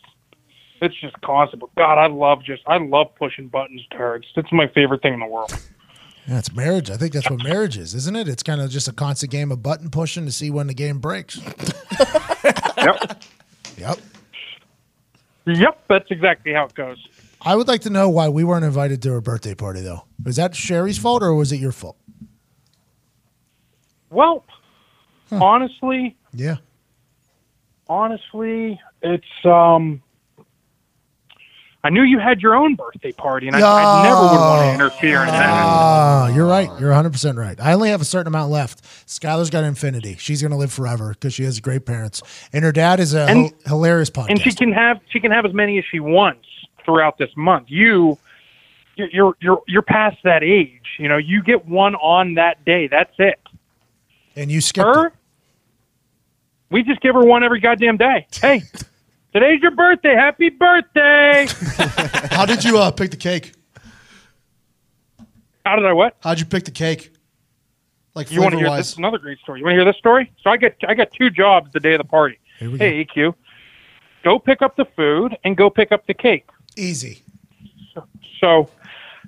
it's 0.82 0.96
just 1.00 1.20
constant. 1.22 1.62
But 1.62 1.74
God, 1.76 1.98
I 1.98 2.08
love 2.08 2.44
just 2.44 2.64
I 2.68 2.78
love 2.78 3.14
pushing 3.16 3.48
buttons, 3.48 3.82
turds. 3.92 4.28
It's 4.36 4.52
my 4.52 4.68
favorite 4.68 5.02
thing 5.02 5.14
in 5.14 5.20
the 5.20 5.28
world. 5.28 5.52
Yeah, 6.28 6.38
it's 6.38 6.54
marriage. 6.54 6.90
I 6.92 6.98
think 6.98 7.14
that's 7.14 7.30
what 7.30 7.44
marriage 7.44 7.78
is, 7.78 7.96
isn't 7.96 8.16
it? 8.16 8.28
It's 8.28 8.44
kind 8.44 8.62
of 8.62 8.70
just 8.70 8.88
a 8.88 8.94
constant 8.94 9.32
game 9.32 9.52
of 9.52 9.64
button 9.64 9.90
pushing 9.90 10.26
to 10.26 10.32
see 10.32 10.52
when 10.52 10.68
the 10.68 10.74
game 10.74 11.00
breaks. 11.00 11.40
Yep. 12.78 13.24
Yep. 13.78 13.98
Yep, 15.46 15.84
that's 15.88 16.12
exactly 16.12 16.54
how 16.54 16.66
it 16.66 16.74
goes. 16.76 16.98
I 17.42 17.56
would 17.56 17.68
like 17.68 17.82
to 17.82 17.90
know 17.90 18.10
why 18.10 18.30
we 18.30 18.44
weren't 18.44 18.66
invited 18.66 19.02
to 19.04 19.12
her 19.14 19.22
birthday 19.22 19.56
party 19.56 19.82
though. 19.82 20.06
Was 20.24 20.36
that 20.36 20.56
Sherry's 20.56 20.98
fault 21.00 21.24
or 21.24 21.34
was 21.34 21.52
it 21.52 21.58
your 21.58 21.72
fault? 21.72 21.98
Well, 24.12 24.44
honestly, 25.32 26.16
Yeah. 26.34 26.58
honestly, 27.88 28.80
it's 29.02 29.46
um. 29.46 30.02
I 31.84 31.90
knew 31.90 32.04
you 32.04 32.20
had 32.20 32.42
your 32.42 32.54
own 32.56 32.76
birthday 32.76 33.12
party, 33.12 33.48
and 33.48 33.56
I, 33.56 33.60
I 33.60 34.04
never 34.04 34.22
would 34.22 34.40
want 34.40 34.68
to 34.68 34.74
interfere 34.76 35.22
in 35.22 35.28
that. 35.30 35.50
Ah, 35.50 36.28
you're 36.28 36.46
right. 36.46 36.70
You're 36.80 36.92
100% 36.92 37.38
right. 37.38 37.60
I 37.60 37.74
only 37.74 37.90
have 37.90 38.02
a 38.02 38.06
certain 38.06 38.28
amount 38.28 38.52
left. 38.52 38.84
Skylar's 39.08 39.50
got 39.50 39.64
infinity. 39.64 40.16
She's 40.20 40.42
going 40.44 40.52
to 40.52 40.58
live 40.58 40.72
forever 40.72 41.10
because 41.10 41.34
she 41.34 41.44
has 41.44 41.60
great 41.60 41.86
parents. 41.88 42.22
And 42.54 42.64
her 42.64 42.72
dad 42.72 43.00
is 43.00 43.16
a 43.16 43.22
And- 43.22 43.40
hil- 43.48 43.52
hilarious 43.66 44.12
podcast. 44.12 44.30
And 44.30 44.42
she 44.42 44.52
can 44.52 44.72
have 44.74 45.00
she 45.10 45.20
can 45.20 45.32
have 45.32 45.44
as 45.46 45.54
many 45.54 45.80
as 45.80 45.86
she 45.90 46.00
wants 46.00 46.46
throughout 46.86 47.18
this 47.18 47.32
month. 47.36 47.66
You, 47.70 48.20
you're 48.96 49.36
you're 49.42 49.62
you're, 49.68 49.82
past 49.82 50.18
that 50.24 50.44
age. 50.44 50.82
You 51.00 51.08
know, 51.08 51.18
you 51.18 51.42
get 51.42 51.66
one 51.66 51.96
on 51.96 52.36
that 52.36 52.64
day. 52.64 52.88
That's 52.88 53.14
it. 53.18 53.40
and 54.36 54.52
you 54.52 54.62
skipped 54.62 54.86
her, 54.96 55.08
it. 55.08 55.14
we 56.70 56.84
just 56.84 57.02
give 57.02 57.16
her 57.16 57.24
one 57.24 57.44
every 57.44 57.60
goddamn 57.60 57.98
day. 57.98 58.28
Hey, 58.40 58.62
today's 59.34 59.62
your 59.62 59.72
birthday. 59.72 60.16
Happy 60.16 60.50
birthday! 60.50 61.48
How 62.36 62.46
did 62.46 62.64
you 62.64 62.78
uh, 62.78 62.92
pick 62.92 63.12
the 63.12 63.18
cake? 63.18 63.54
How 65.66 65.76
did 65.76 65.86
I 65.86 65.94
what? 65.94 66.16
How'd 66.22 66.40
you 66.40 66.46
pick 66.46 66.66
the 66.66 66.72
cake? 66.72 67.12
Like 68.16 68.32
You 68.32 68.42
want 68.42 68.52
to 68.54 68.58
flavor 68.58 68.70
hear 68.72 68.78
this? 68.78 68.92
is 68.94 68.98
Another 68.98 69.18
great 69.20 69.40
story. 69.40 69.60
You 69.60 69.66
want 69.66 69.74
to 69.74 69.78
hear 69.78 69.86
this 69.86 69.98
story? 69.98 70.32
So 70.44 70.50
I 70.50 70.58
get 70.58 70.76
I 70.88 70.94
got 70.96 71.12
two 71.12 71.30
jobs 71.30 71.72
the 71.72 71.80
day 71.80 71.94
of 71.94 72.00
the 72.00 72.04
party. 72.08 72.40
Here 72.60 72.70
we 72.70 72.78
go. 72.78 72.86
Hey, 72.86 73.06
AQ, 73.06 73.34
go 74.24 74.38
pick 74.40 74.62
up 74.62 74.76
the 74.76 74.86
food 74.86 75.38
and 75.44 75.56
go 75.56 75.70
pick 75.70 75.92
up 75.92 76.06
the 76.08 76.14
cake. 76.14 76.46
Easy. 76.76 77.24
So, 78.40 78.70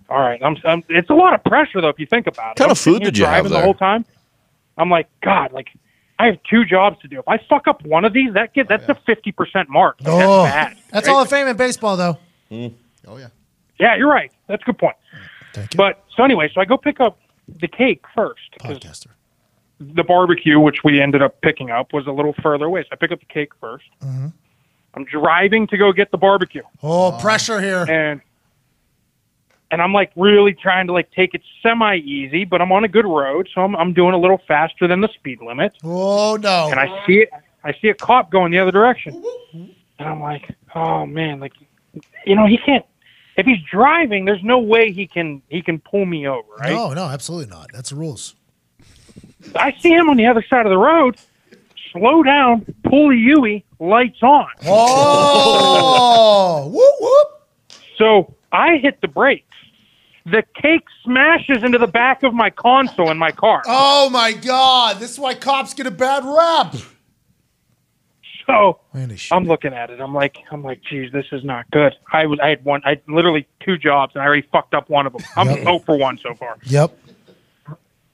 all 0.10 0.20
right, 0.22 0.42
I'm, 0.44 0.58
I'm. 0.66 0.84
It's 0.90 1.10
a 1.12 1.14
lot 1.14 1.34
of 1.34 1.44
pressure 1.44 1.80
though 1.82 1.90
if 1.90 2.00
you 2.00 2.08
think 2.08 2.26
about 2.28 2.44
it. 2.44 2.50
What 2.50 2.58
Kind 2.58 2.68
I'm 2.70 2.72
of 2.72 2.78
food 2.80 2.94
sitting 2.96 3.02
here 3.04 3.12
did 3.12 3.18
you 3.20 3.26
have 3.26 3.44
driving 3.44 3.52
the 3.52 3.62
whole 3.62 3.74
time? 3.76 4.06
I'm 4.78 4.90
like, 4.90 5.08
God, 5.22 5.52
like 5.54 5.68
I 6.20 6.28
have 6.28 6.38
two 6.50 6.64
jobs 6.66 7.00
to 7.02 7.08
do. 7.08 7.20
If 7.20 7.28
I 7.28 7.38
fuck 7.50 7.68
up 7.68 7.84
one 7.86 8.06
of 8.06 8.14
these, 8.14 8.34
that 8.34 8.54
get 8.54 8.68
that's 8.70 8.88
a 8.88 8.96
fifty 8.96 9.32
percent 9.32 9.70
mark. 9.70 9.98
Like, 10.02 10.14
Oh, 10.14 10.44
that's 10.44 10.54
bad. 10.76 10.78
that's 10.92 11.08
right? 11.08 11.14
all 11.14 11.22
of 11.22 11.30
fame 11.30 11.48
in 11.48 11.58
baseball, 11.58 11.98
though. 11.98 12.18
Oh 12.52 13.18
yeah. 13.18 13.28
Yeah, 13.80 13.96
you're 13.96 14.10
right. 14.10 14.32
That's 14.48 14.62
a 14.62 14.66
good 14.66 14.78
point. 14.78 14.96
Thank 15.54 15.74
you. 15.74 15.78
But 15.78 16.04
so 16.16 16.24
anyway, 16.24 16.50
so 16.54 16.62
I 16.62 16.66
go 16.66 16.78
pick 16.78 17.00
up 17.00 17.20
the 17.60 17.68
cake 17.68 18.04
first 18.16 18.40
'cause 18.60 18.78
podcaster. 18.80 19.08
the 19.80 20.04
barbecue, 20.04 20.60
which 20.60 20.84
we 20.84 21.02
ended 21.02 21.22
up 21.22 21.42
picking 21.42 21.72
up, 21.72 21.92
was 21.94 22.06
a 22.08 22.12
little 22.12 22.34
further 22.42 22.66
away. 22.66 22.84
So 22.84 22.90
I 22.92 22.96
pick 22.96 23.12
up 23.12 23.20
the 23.20 23.26
cake 23.26 23.50
1st 23.62 23.80
i 24.02 24.06
Mm-hmm. 24.06 24.28
I'm 24.96 25.06
driving 25.06 25.66
to 25.68 25.78
go 25.78 25.92
get 25.92 26.12
the 26.12 26.18
barbecue, 26.20 26.62
Oh, 26.84 27.18
pressure 27.20 27.60
here. 27.60 27.84
and 27.90 28.22
and 29.74 29.82
I'm 29.82 29.92
like 29.92 30.12
really 30.16 30.54
trying 30.54 30.86
to 30.88 30.94
like 30.94 31.12
take 31.12 31.34
it 31.34 31.42
semi 31.64 31.96
easy, 31.98 32.46
but 32.46 32.62
I'm 32.62 32.72
on 32.72 32.84
a 32.84 32.88
good 32.88 33.06
road, 33.06 33.50
so 33.54 33.62
I'm 33.62 33.76
I'm 33.76 33.92
doing 33.92 34.14
a 34.14 34.20
little 34.20 34.40
faster 34.48 34.88
than 34.88 35.02
the 35.02 35.08
speed 35.10 35.42
limit, 35.42 35.74
Oh 35.84 36.38
no. 36.40 36.68
and 36.70 36.80
I 36.80 37.04
see 37.08 37.18
it. 37.24 37.30
I 37.64 37.74
see 37.82 37.88
a 37.90 37.94
cop 37.96 38.30
going 38.30 38.52
the 38.52 38.60
other 38.60 38.72
direction, 38.72 39.24
and 39.54 40.08
I'm 40.08 40.22
like, 40.22 40.56
oh 40.76 41.06
man, 41.08 41.40
like 41.40 41.54
you 42.26 42.36
know 42.36 42.46
he 42.46 42.58
can't. 42.58 42.86
If 43.36 43.48
he's 43.48 43.62
driving, 43.72 44.26
there's 44.26 44.44
no 44.44 44.60
way 44.60 44.92
he 44.92 45.08
can 45.08 45.42
he 45.50 45.64
can 45.64 45.80
pull 45.80 46.06
me 46.06 46.28
over, 46.28 46.48
right? 46.60 46.72
No, 46.74 46.94
no, 46.94 47.06
absolutely 47.06 47.48
not. 47.48 47.72
That's 47.74 47.90
the 47.90 47.96
rules. 47.96 48.36
I 49.56 49.74
see 49.80 49.90
him 49.90 50.08
on 50.10 50.18
the 50.18 50.28
other 50.28 50.44
side 50.48 50.66
of 50.68 50.70
the 50.70 50.78
road. 50.78 51.18
Slow 51.92 52.22
down, 52.24 52.66
pull 52.86 53.12
a 53.12 53.16
Yui, 53.16 53.64
lights 53.80 54.22
on. 54.24 54.48
Oh, 54.68 56.68
whoop 56.74 56.94
whoop. 57.00 57.80
So 57.98 58.36
I 58.52 58.78
hit 58.78 59.00
the 59.02 59.08
brakes. 59.08 59.53
The 60.26 60.44
cake 60.62 60.86
smashes 61.04 61.64
into 61.64 61.78
the 61.78 61.88
back 61.88 62.24
of 62.24 62.34
my 62.34 62.50
console 62.50 63.12
in 63.12 63.18
my 63.18 63.32
car. 63.32 63.62
Oh 63.66 64.10
my 64.10 64.32
God! 64.32 65.00
This 65.00 65.12
is 65.12 65.20
why 65.20 65.34
cops 65.36 65.74
get 65.74 65.86
a 65.86 65.92
bad 65.92 66.24
rap. 66.24 66.76
So 68.48 68.80
Man, 68.94 69.10
they 69.10 69.16
shit. 69.16 69.32
I'm 69.36 69.46
looking 69.46 69.74
at 69.74 69.90
it. 69.90 70.00
I'm 70.02 70.14
like, 70.14 70.38
I'm 70.52 70.64
like, 70.64 70.82
geez, 70.90 71.12
this 71.14 71.26
is 71.32 71.44
not 71.44 71.70
good. 71.72 71.94
I 72.12 72.26
was, 72.26 72.40
I 72.42 72.50
had 72.50 72.64
one, 72.66 72.82
I 72.86 72.90
had 72.90 73.02
literally 73.08 73.48
two 73.66 73.78
jobs, 73.78 74.14
and 74.16 74.22
I 74.22 74.26
already 74.26 74.48
fucked 74.52 74.74
up 74.74 74.90
one 74.90 75.06
of 75.08 75.14
them. 75.14 75.22
I'm 75.38 75.48
Yep. 75.48 75.58
0 75.60 75.80
for 75.80 75.98
one 75.98 76.18
so 76.22 76.34
far. 76.36 76.58
Yep. 76.66 76.98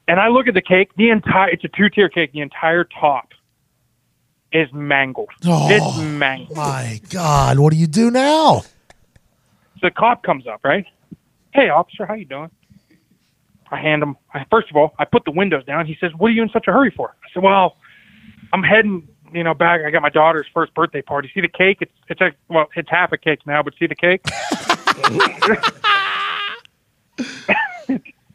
And 0.08 0.20
I 0.20 0.28
look 0.28 0.48
at 0.48 0.54
the 0.54 0.62
cake. 0.62 0.90
The 0.98 1.10
entire, 1.10 1.50
it's 1.50 1.64
a 1.64 1.68
two 1.68 1.90
tier 1.90 2.10
cake. 2.10 2.32
The 2.34 2.42
entire 2.42 2.84
top 2.84 3.30
is 4.52 4.68
mangled. 4.74 5.30
Oh. 5.46 5.68
It's 5.70 5.98
mangled. 6.00 6.58
My 6.58 7.00
God, 7.10 7.60
what 7.60 7.72
do 7.74 7.78
you 7.80 7.88
do 7.88 8.10
now? 8.12 8.64
the 9.82 9.90
cop 9.92 10.24
comes 10.24 10.46
up, 10.46 10.60
right? 10.66 10.86
Hey, 11.54 11.70
officer, 11.70 12.06
how 12.06 12.14
you 12.14 12.26
doing? 12.26 12.50
I 13.72 13.80
hand 13.80 14.02
him. 14.02 14.18
I, 14.34 14.46
first 14.50 14.70
of 14.70 14.76
all, 14.76 14.94
I 14.98 15.06
put 15.06 15.26
the 15.26 15.32
windows 15.32 15.64
down. 15.66 15.86
He 15.86 15.98
says, 16.00 16.12
"What 16.18 16.30
are 16.30 16.34
you 16.34 16.42
in 16.42 16.50
such 16.50 16.68
a 16.68 16.72
hurry 16.72 16.92
for?" 16.92 17.16
I 17.24 17.34
said, 17.34 17.44
"Well, 17.44 17.78
I'm 18.52 18.64
heading 18.64 19.08
you 19.34 19.44
know, 19.44 19.54
back. 19.54 19.82
I 19.86 19.92
got 19.92 20.02
my 20.02 20.10
daughter's 20.10 20.48
first 20.54 20.74
birthday 20.74 21.02
party. 21.02 21.30
See 21.34 21.42
the 21.42 21.48
cake? 21.48 21.78
It's 21.82 21.92
it's 22.08 22.22
a 22.22 22.32
well, 22.48 22.68
it's 22.76 22.90
half 22.90 23.12
a 23.12 23.18
cake 23.18 23.46
now, 23.46 23.64
but 23.64 23.74
see 23.78 23.88
the 23.88 23.96
cake? 23.96 24.22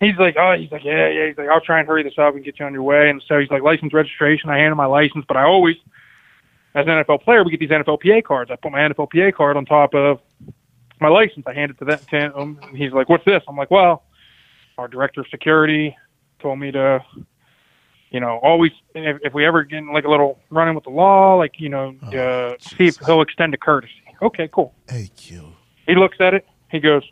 he's 0.01 0.17
like, 0.19 0.37
oh, 0.39 0.55
he's 0.59 0.71
like, 0.71 0.85
yeah, 0.85 1.09
yeah. 1.09 1.29
He's 1.29 1.39
like, 1.39 1.49
I'll 1.49 1.61
try 1.61 1.79
and 1.79 1.89
hurry 1.89 2.03
this 2.03 2.19
up 2.19 2.35
and 2.35 2.45
get 2.45 2.59
you 2.59 2.67
on 2.67 2.73
your 2.73 2.83
way. 2.83 3.11
And 3.11 3.23
so 3.27 3.39
he's 3.39 3.51
like, 3.51 3.63
license 3.63 3.93
registration. 3.93 4.51
I 4.51 4.59
hand 4.59 4.73
him 4.73 4.79
my 4.79 4.87
license, 4.87 5.25
but 5.27 5.37
I 5.37 5.45
always, 5.45 5.77
as 6.75 6.87
an 6.87 7.05
NFL 7.05 7.23
player, 7.23 7.45
we 7.45 7.51
get 7.51 7.61
these 7.61 7.71
NFLPA 7.71 8.25
cards. 8.25 8.51
I 8.51 8.57
put 8.57 8.73
my 8.73 8.81
NFLPA 8.81 9.35
card 9.35 9.57
on 9.57 9.65
top 9.65 9.95
of 9.95 10.21
my 11.05 11.11
license. 11.11 11.45
I 11.47 11.53
hand 11.53 11.71
it 11.71 11.79
to 11.79 11.85
that 11.87 12.09
to 12.09 12.17
him. 12.17 12.59
And 12.63 12.77
he's 12.77 12.93
like, 12.93 13.09
what's 13.09 13.25
this? 13.25 13.43
I'm 13.47 13.57
like, 13.57 13.71
well, 13.71 14.05
our 14.79 14.89
director 14.89 15.21
of 15.21 15.27
security 15.29 15.97
told 16.41 16.59
me 16.59 16.73
to, 16.73 17.05
you 18.11 18.21
know, 18.21 18.39
always 18.43 18.73
if, 18.95 19.19
if 19.23 19.35
we 19.35 19.45
ever 19.45 19.65
get 19.65 19.79
in 19.79 19.93
like 19.93 20.05
a 20.05 20.11
little 20.11 20.41
run-in 20.51 20.75
with 20.75 20.85
the 20.85 20.91
law, 20.91 21.35
like 21.35 21.61
you 21.61 21.69
know, 21.69 21.95
uh, 22.05 22.55
see 22.59 22.87
if 22.87 22.97
he'll 23.05 23.21
extend 23.21 23.53
a 23.55 23.59
courtesy. 23.59 23.93
Okay, 24.23 24.49
cool. 24.51 24.75
AQ. 24.89 25.53
He 25.87 25.95
looks 25.95 26.17
at 26.21 26.33
it. 26.33 26.47
He 26.71 26.81
goes, 26.81 27.03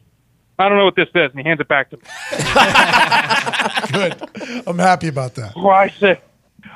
I 0.58 0.68
don't 0.68 0.78
know 0.78 0.84
what 0.86 0.96
this 0.96 1.08
is, 1.08 1.30
and 1.30 1.38
he 1.38 1.44
hands 1.44 1.60
it 1.60 1.68
back 1.68 1.90
to 1.90 1.96
me. 1.96 2.02
Good. 3.92 4.66
I'm 4.66 4.78
happy 4.78 5.08
about 5.08 5.34
that. 5.34 5.52
Well, 5.54 5.70
I 5.70 5.88
said, 5.88 6.22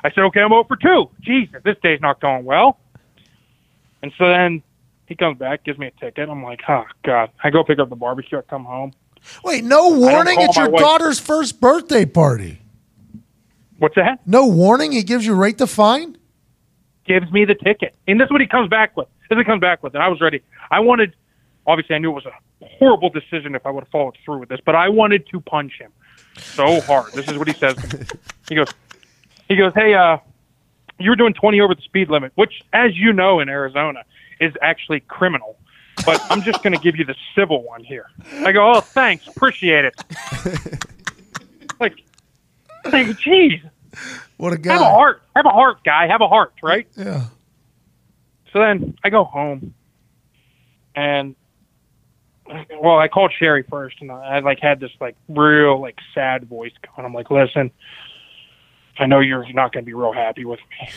I 0.05 0.11
said, 0.11 0.25
okay, 0.25 0.41
I'm 0.41 0.53
over 0.53 0.69
for 0.69 0.77
two. 0.77 1.09
Jesus, 1.21 1.63
this 1.65 1.77
day's 1.83 2.01
not 2.01 2.21
going 2.21 2.45
well. 2.45 2.79
And 4.03 4.13
so 4.19 4.29
then 4.29 4.63
he 5.09 5.15
comes 5.15 5.39
back, 5.39 5.65
gives 5.65 5.79
me 5.79 5.87
a 5.87 5.91
ticket. 5.93 6.29
I'm 6.29 6.43
like, 6.43 6.61
oh 6.69 6.85
god. 7.05 7.31
I 7.43 7.51
go 7.51 7.65
pick 7.65 7.79
up 7.79 7.89
the 7.89 7.97
barbecue. 7.97 8.39
I 8.39 8.43
come 8.43 8.65
home. 8.65 8.93
Wait, 9.45 9.65
no 9.65 9.91
warning? 9.91 10.41
It's 10.41 10.57
your 10.57 10.71
wife. 10.71 10.81
daughter's 10.81 11.19
first 11.19 11.61
birthday 11.61 12.05
party. 12.05 12.61
What's 13.79 13.97
that? 13.97 14.27
No 14.27 14.47
warning? 14.47 14.93
He 14.93 15.03
gives 15.03 15.27
you 15.27 15.35
rate 15.35 15.59
the 15.59 15.67
fine? 15.67 16.17
Gives 17.05 17.31
me 17.31 17.45
the 17.45 17.55
ticket, 17.55 17.95
and 18.09 18.21
this 18.21 18.27
is 18.27 18.31
what 18.31 18.41
he 18.41 18.47
comes 18.47 18.69
back 18.69 18.97
with. 18.97 19.07
This 19.21 19.27
is 19.27 19.37
what 19.37 19.39
he 19.39 19.45
comes 19.45 19.61
back 19.61 19.83
with, 19.83 19.95
and 19.95 20.03
I 20.03 20.09
was 20.09 20.21
ready. 20.21 20.43
I 20.71 20.81
wanted. 20.81 21.15
Obviously, 21.67 21.97
I 21.97 21.99
knew 21.99 22.11
it 22.11 22.15
was 22.15 22.27
a 22.27 22.67
horrible 22.79 23.11
decision 23.11 23.55
if 23.55 23.67
I 23.67 23.71
would 23.71 23.85
have 23.85 23.91
followed 23.91 24.17
through 24.25 24.39
with 24.39 24.49
this, 24.49 24.61
but 24.65 24.75
I 24.75 24.89
wanted 24.89 25.27
to 25.29 25.41
punch 25.41 25.73
him 25.79 25.93
so 26.39 26.81
hard. 26.81 27.13
This 27.13 27.29
is 27.29 27.39
what 27.39 27.49
he 27.49 27.55
says. 27.55 27.77
He 28.49 28.55
goes, 28.55 28.69
he 29.49 29.57
goes, 29.57 29.73
hey, 29.75 29.95
uh, 29.95 30.19
you 30.99 31.11
were 31.11 31.17
doing 31.17 31.35
20 31.35 31.61
over 31.61 31.75
the 31.75 31.83
speed 31.83 32.09
limit, 32.09 32.33
which, 32.37 32.63
as 32.73 32.97
you 32.97 33.13
know, 33.13 33.41
in 33.41 33.49
Arizona, 33.49 34.05
is 34.41 34.53
actually 34.63 35.01
criminal. 35.01 35.59
But 36.05 36.21
I'm 36.31 36.43
just 36.43 36.63
going 36.63 36.75
to 36.75 36.79
give 36.79 36.97
you 36.97 37.05
the 37.05 37.15
civil 37.35 37.63
one 37.63 37.83
here. 37.83 38.11
I 38.45 38.53
go, 38.53 38.73
oh, 38.73 38.81
thanks, 38.81 39.27
appreciate 39.27 39.87
it. 39.87 39.95
like, 41.81 41.95
like, 42.85 43.19
geez, 43.19 43.61
What 44.37 44.53
a 44.53 44.59
guy. 44.59 44.75
have 44.75 44.83
a 44.83 44.91
heart, 44.91 45.23
have 45.35 45.47
a 45.47 45.51
heart, 45.51 45.83
guy, 45.85 46.07
have 46.07 46.21
a 46.21 46.29
heart, 46.29 46.53
right? 46.63 46.87
Yeah. 46.97 47.25
So 48.53 48.61
then 48.61 48.97
I 49.03 49.11
go 49.11 49.25
home, 49.25 49.75
and 50.95 51.35
well, 52.81 52.99
I 52.99 53.09
called 53.09 53.33
Sherry 53.39 53.65
first, 53.65 53.97
and 54.01 54.11
I 54.13 54.39
like 54.41 54.61
had 54.61 54.81
this 54.81 54.93
like 55.01 55.17
real 55.29 55.81
like 55.81 55.99
sad 56.15 56.45
voice 56.49 56.73
going. 56.95 57.05
I'm 57.07 57.13
like, 57.13 57.31
listen, 57.31 57.71
I 58.99 59.07
know 59.07 59.21
you're 59.21 59.51
not 59.53 59.73
going 59.73 59.85
to 59.85 59.87
be 59.87 59.95
real 59.95 60.13
happy 60.13 60.45
with 60.45 60.61
me. 60.71 60.89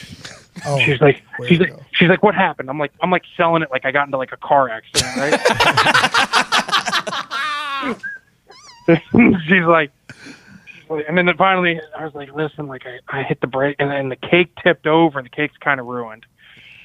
Oh, 0.65 0.79
she's 0.79 0.99
like, 1.01 1.21
she's 1.47 1.59
like, 1.59 1.69
go. 1.69 1.81
she's 1.91 2.09
like, 2.09 2.23
what 2.23 2.35
happened? 2.35 2.69
I'm 2.69 2.79
like, 2.79 2.91
I'm 3.01 3.11
like 3.11 3.23
selling 3.37 3.61
it 3.61 3.71
like 3.71 3.85
I 3.85 3.91
got 3.91 4.07
into 4.07 4.17
like 4.17 4.31
a 4.31 4.37
car 4.37 4.69
accident, 4.69 5.15
right? 5.15 5.39
she's 9.47 9.63
like, 9.65 9.91
she's 10.67 10.89
like, 10.89 11.05
and 11.07 11.17
then 11.17 11.29
finally 11.37 11.79
I 11.97 12.03
was 12.03 12.13
like, 12.13 12.33
listen, 12.33 12.67
like 12.67 12.85
I, 12.85 12.99
I 13.19 13.23
hit 13.23 13.41
the 13.41 13.47
brake, 13.47 13.75
and 13.79 13.89
then 13.91 14.09
the 14.09 14.15
cake 14.15 14.51
tipped 14.61 14.87
over, 14.87 15.19
and 15.19 15.25
the 15.25 15.29
cake's 15.29 15.57
kind 15.57 15.79
of 15.79 15.85
ruined. 15.85 16.25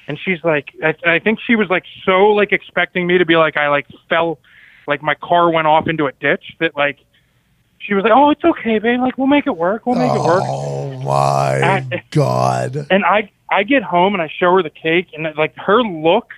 And 0.06 0.18
she's 0.18 0.44
like, 0.44 0.74
I, 0.82 0.94
I 1.04 1.18
think 1.18 1.40
she 1.40 1.56
was 1.56 1.70
like 1.70 1.84
so 2.04 2.26
like 2.26 2.52
expecting 2.52 3.06
me 3.06 3.18
to 3.18 3.24
be 3.24 3.36
like 3.36 3.56
I 3.56 3.68
like 3.68 3.86
fell, 4.08 4.38
like 4.86 5.02
my 5.02 5.14
car 5.14 5.50
went 5.50 5.66
off 5.66 5.88
into 5.88 6.06
a 6.06 6.12
ditch 6.12 6.56
that 6.60 6.76
like. 6.76 6.98
She 7.86 7.92
was 7.94 8.02
like, 8.02 8.12
"Oh, 8.14 8.30
it's 8.30 8.44
okay, 8.44 8.78
babe. 8.78 9.00
Like, 9.00 9.18
we'll 9.18 9.26
make 9.26 9.46
it 9.46 9.56
work. 9.56 9.84
We'll 9.86 9.96
make 9.96 10.12
it 10.12 10.20
work." 10.22 10.42
Oh 10.46 10.98
my 11.02 11.82
I- 11.92 12.02
God. 12.10 12.86
And 12.90 13.04
I 13.04 13.30
I 13.50 13.62
get 13.62 13.82
home 13.82 14.14
and 14.14 14.22
I 14.22 14.28
show 14.38 14.54
her 14.54 14.62
the 14.62 14.70
cake 14.70 15.08
and 15.12 15.28
like 15.36 15.54
her 15.56 15.82
look, 15.82 16.32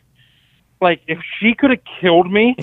like 0.80 1.03
if 1.07 1.18
she 1.38 1.55
could 1.55 1.70
have 1.70 1.80
killed 2.01 2.30
me, 2.30 2.57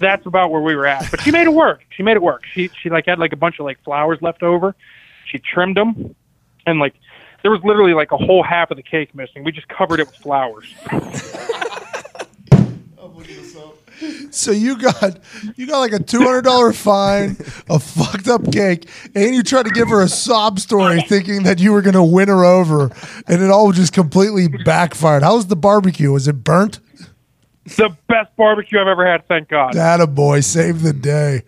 that's 0.00 0.24
about 0.24 0.50
where 0.50 0.62
we 0.62 0.74
were 0.74 0.86
at. 0.86 1.10
But 1.10 1.20
she 1.20 1.30
made 1.30 1.46
it 1.46 1.52
work. 1.52 1.84
She 1.90 2.02
made 2.02 2.16
it 2.16 2.22
work. 2.22 2.44
She 2.52 2.70
she 2.80 2.88
like 2.88 3.06
had 3.06 3.18
like 3.18 3.32
a 3.32 3.36
bunch 3.36 3.58
of 3.58 3.66
like 3.66 3.82
flowers 3.84 4.18
left 4.22 4.42
over. 4.42 4.74
She 5.26 5.38
trimmed 5.38 5.76
them, 5.76 6.14
and 6.66 6.78
like 6.78 6.94
there 7.42 7.50
was 7.50 7.60
literally 7.64 7.92
like 7.92 8.12
a 8.12 8.16
whole 8.16 8.42
half 8.42 8.70
of 8.70 8.78
the 8.78 8.82
cake 8.82 9.14
missing. 9.14 9.44
We 9.44 9.52
just 9.52 9.68
covered 9.68 10.00
it 10.00 10.06
with 10.06 10.16
flowers. 10.16 10.72
So 14.30 14.50
you 14.50 14.78
got 14.78 15.18
you 15.56 15.66
got 15.66 15.80
like 15.80 15.92
a 15.92 15.98
two 15.98 16.22
hundred 16.22 16.42
dollar 16.42 16.72
fine, 16.72 17.36
a 17.68 17.78
fucked 17.78 18.28
up 18.28 18.50
cake, 18.52 18.88
and 19.14 19.34
you 19.34 19.42
tried 19.42 19.64
to 19.64 19.70
give 19.70 19.88
her 19.88 20.02
a 20.02 20.08
sob 20.08 20.58
story, 20.58 21.02
thinking 21.02 21.42
that 21.44 21.58
you 21.58 21.72
were 21.72 21.82
going 21.82 21.94
to 21.94 22.02
win 22.02 22.28
her 22.28 22.44
over, 22.44 22.90
and 23.26 23.42
it 23.42 23.50
all 23.50 23.72
just 23.72 23.92
completely 23.92 24.48
backfired. 24.48 25.22
How 25.22 25.36
was 25.36 25.46
the 25.46 25.56
barbecue? 25.56 26.10
Was 26.10 26.28
it 26.28 26.44
burnt? 26.44 26.80
The 27.64 27.96
best 28.08 28.34
barbecue 28.36 28.80
I've 28.80 28.88
ever 28.88 29.06
had. 29.06 29.26
Thank 29.28 29.48
God. 29.48 29.74
That 29.74 30.00
a 30.00 30.06
boy, 30.06 30.40
saved 30.40 30.82
the 30.82 30.92
day. 30.92 31.42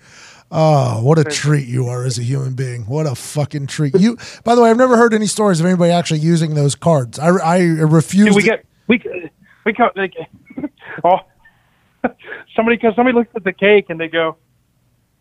Oh, 0.57 1.03
what 1.03 1.19
a 1.19 1.25
treat 1.25 1.67
you 1.67 1.89
are 1.89 2.05
as 2.05 2.17
a 2.17 2.23
human 2.23 2.55
being! 2.55 2.83
What 2.83 3.07
a 3.07 3.17
fucking 3.17 3.67
treat. 3.67 3.99
You. 3.99 4.17
By 4.45 4.55
the 4.55 4.63
way, 4.63 4.71
I've 4.71 4.77
never 4.77 4.97
heard 4.97 5.13
any 5.13 5.27
stories 5.27 5.59
of 5.59 5.67
anybody 5.67 5.91
actually 5.91 6.21
using 6.21 6.55
those 6.55 6.77
cards. 6.77 7.19
I 7.19 7.29
I 7.29 7.59
refuse. 7.63 8.29
Dude, 8.29 8.37
we 8.37 8.43
get 8.43 8.65
we 8.87 9.03
we 9.65 9.73
go 9.73 9.91
like 9.97 10.15
oh 11.05 11.19
somebody 12.57 12.77
because 12.77 12.95
somebody 12.97 13.17
looks 13.17 13.31
at 13.35 13.45
the 13.45 13.53
cake 13.53 13.87
and 13.91 13.99
they 14.01 14.09
go. 14.09 14.37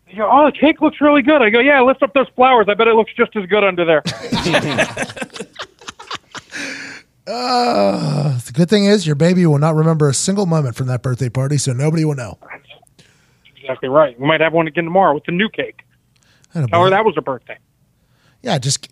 they 0.08 0.14
go, 0.14 0.30
Oh, 0.32 0.46
the 0.46 0.58
cake 0.58 0.82
looks 0.82 1.00
really 1.02 1.22
good. 1.22 1.42
I 1.42 1.50
go, 1.50 1.60
yeah. 1.60 1.82
Lift 1.82 2.04
up 2.04 2.14
those 2.14 2.28
flowers. 2.36 2.68
I 2.70 2.74
bet 2.74 2.88
it 2.88 2.96
looks 2.96 3.12
just 3.16 3.36
as 3.36 3.46
good 3.46 3.64
under 3.64 3.86
there. 3.86 4.04
Uh, 7.26 8.38
the 8.46 8.52
good 8.54 8.70
thing 8.70 8.86
is 8.86 9.06
your 9.08 9.16
baby 9.16 9.46
will 9.46 9.58
not 9.60 9.76
remember 9.76 10.10
a 10.10 10.14
single 10.14 10.46
moment 10.46 10.76
from 10.76 10.88
that 10.88 11.02
birthday 11.02 11.30
party, 11.30 11.58
so 11.58 11.72
nobody 11.74 12.04
will 12.06 12.16
know. 12.16 12.38
exactly 13.56 13.88
right. 13.90 14.20
We 14.20 14.28
might 14.28 14.42
have 14.42 14.54
one 14.54 14.68
again 14.68 14.84
tomorrow 14.84 15.14
with 15.14 15.24
the 15.26 15.32
new 15.32 15.50
cake. 15.50 15.84
Tell 16.54 16.84
her 16.84 16.90
that 16.92 17.04
was 17.04 17.16
her 17.16 17.22
birthday, 17.22 17.58
Yeah, 18.44 18.60
just 18.60 18.88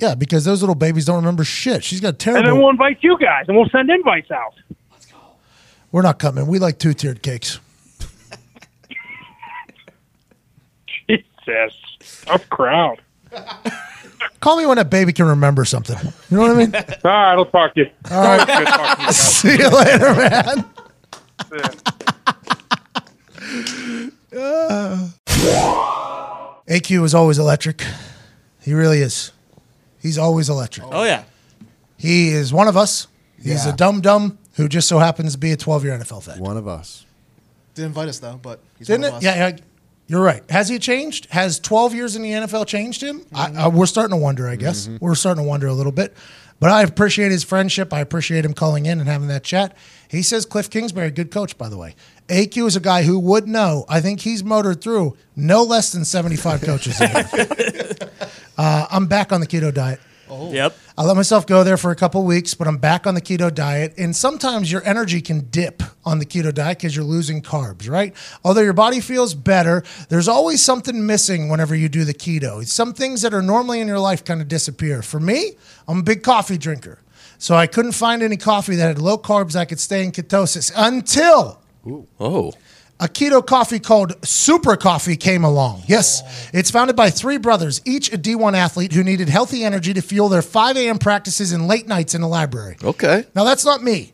yeah, 0.00 0.14
because 0.16 0.44
those 0.44 0.60
little 0.60 0.74
babies 0.74 1.04
don't 1.04 1.16
remember 1.16 1.44
shit. 1.44 1.84
She's 1.84 2.00
got 2.00 2.18
terrible. 2.18 2.40
and 2.40 2.48
then 2.48 2.60
we'll 2.60 2.70
invite 2.70 2.98
you 3.02 3.16
guys 3.18 3.44
and 3.46 3.56
we'll 3.56 3.68
send 3.68 3.88
invites 3.90 4.30
out. 4.32 4.54
We're 5.96 6.02
not 6.02 6.18
coming. 6.18 6.46
We 6.46 6.58
like 6.58 6.78
two 6.78 6.92
tiered 6.92 7.22
cakes. 7.22 7.58
Jesus, 11.08 11.72
tough 12.26 12.46
crowd. 12.50 13.00
Call 14.40 14.58
me 14.58 14.66
when 14.66 14.76
that 14.76 14.90
baby 14.90 15.14
can 15.14 15.24
remember 15.24 15.64
something. 15.64 15.96
You 16.30 16.36
know 16.36 16.42
what 16.42 16.50
I 16.50 16.54
mean? 16.54 16.74
All 16.74 16.82
right, 17.10 17.32
I'll 17.32 17.46
talk 17.46 17.72
to 17.76 17.80
you. 17.80 17.90
All 18.10 18.22
right. 18.22 18.46
Good 18.46 18.66
talking 18.66 18.96
to 18.96 19.00
you 19.00 19.06
guys. 19.06 19.16
See 19.16 19.56
you 19.56 19.70
later, 19.70 20.14
man. 20.14 20.64
AQ 26.68 27.04
is 27.04 27.14
always 27.14 27.38
electric. 27.38 27.82
He 28.60 28.74
really 28.74 28.98
is. 29.00 29.32
He's 30.00 30.18
always 30.18 30.48
electric. 30.50 30.86
Oh 30.90 31.04
yeah. 31.04 31.24
He 31.96 32.28
is 32.30 32.52
one 32.52 32.68
of 32.68 32.76
us. 32.76 33.06
He's 33.42 33.64
Yeah. 33.64 33.72
a 33.72 33.76
dumb 33.76 34.00
dumb 34.00 34.38
who 34.56 34.68
just 34.68 34.88
so 34.88 34.98
happens 34.98 35.32
to 35.32 35.38
be 35.38 35.52
a 35.52 35.56
12 35.56 35.84
year 35.84 35.98
NFL 35.98 36.24
vet. 36.24 36.38
One 36.40 36.56
of 36.56 36.66
us. 36.68 37.04
Didn't 37.74 37.88
invite 37.88 38.08
us 38.08 38.18
though, 38.18 38.38
but 38.42 38.60
he's 38.78 38.86
Didn't 38.86 39.02
one 39.02 39.08
it? 39.08 39.12
of 39.12 39.16
us. 39.18 39.22
Yeah, 39.24 39.48
yeah, 39.48 39.56
you're 40.08 40.22
right. 40.22 40.42
Has 40.50 40.68
he 40.68 40.78
changed? 40.78 41.26
Has 41.30 41.58
12 41.60 41.94
years 41.94 42.16
in 42.16 42.22
the 42.22 42.30
NFL 42.30 42.66
changed 42.66 43.02
him? 43.02 43.24
I, 43.34 43.52
I, 43.64 43.68
we're 43.68 43.86
starting 43.86 44.16
to 44.16 44.22
wonder, 44.22 44.48
I 44.48 44.56
guess. 44.56 44.88
We're 45.00 45.14
starting 45.14 45.44
to 45.44 45.48
wonder 45.48 45.66
a 45.66 45.74
little 45.74 45.92
bit. 45.92 46.14
But 46.58 46.70
I 46.70 46.82
appreciate 46.82 47.32
his 47.32 47.44
friendship. 47.44 47.92
I 47.92 48.00
appreciate 48.00 48.44
him 48.44 48.54
calling 48.54 48.86
in 48.86 48.98
and 48.98 49.08
having 49.08 49.28
that 49.28 49.44
chat. 49.44 49.76
He 50.08 50.22
says 50.22 50.46
Kliff 50.46 50.70
Kingsbury, 50.70 51.10
good 51.10 51.30
coach, 51.30 51.58
by 51.58 51.68
the 51.68 51.76
way. 51.76 51.94
AQ 52.28 52.66
is 52.66 52.76
a 52.76 52.80
guy 52.80 53.02
who 53.02 53.18
would 53.18 53.46
know. 53.46 53.84
I 53.88 54.00
think 54.00 54.20
he's 54.20 54.42
motored 54.42 54.80
through 54.80 55.16
no 55.34 55.62
less 55.64 55.92
than 55.92 56.04
75 56.06 56.62
coaches. 56.62 56.98
a 57.00 57.08
year. 57.08 58.10
uh, 58.58 58.86
I'm 58.90 59.06
back 59.06 59.32
on 59.32 59.40
the 59.40 59.46
keto 59.46 59.72
diet. 59.74 60.00
Oh. 60.28 60.52
Yep. 60.52 60.76
I 60.98 61.04
let 61.04 61.16
myself 61.16 61.46
go 61.46 61.62
there 61.64 61.76
for 61.76 61.90
a 61.90 61.96
couple 61.96 62.24
weeks, 62.24 62.54
but 62.54 62.66
I'm 62.66 62.78
back 62.78 63.06
on 63.06 63.14
the 63.14 63.20
keto 63.20 63.54
diet. 63.54 63.94
And 63.98 64.14
sometimes 64.14 64.70
your 64.70 64.82
energy 64.84 65.20
can 65.20 65.48
dip 65.50 65.82
on 66.04 66.18
the 66.18 66.26
keto 66.26 66.52
diet 66.52 66.78
because 66.78 66.96
you're 66.96 67.04
losing 67.04 67.42
carbs, 67.42 67.88
right? 67.88 68.14
Although 68.44 68.62
your 68.62 68.72
body 68.72 69.00
feels 69.00 69.34
better, 69.34 69.82
there's 70.08 70.28
always 70.28 70.62
something 70.62 71.06
missing 71.06 71.48
whenever 71.48 71.74
you 71.74 71.88
do 71.88 72.04
the 72.04 72.14
keto. 72.14 72.66
Some 72.66 72.92
things 72.92 73.22
that 73.22 73.34
are 73.34 73.42
normally 73.42 73.80
in 73.80 73.88
your 73.88 74.00
life 74.00 74.24
kind 74.24 74.40
of 74.40 74.48
disappear. 74.48 75.02
For 75.02 75.20
me, 75.20 75.52
I'm 75.86 75.98
a 75.98 76.02
big 76.02 76.22
coffee 76.22 76.58
drinker. 76.58 77.00
So 77.38 77.54
I 77.54 77.66
couldn't 77.66 77.92
find 77.92 78.22
any 78.22 78.36
coffee 78.36 78.76
that 78.76 78.86
had 78.86 78.98
low 78.98 79.18
carbs 79.18 79.52
that 79.52 79.68
could 79.68 79.80
stay 79.80 80.02
in 80.02 80.12
ketosis 80.12 80.72
until 80.74 81.60
Oh, 82.18 82.52
a 82.98 83.08
keto 83.08 83.44
coffee 83.44 83.78
called 83.78 84.24
Super 84.26 84.76
Coffee 84.76 85.16
came 85.16 85.44
along. 85.44 85.82
Yes, 85.86 86.50
it's 86.52 86.70
founded 86.70 86.96
by 86.96 87.10
three 87.10 87.36
brothers, 87.36 87.80
each 87.84 88.12
a 88.12 88.18
D1 88.18 88.54
athlete 88.54 88.92
who 88.92 89.04
needed 89.04 89.28
healthy 89.28 89.64
energy 89.64 89.92
to 89.94 90.00
fuel 90.00 90.28
their 90.28 90.42
5 90.42 90.76
a.m. 90.76 90.98
practices 90.98 91.52
and 91.52 91.68
late 91.68 91.86
nights 91.86 92.14
in 92.14 92.20
the 92.20 92.28
library. 92.28 92.76
Okay. 92.82 93.24
Now, 93.34 93.44
that's 93.44 93.64
not 93.64 93.82
me. 93.82 94.12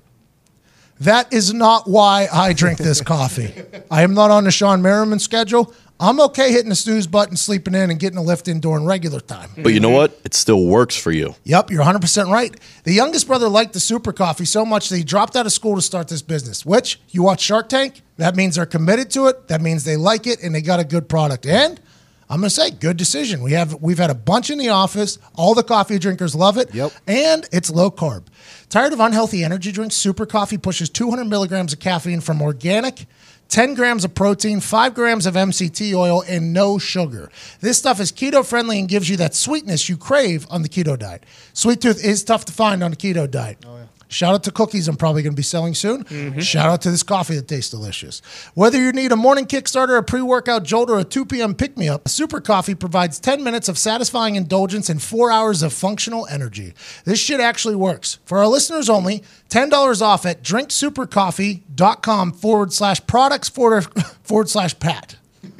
That 1.01 1.33
is 1.33 1.53
not 1.53 1.89
why 1.89 2.29
I 2.33 2.53
drink 2.53 2.79
this 2.79 3.01
coffee. 3.01 3.55
I 3.91 4.03
am 4.03 4.15
not 4.15 4.31
on 4.31 4.45
the 4.45 4.51
Shawne 4.51 4.83
Merriman 4.83 5.19
schedule. 5.19 5.75
I'm 6.03 6.21
okay 6.21 6.51
hitting 6.51 6.69
the 6.69 6.75
snooze 6.75 7.07
button, 7.07 7.37
sleeping 7.37 7.77
in, 7.77 7.89
and 7.89 8.01
getting 8.01 8.19
a 8.19 8.23
lift 8.23 8.49
in 8.49 8.59
during 8.59 8.85
regular 8.85 9.21
time. 9.21 9.51
But 9.57 9.73
you 9.73 9.79
know 9.79 9.91
what? 9.91 10.21
It 10.25 10.35
still 10.35 10.67
works 10.67 10.97
for 10.97 11.13
you. 11.13 11.37
Yep, 11.45 11.71
you're 11.71 11.85
100% 11.85 12.29
right. 12.29 12.53
The 12.83 12.93
youngest 12.93 13.29
brother 13.29 13.49
liked 13.49 13.73
the 13.73 13.79
super 13.79 14.13
coffee 14.13 14.45
so 14.45 14.67
much 14.67 14.89
that 14.89 14.97
he 14.97 15.05
dropped 15.05 15.37
out 15.37 15.47
of 15.47 15.53
school 15.53 15.77
to 15.77 15.83
start 15.83 16.09
this 16.09 16.21
business, 16.21 16.67
which 16.67 17.01
you 17.11 17.23
watch 17.23 17.41
Shark 17.41 17.69
Tank, 17.69 18.03
that 18.17 18.35
means 18.35 18.57
they're 18.57 18.67
committed 18.67 19.11
to 19.11 19.29
it. 19.29 19.47
That 19.47 19.61
means 19.61 19.85
they 19.85 19.97
like 19.97 20.27
it 20.27 20.43
and 20.43 20.53
they 20.53 20.61
got 20.61 20.81
a 20.81 20.85
good 20.85 21.09
product. 21.09 21.47
And 21.47 21.81
I'm 22.29 22.41
going 22.41 22.49
to 22.49 22.51
say 22.51 22.73
good 22.73 22.97
decision. 22.97 23.41
We 23.41 23.53
have 23.53 23.75
we've 23.81 23.99
had 23.99 24.11
a 24.11 24.15
bunch 24.15 24.51
in 24.51 24.59
the 24.59 24.71
office. 24.71 25.21
All 25.37 25.55
the 25.55 25.63
coffee 25.63 26.01
drinkers 26.01 26.35
love 26.35 26.59
it. 26.59 26.75
Yep. 26.75 26.93
And 27.07 27.49
it's 27.53 27.71
low 27.71 27.93
carb. 27.93 28.25
Tired 28.69 28.93
of 28.93 28.99
unhealthy 28.99 29.45
energy 29.45 29.71
drinks? 29.71 29.95
Super 29.95 30.27
Coffee 30.27 30.59
pushes 30.59 30.89
200 30.91 31.27
milligrams 31.27 31.73
of 31.73 31.79
caffeine 31.79 32.21
from 32.21 32.43
organic 32.43 33.07
10 33.53 33.75
grams 33.75 34.03
of 34.03 34.15
protein, 34.15 34.61
5 34.61 34.95
grams 34.95 35.27
of 35.27 35.35
MCT 35.35 35.93
oil, 35.93 36.25
and 36.27 36.55
no 36.55 36.79
sugar. 36.79 37.31
This 37.61 37.77
stuff 37.77 38.01
is 38.01 38.11
keto 38.11 38.45
friendly 38.45 38.79
and 38.79 38.89
gives 38.89 39.11
you 39.11 39.19
that 39.19 39.35
sweetness 39.35 39.91
you 39.91 39.99
crave 39.99 40.47
on 40.49 40.63
the 40.63 40.71
keto 40.71 40.99
diet. 40.99 41.25
Sweet 41.53 41.83
tooth 41.83 42.03
is 42.03 42.25
tough 42.25 42.47
to 42.47 42.53
find 42.53 42.83
on 42.83 42.93
the 42.93 42.97
keto 42.97 43.31
diet. 43.31 43.59
Oh, 43.67 43.82
Shout 44.13 44.35
out 44.35 44.43
to 44.45 44.53
cookies 44.53 44.89
I'm 44.89 44.97
probably 44.97 45.23
going 45.23 45.33
to 45.33 45.37
be 45.37 45.43
selling 45.43 45.75
soon. 45.75 46.05
Mm-hmm. 46.05 46.41
Shout 46.41 46.69
out 46.69 46.83
to 46.83 46.91
this 46.91 47.03
coffee 47.03 47.35
that 47.37 47.49
tastes 47.49 47.71
delicious. 47.71 48.21
Whether 48.55 48.79
you 48.79 48.93
need 48.93 49.11
a 49.11 49.17
morning 49.17 49.47
kickstarter, 49.47 49.97
a 49.97 50.03
pre 50.03 50.21
workout 50.21 50.65
jolt, 50.65 50.91
or 50.91 50.99
a 50.99 51.05
2 51.05 51.25
p.m. 51.25 51.55
pick 51.55 51.79
me 51.79 51.89
up, 51.89 52.09
Super 52.09 52.41
Coffee 52.41 52.75
provides 52.75 53.19
10 53.19 53.43
minutes 53.43 53.69
of 53.69 53.79
satisfying 53.79 54.37
indulgence 54.37 54.91
and 54.91 55.03
four 55.03 55.31
hours 55.31 55.63
of 55.63 55.73
functional 55.73 56.27
energy. 56.29 56.75
This 57.05 57.19
shit 57.19 57.41
actually 57.41 57.77
works. 57.77 58.19
For 58.25 58.39
our 58.39 58.47
listeners 58.47 58.91
only, 58.91 59.23
$10 59.49 60.03
off 60.03 60.27
at 60.27 60.43
drinksupercoffee.com 60.43 62.33
forward 62.33 62.73
slash 62.73 63.07
products 63.07 63.49
forward, 63.49 63.87
forward 64.23 64.49
slash 64.49 64.79
pat. 64.79 65.17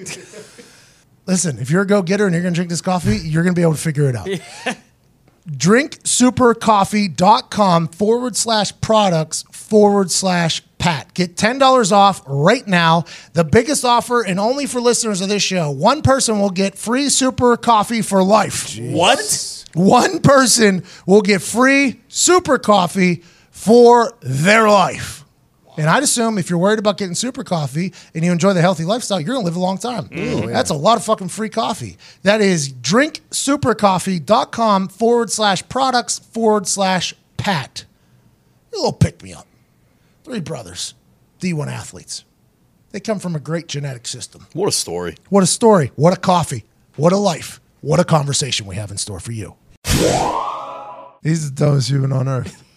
Listen, 1.27 1.59
if 1.59 1.71
you're 1.71 1.83
a 1.83 1.87
go 1.87 2.03
getter 2.03 2.27
and 2.27 2.35
you're 2.35 2.43
going 2.43 2.53
to 2.53 2.59
drink 2.59 2.71
this 2.71 2.81
coffee, 2.81 3.17
you're 3.17 3.45
going 3.45 3.55
to 3.55 3.59
be 3.59 3.63
able 3.63 3.75
to 3.75 3.81
figure 3.81 4.09
it 4.09 4.17
out 4.17 4.29
drinksupercoffee.com 5.49 7.89
forward 7.89 8.37
slash 8.37 8.73
products 8.81 9.45
forward 9.51 10.11
slash 10.11 10.63
Pat. 10.79 11.13
Get 11.15 11.37
$10 11.37 11.93
off 11.93 12.23
right 12.27 12.67
now. 12.67 13.05
The 13.35 13.45
biggest 13.45 13.85
offer 13.85 14.23
and 14.23 14.41
only 14.41 14.67
for 14.67 14.81
listeners 14.81 15.21
of 15.21 15.29
this 15.29 15.43
show. 15.43 15.71
One 15.71 16.03
person 16.03 16.41
will 16.41 16.51
get 16.51 16.77
free 16.77 17.09
super 17.09 17.57
coffee 17.57 18.03
for 18.03 18.23
life. 18.23 18.77
What? 18.79 19.65
One 19.75 20.21
person 20.21 20.85
will 21.07 21.23
get 21.23 21.41
free 21.41 22.01
super 22.09 22.59
coffee 22.59 23.23
for 23.51 24.13
their 24.21 24.69
life. 24.69 25.22
And 25.77 25.89
I'd 25.89 26.03
assume 26.03 26.39
if 26.39 26.51
you're 26.51 26.59
worried 26.59 26.79
about 26.79 26.99
getting 26.99 27.15
super 27.15 27.45
coffee 27.45 27.95
and 28.15 28.25
you 28.25 28.33
enjoy 28.33 28.53
the 28.53 28.61
healthy 28.61 28.85
lifestyle, 28.85 29.21
you're 29.21 29.35
gonna 29.35 29.45
live 29.45 29.57
a 29.57 29.61
long 29.61 29.79
time. 29.79 30.09
That's 30.11 30.71
a 30.71 30.75
lot 30.75 30.99
of 30.99 31.05
fucking 31.05 31.29
free 31.29 31.49
coffee. 31.49 31.97
That 32.23 32.41
is 32.41 32.73
drinksupercoffee.com 32.73 34.89
forward 34.89 35.31
slash 35.31 35.69
products 35.69 36.19
forward 36.19 36.67
slash 36.69 37.15
pat. 37.37 37.85
A 38.73 38.77
little 38.77 38.93
pick 38.93 39.23
me 39.23 39.33
up. 39.33 39.47
Three 40.25 40.41
brothers, 40.41 40.95
D1 41.41 41.69
athletes. 41.69 42.25
They 42.91 43.01
come 43.01 43.19
from 43.19 43.35
a 43.35 43.41
great 43.41 43.69
genetic 43.69 44.07
system. 44.07 44.47
What 44.53 44.69
a 44.69 44.73
story. 44.73 45.17
What 45.31 45.43
a 45.43 45.47
story. 45.47 45.91
What 45.97 46.13
a 46.13 46.21
coffee. 46.21 46.65
What 46.97 47.13
a 47.13 47.17
life. 47.17 47.61
What 47.81 47.99
a 47.99 48.05
conversation 48.05 48.67
we 48.67 48.77
have 48.77 48.91
in 48.91 48.99
store 48.99 49.21
for 49.21 49.33
you. 49.33 49.57
He's 51.23 51.51
the 51.51 51.55
dumbest 51.55 51.89
human 51.89 52.13
on 52.13 52.29
earth. 52.29 52.63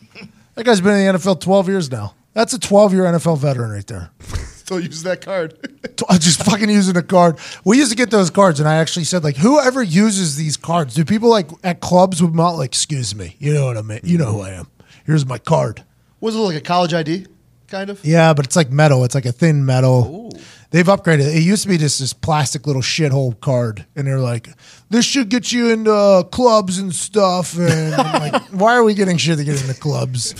That 0.55 0.63
guy's 0.63 0.79
been 0.79 0.95
in 0.95 1.13
the 1.13 1.19
NFL 1.19 1.41
12 1.41 1.67
years 1.67 1.91
now. 1.91 2.15
That's 2.35 2.53
a 2.53 2.59
12 2.59 2.93
year 2.93 3.03
NFL 3.03 3.39
veteran 3.39 3.71
right 3.71 3.87
there. 3.87 4.11
Still 4.19 4.81
use 4.81 5.03
that 5.03 5.21
card. 5.21 5.57
I'm 6.09 6.19
just 6.19 6.43
fucking 6.43 6.69
using 6.69 6.97
a 6.97 7.01
card. 7.01 7.39
We 7.63 7.77
used 7.77 7.91
to 7.91 7.97
get 7.97 8.11
those 8.11 8.29
cards, 8.29 8.59
and 8.59 8.67
I 8.67 8.75
actually 8.75 9.05
said, 9.05 9.23
like, 9.23 9.37
whoever 9.37 9.81
uses 9.81 10.35
these 10.35 10.57
cards, 10.57 10.95
do 10.95 11.05
people 11.05 11.29
like 11.29 11.49
at 11.63 11.79
clubs 11.79 12.21
would 12.21 12.35
not 12.35 12.51
like, 12.51 12.71
excuse 12.71 13.15
me, 13.15 13.37
you 13.39 13.53
know 13.53 13.65
what 13.67 13.77
I 13.77 13.81
mean? 13.81 14.01
You 14.03 14.17
know 14.17 14.33
who 14.33 14.41
I 14.41 14.49
am. 14.49 14.67
Here's 15.05 15.25
my 15.25 15.37
card. 15.37 15.83
Was 16.19 16.35
it 16.35 16.39
like 16.39 16.57
a 16.57 16.61
college 16.61 16.93
ID, 16.93 17.27
kind 17.67 17.89
of? 17.89 18.03
Yeah, 18.03 18.33
but 18.33 18.45
it's 18.45 18.55
like 18.55 18.69
metal. 18.69 19.05
It's 19.05 19.15
like 19.15 19.25
a 19.25 19.31
thin 19.31 19.65
metal. 19.65 20.33
They've 20.71 20.85
upgraded. 20.85 21.35
it. 21.35 21.41
Used 21.41 21.63
to 21.63 21.69
be 21.69 21.77
just 21.77 21.99
this 21.99 22.11
plastic 22.13 22.67
little 22.67 22.81
shithole 22.81 23.39
card, 23.39 23.85
and 23.95 24.05
they're 24.07 24.19
like, 24.19 24.49
"This 24.89 25.05
should 25.05 25.29
get 25.29 25.51
you 25.51 25.69
into 25.69 25.93
uh, 25.93 26.23
clubs 26.23 26.79
and 26.79 26.93
stuff." 26.93 27.57
And 27.57 27.93
I'm 27.95 28.31
like, 28.31 28.41
why 28.51 28.75
are 28.75 28.83
we 28.83 28.93
getting 28.93 29.17
shit 29.17 29.37
to 29.37 29.43
get 29.43 29.61
into 29.61 29.73
clubs? 29.79 30.33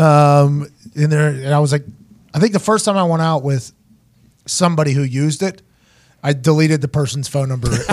Um, 0.00 0.68
and 0.94 1.10
there, 1.12 1.28
and 1.28 1.52
I 1.52 1.58
was 1.58 1.72
like, 1.72 1.84
I 2.32 2.38
think 2.38 2.52
the 2.52 2.58
first 2.60 2.84
time 2.84 2.96
I 2.96 3.04
went 3.04 3.22
out 3.22 3.42
with 3.42 3.72
somebody 4.46 4.92
who 4.92 5.02
used 5.02 5.42
it, 5.42 5.60
I 6.22 6.32
deleted 6.32 6.80
the 6.80 6.88
person's 6.88 7.28
phone 7.28 7.48
number. 7.48 7.68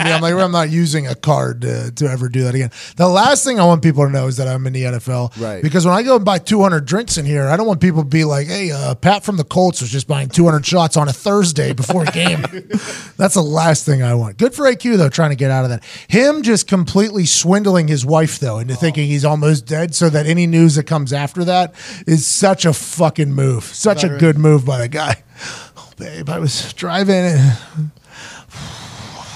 I'm 0.00 0.20
like, 0.20 0.34
I'm 0.34 0.52
not 0.52 0.70
using 0.70 1.06
a 1.06 1.14
card 1.14 1.62
to, 1.62 1.90
to 1.92 2.06
ever 2.06 2.28
do 2.28 2.44
that 2.44 2.54
again. 2.54 2.70
The 2.96 3.08
last 3.08 3.44
thing 3.44 3.60
I 3.60 3.64
want 3.64 3.82
people 3.82 4.04
to 4.04 4.10
know 4.10 4.26
is 4.26 4.36
that 4.36 4.48
I'm 4.48 4.66
in 4.66 4.72
the 4.72 4.82
NFL. 4.82 5.40
Right. 5.40 5.62
Because 5.62 5.84
when 5.86 5.94
I 5.94 6.02
go 6.02 6.16
and 6.16 6.24
buy 6.24 6.38
200 6.38 6.84
drinks 6.84 7.18
in 7.18 7.24
here, 7.26 7.48
I 7.48 7.56
don't 7.56 7.66
want 7.66 7.80
people 7.80 8.02
to 8.02 8.08
be 8.08 8.24
like, 8.24 8.46
hey, 8.46 8.70
uh, 8.70 8.94
Pat 8.94 9.24
from 9.24 9.36
the 9.36 9.44
Colts 9.44 9.80
was 9.80 9.90
just 9.90 10.08
buying 10.08 10.28
200 10.28 10.64
shots 10.64 10.96
on 10.96 11.08
a 11.08 11.12
Thursday 11.12 11.72
before 11.72 12.04
a 12.04 12.10
game. 12.10 12.42
That's 13.16 13.34
the 13.34 13.42
last 13.42 13.84
thing 13.86 14.02
I 14.02 14.14
want. 14.14 14.38
Good 14.38 14.54
for 14.54 14.64
AQ, 14.64 14.96
though, 14.96 15.08
trying 15.08 15.30
to 15.30 15.36
get 15.36 15.50
out 15.50 15.64
of 15.64 15.70
that. 15.70 15.84
Him 16.08 16.42
just 16.42 16.66
completely 16.68 17.26
swindling 17.26 17.88
his 17.88 18.04
wife, 18.04 18.38
though, 18.38 18.58
into 18.58 18.74
thinking 18.74 19.06
he's 19.06 19.24
almost 19.24 19.66
dead 19.66 19.94
so 19.94 20.08
that 20.10 20.26
any 20.26 20.46
news 20.46 20.74
that 20.76 20.84
comes 20.84 21.12
after 21.12 21.44
that 21.44 21.74
is 22.06 22.26
such 22.26 22.64
a 22.64 22.72
fucking 22.72 23.32
move. 23.32 23.64
Such 23.64 24.04
a 24.04 24.08
good 24.18 24.38
move 24.38 24.64
by 24.64 24.78
the 24.78 24.88
guy. 24.88 25.22
Oh, 25.76 25.90
babe, 25.96 26.28
I 26.28 26.38
was 26.38 26.72
driving 26.74 27.16
and 27.16 27.90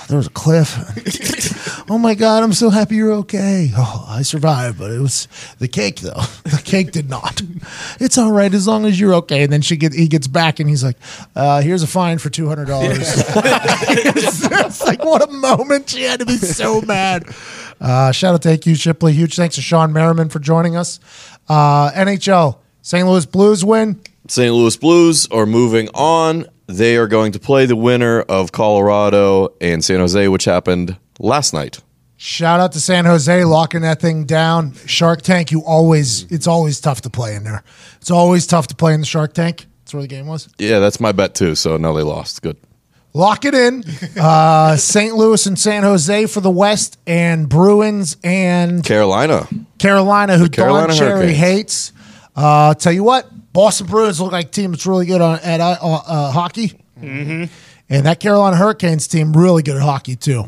there 0.09 0.17
was 0.17 0.27
a 0.27 0.31
cliff. 0.31 1.85
oh 1.91 1.99
my 1.99 2.15
God, 2.15 2.43
I'm 2.43 2.55
so 2.55 2.71
happy 2.71 2.97
you're 2.97 3.13
okay. 3.13 3.71
Oh, 3.77 4.07
I 4.09 4.23
survived, 4.23 4.79
but 4.79 4.91
it 4.91 5.01
was 5.01 5.29
the 5.59 5.69
cake 5.69 6.01
though. 6.01 6.23
The 6.49 6.63
cake 6.65 6.93
did 6.93 7.11
not. 7.11 7.43
It's 8.01 8.17
all 8.17 8.33
right 8.33 8.53
as 8.53 8.67
long 8.67 8.87
as 8.87 8.99
you're 8.99 9.15
okay. 9.15 9.43
And 9.43 9.53
then 9.53 9.61
she 9.61 9.77
get 9.77 9.93
he 9.93 10.09
gets 10.09 10.27
back 10.27 10.61
and 10.61 10.69
he's 10.69 10.83
like, 10.83 10.97
uh, 11.37 11.61
"Here's 11.61 11.83
a 11.83 11.87
fine 11.87 12.19
for 12.19 12.31
two 12.31 12.49
hundred 12.49 12.67
dollars." 12.67 12.99
it's, 13.01 14.83
like 14.85 15.05
what 15.05 15.29
a 15.29 15.33
moment. 15.33 15.91
She 15.91 16.03
had 16.03 16.21
to 16.21 16.27
be 16.27 16.37
so 16.37 16.81
mad. 16.81 17.27
Uh, 17.81 18.13
shout 18.13 18.35
out 18.35 18.43
to 18.43 18.49
AQ 18.49 18.81
Shipley. 18.81 19.13
Huge 19.13 19.37
thanks 19.37 19.57
to 19.57 19.61
Shawne 19.61 19.93
Merriman 19.93 20.31
for 20.31 20.39
joining 20.39 20.75
us. 20.75 21.01
Uh, 21.49 21.91
NHL 21.93 22.59
St. 22.83 23.07
Louis 23.07 23.27
Blues 23.27 23.65
win. 23.65 24.01
St. 24.29 24.55
Louis 24.55 24.77
Blues 24.77 25.27
are 25.31 25.47
moving 25.47 25.89
on. 25.95 26.47
They 26.67 26.97
are 26.99 27.07
going 27.07 27.33
to 27.33 27.39
play 27.39 27.65
the 27.67 27.77
winner 27.77 28.21
of 28.21 28.53
Colorado 28.53 29.55
and 29.61 29.83
San 29.83 30.01
Jose, 30.01 30.29
which 30.29 30.45
happened 30.45 30.97
last 31.19 31.55
night. 31.55 31.81
Shout 32.19 32.61
out 32.61 32.73
to 32.73 32.81
San 32.81 33.05
Jose 33.07 33.45
locking 33.45 33.83
that 33.83 34.01
thing 34.01 34.25
down. 34.25 34.75
Shark 34.87 35.23
Tank, 35.23 35.51
you 35.51 35.63
always 35.65 36.25
it's 36.31 36.47
always 36.47 36.81
tough 36.81 37.01
to 37.03 37.11
play 37.11 37.37
in 37.37 37.45
there. 37.45 37.63
It's 38.01 38.11
always 38.11 38.47
tough 38.47 38.67
to 38.67 38.75
play 38.75 38.93
in 38.93 39.01
the 39.01 39.07
Shark 39.07 39.33
Tank. 39.35 39.67
That's 39.81 39.95
where 39.95 40.03
the 40.03 40.09
game 40.09 40.27
was. 40.27 40.49
Yeah, 40.59 40.81
that's 40.81 41.01
my 41.01 41.13
bet 41.13 41.35
too. 41.35 41.55
So 41.55 41.77
no, 41.77 41.95
they 41.95 42.03
lost. 42.03 42.43
Good. 42.43 42.59
Lock 43.15 43.45
it 43.45 43.55
in. 43.55 43.85
Uh, 44.21 44.77
St. 44.77 45.15
Louis 45.15 45.47
and 45.47 45.57
San 45.57 45.85
Jose 45.85 46.27
for 46.27 46.41
the 46.41 46.51
West, 46.51 46.99
and 47.07 47.49
Bruins 47.49 48.17
and 48.25 48.85
Carolina. 48.85 49.47
Carolina, 49.79 50.37
who 50.37 50.49
Carolina 50.49 50.89
Don 50.89 50.97
Cherry 50.97 51.35
hates. 51.35 51.93
Uh, 52.35 52.75
tell 52.75 52.93
you 52.93 53.05
what, 53.05 53.31
Boston 53.59 53.89
Bruins 53.89 54.21
look 54.21 54.31
like 54.31 54.47
a 54.47 54.51
team 54.51 54.71
that's 54.71 54.87
really 54.87 55.05
good 55.05 55.21
on, 55.21 55.41
at 55.41 55.61
uh, 55.61 55.77
uh, 55.83 56.31
hockey. 56.31 56.79
And 57.03 58.07
that 58.07 58.21
Carolina 58.21 58.55
Hurricanes 58.55 59.09
team 59.09 59.33
really 59.33 59.65
good 59.65 59.75
at 59.75 59.83
hockey 59.83 60.15
too. 60.15 60.45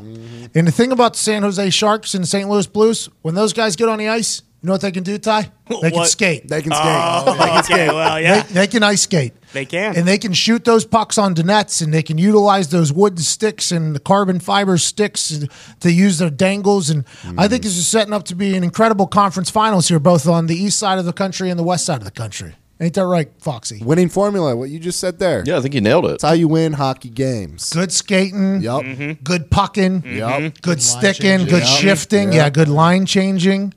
And 0.55 0.65
the 0.65 0.70
thing 0.70 0.93
about 0.93 1.15
the 1.15 1.19
San 1.19 1.43
Jose 1.43 1.70
Sharks 1.70 2.15
and 2.15 2.23
the 2.23 2.28
St. 2.28 2.49
Louis 2.49 2.69
Blues, 2.69 3.09
when 3.23 3.35
those 3.35 3.53
guys 3.53 3.74
get 3.74 3.89
on 3.89 3.99
the 3.99 4.09
ice, 4.09 4.43
you 4.62 4.69
know 4.69 4.74
what 4.74 4.82
they 4.82 4.93
can 4.93 5.03
do, 5.03 5.19
Ty? 5.19 5.51
They 5.82 5.91
can 5.91 6.05
skate. 6.07 6.47
They 6.47 6.62
can 6.62 6.70
skate. 6.70 6.85
Oh, 6.87 7.59
okay. 7.65 7.89
Well, 7.89 8.20
yeah. 8.20 8.43
They, 8.43 8.55
they 8.55 8.66
can 8.69 8.85
ice 8.85 9.03
skate. 9.03 9.32
They 9.53 9.65
can. 9.65 9.97
And 9.97 10.07
they 10.07 10.19
can 10.19 10.32
shoot 10.32 10.65
those 10.65 10.85
pucks 10.85 11.19
onto 11.19 11.43
nets 11.43 11.81
and 11.81 11.93
they 11.93 12.05
can 12.05 12.16
utilize 12.16 12.69
those 12.69 12.93
wooden 12.93 13.19
sticks 13.19 13.73
and 13.73 13.93
the 13.93 14.01
carbon 14.01 14.39
fiber 14.39 14.78
sticks 14.78 15.37
to 15.81 15.91
use 15.91 16.19
their 16.19 16.31
dangles. 16.31 16.91
And 16.91 17.05
I 17.37 17.49
think 17.49 17.65
this 17.65 17.77
is 17.77 17.89
setting 17.89 18.12
up 18.15 18.23
to 18.27 18.37
be 18.37 18.57
an 18.57 18.62
incredible 18.62 19.09
conference 19.09 19.51
finals 19.51 19.89
here, 19.89 19.99
both 19.99 20.28
on 20.28 20.47
the 20.47 20.55
east 20.55 20.78
side 20.78 21.01
of 21.01 21.07
the 21.07 21.12
country 21.12 21.51
and 21.51 21.59
the 21.59 21.65
west 21.65 21.87
side 21.87 21.99
of 21.99 22.05
the 22.05 22.12
country. 22.12 22.55
Ain't 22.81 22.94
that 22.94 23.05
right, 23.05 23.28
Foxy? 23.40 23.82
Winning 23.85 24.09
formula, 24.09 24.57
what 24.57 24.70
you 24.70 24.78
just 24.78 24.98
said 25.01 25.19
there. 25.19 25.43
Yeah, 25.47 25.59
I 25.59 25.61
think 25.61 25.74
you 25.74 25.82
nailed 25.82 26.07
it. 26.07 26.11
That's 26.12 26.23
how 26.24 26.32
you 26.32 26.48
win 26.48 26.73
hockey 26.73 27.11
games. 27.11 27.70
Good 27.70 27.93
skating, 27.93 28.62
Yep. 28.62 28.82
Mm-hmm. 28.82 29.12
good 29.23 29.51
pucking, 29.51 30.02
Yep. 30.07 30.28
Mm-hmm. 30.31 30.61
good 30.62 30.81
sticking, 30.82 31.44
good 31.44 31.62
Yep. 31.62 31.78
shifting, 31.81 32.32
Yep. 32.32 32.35
yeah, 32.35 32.48
good 32.51 32.69
line 32.69 33.05
changing. 33.05 33.74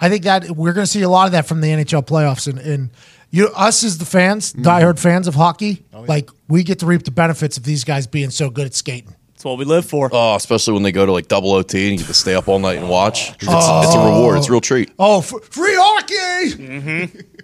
I 0.00 0.08
think 0.08 0.24
that 0.24 0.50
we're 0.52 0.72
going 0.72 0.84
to 0.86 0.90
see 0.90 1.02
a 1.02 1.08
lot 1.08 1.26
of 1.26 1.32
that 1.32 1.46
from 1.46 1.60
the 1.60 1.68
NHL 1.68 2.02
playoffs, 2.06 2.46
and, 2.48 2.58
and 2.58 2.90
You, 3.30 3.48
us 3.48 3.84
as 3.84 3.98
the 3.98 4.06
fans, 4.06 4.52
Mm-hmm. 4.54 4.62
diehard 4.62 4.98
fans 4.98 5.28
of 5.28 5.34
hockey, 5.34 5.84
Oh, 5.92 6.02
like 6.02 6.30
we 6.48 6.62
get 6.62 6.78
to 6.78 6.86
reap 6.86 7.02
the 7.02 7.10
benefits 7.10 7.58
of 7.58 7.64
these 7.64 7.84
guys 7.84 8.06
being 8.06 8.30
so 8.30 8.48
good 8.48 8.64
at 8.66 8.74
skating. 8.74 9.14
That's 9.34 9.44
what 9.44 9.58
we 9.58 9.66
live 9.66 9.84
for. 9.84 10.08
Oh, 10.12 10.34
especially 10.34 10.72
when 10.72 10.82
they 10.82 10.92
go 10.92 11.04
to 11.04 11.12
like 11.12 11.28
double 11.28 11.52
OT 11.52 11.82
and 11.90 11.92
you 11.92 11.98
get 11.98 12.06
to 12.06 12.14
stay 12.14 12.34
up 12.34 12.48
all 12.48 12.58
night 12.58 12.78
and 12.78 12.88
watch. 12.88 13.32
It's, 13.32 13.42
it's 13.42 13.52
a 13.52 13.56
oh. 13.58 14.14
reward. 14.16 14.38
It's 14.38 14.48
a 14.48 14.52
real 14.52 14.62
treat. 14.62 14.92
Oh, 14.98 15.18
f- 15.18 15.30
free 15.50 15.74
hockey! 15.76 16.62
Mm-hmm. 16.62 17.20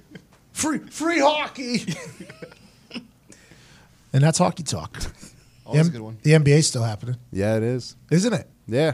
Free 0.62 0.78
free 0.78 1.18
hockey. 1.18 1.92
and 4.12 4.22
that's 4.22 4.38
hockey 4.38 4.62
talk. 4.62 4.96
Always 5.66 5.82
a 5.82 5.84
M- 5.86 5.90
good 5.90 6.00
one. 6.00 6.18
The 6.22 6.30
NBA's 6.32 6.68
still 6.68 6.84
happening, 6.84 7.16
Yeah, 7.32 7.56
it 7.56 7.64
is. 7.64 7.96
isn't 8.12 8.32
it? 8.32 8.48
Yeah. 8.68 8.92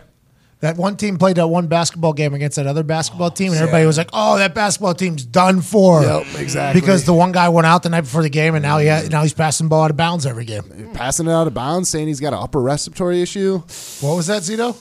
That 0.60 0.78
one 0.78 0.96
team 0.96 1.18
played 1.18 1.36
that 1.36 1.46
one 1.48 1.66
basketball 1.66 2.14
game 2.14 2.32
against 2.32 2.56
that 2.56 2.66
other 2.66 2.82
basketball 2.82 3.26
oh, 3.26 3.34
team, 3.34 3.52
and 3.52 3.60
everybody 3.60 3.84
was 3.84 3.98
like, 3.98 4.08
"Oh, 4.14 4.38
that 4.38 4.54
basketball 4.54 4.94
team's 4.94 5.24
done 5.24 5.60
for." 5.60 6.02
Yep, 6.02 6.26
exactly. 6.36 6.80
Because 6.80 7.04
the 7.04 7.12
one 7.12 7.30
guy 7.32 7.50
went 7.50 7.66
out 7.66 7.82
the 7.82 7.90
night 7.90 8.00
before 8.00 8.22
the 8.22 8.30
game, 8.30 8.54
and 8.54 8.62
now 8.62 8.78
he 8.78 8.86
now 9.08 9.22
he's 9.22 9.34
passing 9.34 9.66
the 9.66 9.68
ball 9.68 9.84
out 9.84 9.90
of 9.90 9.96
bounds 9.96 10.24
every 10.26 10.44
game. 10.44 10.90
Passing 10.94 11.26
it 11.26 11.32
out 11.32 11.46
of 11.46 11.54
bounds, 11.54 11.90
saying 11.90 12.08
he's 12.08 12.18
got 12.18 12.32
an 12.32 12.40
upper 12.40 12.60
respiratory 12.60 13.20
issue. 13.22 13.58
What 14.00 14.16
was 14.16 14.26
that, 14.28 14.42
Zito? 14.42 14.74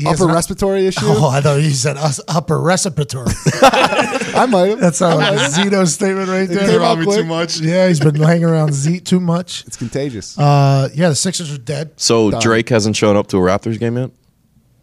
He 0.00 0.06
Upper 0.06 0.28
an- 0.28 0.34
respiratory 0.34 0.86
issue. 0.86 1.00
Oh, 1.04 1.28
I 1.28 1.40
thought 1.40 1.56
you 1.56 1.70
said 1.70 1.96
us 1.96 2.20
upper 2.28 2.58
respiratory. 2.60 3.26
I 3.62 4.46
might 4.48 4.68
have. 4.68 4.80
That's 4.80 5.00
a 5.00 5.04
Zito 5.04 5.86
statement 5.86 6.28
right 6.28 6.48
there. 6.48 6.68
came 6.68 6.80
out 6.82 6.98
me 6.98 7.04
too 7.04 7.24
much. 7.24 7.60
Yeah, 7.60 7.88
he's 7.88 8.00
been 8.00 8.14
hanging 8.14 8.44
around 8.44 8.72
Z 8.72 9.00
too 9.00 9.20
much. 9.20 9.64
It's 9.66 9.76
contagious. 9.76 10.38
Uh, 10.38 10.88
yeah, 10.94 11.08
the 11.10 11.14
Sixers 11.14 11.52
are 11.52 11.58
dead. 11.58 11.92
So 12.00 12.30
Done. 12.30 12.40
Drake 12.40 12.68
hasn't 12.70 12.96
shown 12.96 13.16
up 13.16 13.26
to 13.28 13.36
a 13.36 13.40
Raptors 13.40 13.78
game 13.78 13.96
yet. 13.96 14.10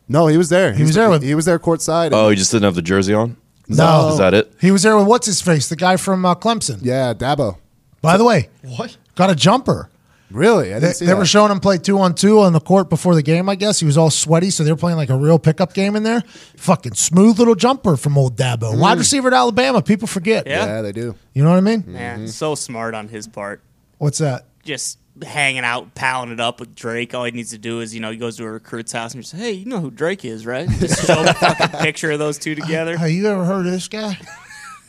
no, 0.07 0.27
he 0.27 0.38
was 0.38 0.49
there. 0.49 0.73
He 0.73 0.84
was 0.84 0.95
there 0.95 1.10
with- 1.10 1.23
He 1.23 1.34
was 1.35 1.45
there 1.45 1.57
courtside. 1.60 2.11
Oh, 2.14 2.30
he 2.30 2.35
just 2.35 2.52
didn't 2.52 2.65
have 2.65 2.76
the 2.76 2.81
jersey 2.81 3.14
on. 3.14 3.38
No. 3.68 4.10
Is 4.11 4.18
that 4.19 4.34
it? 4.34 4.53
He 4.61 4.72
was 4.72 4.84
there 4.84 4.95
with 4.98 5.07
what's 5.07 5.26
his 5.26 5.41
face, 5.41 5.68
the 5.68 5.76
guy 5.76 5.98
from 5.98 6.26
uh, 6.26 6.35
Clemson. 6.35 6.80
yeah, 6.81 7.14
Dabo. 7.14 7.57
By 8.02 8.18
the 8.18 8.23
way, 8.23 8.49
What? 8.61 8.95
got 9.15 9.30
a 9.30 9.35
jumper. 9.35 9.89
Really? 10.30 10.74
I 10.74 10.80
They, 10.80 10.88
didn't 10.88 10.95
see 10.98 11.06
they 11.06 11.12
that. 11.14 11.18
were 11.18 11.26
showing 11.26 11.52
him 11.52 11.60
play 11.62 11.78
two 11.78 11.98
on 11.99 12.14
two 12.14 12.41
on 12.41 12.52
the 12.54 12.60
court 12.60 12.90
before 12.90 13.16
the 13.16 13.22
game. 13.24 13.48
I 13.48 13.56
guess 13.56 13.80
he 13.80 13.86
was 13.86 13.98
all 13.98 14.10
sweaty, 14.10 14.49
so 14.49 14.64
they 14.64 14.72
were 14.72 14.78
playing 14.78 14.98
like 14.98 15.10
a 15.10 15.18
real 15.18 15.40
pickup 15.40 15.74
game 15.74 15.95
in 15.95 16.04
there. 16.04 16.22
Fucking 16.58 16.95
smooth 16.95 17.40
little 17.40 17.56
jumper 17.56 17.95
from 17.95 18.18
old 18.18 18.36
Dabo, 18.36 18.74
Mm. 18.74 18.80
wide 18.80 18.98
receiver 18.98 19.30
at 19.30 19.34
Alabama. 19.34 19.82
People 19.82 20.08
forget. 20.08 20.45
Yeah. 20.45 20.66
yeah, 20.66 20.82
they 20.82 20.91
do. 20.91 21.16
You 21.34 21.44
know 21.44 21.49
what 21.49 21.58
I 21.58 21.62
mean? 21.62 21.84
Man, 21.88 22.28
so 22.28 22.56
smart 22.56 22.94
on 22.94 23.08
his 23.08 23.28
part. 23.28 23.62
What's 23.99 24.18
that? 24.18 24.45
Just 24.64 24.99
hanging 25.24 25.64
out, 25.64 25.95
palling 25.95 26.30
it 26.32 26.40
up 26.40 26.60
with 26.60 26.76
Drake. 26.76 27.16
All 27.16 27.24
he 27.24 27.32
needs 27.32 27.52
to 27.52 27.58
do 27.58 27.80
is, 27.80 27.95
you 27.95 28.02
know, 28.02 28.12
he 28.12 28.18
goes 28.18 28.36
to 28.38 28.44
a 28.44 28.52
recruit's 28.52 28.91
house 28.91 29.14
and 29.14 29.24
just, 29.24 29.34
hey, 29.36 29.52
you 29.52 29.66
know 29.66 29.80
who 29.80 29.90
Drake 29.90 30.26
is, 30.26 30.45
right? 30.45 30.68
Just 30.70 31.08
show 31.08 31.24
the 31.24 31.34
fucking 31.34 31.80
picture 31.80 32.12
of 32.12 32.20
those 32.20 32.38
two 32.38 32.54
together. 32.62 32.98
Hey, 32.98 33.12
you 33.12 33.28
ever 33.28 33.45
heard 33.45 33.66
of 33.66 33.72
this 33.72 33.88
guy? 33.88 34.18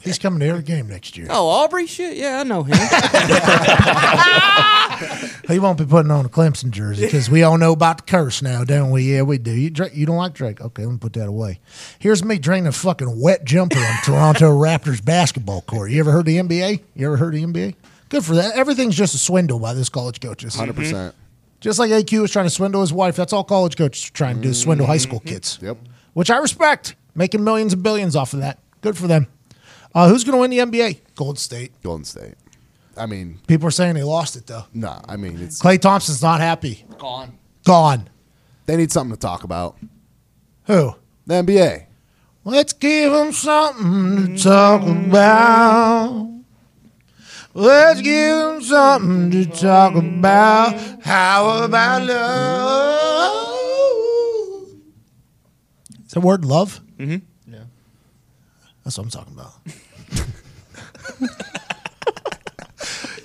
He's 0.09 0.19
coming 0.19 0.41
to 0.41 0.47
every 0.47 0.63
game 0.63 0.89
next 0.89 1.17
year. 1.17 1.29
Oh, 1.31 1.49
Aubrey? 1.49 1.87
Shit, 1.87 2.17
yeah, 2.17 2.41
I 2.41 2.43
know 2.43 2.65
him. 2.65 2.77
He 5.49 5.59
won't 5.59 5.79
be 5.79 5.87
putting 5.87 6.11
on 6.11 6.27
a 6.27 6.29
Clemson 6.29 6.71
jersey 6.71 7.07
because 7.07 7.31
we 7.31 7.43
all 7.43 7.57
know 7.57 7.73
about 7.73 7.97
the 7.97 8.03
curse 8.03 8.43
now, 8.43 8.65
don't 8.65 8.91
we? 8.91 9.15
Yeah, 9.15 9.23
we 9.23 9.39
do. 9.39 9.51
You, 9.51 9.71
Drake, 9.71 9.95
you 9.95 10.05
don't 10.05 10.19
like 10.19 10.35
Drake? 10.35 10.61
Okay, 10.61 10.85
let 10.85 10.93
me 10.93 10.99
put 10.99 11.15
that 11.15 11.27
away. 11.27 11.59
Here's 11.99 12.23
me 12.23 12.39
draining 12.39 12.67
a 12.67 12.73
fucking 12.73 13.19
wet 13.19 13.45
jumper 13.45 13.79
on 13.79 14.03
Toronto 14.05 14.51
Raptors 14.59 15.03
basketball 15.03 15.63
court. 15.63 15.91
You 15.91 16.01
ever 16.01 16.13
heard 16.13 16.21
of 16.21 16.27
the 16.27 16.37
NBA? 16.37 16.83
You 16.95 17.07
ever 17.07 17.17
heard 17.17 17.35
of 17.35 17.41
the 17.41 17.47
NBA? 17.47 17.77
Good 18.11 18.27
for 18.27 18.35
that. 18.35 18.57
Everything's 18.57 18.95
just 18.95 19.15
a 19.15 19.19
swindle 19.19 19.59
by 19.59 19.73
this 19.73 19.89
college 19.89 20.21
coaches. 20.21 20.55
100%. 20.55 20.75
Mm-hmm. 20.75 21.17
Just 21.61 21.79
like 21.79 21.91
AQ 21.91 22.21
was 22.21 22.31
trying 22.31 22.47
to 22.47 22.51
swindle 22.51 22.83
his 22.83 22.93
wife. 22.93 23.17
That's 23.17 23.33
all 23.33 23.43
college 23.43 23.77
coaches 23.77 24.09
are 24.09 24.13
trying 24.13 24.37
to 24.37 24.43
do: 24.43 24.51
is 24.51 24.61
swindle 24.61 24.87
high 24.87 24.99
school 24.99 25.21
mm-hmm. 25.21 25.29
kids. 25.29 25.59
Yep. 25.63 25.79
Which 26.13 26.31
I 26.31 26.39
respect. 26.39 26.95
Making 27.15 27.43
millions 27.43 27.73
and 27.73 27.83
billions 27.83 28.15
off 28.15 28.35
of 28.35 28.41
that. 28.41 28.59
Good 28.83 28.99
for 28.99 29.07
them. 29.07 29.29
Uh, 29.95 30.09
who's 30.09 30.25
going 30.25 30.35
to 30.37 30.41
win 30.41 30.51
the 30.51 30.59
NBA? 30.59 30.99
Golden 31.15 31.37
State. 31.37 31.73
Golden 31.83 32.05
State. 32.05 32.35
I 32.97 33.07
mean, 33.07 33.39
People 33.47 33.69
are 33.69 33.73
saying 33.73 33.95
they 33.95 34.03
lost 34.03 34.35
it 34.37 34.47
though. 34.47 34.65
nah, 34.75 35.01
I 35.09 35.17
mean, 35.17 35.39
it's 35.41 35.63
Klay 35.63 35.81
Thompson's 35.81 36.21
not 36.23 36.41
happy. 36.41 36.85
Gone. 36.99 37.39
Gone. 37.65 38.09
they 38.67 38.77
need 38.77 38.91
something 38.93 39.15
to 39.15 39.21
talk 39.21 39.45
about. 39.45 39.77
Who? 40.65 40.95
The 41.27 41.35
NBA. 41.35 41.87
Let's 42.45 42.73
give 42.73 43.13
them 43.13 43.33
something 43.33 44.37
to 44.37 44.43
talk 44.43 44.83
about. 44.83 46.29
Let's 47.55 48.01
give 48.03 48.37
them 48.37 48.63
something 48.63 49.31
to 49.31 49.45
talk 49.47 49.95
about. 49.95 50.75
How 51.05 51.63
about 51.65 52.03
love? 53.39 54.69
Is 56.07 56.13
that 56.13 56.21
word 56.21 56.45
love? 56.45 56.81
Yeah. 56.99 57.19
That's 58.89 58.97
what 58.97 59.05
I'm 59.05 59.11
talking 59.11 59.35
about. 59.35 59.53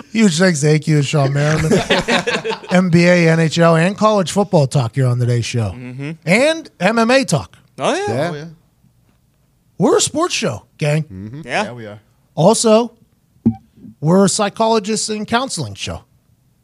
Huge 0.11 0.37
thanks 0.37 0.59
to 0.59 0.67
AQ 0.67 0.95
and 0.95 1.05
Shawne 1.05 1.31
Merriman. 1.31 1.71
NBA, 1.71 3.27
NHL, 3.37 3.79
and 3.79 3.97
college 3.97 4.33
football 4.33 4.67
talk 4.67 4.95
here 4.95 5.05
on 5.07 5.19
today's 5.19 5.45
show. 5.45 5.71
Mm-hmm. 5.71 6.11
And 6.25 6.77
MMA 6.79 7.25
talk. 7.29 7.57
oh, 7.79 7.95
yeah. 7.95 8.07
Yeah. 8.13 8.29
Oh, 8.29 8.33
yeah. 8.33 8.47
We're 9.77 9.95
a 9.95 10.01
sports 10.01 10.33
show, 10.33 10.65
gang. 10.77 11.03
Mm-hmm. 11.03 11.41
Yeah. 11.45 11.63
Yeah, 11.63 11.71
we 11.71 11.85
are. 11.85 12.01
Also, 12.35 12.97
we're 14.01 14.25
a 14.25 14.29
psychologist 14.29 15.09
and 15.09 15.25
counseling 15.25 15.75
show. 15.75 16.03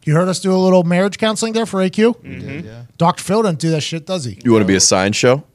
You 0.03 0.13
heard 0.13 0.27
us 0.27 0.41
do 0.41 0.53
a 0.53 0.57
little 0.59 0.83
marriage 0.83 1.17
counseling 1.17 1.53
there 1.53 1.65
for 1.65 1.79
AQ? 1.79 2.17
Mm-hmm. 2.17 2.49
Yeah, 2.49 2.61
yeah. 2.63 2.83
Dr. 2.97 3.23
Phil 3.23 3.43
doesn't 3.43 3.59
do 3.61 3.69
that 3.71 3.79
shit, 3.81 4.05
does 4.05 4.25
he? 4.25 4.37
You 4.43 4.51
want 4.51 4.63
to 4.63 4.67
be 4.67 4.75
a 4.75 4.81
science 4.81 5.15
show? 5.15 5.45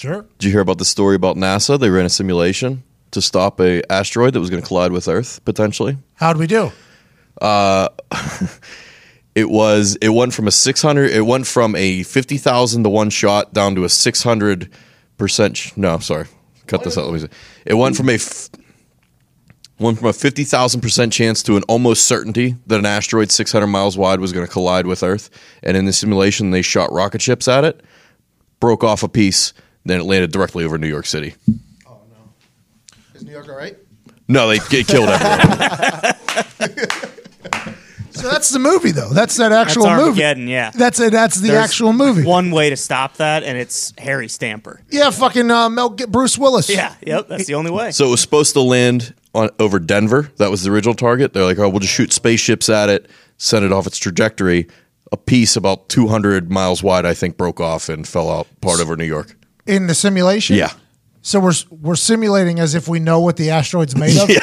Sure. 0.00 0.24
Did 0.38 0.46
you 0.46 0.50
hear 0.52 0.62
about 0.62 0.78
the 0.78 0.86
story 0.86 1.14
about 1.14 1.36
NASA? 1.36 1.78
They 1.78 1.90
ran 1.90 2.06
a 2.06 2.08
simulation 2.08 2.84
to 3.10 3.20
stop 3.20 3.60
a 3.60 3.82
asteroid 3.92 4.32
that 4.32 4.40
was 4.40 4.48
going 4.48 4.62
to 4.62 4.66
collide 4.66 4.92
with 4.92 5.06
Earth 5.08 5.44
potentially. 5.44 5.98
How'd 6.14 6.38
we 6.38 6.46
do? 6.46 6.72
Uh, 7.38 7.90
it 9.34 9.50
was 9.50 9.98
it 10.00 10.08
went 10.08 10.32
from 10.32 10.48
a 10.48 10.50
600 10.50 11.10
it 11.10 11.26
went 11.26 11.46
from 11.46 11.76
a 11.76 12.02
50,000 12.02 12.82
to 12.82 12.88
one 12.88 13.10
shot 13.10 13.52
down 13.52 13.74
to 13.74 13.84
a 13.84 13.90
600 13.90 14.70
percent 15.18 15.76
no 15.76 15.98
sorry 15.98 16.24
cut 16.66 16.82
this 16.82 16.96
out 16.96 17.04
let 17.04 17.12
me 17.12 17.18
see. 17.18 17.28
it 17.66 17.74
went 17.74 17.94
from 17.94 18.08
a 18.08 18.14
f- 18.14 18.48
went 19.78 19.98
from 19.98 20.08
a 20.08 20.14
50,000 20.14 20.80
percent 20.80 21.12
chance 21.12 21.42
to 21.42 21.58
an 21.58 21.62
almost 21.64 22.06
certainty 22.06 22.56
that 22.66 22.78
an 22.78 22.86
asteroid 22.86 23.30
600 23.30 23.66
miles 23.66 23.98
wide 23.98 24.18
was 24.20 24.32
going 24.32 24.46
to 24.46 24.50
collide 24.50 24.86
with 24.86 25.02
Earth 25.02 25.28
and 25.62 25.76
in 25.76 25.84
the 25.84 25.92
simulation 25.92 26.52
they 26.52 26.62
shot 26.62 26.90
rocket 26.90 27.20
ships 27.20 27.46
at 27.48 27.66
it 27.66 27.82
broke 28.60 28.82
off 28.82 29.02
a 29.02 29.08
piece 29.08 29.52
then 29.84 30.00
it 30.00 30.04
landed 30.04 30.32
directly 30.32 30.64
over 30.64 30.78
New 30.78 30.88
York 30.88 31.06
City 31.06 31.34
Oh, 31.86 31.98
no. 32.10 32.16
Is 33.14 33.24
New 33.24 33.32
York 33.32 33.48
all 33.48 33.56
right? 33.56 33.76
no 34.28 34.48
they 34.48 34.58
get 34.70 34.86
killed 34.86 35.08
everyone 35.10 36.16
So 38.12 38.28
that's 38.28 38.50
the 38.50 38.58
movie, 38.58 38.90
though. 38.90 39.08
That's 39.10 39.36
that 39.38 39.48
That's 39.48 39.70
actual 39.70 39.86
movie. 39.86 40.02
Armageddon, 40.02 40.46
yeah. 40.48 40.70
That's 40.74 41.00
it. 41.00 41.10
That's 41.10 41.36
the 41.40 41.48
There's 41.48 41.64
actual 41.64 41.92
movie. 41.94 42.22
One 42.24 42.50
way 42.50 42.68
to 42.68 42.76
stop 42.76 43.14
that, 43.16 43.44
and 43.44 43.56
it's 43.56 43.94
Harry 43.96 44.28
Stamper. 44.28 44.82
Yeah, 44.90 45.10
fucking 45.10 45.50
uh, 45.50 45.70
Mel 45.70 45.90
G- 45.90 46.04
Bruce 46.06 46.36
Willis. 46.36 46.68
Yeah, 46.68 46.94
yep, 47.06 47.28
that's 47.28 47.46
the 47.46 47.54
only 47.54 47.70
way. 47.70 47.92
So 47.92 48.08
it 48.08 48.10
was 48.10 48.20
supposed 48.20 48.52
to 48.54 48.60
land 48.60 49.14
on 49.34 49.48
over 49.58 49.78
Denver. 49.78 50.30
That 50.36 50.50
was 50.50 50.64
the 50.64 50.70
original 50.70 50.94
target. 50.94 51.32
They're 51.32 51.44
like, 51.44 51.58
oh, 51.58 51.68
we'll 51.70 51.78
just 51.80 51.94
shoot 51.94 52.12
spaceships 52.12 52.68
at 52.68 52.90
it, 52.90 53.08
send 53.38 53.64
it 53.64 53.72
off 53.72 53.86
its 53.86 53.96
trajectory. 53.96 54.68
A 55.12 55.16
piece 55.16 55.56
about 55.56 55.88
200 55.88 56.50
miles 56.50 56.82
wide, 56.82 57.06
I 57.06 57.14
think, 57.14 57.38
broke 57.38 57.58
off 57.60 57.88
and 57.88 58.06
fell 58.06 58.28
out 58.30 58.46
part 58.60 58.80
over 58.80 58.96
New 58.96 59.04
York. 59.06 59.34
In 59.66 59.86
the 59.86 59.94
simulation. 59.94 60.56
Yeah. 60.56 60.72
So 61.22 61.38
we're 61.40 61.52
we're 61.70 61.96
simulating 61.96 62.60
as 62.60 62.74
if 62.74 62.88
we 62.88 62.98
know 62.98 63.20
what 63.20 63.36
the 63.36 63.50
asteroid's 63.50 63.96
made 63.96 64.16
of. 64.18 64.30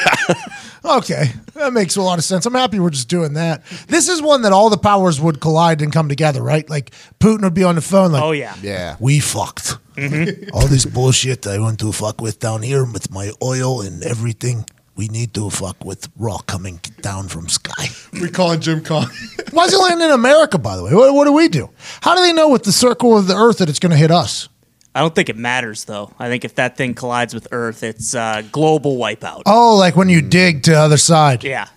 Yeah. 0.84 0.96
okay, 0.98 1.32
that 1.54 1.72
makes 1.72 1.96
a 1.96 2.02
lot 2.02 2.18
of 2.18 2.24
sense. 2.24 2.46
I'm 2.46 2.54
happy 2.54 2.78
we're 2.78 2.90
just 2.90 3.08
doing 3.08 3.32
that. 3.34 3.64
This 3.88 4.08
is 4.08 4.22
one 4.22 4.42
that 4.42 4.52
all 4.52 4.70
the 4.70 4.78
powers 4.78 5.20
would 5.20 5.40
collide 5.40 5.82
and 5.82 5.92
come 5.92 6.08
together, 6.08 6.42
right? 6.42 6.68
Like 6.70 6.92
Putin 7.18 7.42
would 7.42 7.54
be 7.54 7.64
on 7.64 7.74
the 7.74 7.80
phone, 7.80 8.12
like, 8.12 8.22
oh 8.22 8.30
yeah, 8.32 8.54
Yeah. 8.62 8.96
we 9.00 9.18
fucked. 9.18 9.76
Mm-hmm. 9.96 10.50
All 10.54 10.68
this 10.68 10.84
bullshit 10.84 11.44
I 11.48 11.58
want 11.58 11.80
to 11.80 11.90
fuck 11.90 12.20
with 12.20 12.38
down 12.38 12.62
here 12.62 12.84
with 12.84 13.10
my 13.10 13.32
oil 13.42 13.80
and 13.82 14.00
everything. 14.04 14.64
We 14.94 15.08
need 15.08 15.34
to 15.34 15.50
fuck 15.50 15.84
with 15.84 16.08
rock 16.16 16.46
coming 16.46 16.78
down 17.00 17.26
from 17.26 17.48
sky. 17.48 17.88
We 18.12 18.30
call 18.30 18.52
it 18.52 18.60
Jim 18.60 18.82
Con. 18.84 19.08
Why 19.50 19.64
is 19.64 19.72
it 19.74 19.78
landing 19.78 20.06
in 20.06 20.12
America, 20.14 20.56
by 20.58 20.76
the 20.76 20.84
way? 20.84 20.94
What, 20.94 21.12
what 21.14 21.24
do 21.24 21.32
we 21.32 21.48
do? 21.48 21.70
How 22.02 22.14
do 22.14 22.22
they 22.22 22.32
know 22.32 22.48
with 22.48 22.62
the 22.62 22.70
circle 22.72 23.18
of 23.18 23.26
the 23.26 23.34
Earth 23.34 23.58
that 23.58 23.68
it's 23.68 23.80
going 23.80 23.90
to 23.90 23.96
hit 23.98 24.12
us? 24.12 24.48
I 24.94 25.00
don't 25.00 25.14
think 25.14 25.28
it 25.28 25.36
matters 25.36 25.84
though. 25.84 26.10
I 26.18 26.28
think 26.28 26.44
if 26.44 26.54
that 26.56 26.76
thing 26.76 26.94
collides 26.94 27.34
with 27.34 27.48
Earth, 27.52 27.82
it's 27.82 28.14
uh, 28.14 28.42
global 28.50 28.96
wipeout. 28.96 29.42
Oh, 29.46 29.76
like 29.76 29.94
when 29.96 30.08
you 30.08 30.20
dig 30.22 30.62
to 30.64 30.70
the 30.72 30.78
other 30.78 30.96
side, 30.96 31.44
Yeah, 31.44 31.68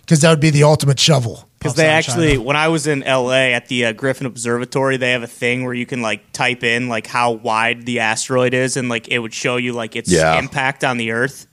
because 0.00 0.20
that 0.20 0.30
would 0.30 0.40
be 0.40 0.50
the 0.50 0.62
ultimate 0.62 0.98
shovel. 0.98 1.48
because 1.58 1.74
they 1.74 1.86
actually, 1.88 2.30
China. 2.32 2.42
when 2.42 2.56
I 2.56 2.68
was 2.68 2.86
in 2.86 3.00
LA 3.00 3.50
at 3.52 3.68
the 3.68 3.86
uh, 3.86 3.92
Griffith 3.92 4.26
Observatory, 4.26 4.96
they 4.96 5.10
have 5.10 5.22
a 5.22 5.26
thing 5.26 5.64
where 5.64 5.74
you 5.74 5.84
can 5.86 6.00
like 6.02 6.32
type 6.32 6.62
in 6.64 6.88
like 6.88 7.06
how 7.06 7.32
wide 7.32 7.84
the 7.84 8.00
asteroid 8.00 8.54
is, 8.54 8.76
and 8.78 8.88
like 8.88 9.08
it 9.08 9.18
would 9.18 9.34
show 9.34 9.56
you 9.56 9.72
like 9.74 9.94
its 9.96 10.10
Yeah. 10.10 10.38
impact 10.38 10.82
on 10.82 10.96
the 10.96 11.10
Earth. 11.12 11.46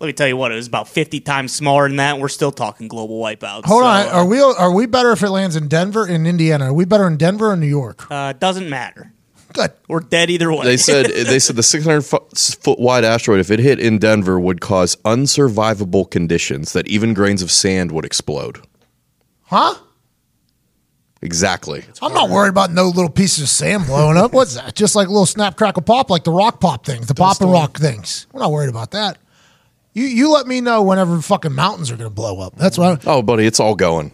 Let 0.00 0.06
me 0.06 0.12
tell 0.14 0.26
you 0.28 0.36
what, 0.36 0.50
it 0.50 0.54
was 0.56 0.66
about 0.66 0.88
fifty 0.88 1.20
times 1.20 1.52
smaller 1.52 1.86
than 1.86 1.96
that. 1.98 2.14
and 2.14 2.22
We're 2.22 2.28
still 2.28 2.52
talking 2.52 2.88
global 2.88 3.20
wipeout. 3.20 3.66
Hold 3.66 3.82
So, 3.82 3.86
on, 3.86 4.06
are 4.08 4.24
we 4.24 4.40
are 4.40 4.72
we 4.72 4.86
better 4.86 5.12
if 5.12 5.22
it 5.22 5.28
lands 5.30 5.56
in 5.56 5.68
Denver 5.68 6.08
in 6.08 6.26
Indiana? 6.26 6.70
Are 6.70 6.72
we 6.72 6.86
better 6.86 7.06
in 7.06 7.18
Denver 7.18 7.50
or 7.52 7.56
New 7.56 7.66
York? 7.68 8.10
Uh, 8.10 8.32
doesn't 8.32 8.68
matter. 8.68 9.12
Good. 9.52 9.72
We're 9.88 10.00
dead 10.00 10.30
either 10.30 10.52
way. 10.52 10.64
They 10.64 10.76
said 10.76 11.06
they 11.06 11.38
said 11.38 11.56
the 11.56 11.62
600 11.62 12.02
foot 12.02 12.78
wide 12.78 13.04
asteroid, 13.04 13.40
if 13.40 13.50
it 13.50 13.58
hit 13.60 13.80
in 13.80 13.98
Denver, 13.98 14.38
would 14.38 14.60
cause 14.60 14.96
unsurvivable 15.04 16.10
conditions 16.10 16.72
that 16.72 16.86
even 16.86 17.14
grains 17.14 17.42
of 17.42 17.50
sand 17.50 17.92
would 17.92 18.04
explode. 18.04 18.60
Huh? 19.42 19.74
Exactly. 21.22 21.84
I'm 22.00 22.14
not 22.14 22.30
worried 22.30 22.48
about 22.48 22.70
no 22.72 22.84
little 22.86 23.10
pieces 23.10 23.42
of 23.42 23.48
sand 23.50 23.86
blowing 23.86 24.16
up. 24.16 24.32
What's 24.32 24.54
that? 24.54 24.74
Just 24.74 24.96
like 24.96 25.06
a 25.06 25.10
little 25.10 25.26
snap, 25.26 25.56
crackle, 25.56 25.82
pop, 25.82 26.08
like 26.08 26.24
the 26.24 26.32
rock 26.32 26.60
pop 26.60 26.86
things, 26.86 27.08
the 27.08 27.14
pop 27.14 27.40
and 27.42 27.52
rock 27.52 27.76
things. 27.78 28.26
We're 28.32 28.40
not 28.40 28.52
worried 28.52 28.70
about 28.70 28.92
that. 28.92 29.18
You 29.92 30.04
you 30.04 30.30
let 30.32 30.46
me 30.46 30.60
know 30.60 30.82
whenever 30.82 31.20
fucking 31.20 31.52
mountains 31.52 31.90
are 31.90 31.96
going 31.96 32.08
to 32.08 32.14
blow 32.14 32.40
up. 32.40 32.56
That's 32.56 32.78
what. 32.78 33.06
I, 33.06 33.10
Oh, 33.10 33.22
buddy, 33.22 33.44
it's 33.44 33.60
all 33.60 33.74
going. 33.74 34.12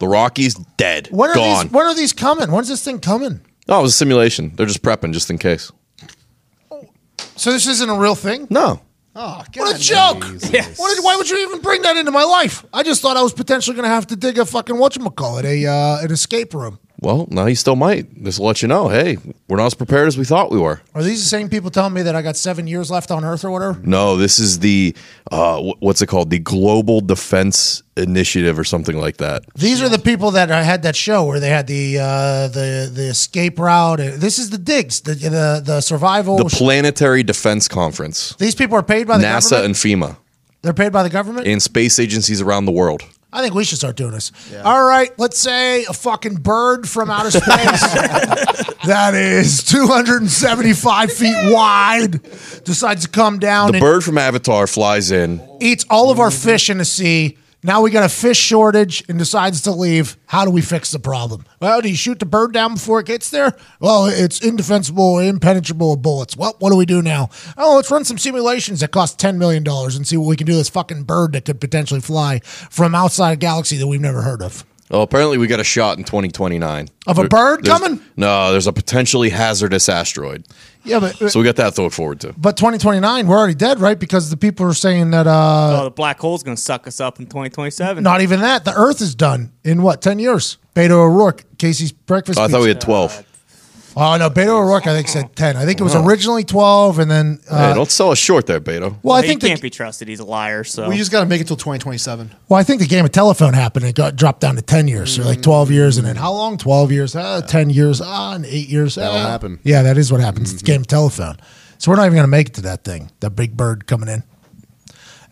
The 0.00 0.08
Rockies 0.08 0.54
dead. 0.76 1.08
when 1.10 1.30
are 1.30 1.34
Gone. 1.34 1.64
these? 1.66 1.72
When 1.72 1.86
are 1.86 1.94
these 1.94 2.12
coming? 2.12 2.50
When's 2.50 2.68
this 2.68 2.82
thing 2.84 2.98
coming? 3.00 3.40
No, 3.68 3.78
it 3.78 3.82
was 3.82 3.92
a 3.92 3.96
simulation. 3.96 4.52
They're 4.54 4.66
just 4.66 4.82
prepping 4.82 5.12
just 5.12 5.30
in 5.30 5.38
case. 5.38 5.70
So 7.36 7.52
this 7.52 7.66
isn't 7.68 7.88
a 7.88 7.94
real 7.98 8.14
thing. 8.14 8.46
No. 8.50 8.80
Oh, 9.14 9.42
What 9.56 9.70
a 9.70 9.72
God. 9.72 9.80
joke! 9.80 10.24
What 10.24 10.94
did, 10.94 11.04
why 11.04 11.16
would 11.16 11.28
you 11.28 11.38
even 11.38 11.60
bring 11.60 11.82
that 11.82 11.96
into 11.96 12.12
my 12.12 12.22
life? 12.22 12.64
I 12.72 12.82
just 12.84 13.02
thought 13.02 13.16
I 13.16 13.22
was 13.22 13.32
potentially 13.32 13.74
going 13.74 13.84
to 13.88 13.88
have 13.94 14.06
to 14.08 14.16
dig 14.16 14.38
a 14.38 14.44
fucking 14.44 14.76
whatchamacallit, 14.76 15.44
a 15.44 15.66
uh, 15.66 16.00
an 16.02 16.12
escape 16.12 16.54
room. 16.54 16.78
Well, 17.00 17.28
now 17.30 17.46
you 17.46 17.54
still 17.54 17.76
might. 17.76 18.24
Just 18.24 18.38
to 18.38 18.42
let 18.42 18.60
you 18.60 18.66
know, 18.66 18.88
hey, 18.88 19.18
we're 19.48 19.56
not 19.58 19.66
as 19.66 19.74
prepared 19.74 20.08
as 20.08 20.18
we 20.18 20.24
thought 20.24 20.50
we 20.50 20.58
were. 20.58 20.80
Are 20.94 21.02
these 21.02 21.22
the 21.22 21.28
same 21.28 21.48
people 21.48 21.70
telling 21.70 21.92
me 21.94 22.02
that 22.02 22.16
I 22.16 22.22
got 22.22 22.36
seven 22.36 22.66
years 22.66 22.90
left 22.90 23.12
on 23.12 23.24
Earth 23.24 23.44
or 23.44 23.52
whatever? 23.52 23.78
No, 23.84 24.16
this 24.16 24.40
is 24.40 24.58
the 24.58 24.96
uh, 25.30 25.62
what's 25.78 26.02
it 26.02 26.08
called? 26.08 26.30
The 26.30 26.40
Global 26.40 27.00
Defense 27.00 27.84
Initiative 27.96 28.58
or 28.58 28.64
something 28.64 28.96
like 28.98 29.18
that. 29.18 29.44
These 29.54 29.80
are 29.80 29.88
the 29.88 29.98
people 30.00 30.32
that 30.32 30.50
I 30.50 30.62
had 30.62 30.82
that 30.82 30.96
show 30.96 31.24
where 31.24 31.38
they 31.38 31.50
had 31.50 31.68
the 31.68 31.98
uh, 31.98 32.48
the 32.48 32.90
the 32.92 33.08
escape 33.10 33.60
route. 33.60 33.98
This 33.98 34.40
is 34.40 34.50
the 34.50 34.58
digs, 34.58 35.00
the 35.02 35.14
the, 35.14 35.62
the 35.64 35.80
survival. 35.80 36.36
The 36.38 36.44
Planetary 36.46 37.22
Defense 37.22 37.68
Conference. 37.68 38.34
These 38.38 38.56
people 38.56 38.76
are 38.76 38.82
paid 38.82 39.06
by 39.06 39.18
the 39.18 39.24
NASA 39.24 39.50
government. 39.50 39.64
and 39.66 39.74
FEMA 40.02 40.16
They're 40.62 40.74
paid 40.74 40.92
by 40.92 41.04
the 41.04 41.10
government. 41.10 41.46
and 41.46 41.62
space 41.62 42.00
agencies 42.00 42.40
around 42.40 42.64
the 42.64 42.72
world. 42.72 43.02
I 43.30 43.42
think 43.42 43.54
we 43.54 43.64
should 43.64 43.76
start 43.78 43.96
doing 43.96 44.12
this. 44.12 44.32
All 44.64 44.82
right, 44.86 45.10
let's 45.18 45.38
say 45.38 45.84
a 45.84 45.92
fucking 45.92 46.36
bird 46.36 46.88
from 46.88 47.10
outer 47.10 47.30
space 47.30 47.44
that 48.86 49.12
is 49.14 49.62
275 49.64 51.12
feet 51.12 51.36
wide 51.52 52.22
decides 52.64 53.04
to 53.04 53.10
come 53.10 53.38
down 53.38 53.68
The 53.68 53.74
and 53.74 53.80
bird 53.82 54.02
from 54.04 54.16
Avatar 54.16 54.66
flies 54.66 55.10
in. 55.10 55.40
eats 55.60 55.84
all 55.90 56.10
of 56.10 56.20
our 56.20 56.30
fish 56.30 56.70
in 56.70 56.78
the 56.78 56.84
sea. 56.86 57.36
Now 57.64 57.82
we 57.82 57.90
got 57.90 58.04
a 58.04 58.08
fish 58.08 58.38
shortage 58.38 59.02
and 59.08 59.18
decides 59.18 59.62
to 59.62 59.72
leave. 59.72 60.16
How 60.26 60.44
do 60.44 60.50
we 60.52 60.60
fix 60.60 60.92
the 60.92 61.00
problem? 61.00 61.44
Well, 61.60 61.80
do 61.80 61.88
you 61.88 61.96
shoot 61.96 62.20
the 62.20 62.24
bird 62.26 62.52
down 62.52 62.74
before 62.74 63.00
it 63.00 63.06
gets 63.06 63.30
there? 63.30 63.56
Well, 63.80 64.06
it's 64.06 64.40
indefensible, 64.40 65.18
impenetrable 65.18 65.90
with 65.90 66.02
bullets. 66.02 66.36
Well, 66.36 66.54
what 66.60 66.70
do 66.70 66.76
we 66.76 66.86
do 66.86 67.02
now? 67.02 67.30
Oh, 67.56 67.74
let's 67.74 67.90
run 67.90 68.04
some 68.04 68.16
simulations 68.16 68.78
that 68.80 68.92
cost 68.92 69.18
$10 69.18 69.38
million 69.38 69.64
and 69.66 70.06
see 70.06 70.16
what 70.16 70.28
we 70.28 70.36
can 70.36 70.46
do 70.46 70.52
with 70.52 70.60
this 70.60 70.68
fucking 70.68 71.02
bird 71.02 71.32
that 71.32 71.46
could 71.46 71.60
potentially 71.60 72.00
fly 72.00 72.38
from 72.44 72.94
outside 72.94 73.32
a 73.32 73.36
galaxy 73.36 73.76
that 73.76 73.88
we've 73.88 74.00
never 74.00 74.22
heard 74.22 74.40
of. 74.40 74.64
Oh, 74.90 75.02
apparently 75.02 75.36
we 75.36 75.48
got 75.48 75.60
a 75.60 75.64
shot 75.64 75.98
in 75.98 76.04
2029 76.04 76.88
Of 77.08 77.18
a 77.18 77.22
There- 77.22 77.28
bird 77.28 77.64
coming? 77.64 78.00
No, 78.16 78.52
there's 78.52 78.68
a 78.68 78.72
potentially 78.72 79.30
hazardous 79.30 79.88
asteroid. 79.88 80.46
Yeah, 80.84 81.00
but 81.00 81.30
So 81.30 81.40
we 81.40 81.44
got 81.44 81.56
that 81.56 81.74
to 81.74 81.82
look 81.82 81.92
forward 81.92 82.20
to. 82.20 82.32
but 82.36 82.56
2029, 82.56 83.26
we're 83.26 83.36
already 83.36 83.54
dead, 83.54 83.80
right? 83.80 83.98
Because 83.98 84.30
the 84.30 84.36
people 84.36 84.64
are 84.66 84.74
saying 84.74 85.10
that 85.10 85.26
uh 85.26 85.78
oh, 85.80 85.84
the 85.84 85.90
black 85.90 86.18
hole's 86.18 86.42
going 86.42 86.56
to 86.56 86.62
suck 86.62 86.86
us 86.86 87.00
up 87.00 87.18
in 87.18 87.26
2027. 87.26 88.02
not 88.02 88.20
even 88.20 88.40
that. 88.40 88.64
The 88.64 88.74
Earth 88.74 89.00
is 89.00 89.14
done 89.14 89.52
in 89.64 89.82
what, 89.82 90.00
10 90.02 90.18
years? 90.18 90.58
Beto 90.74 90.92
O'Rourke, 90.92 91.44
Casey's 91.58 91.92
breakfast. 91.92 92.38
Oh, 92.38 92.44
I 92.44 92.48
thought 92.48 92.58
speech. 92.58 92.62
we 92.64 92.68
had 92.68 92.80
12. 92.80 93.24
Oh 94.00 94.16
no, 94.16 94.30
Beto 94.30 94.60
O'Rourke 94.60 94.86
I 94.86 94.94
think 94.94 95.08
said 95.08 95.34
ten. 95.34 95.56
I 95.56 95.64
think 95.64 95.80
it 95.80 95.82
was 95.82 95.96
originally 95.96 96.44
twelve, 96.44 97.00
and 97.00 97.10
then 97.10 97.40
uh, 97.50 97.70
hey, 97.70 97.74
don't 97.74 97.90
sell 97.90 98.12
us 98.12 98.18
short 98.18 98.46
there, 98.46 98.60
Beto. 98.60 98.96
well, 99.02 99.16
I 99.16 99.22
think 99.22 99.42
he 99.42 99.48
think 99.48 99.50
can't 99.50 99.60
the, 99.60 99.62
be 99.62 99.70
trusted. 99.70 100.06
He's 100.06 100.20
a 100.20 100.24
liar. 100.24 100.62
So 100.62 100.88
We 100.88 100.96
just 100.96 101.10
got 101.10 101.20
to 101.20 101.26
make 101.26 101.40
it 101.40 101.48
till 101.48 101.56
2027. 101.56 102.30
well, 102.48 102.60
I 102.60 102.62
think 102.62 102.80
the 102.80 102.86
game 102.86 103.04
of 103.04 103.10
telephone 103.10 103.54
happened. 103.54 103.84
and 103.84 103.90
It 103.90 103.96
got 103.96 104.14
dropped 104.14 104.40
down 104.40 104.54
to 104.54 104.62
ten 104.62 104.86
years, 104.86 105.18
or 105.18 105.24
like 105.24 105.42
twelve 105.42 105.72
years, 105.72 105.98
and 105.98 106.06
then 106.06 106.14
how 106.14 106.32
long? 106.32 106.58
Twelve 106.58 106.92
years, 106.92 107.16
uh, 107.16 107.42
ten 107.42 107.70
years, 107.70 108.00
ah, 108.00 108.34
and 108.34 108.46
eight 108.46 108.68
years. 108.68 108.94
That'll 108.94 109.16
ah. 109.16 109.30
happen. 109.30 109.58
Yeah, 109.64 109.82
that 109.82 109.98
is 109.98 110.12
what 110.12 110.20
happens. 110.20 110.52
It's 110.52 110.62
the 110.62 110.66
game 110.66 110.82
of 110.82 110.86
telephone. 110.86 111.36
So 111.78 111.90
we're 111.90 111.96
not 111.96 112.06
even 112.06 112.14
going 112.14 112.24
to 112.24 112.28
make 112.28 112.50
it 112.50 112.54
to 112.54 112.62
that 112.62 112.84
thing. 112.84 113.10
That 113.18 113.30
big 113.30 113.56
bird 113.56 113.88
coming 113.88 114.08
in. 114.08 114.22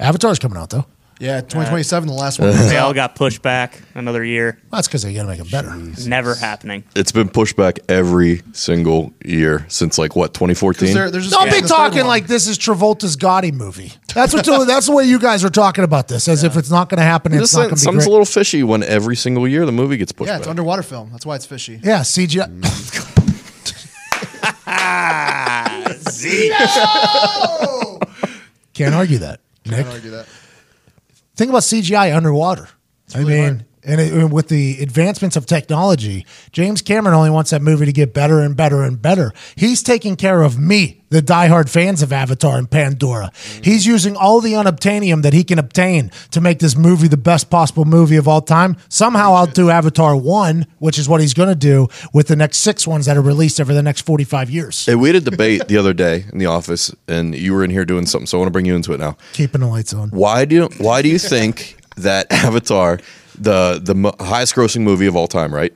Avatar's 0.01 0.41
coming 0.41 0.59
out 0.59 0.71
though. 0.71 0.87
Yeah, 1.19 1.41
2027, 1.41 2.09
the 2.09 2.13
last 2.15 2.39
one. 2.39 2.51
they 2.69 2.77
all 2.77 2.93
got 2.93 3.15
pushed 3.15 3.41
back 3.41 3.81
another 3.95 4.23
year. 4.23 4.61
That's 4.71 4.87
because 4.87 5.03
they 5.03 5.15
got 5.15 5.23
to 5.23 5.29
make 5.29 5.41
it 5.41 5.51
better. 5.51 5.75
Never 6.07 6.35
happening. 6.35 6.85
It's 6.95 7.11
been 7.11 7.31
pushed 7.31 7.57
back 7.57 7.79
every 7.89 8.43
single 8.53 9.15
year 9.25 9.65
since 9.69 9.97
like 9.97 10.15
what 10.15 10.35
2014. 10.35 10.93
There- 10.93 11.11
there's 11.11 11.25
just 11.31 11.35
Don't 11.35 11.47
be 11.47 11.53
this 11.53 11.61
third 11.63 11.69
talking 11.69 11.99
one. 12.01 12.09
like 12.09 12.27
this 12.27 12.47
is 12.47 12.59
Travolta's 12.59 13.17
Gotti 13.17 13.51
movie. 13.53 13.93
That's 14.15 14.35
what. 14.35 14.45
that's 14.67 14.87
the 14.87 14.93
way 14.93 15.05
you 15.05 15.19
guys 15.19 15.43
are 15.43 15.49
talking 15.51 15.85
about 15.85 16.09
this, 16.09 16.29
as 16.29 16.45
if 16.45 16.55
it's 16.57 16.71
not 16.71 16.91
going 16.91 16.99
to 16.99 17.05
happen. 17.05 17.33
and 17.33 17.41
Just 17.41 17.53
It's 17.53 17.57
not 17.57 17.61
saying, 17.61 17.69
going 17.71 17.77
to 17.77 17.81
be 17.81 17.85
something's 17.85 18.05
great. 18.05 18.11
a 18.11 18.13
little 18.13 18.27
fishy 18.27 18.63
when 18.63 18.83
every 18.83 19.17
single 19.17 19.49
year 19.49 19.65
the 19.65 19.73
movie 19.73 19.97
gets 19.97 20.13
pushed 20.13 20.29
Yeah, 20.29 20.37
it's 20.37 20.45
back. 20.47 20.51
underwater 20.51 20.83
film. 20.83 21.11
That's 21.13 21.25
why 21.25 21.37
it's 21.37 21.47
fishy. 21.47 21.81
yeah, 21.83 22.01
CGI. 22.01 22.61
Mm. 22.61 23.13
Can't 28.75 28.95
argue 28.95 29.19
that. 29.19 29.41
Nick. 29.65 29.77
Can't 29.85 29.89
argue 29.89 30.11
that. 30.11 30.27
Think 31.37 31.51
about 31.51 31.63
CGI 31.63 32.17
underwater. 32.17 32.69
I 33.15 33.23
mean, 33.25 33.65
and 33.87 34.01
it, 34.01 34.13
and 34.13 34.33
with 34.33 34.49
the 34.49 34.79
advancements 34.83 35.37
of 35.37 35.47
technology, 35.47 36.27
James 36.53 36.83
Cameron 36.83 37.15
only 37.15 37.31
wants 37.31 37.51
that 37.51 37.63
movie 37.63 37.87
to 37.87 37.93
get 37.93 38.13
better 38.13 38.41
and 38.41 38.57
better 38.57 38.83
and 38.83 39.01
better. 39.01 39.33
He's 39.55 39.83
taking 39.83 40.17
care 40.17 40.43
of 40.43 40.59
me, 40.59 41.05
the 41.09 41.23
diehard 41.23 41.69
fans 41.69 42.03
of 42.03 42.13
Avatar 42.13 42.59
and 42.59 42.69
Pandora. 42.69 43.31
He's 43.63 43.87
using 43.87 44.17
all 44.17 44.41
the 44.41 44.55
unobtainium 44.55 45.23
that 45.23 45.33
he 45.33 45.45
can 45.45 45.59
obtain 45.59 46.11
to 46.33 46.41
make 46.41 46.59
this 46.59 46.77
movie 46.77 47.07
the 47.09 47.17
best 47.17 47.49
possible 47.49 47.85
movie 47.85 48.17
of 48.17 48.27
all 48.27 48.41
time. 48.41 48.77
Somehow 48.89 49.35
I'll 49.35 49.47
do 49.47 49.71
Avatar 49.71 50.17
1, 50.17 50.67
which 50.79 50.99
is 50.99 51.09
what 51.09 51.21
he's 51.21 51.35
going 51.35 51.49
to 51.49 51.55
do 51.55 51.87
with 52.13 52.27
the 52.27 52.37
next 52.37 52.59
six 52.59 52.87
ones 52.87 53.07
that 53.07 53.17
are 53.17 53.23
released 53.23 53.61
over 53.61 53.73
the 53.73 53.83
next 53.83 54.01
45 54.03 54.51
years. 54.51 54.85
Hey, 54.85 54.97
we 54.97 55.09
had 55.09 55.17
a 55.17 55.21
debate 55.21 55.69
the 55.69 55.77
other 55.77 55.95
day 55.95 56.25
in 56.33 56.39
the 56.39 56.47
office, 56.47 56.93
and 57.07 57.37
you 57.37 57.55
were 57.55 57.63
in 57.63 57.71
here 57.71 57.85
doing 57.85 58.07
something. 58.07 58.27
So 58.27 58.39
I 58.39 58.41
want 58.41 58.49
to 58.49 58.53
bring 58.53 58.67
you 58.67 58.75
into 58.75 58.93
it 58.93 58.99
now. 58.99 59.17
Keeping 59.33 59.61
the 59.61 59.69
lights 59.69 59.95
on. 59.95 60.11
Why 60.11 60.45
do 60.45 60.57
you, 60.57 60.69
why 60.79 61.03
do 61.03 61.09
you 61.09 61.21
think 61.21 61.77
that 61.97 62.27
Avatar, 62.33 63.01
the 63.39 63.81
the 63.83 63.95
mo- 63.95 64.15
highest 64.21 64.55
grossing 64.55 64.83
movie 64.83 65.07
of 65.07 65.17
all 65.17 65.29
time, 65.29 65.55
right? 65.55 65.73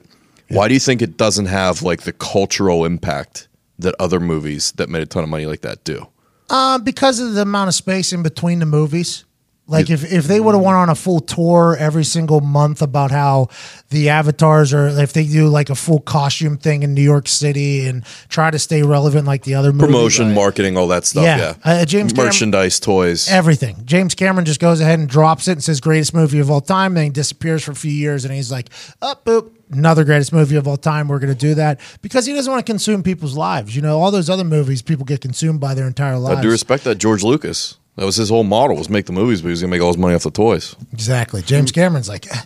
Why 0.49 0.66
do 0.66 0.74
you 0.74 0.81
think 0.81 1.01
it 1.01 1.16
doesn't 1.16 1.47
have 1.47 1.82
like 1.82 2.03
the 2.03 2.12
cultural 2.12 2.85
impact 2.85 3.49
that 3.78 3.95
other 4.01 4.19
movies 4.19 4.73
that 4.73 4.89
made 4.89 5.03
a 5.03 5.07
ton 5.07 5.23
of 5.23 5.31
money 5.31 5.47
like 5.47 5.61
that 5.61 5.85
do? 5.85 6.09
Uh, 6.49 6.78
because 6.78 7.20
of 7.20 7.35
the 7.35 7.43
amount 7.43 7.69
of 7.69 7.74
space 7.74 8.12
in 8.12 8.23
between 8.24 8.59
the 8.59 8.66
movies. 8.66 9.24
Like 9.70 9.88
if, 9.88 10.12
if 10.12 10.24
they 10.24 10.40
would 10.40 10.55
have 10.55 10.62
went 10.64 10.76
on 10.76 10.88
a 10.88 10.94
full 10.94 11.20
tour 11.20 11.76
every 11.78 12.05
single 12.05 12.40
month 12.40 12.82
about 12.82 13.10
how 13.10 13.48
the 13.90 14.09
avatars 14.09 14.74
are, 14.74 14.88
if 14.88 15.12
they 15.12 15.24
do 15.24 15.47
like 15.48 15.70
a 15.70 15.74
full 15.74 16.01
costume 16.01 16.56
thing 16.59 16.82
in 16.82 16.92
New 16.92 17.02
York 17.02 17.28
City 17.28 17.86
and 17.86 18.05
try 18.28 18.51
to 18.51 18.59
stay 18.59 18.82
relevant 18.82 19.26
like 19.26 19.44
the 19.44 19.55
other 19.55 19.72
movies, 19.72 19.86
Promotion, 19.86 20.34
marketing, 20.34 20.76
all 20.76 20.88
that 20.88 21.06
stuff. 21.06 21.22
Yeah. 21.24 21.38
Yeah, 21.38 21.55
Uh, 21.64 21.84
James 21.84 22.16
merchandise, 22.16 22.80
toys. 22.80 23.28
everything. 23.30 23.76
James 23.84 24.14
Cameron 24.14 24.44
just 24.44 24.60
goes 24.60 24.80
ahead 24.80 24.98
and 24.98 25.09
drops 25.09 25.47
it 25.48 25.52
and 25.52 25.62
says 25.64 25.80
greatest 25.80 26.14
movie 26.14 26.40
of 26.40 26.51
all 26.51 26.60
time. 26.60 26.94
Then 26.94 27.05
he 27.05 27.10
disappears 27.10 27.62
for 27.64 27.70
a 27.70 27.76
few 27.76 27.92
years 27.92 28.24
and 28.24 28.34
he's 28.34 28.51
like, 28.51 28.70
up, 29.01 29.24
boop, 29.24 29.51
another 29.70 30.02
greatest 30.05 30.32
movie 30.32 30.56
of 30.56 30.66
all 30.66 30.76
time. 30.76 31.06
We're 31.09 31.20
going 31.20 31.32
to 31.32 31.38
do 31.38 31.55
that 31.55 31.80
because 32.02 32.26
he 32.26 32.32
doesn't 32.32 32.51
want 32.52 32.66
to 32.66 32.70
consume 32.70 33.02
people's 33.02 33.36
lives. 33.36 33.76
You 33.76 33.82
know, 33.82 34.01
all 34.01 34.10
those 34.10 34.28
other 34.28 34.44
movies, 34.44 34.82
people 34.82 35.05
get 35.05 35.20
consumed 35.20 35.60
by 35.60 35.74
their 35.74 35.86
entire 35.86 36.18
lives. 36.18 36.38
I 36.38 36.42
do 36.42 36.51
respect 36.51 36.84
that 36.84 36.97
George 36.97 37.22
Lucas. 37.22 37.76
That 37.96 38.04
was 38.06 38.16
his 38.16 38.28
whole 38.30 38.44
model 38.44 38.76
was 38.76 38.88
make 38.88 39.06
the 39.06 39.12
movies, 39.12 39.42
but 39.42 39.48
he 39.48 39.50
was 39.50 39.60
gonna 39.60 39.70
make 39.70 39.82
all 39.82 39.88
his 39.88 39.98
money 39.98 40.14
off 40.14 40.22
the 40.22 40.30
toys. 40.30 40.74
Exactly. 40.92 41.42
James 41.42 41.70
Cameron's 41.72 42.08
like, 42.08 42.26
"Eh, 42.34 42.40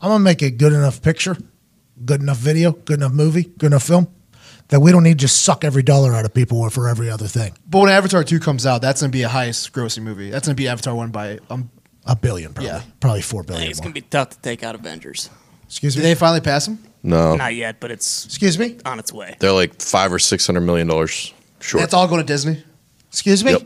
I'm 0.00 0.10
gonna 0.10 0.18
make 0.24 0.42
a 0.42 0.50
good 0.50 0.72
enough 0.72 1.00
picture, 1.02 1.36
good 2.04 2.20
enough 2.20 2.38
video, 2.38 2.72
good 2.72 2.98
enough 2.98 3.12
movie, 3.12 3.44
good 3.44 3.66
enough 3.68 3.84
film 3.84 4.08
that 4.68 4.80
we 4.80 4.92
don't 4.92 5.02
need 5.02 5.18
to 5.18 5.24
just 5.24 5.42
suck 5.44 5.64
every 5.64 5.82
dollar 5.82 6.12
out 6.14 6.24
of 6.26 6.34
people 6.34 6.68
for 6.68 6.88
every 6.88 7.08
other 7.10 7.26
thing. 7.26 7.54
But 7.70 7.78
when 7.80 7.88
Avatar 7.88 8.22
2 8.22 8.38
comes 8.38 8.66
out, 8.66 8.82
that's 8.82 9.00
going 9.00 9.10
to 9.10 9.16
be 9.16 9.22
a 9.22 9.28
highest 9.28 9.72
grossing 9.72 10.02
movie. 10.02 10.28
That's 10.28 10.46
going 10.46 10.54
to 10.56 10.60
be 10.60 10.68
Avatar 10.68 10.94
1 10.94 11.08
by. 11.10 11.38
Um, 11.48 11.70
A 12.04 12.14
billion, 12.14 12.52
probably, 12.52 12.70
Yeah. 12.70 12.82
probably 13.00 13.22
four 13.22 13.42
billion. 13.44 13.70
It's 13.70 13.78
more. 13.80 13.84
going 13.84 13.94
to 13.94 14.00
be 14.02 14.06
tough 14.10 14.28
to 14.28 14.38
take 14.40 14.62
out 14.62 14.74
Avengers. 14.74 15.30
Excuse 15.64 15.94
did 15.94 16.00
me. 16.02 16.08
they 16.10 16.14
finally 16.14 16.42
pass 16.42 16.68
him? 16.68 16.78
No, 17.02 17.36
Not 17.36 17.54
yet, 17.54 17.80
but 17.80 17.90
it's 17.90 18.26
Excuse 18.26 18.58
me. 18.58 18.76
on 18.84 18.98
its 18.98 19.10
way. 19.10 19.36
they're 19.38 19.52
like 19.52 19.80
five 19.80 20.12
or 20.12 20.18
six 20.18 20.46
hundred 20.46 20.62
million 20.62 20.86
dollars 20.86 21.32
short. 21.60 21.80
That's 21.80 21.94
all 21.94 22.06
going 22.06 22.20
to 22.20 22.26
Disney. 22.26 22.62
Excuse 23.08 23.42
me. 23.44 23.52
Yep. 23.52 23.62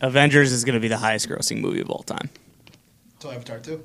Avengers 0.00 0.52
is 0.52 0.64
going 0.64 0.74
to 0.74 0.80
be 0.80 0.88
the 0.88 0.98
highest 0.98 1.28
grossing 1.28 1.60
movie 1.60 1.80
of 1.80 1.90
all 1.90 2.02
time. 2.02 2.30
So 3.20 3.30
Avatar 3.30 3.58
2. 3.58 3.82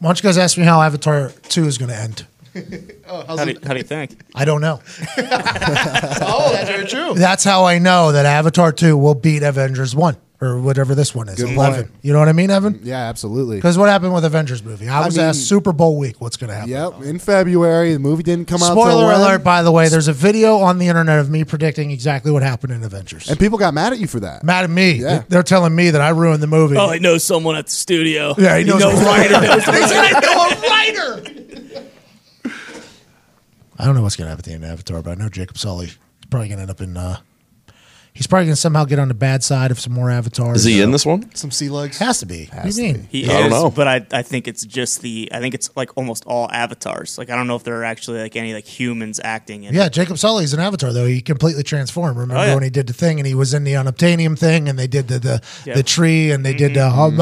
Why 0.00 0.08
don't 0.08 0.18
you 0.18 0.22
guys 0.24 0.38
ask 0.38 0.58
me 0.58 0.64
how 0.64 0.82
Avatar 0.82 1.30
Two 1.48 1.66
is 1.66 1.78
going 1.78 1.90
to 1.90 1.96
end? 1.96 2.26
Oh, 3.10 3.24
how's 3.26 3.38
How 3.38 3.44
do, 3.46 3.50
it? 3.52 3.64
how 3.64 3.72
do 3.72 3.78
you 3.78 3.84
think? 3.84 4.20
I 4.34 4.44
don't 4.44 4.60
know. 4.60 4.80
oh, 5.18 6.50
that's 6.52 6.68
very 6.68 6.86
true. 6.86 7.14
That's 7.14 7.42
how 7.44 7.64
I 7.64 7.78
know 7.78 8.12
that 8.12 8.26
Avatar 8.26 8.70
Two 8.72 8.98
will 8.98 9.14
beat 9.14 9.42
Avengers 9.42 9.94
One. 9.94 10.16
Or 10.40 10.60
whatever 10.60 10.94
this 10.94 11.14
one 11.14 11.28
is. 11.28 11.34
Good 11.36 11.50
Eleven. 11.54 11.84
point. 11.86 11.94
You 12.02 12.12
know 12.12 12.20
what 12.20 12.28
I 12.28 12.32
mean, 12.32 12.48
Evan? 12.50 12.80
Yeah, 12.84 13.08
absolutely. 13.08 13.56
Because 13.56 13.76
what 13.76 13.88
happened 13.88 14.14
with 14.14 14.24
Avengers 14.24 14.62
movie? 14.62 14.88
I 14.88 15.04
was 15.04 15.16
mean- 15.16 15.26
asked 15.26 15.48
Super 15.48 15.72
Bowl 15.72 15.96
week. 15.98 16.20
What's 16.20 16.36
going 16.36 16.48
to 16.50 16.54
happen? 16.54 16.70
Yep, 16.70 17.02
in 17.02 17.18
February, 17.18 17.92
the 17.92 17.98
movie 17.98 18.22
didn't 18.22 18.46
come 18.46 18.62
out. 18.62 18.74
till 18.74 18.82
Spoiler 18.82 19.06
when? 19.06 19.16
alert! 19.20 19.42
By 19.42 19.62
the 19.62 19.72
way, 19.72 19.88
there's 19.88 20.06
a 20.08 20.12
video 20.12 20.58
on 20.58 20.78
the 20.78 20.86
internet 20.86 21.18
of 21.18 21.28
me 21.28 21.42
predicting 21.44 21.90
exactly 21.90 22.30
what 22.30 22.42
happened 22.44 22.72
in 22.72 22.84
Avengers. 22.84 23.28
and 23.28 23.38
people 23.38 23.58
got 23.58 23.74
mad 23.74 23.92
at 23.92 23.98
you 23.98 24.06
for 24.06 24.20
that. 24.20 24.44
Mad 24.44 24.62
at 24.64 24.70
me. 24.70 24.92
Yeah. 24.92 25.24
They're 25.28 25.42
telling 25.42 25.74
me 25.74 25.90
that 25.90 26.00
I 26.00 26.10
ruined 26.10 26.42
the 26.42 26.46
movie. 26.46 26.76
Oh, 26.76 26.88
I 26.88 26.98
know 26.98 27.18
someone 27.18 27.56
at 27.56 27.66
the 27.66 27.72
studio. 27.72 28.34
yeah, 28.38 28.56
he 28.58 28.64
knows, 28.64 28.82
a 28.84 28.88
writer. 28.88 29.40
knows 29.40 29.64
He 29.64 29.72
said, 29.72 30.14
I 30.14 30.20
know 30.20 30.48
a 30.50 30.60
writer. 30.68 31.34
I 33.80 33.84
don't 33.84 33.94
know 33.94 34.02
what's 34.02 34.16
going 34.16 34.26
to 34.26 34.30
happen 34.30 34.40
at 34.40 34.44
the 34.44 34.52
end 34.52 34.64
of 34.64 34.70
Avatar, 34.70 35.02
but 35.02 35.10
I 35.12 35.14
know 35.14 35.28
Jacob 35.28 35.56
Sully 35.56 35.86
is 35.86 35.98
probably 36.30 36.48
going 36.48 36.58
to 36.58 36.62
end 36.62 36.70
up 36.70 36.80
in. 36.80 36.96
Uh, 36.96 37.16
he's 38.18 38.26
probably 38.26 38.46
going 38.46 38.54
to 38.56 38.60
somehow 38.60 38.84
get 38.84 38.98
on 38.98 39.06
the 39.08 39.14
bad 39.14 39.42
side 39.44 39.70
of 39.70 39.78
some 39.78 39.92
more 39.92 40.10
avatars. 40.10 40.58
Is 40.58 40.64
he 40.64 40.82
in 40.82 40.90
this 40.90 41.06
one? 41.06 41.34
Some 41.36 41.50
sea 41.52 41.68
legs. 41.70 41.98
Has 41.98 42.18
to 42.20 42.26
be. 42.26 42.46
what 42.52 42.64
do 42.64 42.82
you 42.82 42.92
mean? 42.92 43.08
He 43.10 43.24
I 43.24 43.32
don't 43.34 43.46
is, 43.46 43.50
know. 43.52 43.70
but 43.70 43.86
I, 43.88 44.04
I 44.12 44.22
think 44.22 44.46
it's 44.48 44.66
just 44.66 45.00
the 45.02 45.28
I 45.32 45.38
think 45.40 45.54
it's 45.54 45.70
like 45.76 45.96
almost 45.96 46.24
all 46.26 46.50
avatars. 46.50 47.16
Like 47.16 47.30
I 47.30 47.36
don't 47.36 47.46
know 47.46 47.54
if 47.56 47.62
there 47.64 47.76
are 47.80 47.84
actually 47.84 48.20
like 48.20 48.34
any 48.36 48.52
like 48.52 48.66
humans 48.66 49.20
acting 49.22 49.64
in. 49.64 49.72
Yeah, 49.74 49.86
it. 49.86 49.92
Jacob 49.92 50.18
Sully's 50.18 50.52
an 50.52 50.60
avatar 50.60 50.92
though. 50.92 51.06
He 51.06 51.20
completely 51.22 51.62
transformed. 51.62 52.16
Remember 52.18 52.42
Oh, 52.42 52.44
yeah. 52.44 52.54
when 52.54 52.64
he 52.64 52.70
did 52.70 52.86
the 52.88 52.92
thing 52.92 53.18
and 53.20 53.26
he 53.26 53.34
was 53.34 53.54
in 53.54 53.62
the 53.64 53.72
unobtainium 53.74 54.38
thing 54.38 54.68
and 54.68 54.78
they 54.78 54.86
did 54.88 55.08
the 55.08 55.18
the, 55.20 55.42
Yeah. 55.64 55.74
the 55.76 55.82
tree 55.84 56.30
and 56.32 56.44
they 56.44 56.54
did 56.54 56.74
the 56.74 56.90
hum- 56.90 57.16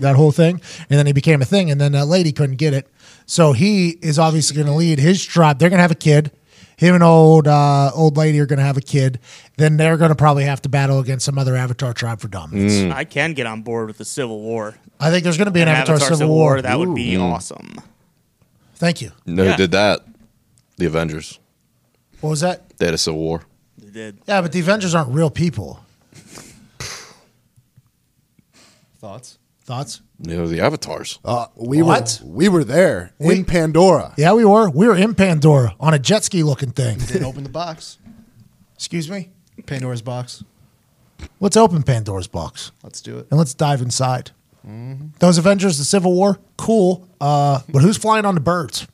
that 0.00 0.14
whole 0.16 0.32
thing. 0.32 0.60
And 0.88 0.98
then 0.98 1.06
he 1.06 1.12
became 1.12 1.42
a 1.42 1.44
thing 1.44 1.70
and 1.70 1.80
then 1.80 1.92
that 1.92 2.06
lady 2.06 2.32
couldn't 2.32 2.56
get 2.56 2.74
it. 2.74 2.86
So 3.26 3.52
he 3.52 3.90
is 4.02 4.18
obviously 4.18 4.56
going 4.56 4.66
to 4.66 4.72
lead 4.74 4.98
his 4.98 5.24
tribe. 5.24 5.58
They're 5.58 5.68
going 5.70 5.78
to 5.78 5.82
have 5.82 5.90
a 5.90 5.94
kid. 5.94 6.32
Him 6.80 6.94
and 6.94 7.04
old 7.04 7.46
uh, 7.46 7.90
old 7.94 8.16
lady 8.16 8.40
are 8.40 8.46
going 8.46 8.58
to 8.58 8.64
have 8.64 8.78
a 8.78 8.80
kid. 8.80 9.18
Then 9.58 9.76
they're 9.76 9.98
going 9.98 10.08
to 10.08 10.14
probably 10.14 10.44
have 10.44 10.62
to 10.62 10.70
battle 10.70 10.98
against 10.98 11.26
some 11.26 11.36
other 11.38 11.54
avatar 11.54 11.92
tribe 11.92 12.20
for 12.20 12.28
dominance. 12.28 12.72
Mm. 12.72 12.90
I 12.90 13.04
can 13.04 13.34
get 13.34 13.44
on 13.44 13.60
board 13.60 13.88
with 13.88 13.98
the 13.98 14.06
Civil 14.06 14.40
War. 14.40 14.76
I 14.98 15.10
think 15.10 15.22
there's 15.24 15.36
going 15.36 15.44
to 15.44 15.50
be 15.52 15.60
an, 15.60 15.68
An 15.68 15.76
avatar, 15.76 15.98
Civil, 16.00 16.28
War. 16.34 16.62
That 16.62 16.78
would 16.78 16.94
be 16.94 17.18
awesome. 17.18 17.74
Thank 18.76 19.02
you. 19.02 19.10
No, 19.26 19.42
Yeah. 19.42 19.50
who 19.50 19.56
did 19.58 19.72
that? 19.72 20.00
The 20.78 20.86
Avengers. 20.86 21.38
What 22.22 22.30
was 22.30 22.40
that? 22.40 22.70
They 22.78 22.86
had 22.86 22.94
a 22.94 22.98
civil 22.98 23.20
war. 23.20 23.42
They 23.76 23.90
did. 23.90 24.18
Yeah, 24.26 24.40
but 24.40 24.52
the 24.52 24.60
Avengers 24.60 24.94
aren't 24.94 25.10
real 25.10 25.28
people. 25.28 25.80
Thoughts? 28.98 29.38
Thoughts? 29.64 30.00
You 30.22 30.36
know, 30.36 30.46
the 30.46 30.60
avatars. 30.60 31.18
Uh, 31.24 31.46
we 31.56 31.80
What? 31.82 32.20
were 32.22 32.30
we 32.30 32.48
were 32.48 32.64
there 32.64 33.12
We- 33.18 33.36
in 33.36 33.44
Pandora. 33.44 34.12
Yeah, 34.18 34.34
we 34.34 34.44
were. 34.44 34.68
We 34.68 34.86
were 34.86 34.96
in 34.96 35.14
Pandora 35.14 35.74
on 35.80 35.94
a 35.94 35.98
jet 35.98 36.24
ski 36.24 36.42
looking 36.42 36.72
thing. 36.72 36.98
Didn't 36.98 37.24
open 37.24 37.42
the 37.42 37.48
box. 37.48 37.98
Excuse 38.74 39.08
me? 39.10 39.30
Pandora's 39.66 40.02
box. 40.02 40.44
Let's 41.38 41.56
open 41.56 41.82
Pandora's 41.82 42.26
box 42.26 42.70
Let's 42.82 43.00
do 43.02 43.18
it. 43.18 43.26
and 43.30 43.38
let's 43.38 43.52
dive 43.54 43.80
inside. 43.82 44.30
Those 45.20 45.38
Avengers, 45.38 45.78
the 45.78 45.84
Civil 45.84 46.12
War, 46.14 46.38
cool. 46.58 47.08
Uh, 47.20 47.60
but 47.70 47.80
who's 47.82 47.96
flying 47.96 48.24
on 48.26 48.34
the 48.34 48.40
birds? 48.40 48.86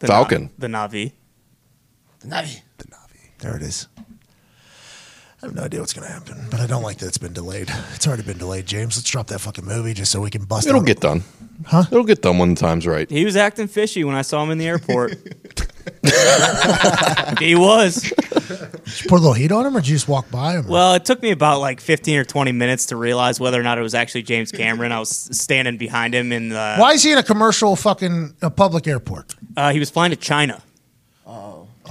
The 0.00 0.06
Falcon. 0.06 0.44
Na- 0.44 0.48
the 0.58 0.66
Na'vi. 0.68 1.12
The 2.20 2.28
Na'vi. 2.28 2.60
The 2.78 2.84
Na'vi. 2.84 3.38
There 3.38 3.56
it 3.56 3.62
is. 3.62 3.88
I 5.44 5.48
have 5.48 5.56
no 5.56 5.64
idea 5.64 5.80
what's 5.80 5.92
going 5.92 6.06
to 6.06 6.12
happen, 6.12 6.46
but 6.50 6.58
I 6.58 6.66
don't 6.66 6.82
like 6.82 6.96
that 7.00 7.06
it's 7.06 7.18
been 7.18 7.34
delayed. 7.34 7.68
It's 7.94 8.06
already 8.06 8.22
been 8.22 8.38
delayed, 8.38 8.64
James. 8.64 8.96
Let's 8.96 9.10
drop 9.10 9.26
that 9.26 9.40
fucking 9.40 9.66
movie 9.66 9.92
just 9.92 10.10
so 10.10 10.22
we 10.22 10.30
can 10.30 10.44
bust 10.44 10.66
It'll 10.66 10.80
out- 10.80 10.86
get 10.86 11.00
done. 11.00 11.22
Huh? 11.66 11.84
It'll 11.92 12.02
get 12.04 12.22
done 12.22 12.38
when 12.38 12.54
the 12.54 12.60
time's 12.60 12.86
right. 12.86 13.08
He 13.10 13.26
was 13.26 13.36
acting 13.36 13.68
fishy 13.68 14.04
when 14.04 14.16
I 14.16 14.22
saw 14.22 14.42
him 14.42 14.50
in 14.50 14.56
the 14.56 14.66
airport. 14.66 15.12
he 17.40 17.54
was. 17.54 17.96
Did 18.02 19.02
you 19.02 19.08
put 19.08 19.12
a 19.12 19.20
little 19.20 19.34
heat 19.34 19.52
on 19.52 19.66
him 19.66 19.76
or 19.76 19.80
did 19.80 19.88
you 19.88 19.96
just 19.96 20.08
walk 20.08 20.30
by 20.30 20.54
him? 20.54 20.66
Well, 20.66 20.94
it 20.94 21.04
took 21.04 21.20
me 21.20 21.30
about 21.30 21.60
like 21.60 21.78
15 21.78 22.18
or 22.18 22.24
20 22.24 22.52
minutes 22.52 22.86
to 22.86 22.96
realize 22.96 23.38
whether 23.38 23.60
or 23.60 23.62
not 23.62 23.76
it 23.76 23.82
was 23.82 23.94
actually 23.94 24.22
James 24.22 24.50
Cameron. 24.50 24.92
I 24.92 24.98
was 24.98 25.10
standing 25.10 25.76
behind 25.76 26.14
him, 26.14 26.32
in 26.32 26.48
the. 26.48 26.76
Why 26.78 26.92
is 26.94 27.02
he 27.02 27.12
in 27.12 27.18
a 27.18 27.22
commercial 27.22 27.76
fucking 27.76 28.34
uh, 28.40 28.48
public 28.48 28.86
airport? 28.86 29.34
uh, 29.58 29.72
he 29.72 29.78
was 29.78 29.90
flying 29.90 30.10
to 30.10 30.16
China. 30.16 30.62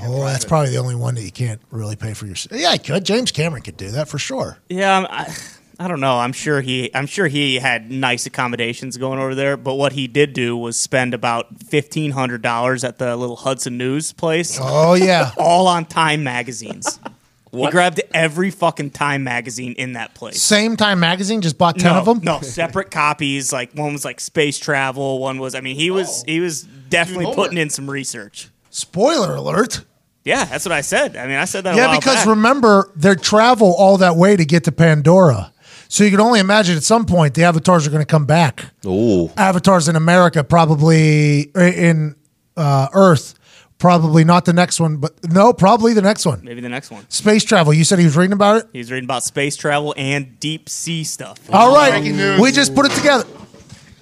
Oh, 0.06 0.24
that's 0.26 0.46
probably 0.46 0.72
the 0.72 0.78
only 0.78 0.96
one 0.96 1.16
that 1.16 1.24
you 1.24 1.32
can't 1.32 1.62
really 1.72 1.96
pay 1.96 2.14
for 2.14 2.26
yourself. 2.26 2.60
Yeah, 2.60 2.70
I 2.70 2.78
could. 2.78 3.04
James 3.06 3.32
Cameron 3.32 3.64
could 3.64 3.78
do 3.78 3.92
that 3.92 4.08
for 4.08 4.18
sure. 4.18 4.58
Yeah, 4.70 4.94
I'm- 4.94 5.08
I, 5.10 5.36
I 5.80 5.88
don't 5.88 6.00
know. 6.00 6.20
I'm 6.20 6.34
sure 6.34 6.62
he. 6.62 6.92
I'm 6.94 7.08
sure 7.08 7.28
he 7.28 7.56
had 7.56 7.90
nice 7.90 8.26
accommodations 8.28 8.96
going 8.98 9.20
over 9.20 9.34
there. 9.34 9.58
But 9.58 9.74
what 9.74 9.94
he 9.94 10.08
did 10.08 10.34
do 10.34 10.56
was 10.56 10.78
spend 10.78 11.14
about 11.16 11.48
fifteen 11.64 12.12
hundred 12.12 12.44
dollars 12.44 12.84
at 12.84 13.00
the 13.00 13.16
little 13.16 13.36
Hudson 13.36 13.78
News 13.78 14.14
place, 14.14 14.60
Oh 14.62 14.94
yeah. 14.94 15.32
all 15.38 15.68
on 15.68 15.86
Time 15.86 16.24
magazines. 16.24 17.00
He 17.56 17.70
grabbed 17.70 18.02
every 18.16 18.50
fucking 18.50 18.90
Time 18.92 19.24
magazine 19.24 19.74
in 19.74 19.94
that 19.94 20.16
place. 20.16 20.42
Same 20.42 20.76
Time 20.76 21.00
Magazine 21.00 21.42
just 21.42 21.56
bought 21.56 21.78
ten 21.78 21.94
no, 21.94 22.00
of 22.00 22.06
them. 22.06 22.20
No, 22.24 22.42
separate 22.42 22.90
copies. 22.92 23.54
Like 23.54 23.74
one 23.74 23.94
was 23.94 24.04
like 24.04 24.20
space 24.20 24.58
travel. 24.58 25.20
One 25.20 25.38
was. 25.38 25.54
I 25.54 25.62
mean, 25.62 25.76
he 25.76 25.92
was 25.92 26.24
he 26.24 26.40
was 26.40 26.64
definitely 26.64 27.26
Dude, 27.26 27.36
putting 27.36 27.60
in 27.60 27.70
some 27.70 27.88
research. 27.88 28.50
Spoiler 28.72 29.36
alert. 29.36 29.86
Yeah, 30.26 30.46
that's 30.46 30.66
what 30.66 30.72
I 30.72 30.82
said. 30.82 31.18
I 31.18 31.28
mean, 31.28 31.38
I 31.38 31.46
said 31.46 31.64
that. 31.66 31.74
a 31.74 31.78
Yeah, 31.78 31.88
while 31.88 32.00
because 32.00 32.16
back. 32.18 32.26
remember, 32.28 32.92
they 32.96 33.16
travel 33.16 33.74
all 33.78 33.98
that 33.98 34.16
way 34.16 34.36
to 34.36 34.46
get 34.46 34.64
to 34.66 34.72
Pandora. 34.72 35.52
So 35.90 36.04
you 36.04 36.10
can 36.12 36.22
only 36.22 36.40
imagine 36.40 36.76
at 36.78 36.84
some 36.84 37.06
point 37.06 37.34
the 37.36 37.44
avatars 37.44 37.86
are 37.86 37.90
going 37.92 38.02
to 38.02 38.06
come 38.10 38.26
back. 38.26 38.66
Oh, 38.86 39.32
Avatars 39.38 39.88
in 39.90 39.96
America, 39.96 40.44
probably 40.44 41.52
in 41.56 42.16
uh, 42.58 42.88
Earth, 42.94 43.36
probably 43.78 44.24
not 44.24 44.46
the 44.46 44.54
next 44.54 44.80
one, 44.80 44.98
but 44.98 45.12
no, 45.30 45.54
probably 45.54 45.94
the 45.94 46.02
next 46.02 46.26
one. 46.26 46.42
maybe 46.44 46.62
the 46.62 46.70
next 46.70 46.90
one. 46.90 47.08
Space 47.10 47.44
travel. 47.44 47.74
You 47.74 47.84
said 47.84 48.00
he 48.00 48.06
was 48.06 48.18
reading 48.18 48.34
about 48.34 48.58
it. 48.64 48.68
He 48.74 48.80
was 48.80 48.90
reading 48.92 49.06
about 49.06 49.24
space 49.24 49.56
travel 49.56 49.94
and 49.98 50.40
deep 50.40 50.68
sea 50.70 51.04
stuff. 51.04 51.38
All 51.52 51.76
right, 51.76 51.92
Breaking 51.92 52.16
news. 52.18 52.40
we 52.40 52.52
just 52.52 52.74
put 52.74 52.86
it 52.88 52.92
together. 52.94 53.26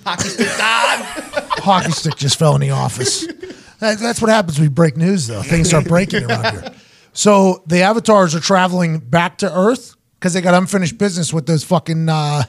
Hockey 0.06 0.30
stick 0.30 0.48
God. 0.58 1.04
Hockey 1.60 1.92
stick 1.92 2.16
just 2.16 2.40
fell 2.40 2.56
in 2.56 2.62
the 2.62 2.70
office. 2.72 3.28
That, 3.82 3.98
that's 3.98 4.22
what 4.22 4.30
happens 4.30 4.60
when 4.60 4.70
we 4.70 4.74
break 4.74 4.96
news, 4.96 5.28
though. 5.28 5.42
Things 5.42 5.68
start 5.68 5.86
breaking 5.86 6.24
around 6.24 6.52
here. 6.52 6.74
So 7.14 7.62
the 7.68 7.82
avatars 7.82 8.34
are 8.36 8.40
traveling 8.40 9.00
back 9.00 9.40
to 9.40 9.54
Earth 9.54 9.96
because 10.18 10.32
they 10.32 10.40
got 10.40 10.54
unfinished 10.54 10.98
business 10.98 11.34
with 11.34 11.46
those 11.46 11.62
fucking 11.66 12.08
uh, 12.08 12.44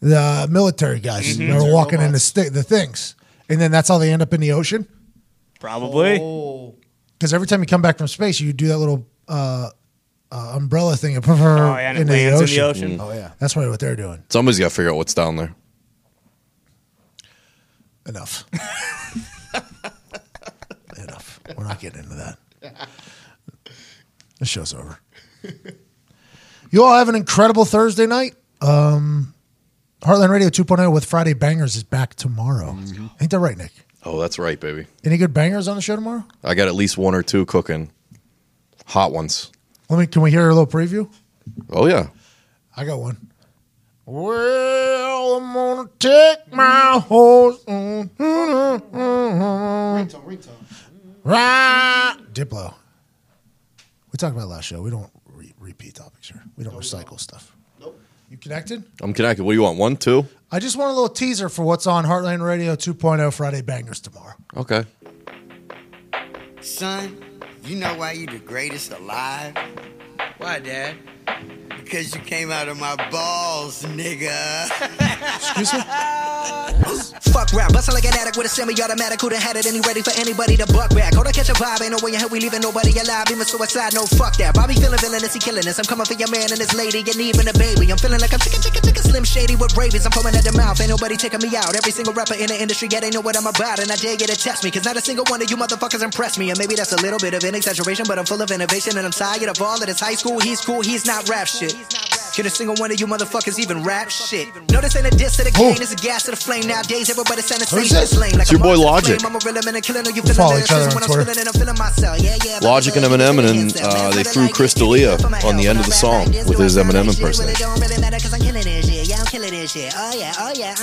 the 0.00 0.48
military 0.50 0.98
guys 0.98 1.36
They're 1.36 1.70
walking 1.70 2.00
in 2.00 2.12
the, 2.12 2.18
sti- 2.18 2.48
the 2.48 2.62
things, 2.62 3.16
and 3.50 3.60
then 3.60 3.70
that's 3.70 3.86
how 3.90 3.98
they 3.98 4.10
end 4.10 4.22
up 4.22 4.32
in 4.32 4.40
the 4.40 4.52
ocean. 4.52 4.88
Probably. 5.60 6.18
Oh. 6.22 6.76
Because 7.18 7.34
every 7.34 7.46
time 7.46 7.60
you 7.60 7.66
come 7.66 7.82
back 7.82 7.98
from 7.98 8.08
space, 8.08 8.40
you 8.40 8.50
do 8.54 8.68
that 8.68 8.78
little 8.78 9.06
uh, 9.28 9.68
uh, 10.32 10.52
umbrella 10.54 10.96
thing 10.96 11.16
and 11.16 11.24
Oh, 11.28 11.34
yeah, 11.36 11.90
and 11.90 11.98
it 11.98 12.00
into 12.00 12.12
the 12.14 12.30
lands 12.30 12.50
in 12.50 12.56
the 12.56 12.64
ocean. 12.64 12.98
Oh 12.98 13.12
yeah, 13.12 13.32
that's 13.38 13.52
probably 13.52 13.70
what 13.70 13.80
they're 13.80 13.94
doing. 13.94 14.22
somebody's 14.30 14.58
got 14.58 14.70
to 14.70 14.74
figure 14.74 14.90
out 14.90 14.96
what's 14.96 15.12
down 15.12 15.36
there. 15.36 15.54
Enough. 18.06 18.46
Enough. 21.58 21.58
We're 21.58 21.64
not 21.64 21.80
getting 21.80 22.02
into 22.04 22.14
that. 22.16 22.38
The 24.38 24.46
show's 24.46 24.72
over. 24.74 24.98
You 26.70 26.84
all 26.84 26.94
have 26.96 27.08
an 27.08 27.14
incredible 27.14 27.64
Thursday 27.64 28.06
night. 28.06 28.34
Um, 28.60 29.34
Heartland 30.02 30.28
Radio 30.30 30.48
2.0 30.48 30.92
with 30.92 31.04
Friday 31.04 31.32
Bangers 31.32 31.76
is 31.76 31.82
back 31.82 32.14
tomorrow. 32.14 32.76
Ain't 33.20 33.30
that 33.30 33.38
right, 33.38 33.56
Nick? 33.56 33.72
Oh, 34.04 34.20
that's 34.20 34.38
right, 34.38 34.58
baby. 34.60 34.86
Any 35.04 35.16
good 35.16 35.34
bangers 35.34 35.66
on 35.66 35.76
the 35.76 35.82
show 35.82 35.96
tomorrow? 35.96 36.24
I 36.44 36.54
got 36.54 36.68
at 36.68 36.74
least 36.74 36.98
one 36.98 37.14
or 37.14 37.22
two 37.22 37.46
cooking, 37.46 37.90
hot 38.86 39.12
ones. 39.12 39.50
Let 39.90 39.98
me. 39.98 40.06
Can 40.06 40.22
we 40.22 40.30
hear 40.30 40.48
a 40.48 40.54
little 40.54 40.66
preview? 40.66 41.10
Oh 41.70 41.86
yeah, 41.86 42.08
I 42.76 42.84
got 42.84 43.00
one. 43.00 43.16
Well, 44.06 45.36
I'm 45.36 45.52
gonna 45.52 45.90
take 45.98 46.52
my 46.52 47.02
horse. 47.06 47.62
on- 47.66 48.08
Ringtone, 48.18 48.80
ringtone. 50.24 50.57
Right. 51.28 52.16
Diplo. 52.32 52.72
We 54.10 54.16
talked 54.16 54.34
about 54.34 54.48
last 54.48 54.64
show. 54.64 54.80
We 54.80 54.88
don't 54.88 55.10
re- 55.26 55.52
repeat 55.58 55.96
topics 55.96 56.30
here. 56.30 56.42
We 56.56 56.64
don't 56.64 56.74
recycle 56.74 57.20
stuff. 57.20 57.54
Nope. 57.78 58.00
You 58.30 58.38
connected? 58.38 58.82
I'm 59.02 59.12
connected. 59.12 59.44
What 59.44 59.52
do 59.52 59.56
you 59.56 59.62
want? 59.62 59.76
One, 59.76 59.96
two? 59.98 60.26
I 60.50 60.58
just 60.58 60.78
want 60.78 60.90
a 60.90 60.94
little 60.94 61.10
teaser 61.10 61.50
for 61.50 61.66
what's 61.66 61.86
on 61.86 62.06
Heartland 62.06 62.42
Radio 62.42 62.74
2.0 62.76 63.30
Friday 63.34 63.60
Bangers 63.60 64.00
tomorrow. 64.00 64.36
Okay. 64.56 64.86
Son, 66.62 67.22
you 67.62 67.76
know 67.76 67.94
why 67.96 68.12
you're 68.12 68.32
the 68.32 68.38
greatest 68.38 68.90
alive? 68.92 69.54
Why, 70.38 70.60
Dad? 70.60 70.96
Because 71.88 72.14
you 72.14 72.20
came 72.20 72.50
out 72.50 72.68
of 72.68 72.78
my 72.78 72.96
balls, 73.10 73.82
nigga. 73.96 74.68
Excuse 75.40 75.72
me? 75.72 75.80
Fuck 77.32 77.52
rap, 77.52 77.72
bustle 77.72 77.94
like 77.94 78.04
an 78.04 78.12
addict 78.12 78.36
with 78.36 78.46
a 78.46 78.52
semi-automatic. 78.52 79.20
Who 79.20 79.28
done 79.30 79.40
had 79.40 79.56
it 79.56 79.64
and 79.64 79.74
he 79.74 79.80
ready 79.80 80.02
for 80.02 80.12
anybody 80.20 80.56
to 80.56 80.66
buck 80.68 80.92
back? 80.92 81.14
Hold 81.14 81.26
on, 81.26 81.32
catch 81.32 81.48
a 81.48 81.56
vibe, 81.56 81.80
ain't 81.80 81.96
no 81.96 82.00
way 82.04 82.12
in 82.12 82.20
hell 82.20 82.28
we 82.28 82.40
leaving 82.40 82.60
nobody 82.60 82.92
alive. 82.98 83.30
Even 83.32 83.44
suicide, 83.44 83.94
no 83.94 84.04
fuck 84.04 84.36
that. 84.36 84.52
Bobby 84.54 84.74
feeling 84.74 85.00
villainous, 85.00 85.32
he 85.32 85.40
killing 85.40 85.64
us. 85.64 85.78
I'm 85.78 85.88
coming 85.88 86.04
for 86.04 86.14
your 86.14 86.30
man 86.30 86.52
and 86.52 86.60
his 86.60 86.76
lady, 86.76 87.00
and 87.00 87.16
even 87.16 87.48
a 87.48 87.56
baby. 87.56 87.88
I'm 87.88 87.96
feeling 87.96 88.20
like 88.20 88.36
I'm 88.36 88.40
chicken, 88.44 88.60
chicken, 88.60 88.84
chicken, 88.84 89.02
slim 89.02 89.24
Slim 89.24 89.24
Shady 89.24 89.56
with 89.56 89.72
rabies, 89.76 90.04
I'm 90.04 90.12
foaming 90.12 90.36
at 90.36 90.44
the 90.44 90.52
mouth. 90.52 90.78
Ain't 90.80 90.92
nobody 90.92 91.16
taking 91.16 91.40
me 91.40 91.56
out. 91.56 91.74
Every 91.74 91.90
single 91.90 92.12
rapper 92.12 92.36
in 92.36 92.52
the 92.52 92.58
industry, 92.60 92.88
yeah, 92.92 93.00
they 93.00 93.10
know 93.10 93.24
what 93.24 93.32
I'm 93.32 93.48
about. 93.48 93.80
And 93.80 93.90
I 93.90 93.96
dare 93.96 94.14
you 94.14 94.28
to 94.28 94.36
test 94.36 94.62
me, 94.62 94.70
cause 94.70 94.84
not 94.84 94.96
a 94.96 95.02
single 95.02 95.24
one 95.32 95.42
of 95.42 95.50
you 95.50 95.56
motherfuckers 95.56 96.04
impress 96.04 96.38
me. 96.38 96.50
And 96.50 96.58
maybe 96.58 96.76
that's 96.76 96.92
a 96.92 97.00
little 97.00 97.18
bit 97.18 97.34
of 97.34 97.42
an 97.48 97.54
exaggeration, 97.56 98.04
but 98.06 98.18
I'm 98.18 98.26
full 98.28 98.42
of 98.42 98.50
innovation 98.52 98.94
and 98.98 99.06
I'm 99.08 99.16
tired 99.16 99.48
of 99.48 99.58
all 99.60 99.80
of 99.80 99.86
this 99.86 99.98
high 99.98 100.14
school. 100.14 100.38
He's 100.38 100.60
cool, 100.60 100.82
he's 100.82 101.06
not 101.06 101.17
rap 101.26 101.48
shit. 101.48 102.17
Can 102.38 102.46
a 102.46 102.50
single 102.50 102.76
one 102.76 102.92
of 102.92 103.00
you 103.00 103.08
motherfuckers 103.08 103.58
even 103.58 103.82
rap 103.82 104.10
shit? 104.10 104.46
No, 104.70 104.80
this 104.80 104.94
ain't 104.94 105.08
a 105.08 105.10
diss 105.10 105.38
to 105.38 105.42
the 105.42 105.50
game, 105.50 105.74
this 105.74 105.90
is 105.90 105.98
gas 105.98 106.22
to 106.22 106.30
the 106.30 106.36
flame. 106.36 106.68
Nowadays, 106.68 107.10
everybody 107.10 107.42
sound 107.42 107.62
the 107.62 107.66
same, 107.66 107.82
it's 107.82 108.14
lame. 108.14 108.38
Like 108.38 108.48
your 108.52 108.62
boy 108.62 108.78
Logic. 108.78 109.18
I'm 109.26 109.34
a 109.34 109.40
real 109.42 109.58
man, 109.66 109.74
killing 109.82 110.06
you 110.14 110.22
follow 110.22 110.54
each 110.54 110.70
other 110.70 110.86
on 110.86 111.02
Twitter. 111.02 111.34
and 111.34 111.48
I'm 111.50 111.58
feeling 111.58 111.74
myself. 111.74 112.22
Yeah, 112.22 112.38
yeah. 112.46 112.62
Logic 112.62 112.94
and 112.94 113.02
Eminem, 113.02 113.42
and 113.42 113.74
then 113.74 113.82
uh, 113.82 114.14
they 114.14 114.22
threw 114.22 114.46
Chris 114.54 114.72
D'Elia 114.72 115.18
on 115.42 115.58
the 115.58 115.66
end 115.66 115.82
of 115.82 115.86
the 115.86 115.90
song 115.90 116.30
with 116.46 116.62
his 116.62 116.78
Eminem 116.78 117.10
impersonation. 117.10 117.66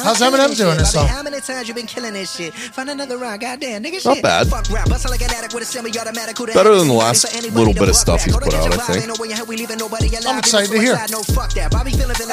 How's 0.04 0.20
Eminem 0.20 0.52
doing 0.60 0.76
this 0.76 0.92
song? 0.92 1.08
How 1.08 1.24
many 1.24 1.40
times 1.40 1.70
you 1.70 1.74
been 1.74 1.88
killing 1.88 2.20
this 2.20 2.36
shit? 2.36 2.54
Find 2.54 2.90
another 2.90 3.16
rhyme, 3.16 3.40
goddamn, 3.40 3.82
nigga. 3.82 4.04
Not 4.04 4.20
shit. 4.20 4.24
bad. 4.24 4.48
Fuck 4.52 4.68
rap, 4.76 4.90
bustle 4.90 5.10
like 5.10 5.22
an 5.24 5.32
addict 5.32 5.54
with 5.54 5.64
a 5.64 5.66
semi-automatic. 5.66 6.38
Who 6.38 6.48
the 6.48 6.52
Better 6.52 6.76
than 6.76 6.90
the 6.90 6.94
last 6.94 7.24
little 7.56 7.74
bit 7.74 7.88
of 7.88 7.96
stuff 7.96 8.26
he's 8.26 8.36
put 8.36 8.54
out, 8.54 8.74
I 8.76 8.92
think. 8.92 9.08
ain't 9.08 9.08
no 9.08 9.16
way 9.18 9.32
in 9.32 9.38
hell 9.38 9.46
we 9.46 9.56
leaving 9.56 9.78
nobody 9.78 10.10
alive. 10.10 10.28
I'm 10.28 10.40
excited 10.40 10.70
to 10.76 10.82
hear. 10.84 11.00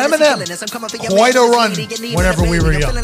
Eminem, 0.04 0.38
quite 1.10 1.36
a 1.36 1.42
run 1.42 1.72
whenever 2.16 2.42
we 2.42 2.58
were 2.60 2.72
young. 2.80 2.94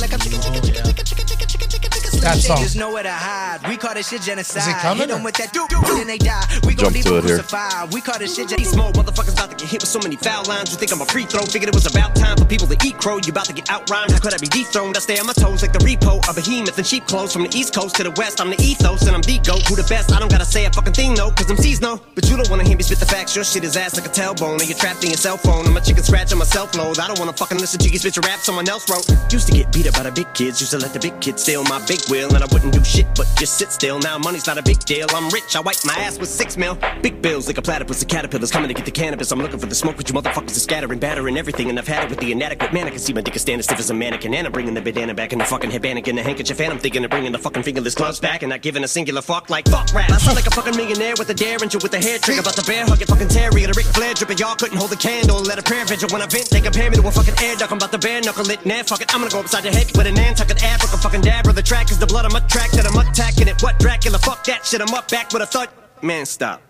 That 2.29 2.37
Slim 2.45 2.57
song. 2.59 2.67
Shaders 2.67 3.03
to 3.05 3.11
hide. 3.11 3.67
We 3.69 3.77
call 3.79 3.95
this 3.95 4.09
shit 4.11 4.21
genocide. 4.21 4.61
Is 4.63 4.69
it 4.69 4.77
coming, 4.85 5.09
Hit 5.09 5.11
'em 5.17 5.21
or- 5.21 5.25
with 5.25 5.37
that 5.37 5.51
doo 5.53 5.67
doo, 5.71 5.81
then 5.97 6.07
they 6.07 6.19
die. 6.19 6.45
We 6.65 6.75
gon' 6.75 6.93
Jump 6.93 6.95
leave 6.97 7.05
to 7.05 7.17
'em 7.17 7.19
it 7.19 7.25
here. 7.25 7.39
crucified. 7.39 7.93
We 7.95 8.01
call 8.03 8.19
this 8.19 8.35
shit 8.37 8.49
These 8.49 8.69
genocide. 8.69 8.75
small 8.75 8.93
motherfuckers 8.93 9.33
about 9.33 9.49
to 9.51 9.57
get 9.57 9.69
hit 9.69 9.81
with 9.81 9.89
so 9.89 9.99
many 10.01 10.17
foul 10.17 10.45
lines. 10.45 10.71
You 10.71 10.77
think 10.77 10.93
I'm 10.93 11.01
a 11.01 11.07
free 11.07 11.25
throw? 11.25 11.41
Figured 11.47 11.71
it 11.71 11.75
was 11.75 11.87
about 11.87 12.15
time 12.15 12.37
for 12.37 12.45
people 12.45 12.67
to 12.69 12.77
eat 12.87 12.99
crow. 12.99 13.17
You 13.17 13.31
about 13.33 13.47
to 13.47 13.55
get 13.55 13.71
out 13.71 13.89
rhymed. 13.89 14.13
How 14.13 14.19
could 14.19 14.35
I 14.35 14.37
be 14.37 14.47
dethroned? 14.49 14.95
I 14.97 15.01
stay 15.01 15.19
on 15.19 15.25
my 15.27 15.33
toes 15.33 15.63
like 15.63 15.73
the 15.73 15.79
repo. 15.81 16.21
A 16.29 16.35
behemoth 16.35 16.79
in 16.79 16.85
sheep 16.85 17.07
clothes 17.07 17.33
from 17.33 17.45
the 17.45 17.53
east 17.57 17.73
coast 17.75 17.97
to 17.97 18.03
the 18.05 18.11
west. 18.21 18.43
I'm 18.43 18.51
the 18.51 18.61
ethos 18.63 19.03
and 19.09 19.17
I'm 19.17 19.23
the 19.23 19.39
goat. 19.39 19.63
Who 19.69 19.77
the 19.77 19.85
best? 19.85 20.13
I 20.13 20.19
don't 20.19 20.31
gotta 20.31 20.45
say 20.45 20.67
a 20.67 20.71
fucking 20.71 20.93
thing, 20.93 21.15
no. 21.15 21.31
Cause 21.31 21.49
I'm 21.49 21.57
C's 21.57 21.81
no. 21.81 21.99
But 22.15 22.29
you 22.29 22.37
don't 22.37 22.51
wanna 22.51 22.65
hear 22.65 22.77
me 22.77 22.83
spit 22.83 23.01
the 23.01 23.07
facts. 23.07 23.35
Your 23.37 23.45
shit 23.47 23.65
is 23.65 23.75
ass 23.75 23.97
like 23.97 24.05
a 24.05 24.11
tailbone. 24.11 24.61
And 24.61 24.69
you're 24.69 24.77
trapped 24.79 25.03
in 25.03 25.09
your 25.11 25.19
cell 25.19 25.39
phone. 25.39 25.67
I'm 25.67 25.77
a 25.77 25.81
chicken 25.81 26.05
scratch 26.05 26.31
on 26.33 26.39
my 26.39 26.45
self 26.45 26.75
load. 26.75 26.99
I 26.99 27.07
don't 27.09 27.19
wanna 27.19 27.33
fucking 27.33 27.57
listen 27.59 27.79
to 27.81 27.89
you 27.89 27.99
spit 27.99 28.17
your 28.17 28.25
rap 28.29 28.41
someone 28.43 28.69
else 28.69 28.85
wrote. 28.91 29.07
Used 29.33 29.47
to 29.47 29.53
get 29.55 29.73
beat 29.73 29.87
up 29.87 29.95
by 29.95 30.03
the 30.03 30.13
big 30.13 30.31
kids. 30.35 30.61
Used 30.61 30.73
to 30.73 30.79
let 30.79 30.93
the 30.93 31.01
big 31.01 31.19
kids 31.21 31.43
steal 31.43 31.65
my 31.65 31.79
big 31.87 32.01
And 32.25 32.43
I 32.43 32.47
wouldn't 32.53 32.73
do 32.73 32.83
shit 32.83 33.07
but 33.15 33.27
just 33.37 33.59
sit 33.59 33.71
still. 33.71 33.99
Now 34.01 34.19
money's 34.19 34.47
not 34.47 34.59
a 34.59 34.63
big 34.63 34.81
deal. 34.81 35.07
I'm 35.11 35.29
rich. 35.31 35.55
I 35.55 35.61
wipe 35.61 35.77
my 35.85 35.95
ass 35.95 36.19
with 36.19 36.29
six 36.29 36.57
mil. 36.57 36.77
Big 37.01 37.23
bills 37.23 37.47
like 37.47 37.59
a 37.59 37.63
platypus. 37.63 38.01
The 38.01 38.07
caterpillars 38.07 38.51
coming 38.51 38.69
to 38.69 38.75
get 38.75 38.85
the 38.85 38.91
cannabis. 38.91 39.31
I'm 39.31 39.41
looking 39.41 39.59
for 39.59 39.67
the 39.67 39.75
smoke, 39.75 39.97
but 39.97 40.09
you 40.09 40.15
motherfuckers 40.15 40.57
are 40.57 40.61
scattering, 40.61 40.99
battering 40.99 41.37
everything. 41.37 41.69
And 41.69 41.79
I've 41.79 41.87
had 41.87 42.05
it 42.05 42.11
with 42.11 42.19
the 42.19 42.33
inadequate 42.33 42.73
man. 42.73 42.87
I 42.87 42.91
can 42.91 42.99
see 42.99 43.13
my 43.13 43.21
dick 43.21 43.37
is 43.37 43.43
standing 43.43 43.63
stiff 43.63 43.79
as 43.79 43.91
a 43.91 43.95
mannequin. 43.95 44.35
And 44.35 44.47
I'm 44.47 44.53
bringing 44.53 44.75
the 44.75 44.81
bandana 44.81 45.15
back 45.15 45.33
in 45.33 45.39
the 45.39 45.45
fucking 45.45 45.71
headband 45.71 46.07
and 46.07 46.19
the 46.19 46.23
handkerchief. 46.23 46.61
And 46.61 46.73
I'm 46.73 46.79
thinking 46.79 47.05
of 47.05 47.11
bringing 47.11 47.33
the 47.33 47.39
fucking 47.39 47.63
fingerless 47.63 47.95
gloves 47.95 48.21
back. 48.21 48.43
And 48.43 48.51
not 48.51 48.63
giving 48.63 48.83
a 48.83 48.89
singular 48.89 49.23
fuck 49.23 49.49
like 49.51 49.69
fuck 49.69 49.93
rap. 49.95 50.11
I 50.11 50.19
sound 50.19 50.37
like 50.37 50.47
a 50.47 50.51
fucking 50.51 50.77
millionaire 50.77 51.15
with 51.19 51.31
a 51.31 51.35
derringer 51.35 51.79
with 51.79 51.95
a 51.95 51.99
hair 51.99 52.19
trigger. 52.19 52.41
About 52.41 52.57
the 52.57 52.63
bear 52.63 52.87
hug 52.87 53.03
it 53.03 53.09
fucking 53.09 53.29
Terry. 53.29 53.65
And 53.65 53.75
a 53.75 53.77
Ric 53.77 53.87
Flair 53.87 54.15
dripping. 54.15 54.39
Y'all 54.39 54.57
couldn't 54.57 54.79
hold 54.79 54.93
a 54.93 54.97
candle. 54.97 55.41
Let 55.41 55.59
a 55.59 55.63
prayer 55.63 55.85
vigil 55.85 56.09
when 56.11 56.23
I 56.23 56.27
vent. 56.27 56.51
They 56.51 56.61
compare 56.61 56.91
me 56.91 56.97
to 56.97 57.07
a 57.07 57.11
fucking 57.11 57.35
air 57.43 57.57
duck. 57.57 57.71
I'm 57.71 57.79
about 57.79 57.93
to 57.93 57.99
bare 57.99 58.21
knuckle 58.21 58.51
it. 58.51 58.65
Nah, 58.67 58.83
fuck 58.83 59.01
it. 59.01 59.15
I'm 59.15 59.21
gonna 59.21 59.31
go 59.31 59.41
upside 59.41 59.65
your 59.65 59.73
head 59.73 59.91
with 59.97 60.07
an 60.07 60.15
Nantucket 60.15 60.63
ab. 60.63 60.81
Like 60.81 60.95
a 60.95 60.99
fucking 60.99 61.23
dab. 61.23 61.47
Or 61.47 61.53
the 61.53 61.63
track 61.63 61.91
is 61.99 62.07
the 62.07 62.13
blood 62.13 62.25
I'm 62.25 62.49
track 62.49 62.71
that 62.73 62.87
I'm 62.87 62.97
attacking 62.97 63.49
it. 63.49 63.61
What 63.63 63.79
Dracula? 63.79 64.19
Fuck 64.19 64.45
that 64.45 64.65
shit. 64.65 64.81
I'm 64.81 64.95
up 64.95 65.09
back 65.09 65.33
with 65.33 65.43
a 65.43 65.47
thud. 65.47 65.69
Man, 66.03 66.27
stop. 66.27 66.63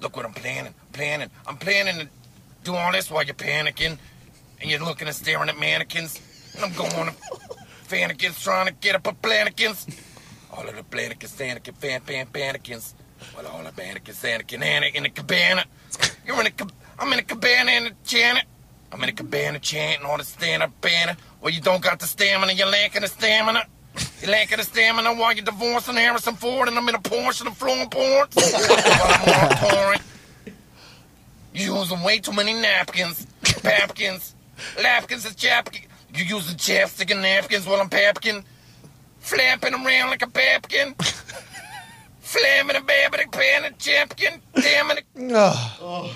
Look 0.00 0.16
what 0.16 0.26
I'm 0.26 0.32
planning. 0.32 0.74
Planning. 0.92 1.30
I'm 1.46 1.56
planning 1.56 2.00
to 2.00 2.08
do 2.64 2.74
all 2.74 2.92
this 2.92 3.10
while 3.10 3.24
you're 3.24 3.34
panicking, 3.34 3.96
and 4.60 4.70
you're 4.70 4.84
looking 4.84 5.06
and 5.06 5.16
staring 5.16 5.48
at 5.48 5.58
mannequins. 5.58 6.20
And 6.54 6.64
I'm 6.64 6.72
going 6.72 6.90
to 6.90 7.12
fannikins 7.88 8.42
trying 8.42 8.66
to 8.66 8.72
get 8.72 8.96
up 8.96 9.06
a 9.06 9.12
plannikins. 9.12 9.96
All 10.52 10.68
of 10.68 10.74
the 10.74 10.82
plannikins, 10.82 11.34
fannikin, 11.34 11.74
fan, 11.74 12.00
fan, 12.00 12.26
pannikins. 12.26 12.94
Well, 13.36 13.46
all 13.46 13.62
the 13.62 13.72
mannequins, 13.76 14.22
Anakin, 14.22 14.62
Anna 14.62 14.86
in 14.86 15.04
the 15.04 15.10
cabana. 15.10 15.64
You're 16.26 16.40
in 16.40 16.46
a, 16.46 16.50
cab- 16.50 16.72
I'm 16.98 17.12
in 17.12 17.20
a 17.20 17.22
cabana 17.22 17.70
in 17.70 17.86
a 17.86 17.90
Janet. 18.04 18.44
I'm 18.90 19.02
in 19.02 19.08
a 19.08 19.12
cabana 19.12 19.58
chanting 19.58 20.06
all 20.06 20.18
the 20.18 20.24
stand-up 20.24 20.80
banner. 20.80 21.16
Well, 21.40 21.52
you 21.52 21.60
don't 21.60 21.82
got 21.82 21.98
the 21.98 22.06
stamina, 22.06 22.52
you're 22.52 22.68
lacking 22.68 23.02
the 23.02 23.08
stamina. 23.08 23.66
You're 24.24 24.32
lacking 24.32 24.56
the 24.56 24.62
stamina 24.64 25.12
while 25.12 25.34
you're 25.34 25.44
divorcing 25.44 25.96
Harrison 25.96 26.34
Ford, 26.34 26.68
and 26.68 26.78
I'm 26.78 26.88
in 26.88 26.94
a 26.94 26.98
Porsche 26.98 27.40
and 27.40 27.50
I'm 27.50 27.54
flowing 27.54 27.90
porn. 27.90 28.26
while 28.32 28.46
I'm 29.26 29.50
on 29.50 29.70
torrent. 29.70 30.02
You 31.52 31.76
using 31.76 32.02
way 32.02 32.20
too 32.20 32.32
many 32.32 32.54
napkins, 32.54 33.26
papkins, 33.42 34.32
lapkins 34.82 35.26
and 35.26 35.36
chapkins. 35.36 35.84
You 36.14 36.24
using 36.24 36.56
chapstick 36.56 37.10
and 37.10 37.20
napkins 37.20 37.66
while 37.66 37.82
I'm 37.82 37.90
papkin, 37.90 38.44
flapping 39.18 39.74
around 39.74 40.08
like 40.08 40.22
a 40.22 40.30
papkin, 40.30 40.94
flamming 42.22 42.76
a 42.76 42.80
babbity 42.80 43.30
pan 43.30 43.66
and 43.66 43.78
champkin, 43.78 44.40
damn 44.54 44.90
it. 44.90 45.04
Ugh. 45.34 46.10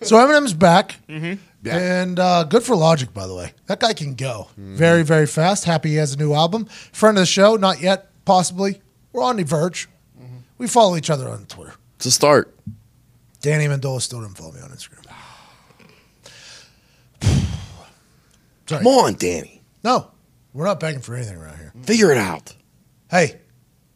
So 0.00 0.16
Eminem's 0.16 0.54
back, 0.54 0.96
mm-hmm. 1.10 1.34
And 1.64 2.18
uh, 2.18 2.44
good 2.44 2.62
for 2.62 2.74
Logic, 2.74 3.12
by 3.12 3.26
the 3.26 3.34
way. 3.34 3.52
That 3.66 3.80
guy 3.80 3.92
can 3.92 4.14
go 4.14 4.48
very, 4.56 5.02
very 5.02 5.26
fast. 5.26 5.64
Happy 5.64 5.90
he 5.90 5.94
has 5.96 6.14
a 6.14 6.16
new 6.16 6.32
album. 6.32 6.64
Friend 6.92 7.16
of 7.16 7.22
the 7.22 7.26
show, 7.26 7.56
not 7.56 7.80
yet, 7.82 8.10
possibly. 8.24 8.80
We're 9.12 9.22
on 9.22 9.36
the 9.36 9.42
verge. 9.44 9.88
We 10.58 10.66
follow 10.66 10.96
each 10.96 11.10
other 11.10 11.28
on 11.28 11.44
Twitter. 11.46 11.74
It's 11.96 12.06
a 12.06 12.10
start. 12.10 12.54
Danny 13.40 13.66
Amendola 13.66 14.00
still 14.00 14.20
didn't 14.20 14.36
follow 14.36 14.52
me 14.52 14.60
on 14.60 14.70
Instagram. 14.70 15.06
Sorry. 18.66 18.82
Come 18.84 18.86
on, 18.86 19.14
Danny. 19.14 19.62
No, 19.82 20.10
we're 20.52 20.66
not 20.66 20.78
begging 20.80 21.00
for 21.00 21.14
anything 21.14 21.36
around 21.36 21.56
here. 21.58 21.72
Figure 21.82 22.12
it 22.12 22.18
out. 22.18 22.54
Hey, 23.10 23.40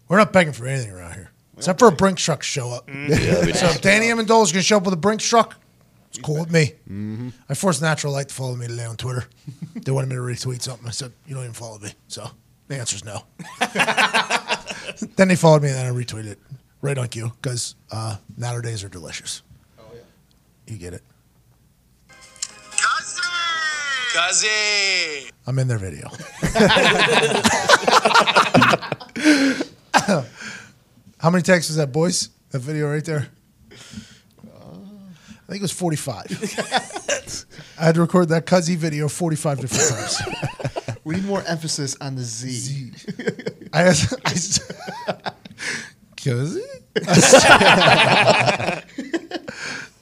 we're 0.08 0.16
not 0.18 0.32
begging 0.32 0.52
for 0.52 0.66
anything 0.66 0.90
around 0.90 1.14
here, 1.14 1.30
except 1.56 1.78
for 1.78 1.88
a 1.88 1.92
Brinks 1.92 2.22
truck 2.22 2.42
show 2.42 2.70
up. 2.70 2.86
that'd 2.86 3.46
be 3.46 3.52
so 3.58 3.66
if 3.66 3.80
Danny 3.82 4.06
Amendola's 4.06 4.50
going 4.52 4.60
to 4.60 4.62
show 4.62 4.78
up 4.78 4.84
with 4.84 4.94
a 4.94 4.98
Brinks 4.98 5.26
truck, 5.28 5.54
it's 6.14 6.22
cool 6.24 6.38
with 6.38 6.52
me. 6.52 6.72
I 7.48 7.54
forced 7.54 7.82
Natural 7.82 8.12
Light 8.12 8.28
to 8.28 8.34
follow 8.34 8.54
me 8.54 8.68
today 8.68 8.84
on 8.84 8.96
Twitter. 8.96 9.24
they 9.74 9.90
wanted 9.90 10.08
me 10.10 10.14
to 10.14 10.22
retweet 10.22 10.62
something. 10.62 10.86
I 10.86 10.92
said, 10.92 11.12
"You 11.26 11.34
don't 11.34 11.42
even 11.42 11.54
follow 11.54 11.78
me," 11.80 11.92
so 12.06 12.30
the 12.68 12.76
answer 12.76 12.94
is 12.94 13.04
no. 13.04 13.24
then 15.16 15.26
they 15.28 15.34
followed 15.34 15.62
me, 15.62 15.70
and 15.70 15.76
then 15.76 15.86
I 15.86 15.90
retweeted 15.90 16.26
it 16.26 16.38
right 16.82 16.96
on 16.96 17.08
cue 17.08 17.32
because 17.42 17.74
uh, 17.90 18.16
Naturdays 18.38 18.84
are 18.84 18.88
delicious. 18.88 19.42
Oh 19.78 19.82
yeah, 19.92 20.72
you 20.72 20.78
get 20.78 20.94
it. 20.94 21.02
Kazi! 24.14 25.30
I'm 25.48 25.58
in 25.58 25.66
their 25.66 25.78
video. 25.78 26.08
How 31.18 31.30
many 31.30 31.42
takes 31.42 31.68
was 31.68 31.76
that, 31.76 31.90
boys? 31.90 32.28
That 32.50 32.60
video 32.60 32.88
right 32.88 33.04
there? 33.04 33.26
I 35.46 35.52
think 35.52 35.60
it 35.60 35.62
was 35.62 35.72
45. 35.72 37.46
I 37.78 37.84
had 37.84 37.94
to 37.96 38.00
record 38.00 38.28
that 38.30 38.46
Cuzzy 38.46 38.76
video 38.76 39.08
45 39.08 39.60
different 39.60 39.88
times. 39.90 40.22
We 41.04 41.16
need 41.16 41.26
more 41.26 41.42
emphasis 41.46 41.96
on 42.00 42.14
the 42.14 42.22
Z. 42.22 42.92
I, 43.74 43.82
asked- 43.82 44.14
I 44.24 44.30
s- 44.30 44.58
Cuzzy? 46.16 46.62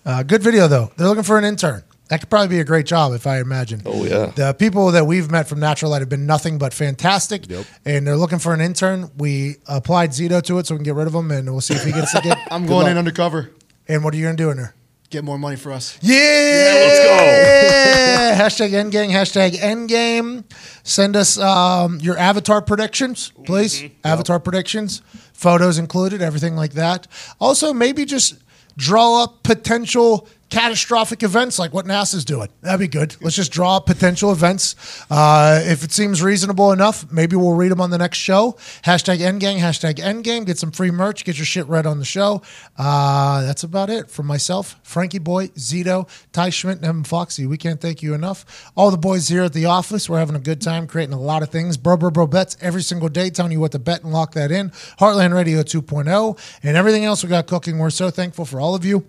uh, 0.07 0.23
good 0.23 0.43
video, 0.45 0.69
though. 0.69 0.93
They're 0.97 1.09
looking 1.09 1.25
for 1.25 1.39
an 1.39 1.45
intern. 1.45 1.83
That 2.09 2.21
could 2.21 2.31
probably 2.31 2.49
be 2.49 2.61
a 2.61 2.65
great 2.65 2.87
job, 2.87 3.15
if 3.15 3.27
I 3.27 3.41
imagine. 3.41 3.83
Oh, 3.87 4.05
yeah. 4.05 4.27
The 4.27 4.53
people 4.55 4.93
that 4.93 5.07
we've 5.07 5.29
met 5.29 5.49
from 5.49 5.59
Natural 5.61 5.91
Light 5.91 6.01
have 6.03 6.09
been 6.09 6.27
nothing 6.27 6.59
but 6.59 6.73
fantastic. 6.75 7.49
yep. 7.51 7.65
And 7.85 8.07
they're 8.07 8.17
looking 8.17 8.39
for 8.39 8.53
an 8.55 8.61
intern. 8.61 9.11
We 9.17 9.57
applied 9.67 10.11
Zito 10.11 10.41
to 10.43 10.59
it 10.59 10.67
so 10.67 10.75
we 10.75 10.79
can 10.79 10.85
get 10.85 10.95
rid 10.95 11.07
of 11.09 11.15
him, 11.15 11.31
and 11.31 11.51
we'll 11.51 11.61
see 11.63 11.75
if 11.75 11.85
he 11.85 11.91
gets 11.91 12.13
to 12.13 12.21
get. 12.21 12.39
I'm 12.51 12.63
Good 12.63 12.69
going 12.69 12.83
luck. 12.85 12.91
in 12.93 12.99
undercover. 12.99 13.51
And 13.89 14.05
what 14.05 14.15
are 14.15 14.17
you 14.19 14.25
going 14.25 14.37
to 14.37 14.43
do 14.43 14.51
in 14.51 14.57
there? 14.59 14.75
Get 15.13 15.25
more 15.25 15.37
money 15.37 15.57
for 15.57 15.73
us. 15.73 15.99
Yeah, 16.01 16.15
let's 16.17 16.99
go. 17.05 18.43
hashtag 18.43 18.71
Endgame, 18.71 19.11
hashtag 19.11 19.51
Endgame. 19.57 20.43
Send 20.85 21.17
us 21.17 21.37
um, 21.37 22.01
your 22.01 22.17
avatar 22.17 22.63
predictions, 22.63 23.31
please. 23.45 23.85
Avatar 24.05 24.41
predictions, 24.41 25.03
photos 25.35 25.77
included, 25.77 26.23
everything 26.23 26.57
like 26.57 26.73
that. 26.73 27.09
Also, 27.39 27.75
maybe 27.75 28.07
just 28.07 28.37
draw 28.79 29.23
up 29.25 29.43
potential 29.43 30.27
catastrophic 30.53 31.23
events 31.23 31.59
like 31.59 31.73
what 31.73 31.87
NASA's 31.87 32.27
doing. 32.27 32.49
That'd 32.61 32.79
be 32.79 32.87
good. 32.87 33.17
Let's 33.23 33.35
just 33.35 33.53
draw 33.53 33.81
potential 33.81 34.33
events. 34.33 34.77
Uh, 35.11 35.63
if 35.65 35.83
it 35.83 35.93
seems 35.93 36.23
reasonable 36.23 36.73
enough, 36.73 37.11
maybe 37.11 37.37
we'll 37.37 37.55
read 37.55 37.73
them 37.73 37.81
on 37.81 37.89
the 37.89 37.97
next 37.97 38.19
show. 38.19 38.53
Hashtag 38.85 39.19
Endgame, 39.19 39.59
hashtag 39.59 39.95
Endgame. 39.95 40.45
Get 40.45 40.59
some 40.59 40.71
free 40.71 40.91
merch. 40.91 41.25
Get 41.25 41.39
your 41.39 41.47
shit 41.47 41.67
read 41.69 41.87
on 41.87 41.99
the 41.99 42.05
show. 42.05 42.43
Uh, 42.77 43.41
that's 43.43 43.63
about 43.63 43.89
it 43.89 44.11
from 44.11 44.27
myself, 44.27 44.79
Frankie 44.83 45.19
Boy, 45.19 45.49
Zito, 45.49 46.07
Ty 46.33 46.51
Schmidt, 46.51 46.77
and 46.77 46.85
Evan 46.85 47.05
Foxy. 47.05 47.47
We 47.47 47.57
can't 47.57 47.81
thank 47.81 48.03
you 48.03 48.13
enough. 48.13 48.71
All 48.77 48.91
the 48.91 48.99
boys 48.99 49.29
here 49.29 49.45
at 49.45 49.55
the 49.55 49.65
office, 49.65 50.11
we're 50.11 50.19
having 50.19 50.37
a 50.37 50.41
good 50.41 50.61
time 50.61 50.87
creating 50.87 51.15
a 51.15 51.21
lot 51.21 51.43
of 51.43 51.49
things. 51.49 51.79
Bro, 51.79 51.97
bro, 51.97 52.11
bro 52.11 52.27
bets 52.27 52.59
every 52.61 52.83
single 52.83 53.09
day, 53.09 53.31
telling 53.31 53.53
you 53.53 53.61
what 53.61 53.73
to 53.73 53.79
bet 53.79 54.05
and 54.05 54.13
lock 54.13 54.35
that 54.35 54.53
in. 54.53 54.69
Heartland 55.01 55.33
Radio 55.33 55.63
2.0 55.63 56.59
and 56.63 56.77
everything 56.77 57.07
else 57.07 57.23
we 57.23 57.31
got 57.31 57.47
cooking. 57.47 57.79
We're 57.79 57.89
so 57.89 58.11
thankful 58.11 58.45
for 58.45 58.61
all 58.61 58.75
of 58.75 58.85
you. 58.85 59.07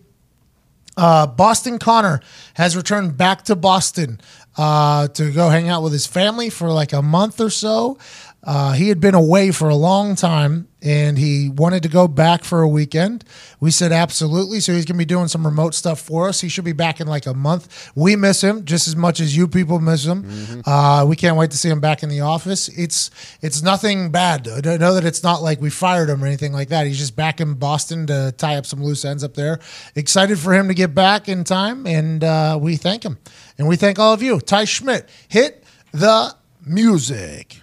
Uh, 0.95 1.27
Boston 1.27 1.79
Connor 1.79 2.21
has 2.55 2.75
returned 2.77 3.17
back 3.17 3.43
to 3.45 3.55
Boston 3.55 4.19
uh, 4.57 5.07
to 5.09 5.31
go 5.31 5.49
hang 5.49 5.69
out 5.69 5.83
with 5.83 5.93
his 5.93 6.05
family 6.05 6.49
for 6.49 6.71
like 6.71 6.93
a 6.93 7.01
month 7.01 7.41
or 7.41 7.49
so. 7.49 7.97
Uh, 8.43 8.73
he 8.73 8.89
had 8.89 8.99
been 8.99 9.15
away 9.15 9.51
for 9.51 9.69
a 9.69 9.75
long 9.75 10.15
time 10.15 10.67
and 10.83 11.17
he 11.17 11.49
wanted 11.49 11.81
to 11.83 11.89
go 11.89 12.07
back 12.07 12.43
for 12.43 12.61
a 12.61 12.67
weekend. 12.67 13.23
We 13.61 13.71
said 13.71 13.91
absolutely. 13.93 14.59
So 14.59 14.73
he's 14.73 14.85
going 14.85 14.95
to 14.95 14.99
be 14.99 15.05
doing 15.05 15.29
some 15.29 15.45
remote 15.45 15.73
stuff 15.73 16.01
for 16.01 16.27
us. 16.27 16.41
He 16.41 16.49
should 16.49 16.65
be 16.65 16.73
back 16.73 16.99
in 16.99 17.07
like 17.07 17.25
a 17.25 17.33
month. 17.33 17.91
We 17.95 18.15
miss 18.17 18.43
him 18.43 18.65
just 18.65 18.87
as 18.87 18.95
much 18.95 19.19
as 19.19 19.35
you 19.35 19.47
people 19.47 19.79
miss 19.79 20.05
him. 20.05 20.61
Uh, 20.65 21.05
we 21.07 21.15
can't 21.15 21.37
wait 21.37 21.51
to 21.51 21.57
see 21.57 21.69
him 21.69 21.79
back 21.79 22.03
in 22.03 22.09
the 22.09 22.21
office. 22.21 22.67
It's 22.67 23.09
it's 23.41 23.63
nothing 23.63 24.11
bad. 24.11 24.47
I 24.47 24.77
know 24.77 24.93
that 24.93 25.05
it's 25.05 25.23
not 25.23 25.41
like 25.41 25.61
we 25.61 25.69
fired 25.69 26.09
him 26.09 26.23
or 26.23 26.27
anything 26.27 26.51
like 26.51 26.67
that. 26.69 26.85
He's 26.85 26.99
just 26.99 27.15
back 27.15 27.39
in 27.39 27.53
Boston 27.53 28.05
to 28.07 28.33
tie 28.37 28.57
up 28.57 28.65
some 28.65 28.83
loose 28.83 29.05
ends 29.05 29.23
up 29.23 29.35
there. 29.35 29.59
Excited 29.95 30.37
for 30.37 30.53
him 30.53 30.67
to 30.67 30.73
get 30.73 30.93
back 30.93 31.29
in 31.29 31.43
time, 31.43 31.87
and 31.87 32.23
uh, 32.23 32.59
we 32.61 32.75
thank 32.75 33.03
him 33.03 33.17
and 33.57 33.67
we 33.67 33.75
thank 33.75 33.99
all 33.99 34.13
of 34.13 34.21
you. 34.21 34.39
Ty 34.39 34.65
Schmidt, 34.65 35.09
hit 35.27 35.63
the 35.91 36.35
music. 36.65 37.62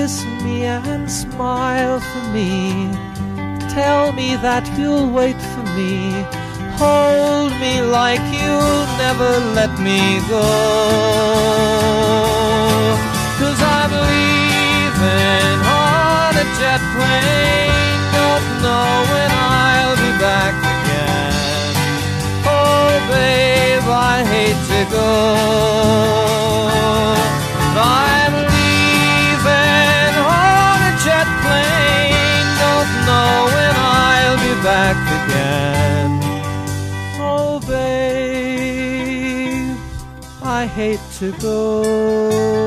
kiss 0.00 0.24
me 0.42 0.64
and 0.64 1.10
smile 1.10 2.00
for 2.00 2.24
me. 2.32 2.90
Tell 3.76 4.12
me 4.12 4.28
that 4.46 4.64
you'll 4.78 5.10
wait 5.18 5.40
for 5.52 5.64
me. 5.78 5.94
Hold 6.82 7.52
me 7.64 7.74
like 7.98 8.24
you'll 8.40 8.86
never 9.04 9.32
let 9.58 9.72
me 9.86 10.00
go. 10.34 10.48
Cause 13.40 13.60
I'm 13.76 13.92
leaving 14.10 15.58
on 15.84 16.32
a 16.44 16.46
jet 16.58 16.82
plane. 16.94 18.00
Don't 18.18 18.46
know 18.64 18.90
when 19.12 19.30
I'll 19.60 19.96
be 20.04 20.12
back 20.26 20.54
again. 20.76 21.72
Oh, 22.56 22.88
babe, 23.12 23.88
I 24.12 24.16
hate 24.32 24.60
to 24.72 24.80
go. 24.96 25.10
I'm 27.76 28.49
jet 31.04 31.28
plane, 31.42 32.48
don't 32.60 32.92
know 33.08 33.34
when 33.54 33.74
I'll 33.76 34.40
be 34.46 34.54
back 34.62 34.98
again. 35.20 36.10
Oh, 37.18 37.52
babe, 37.66 38.70
I 40.42 40.66
hate 40.66 41.04
to 41.18 41.32
go. 41.40 42.60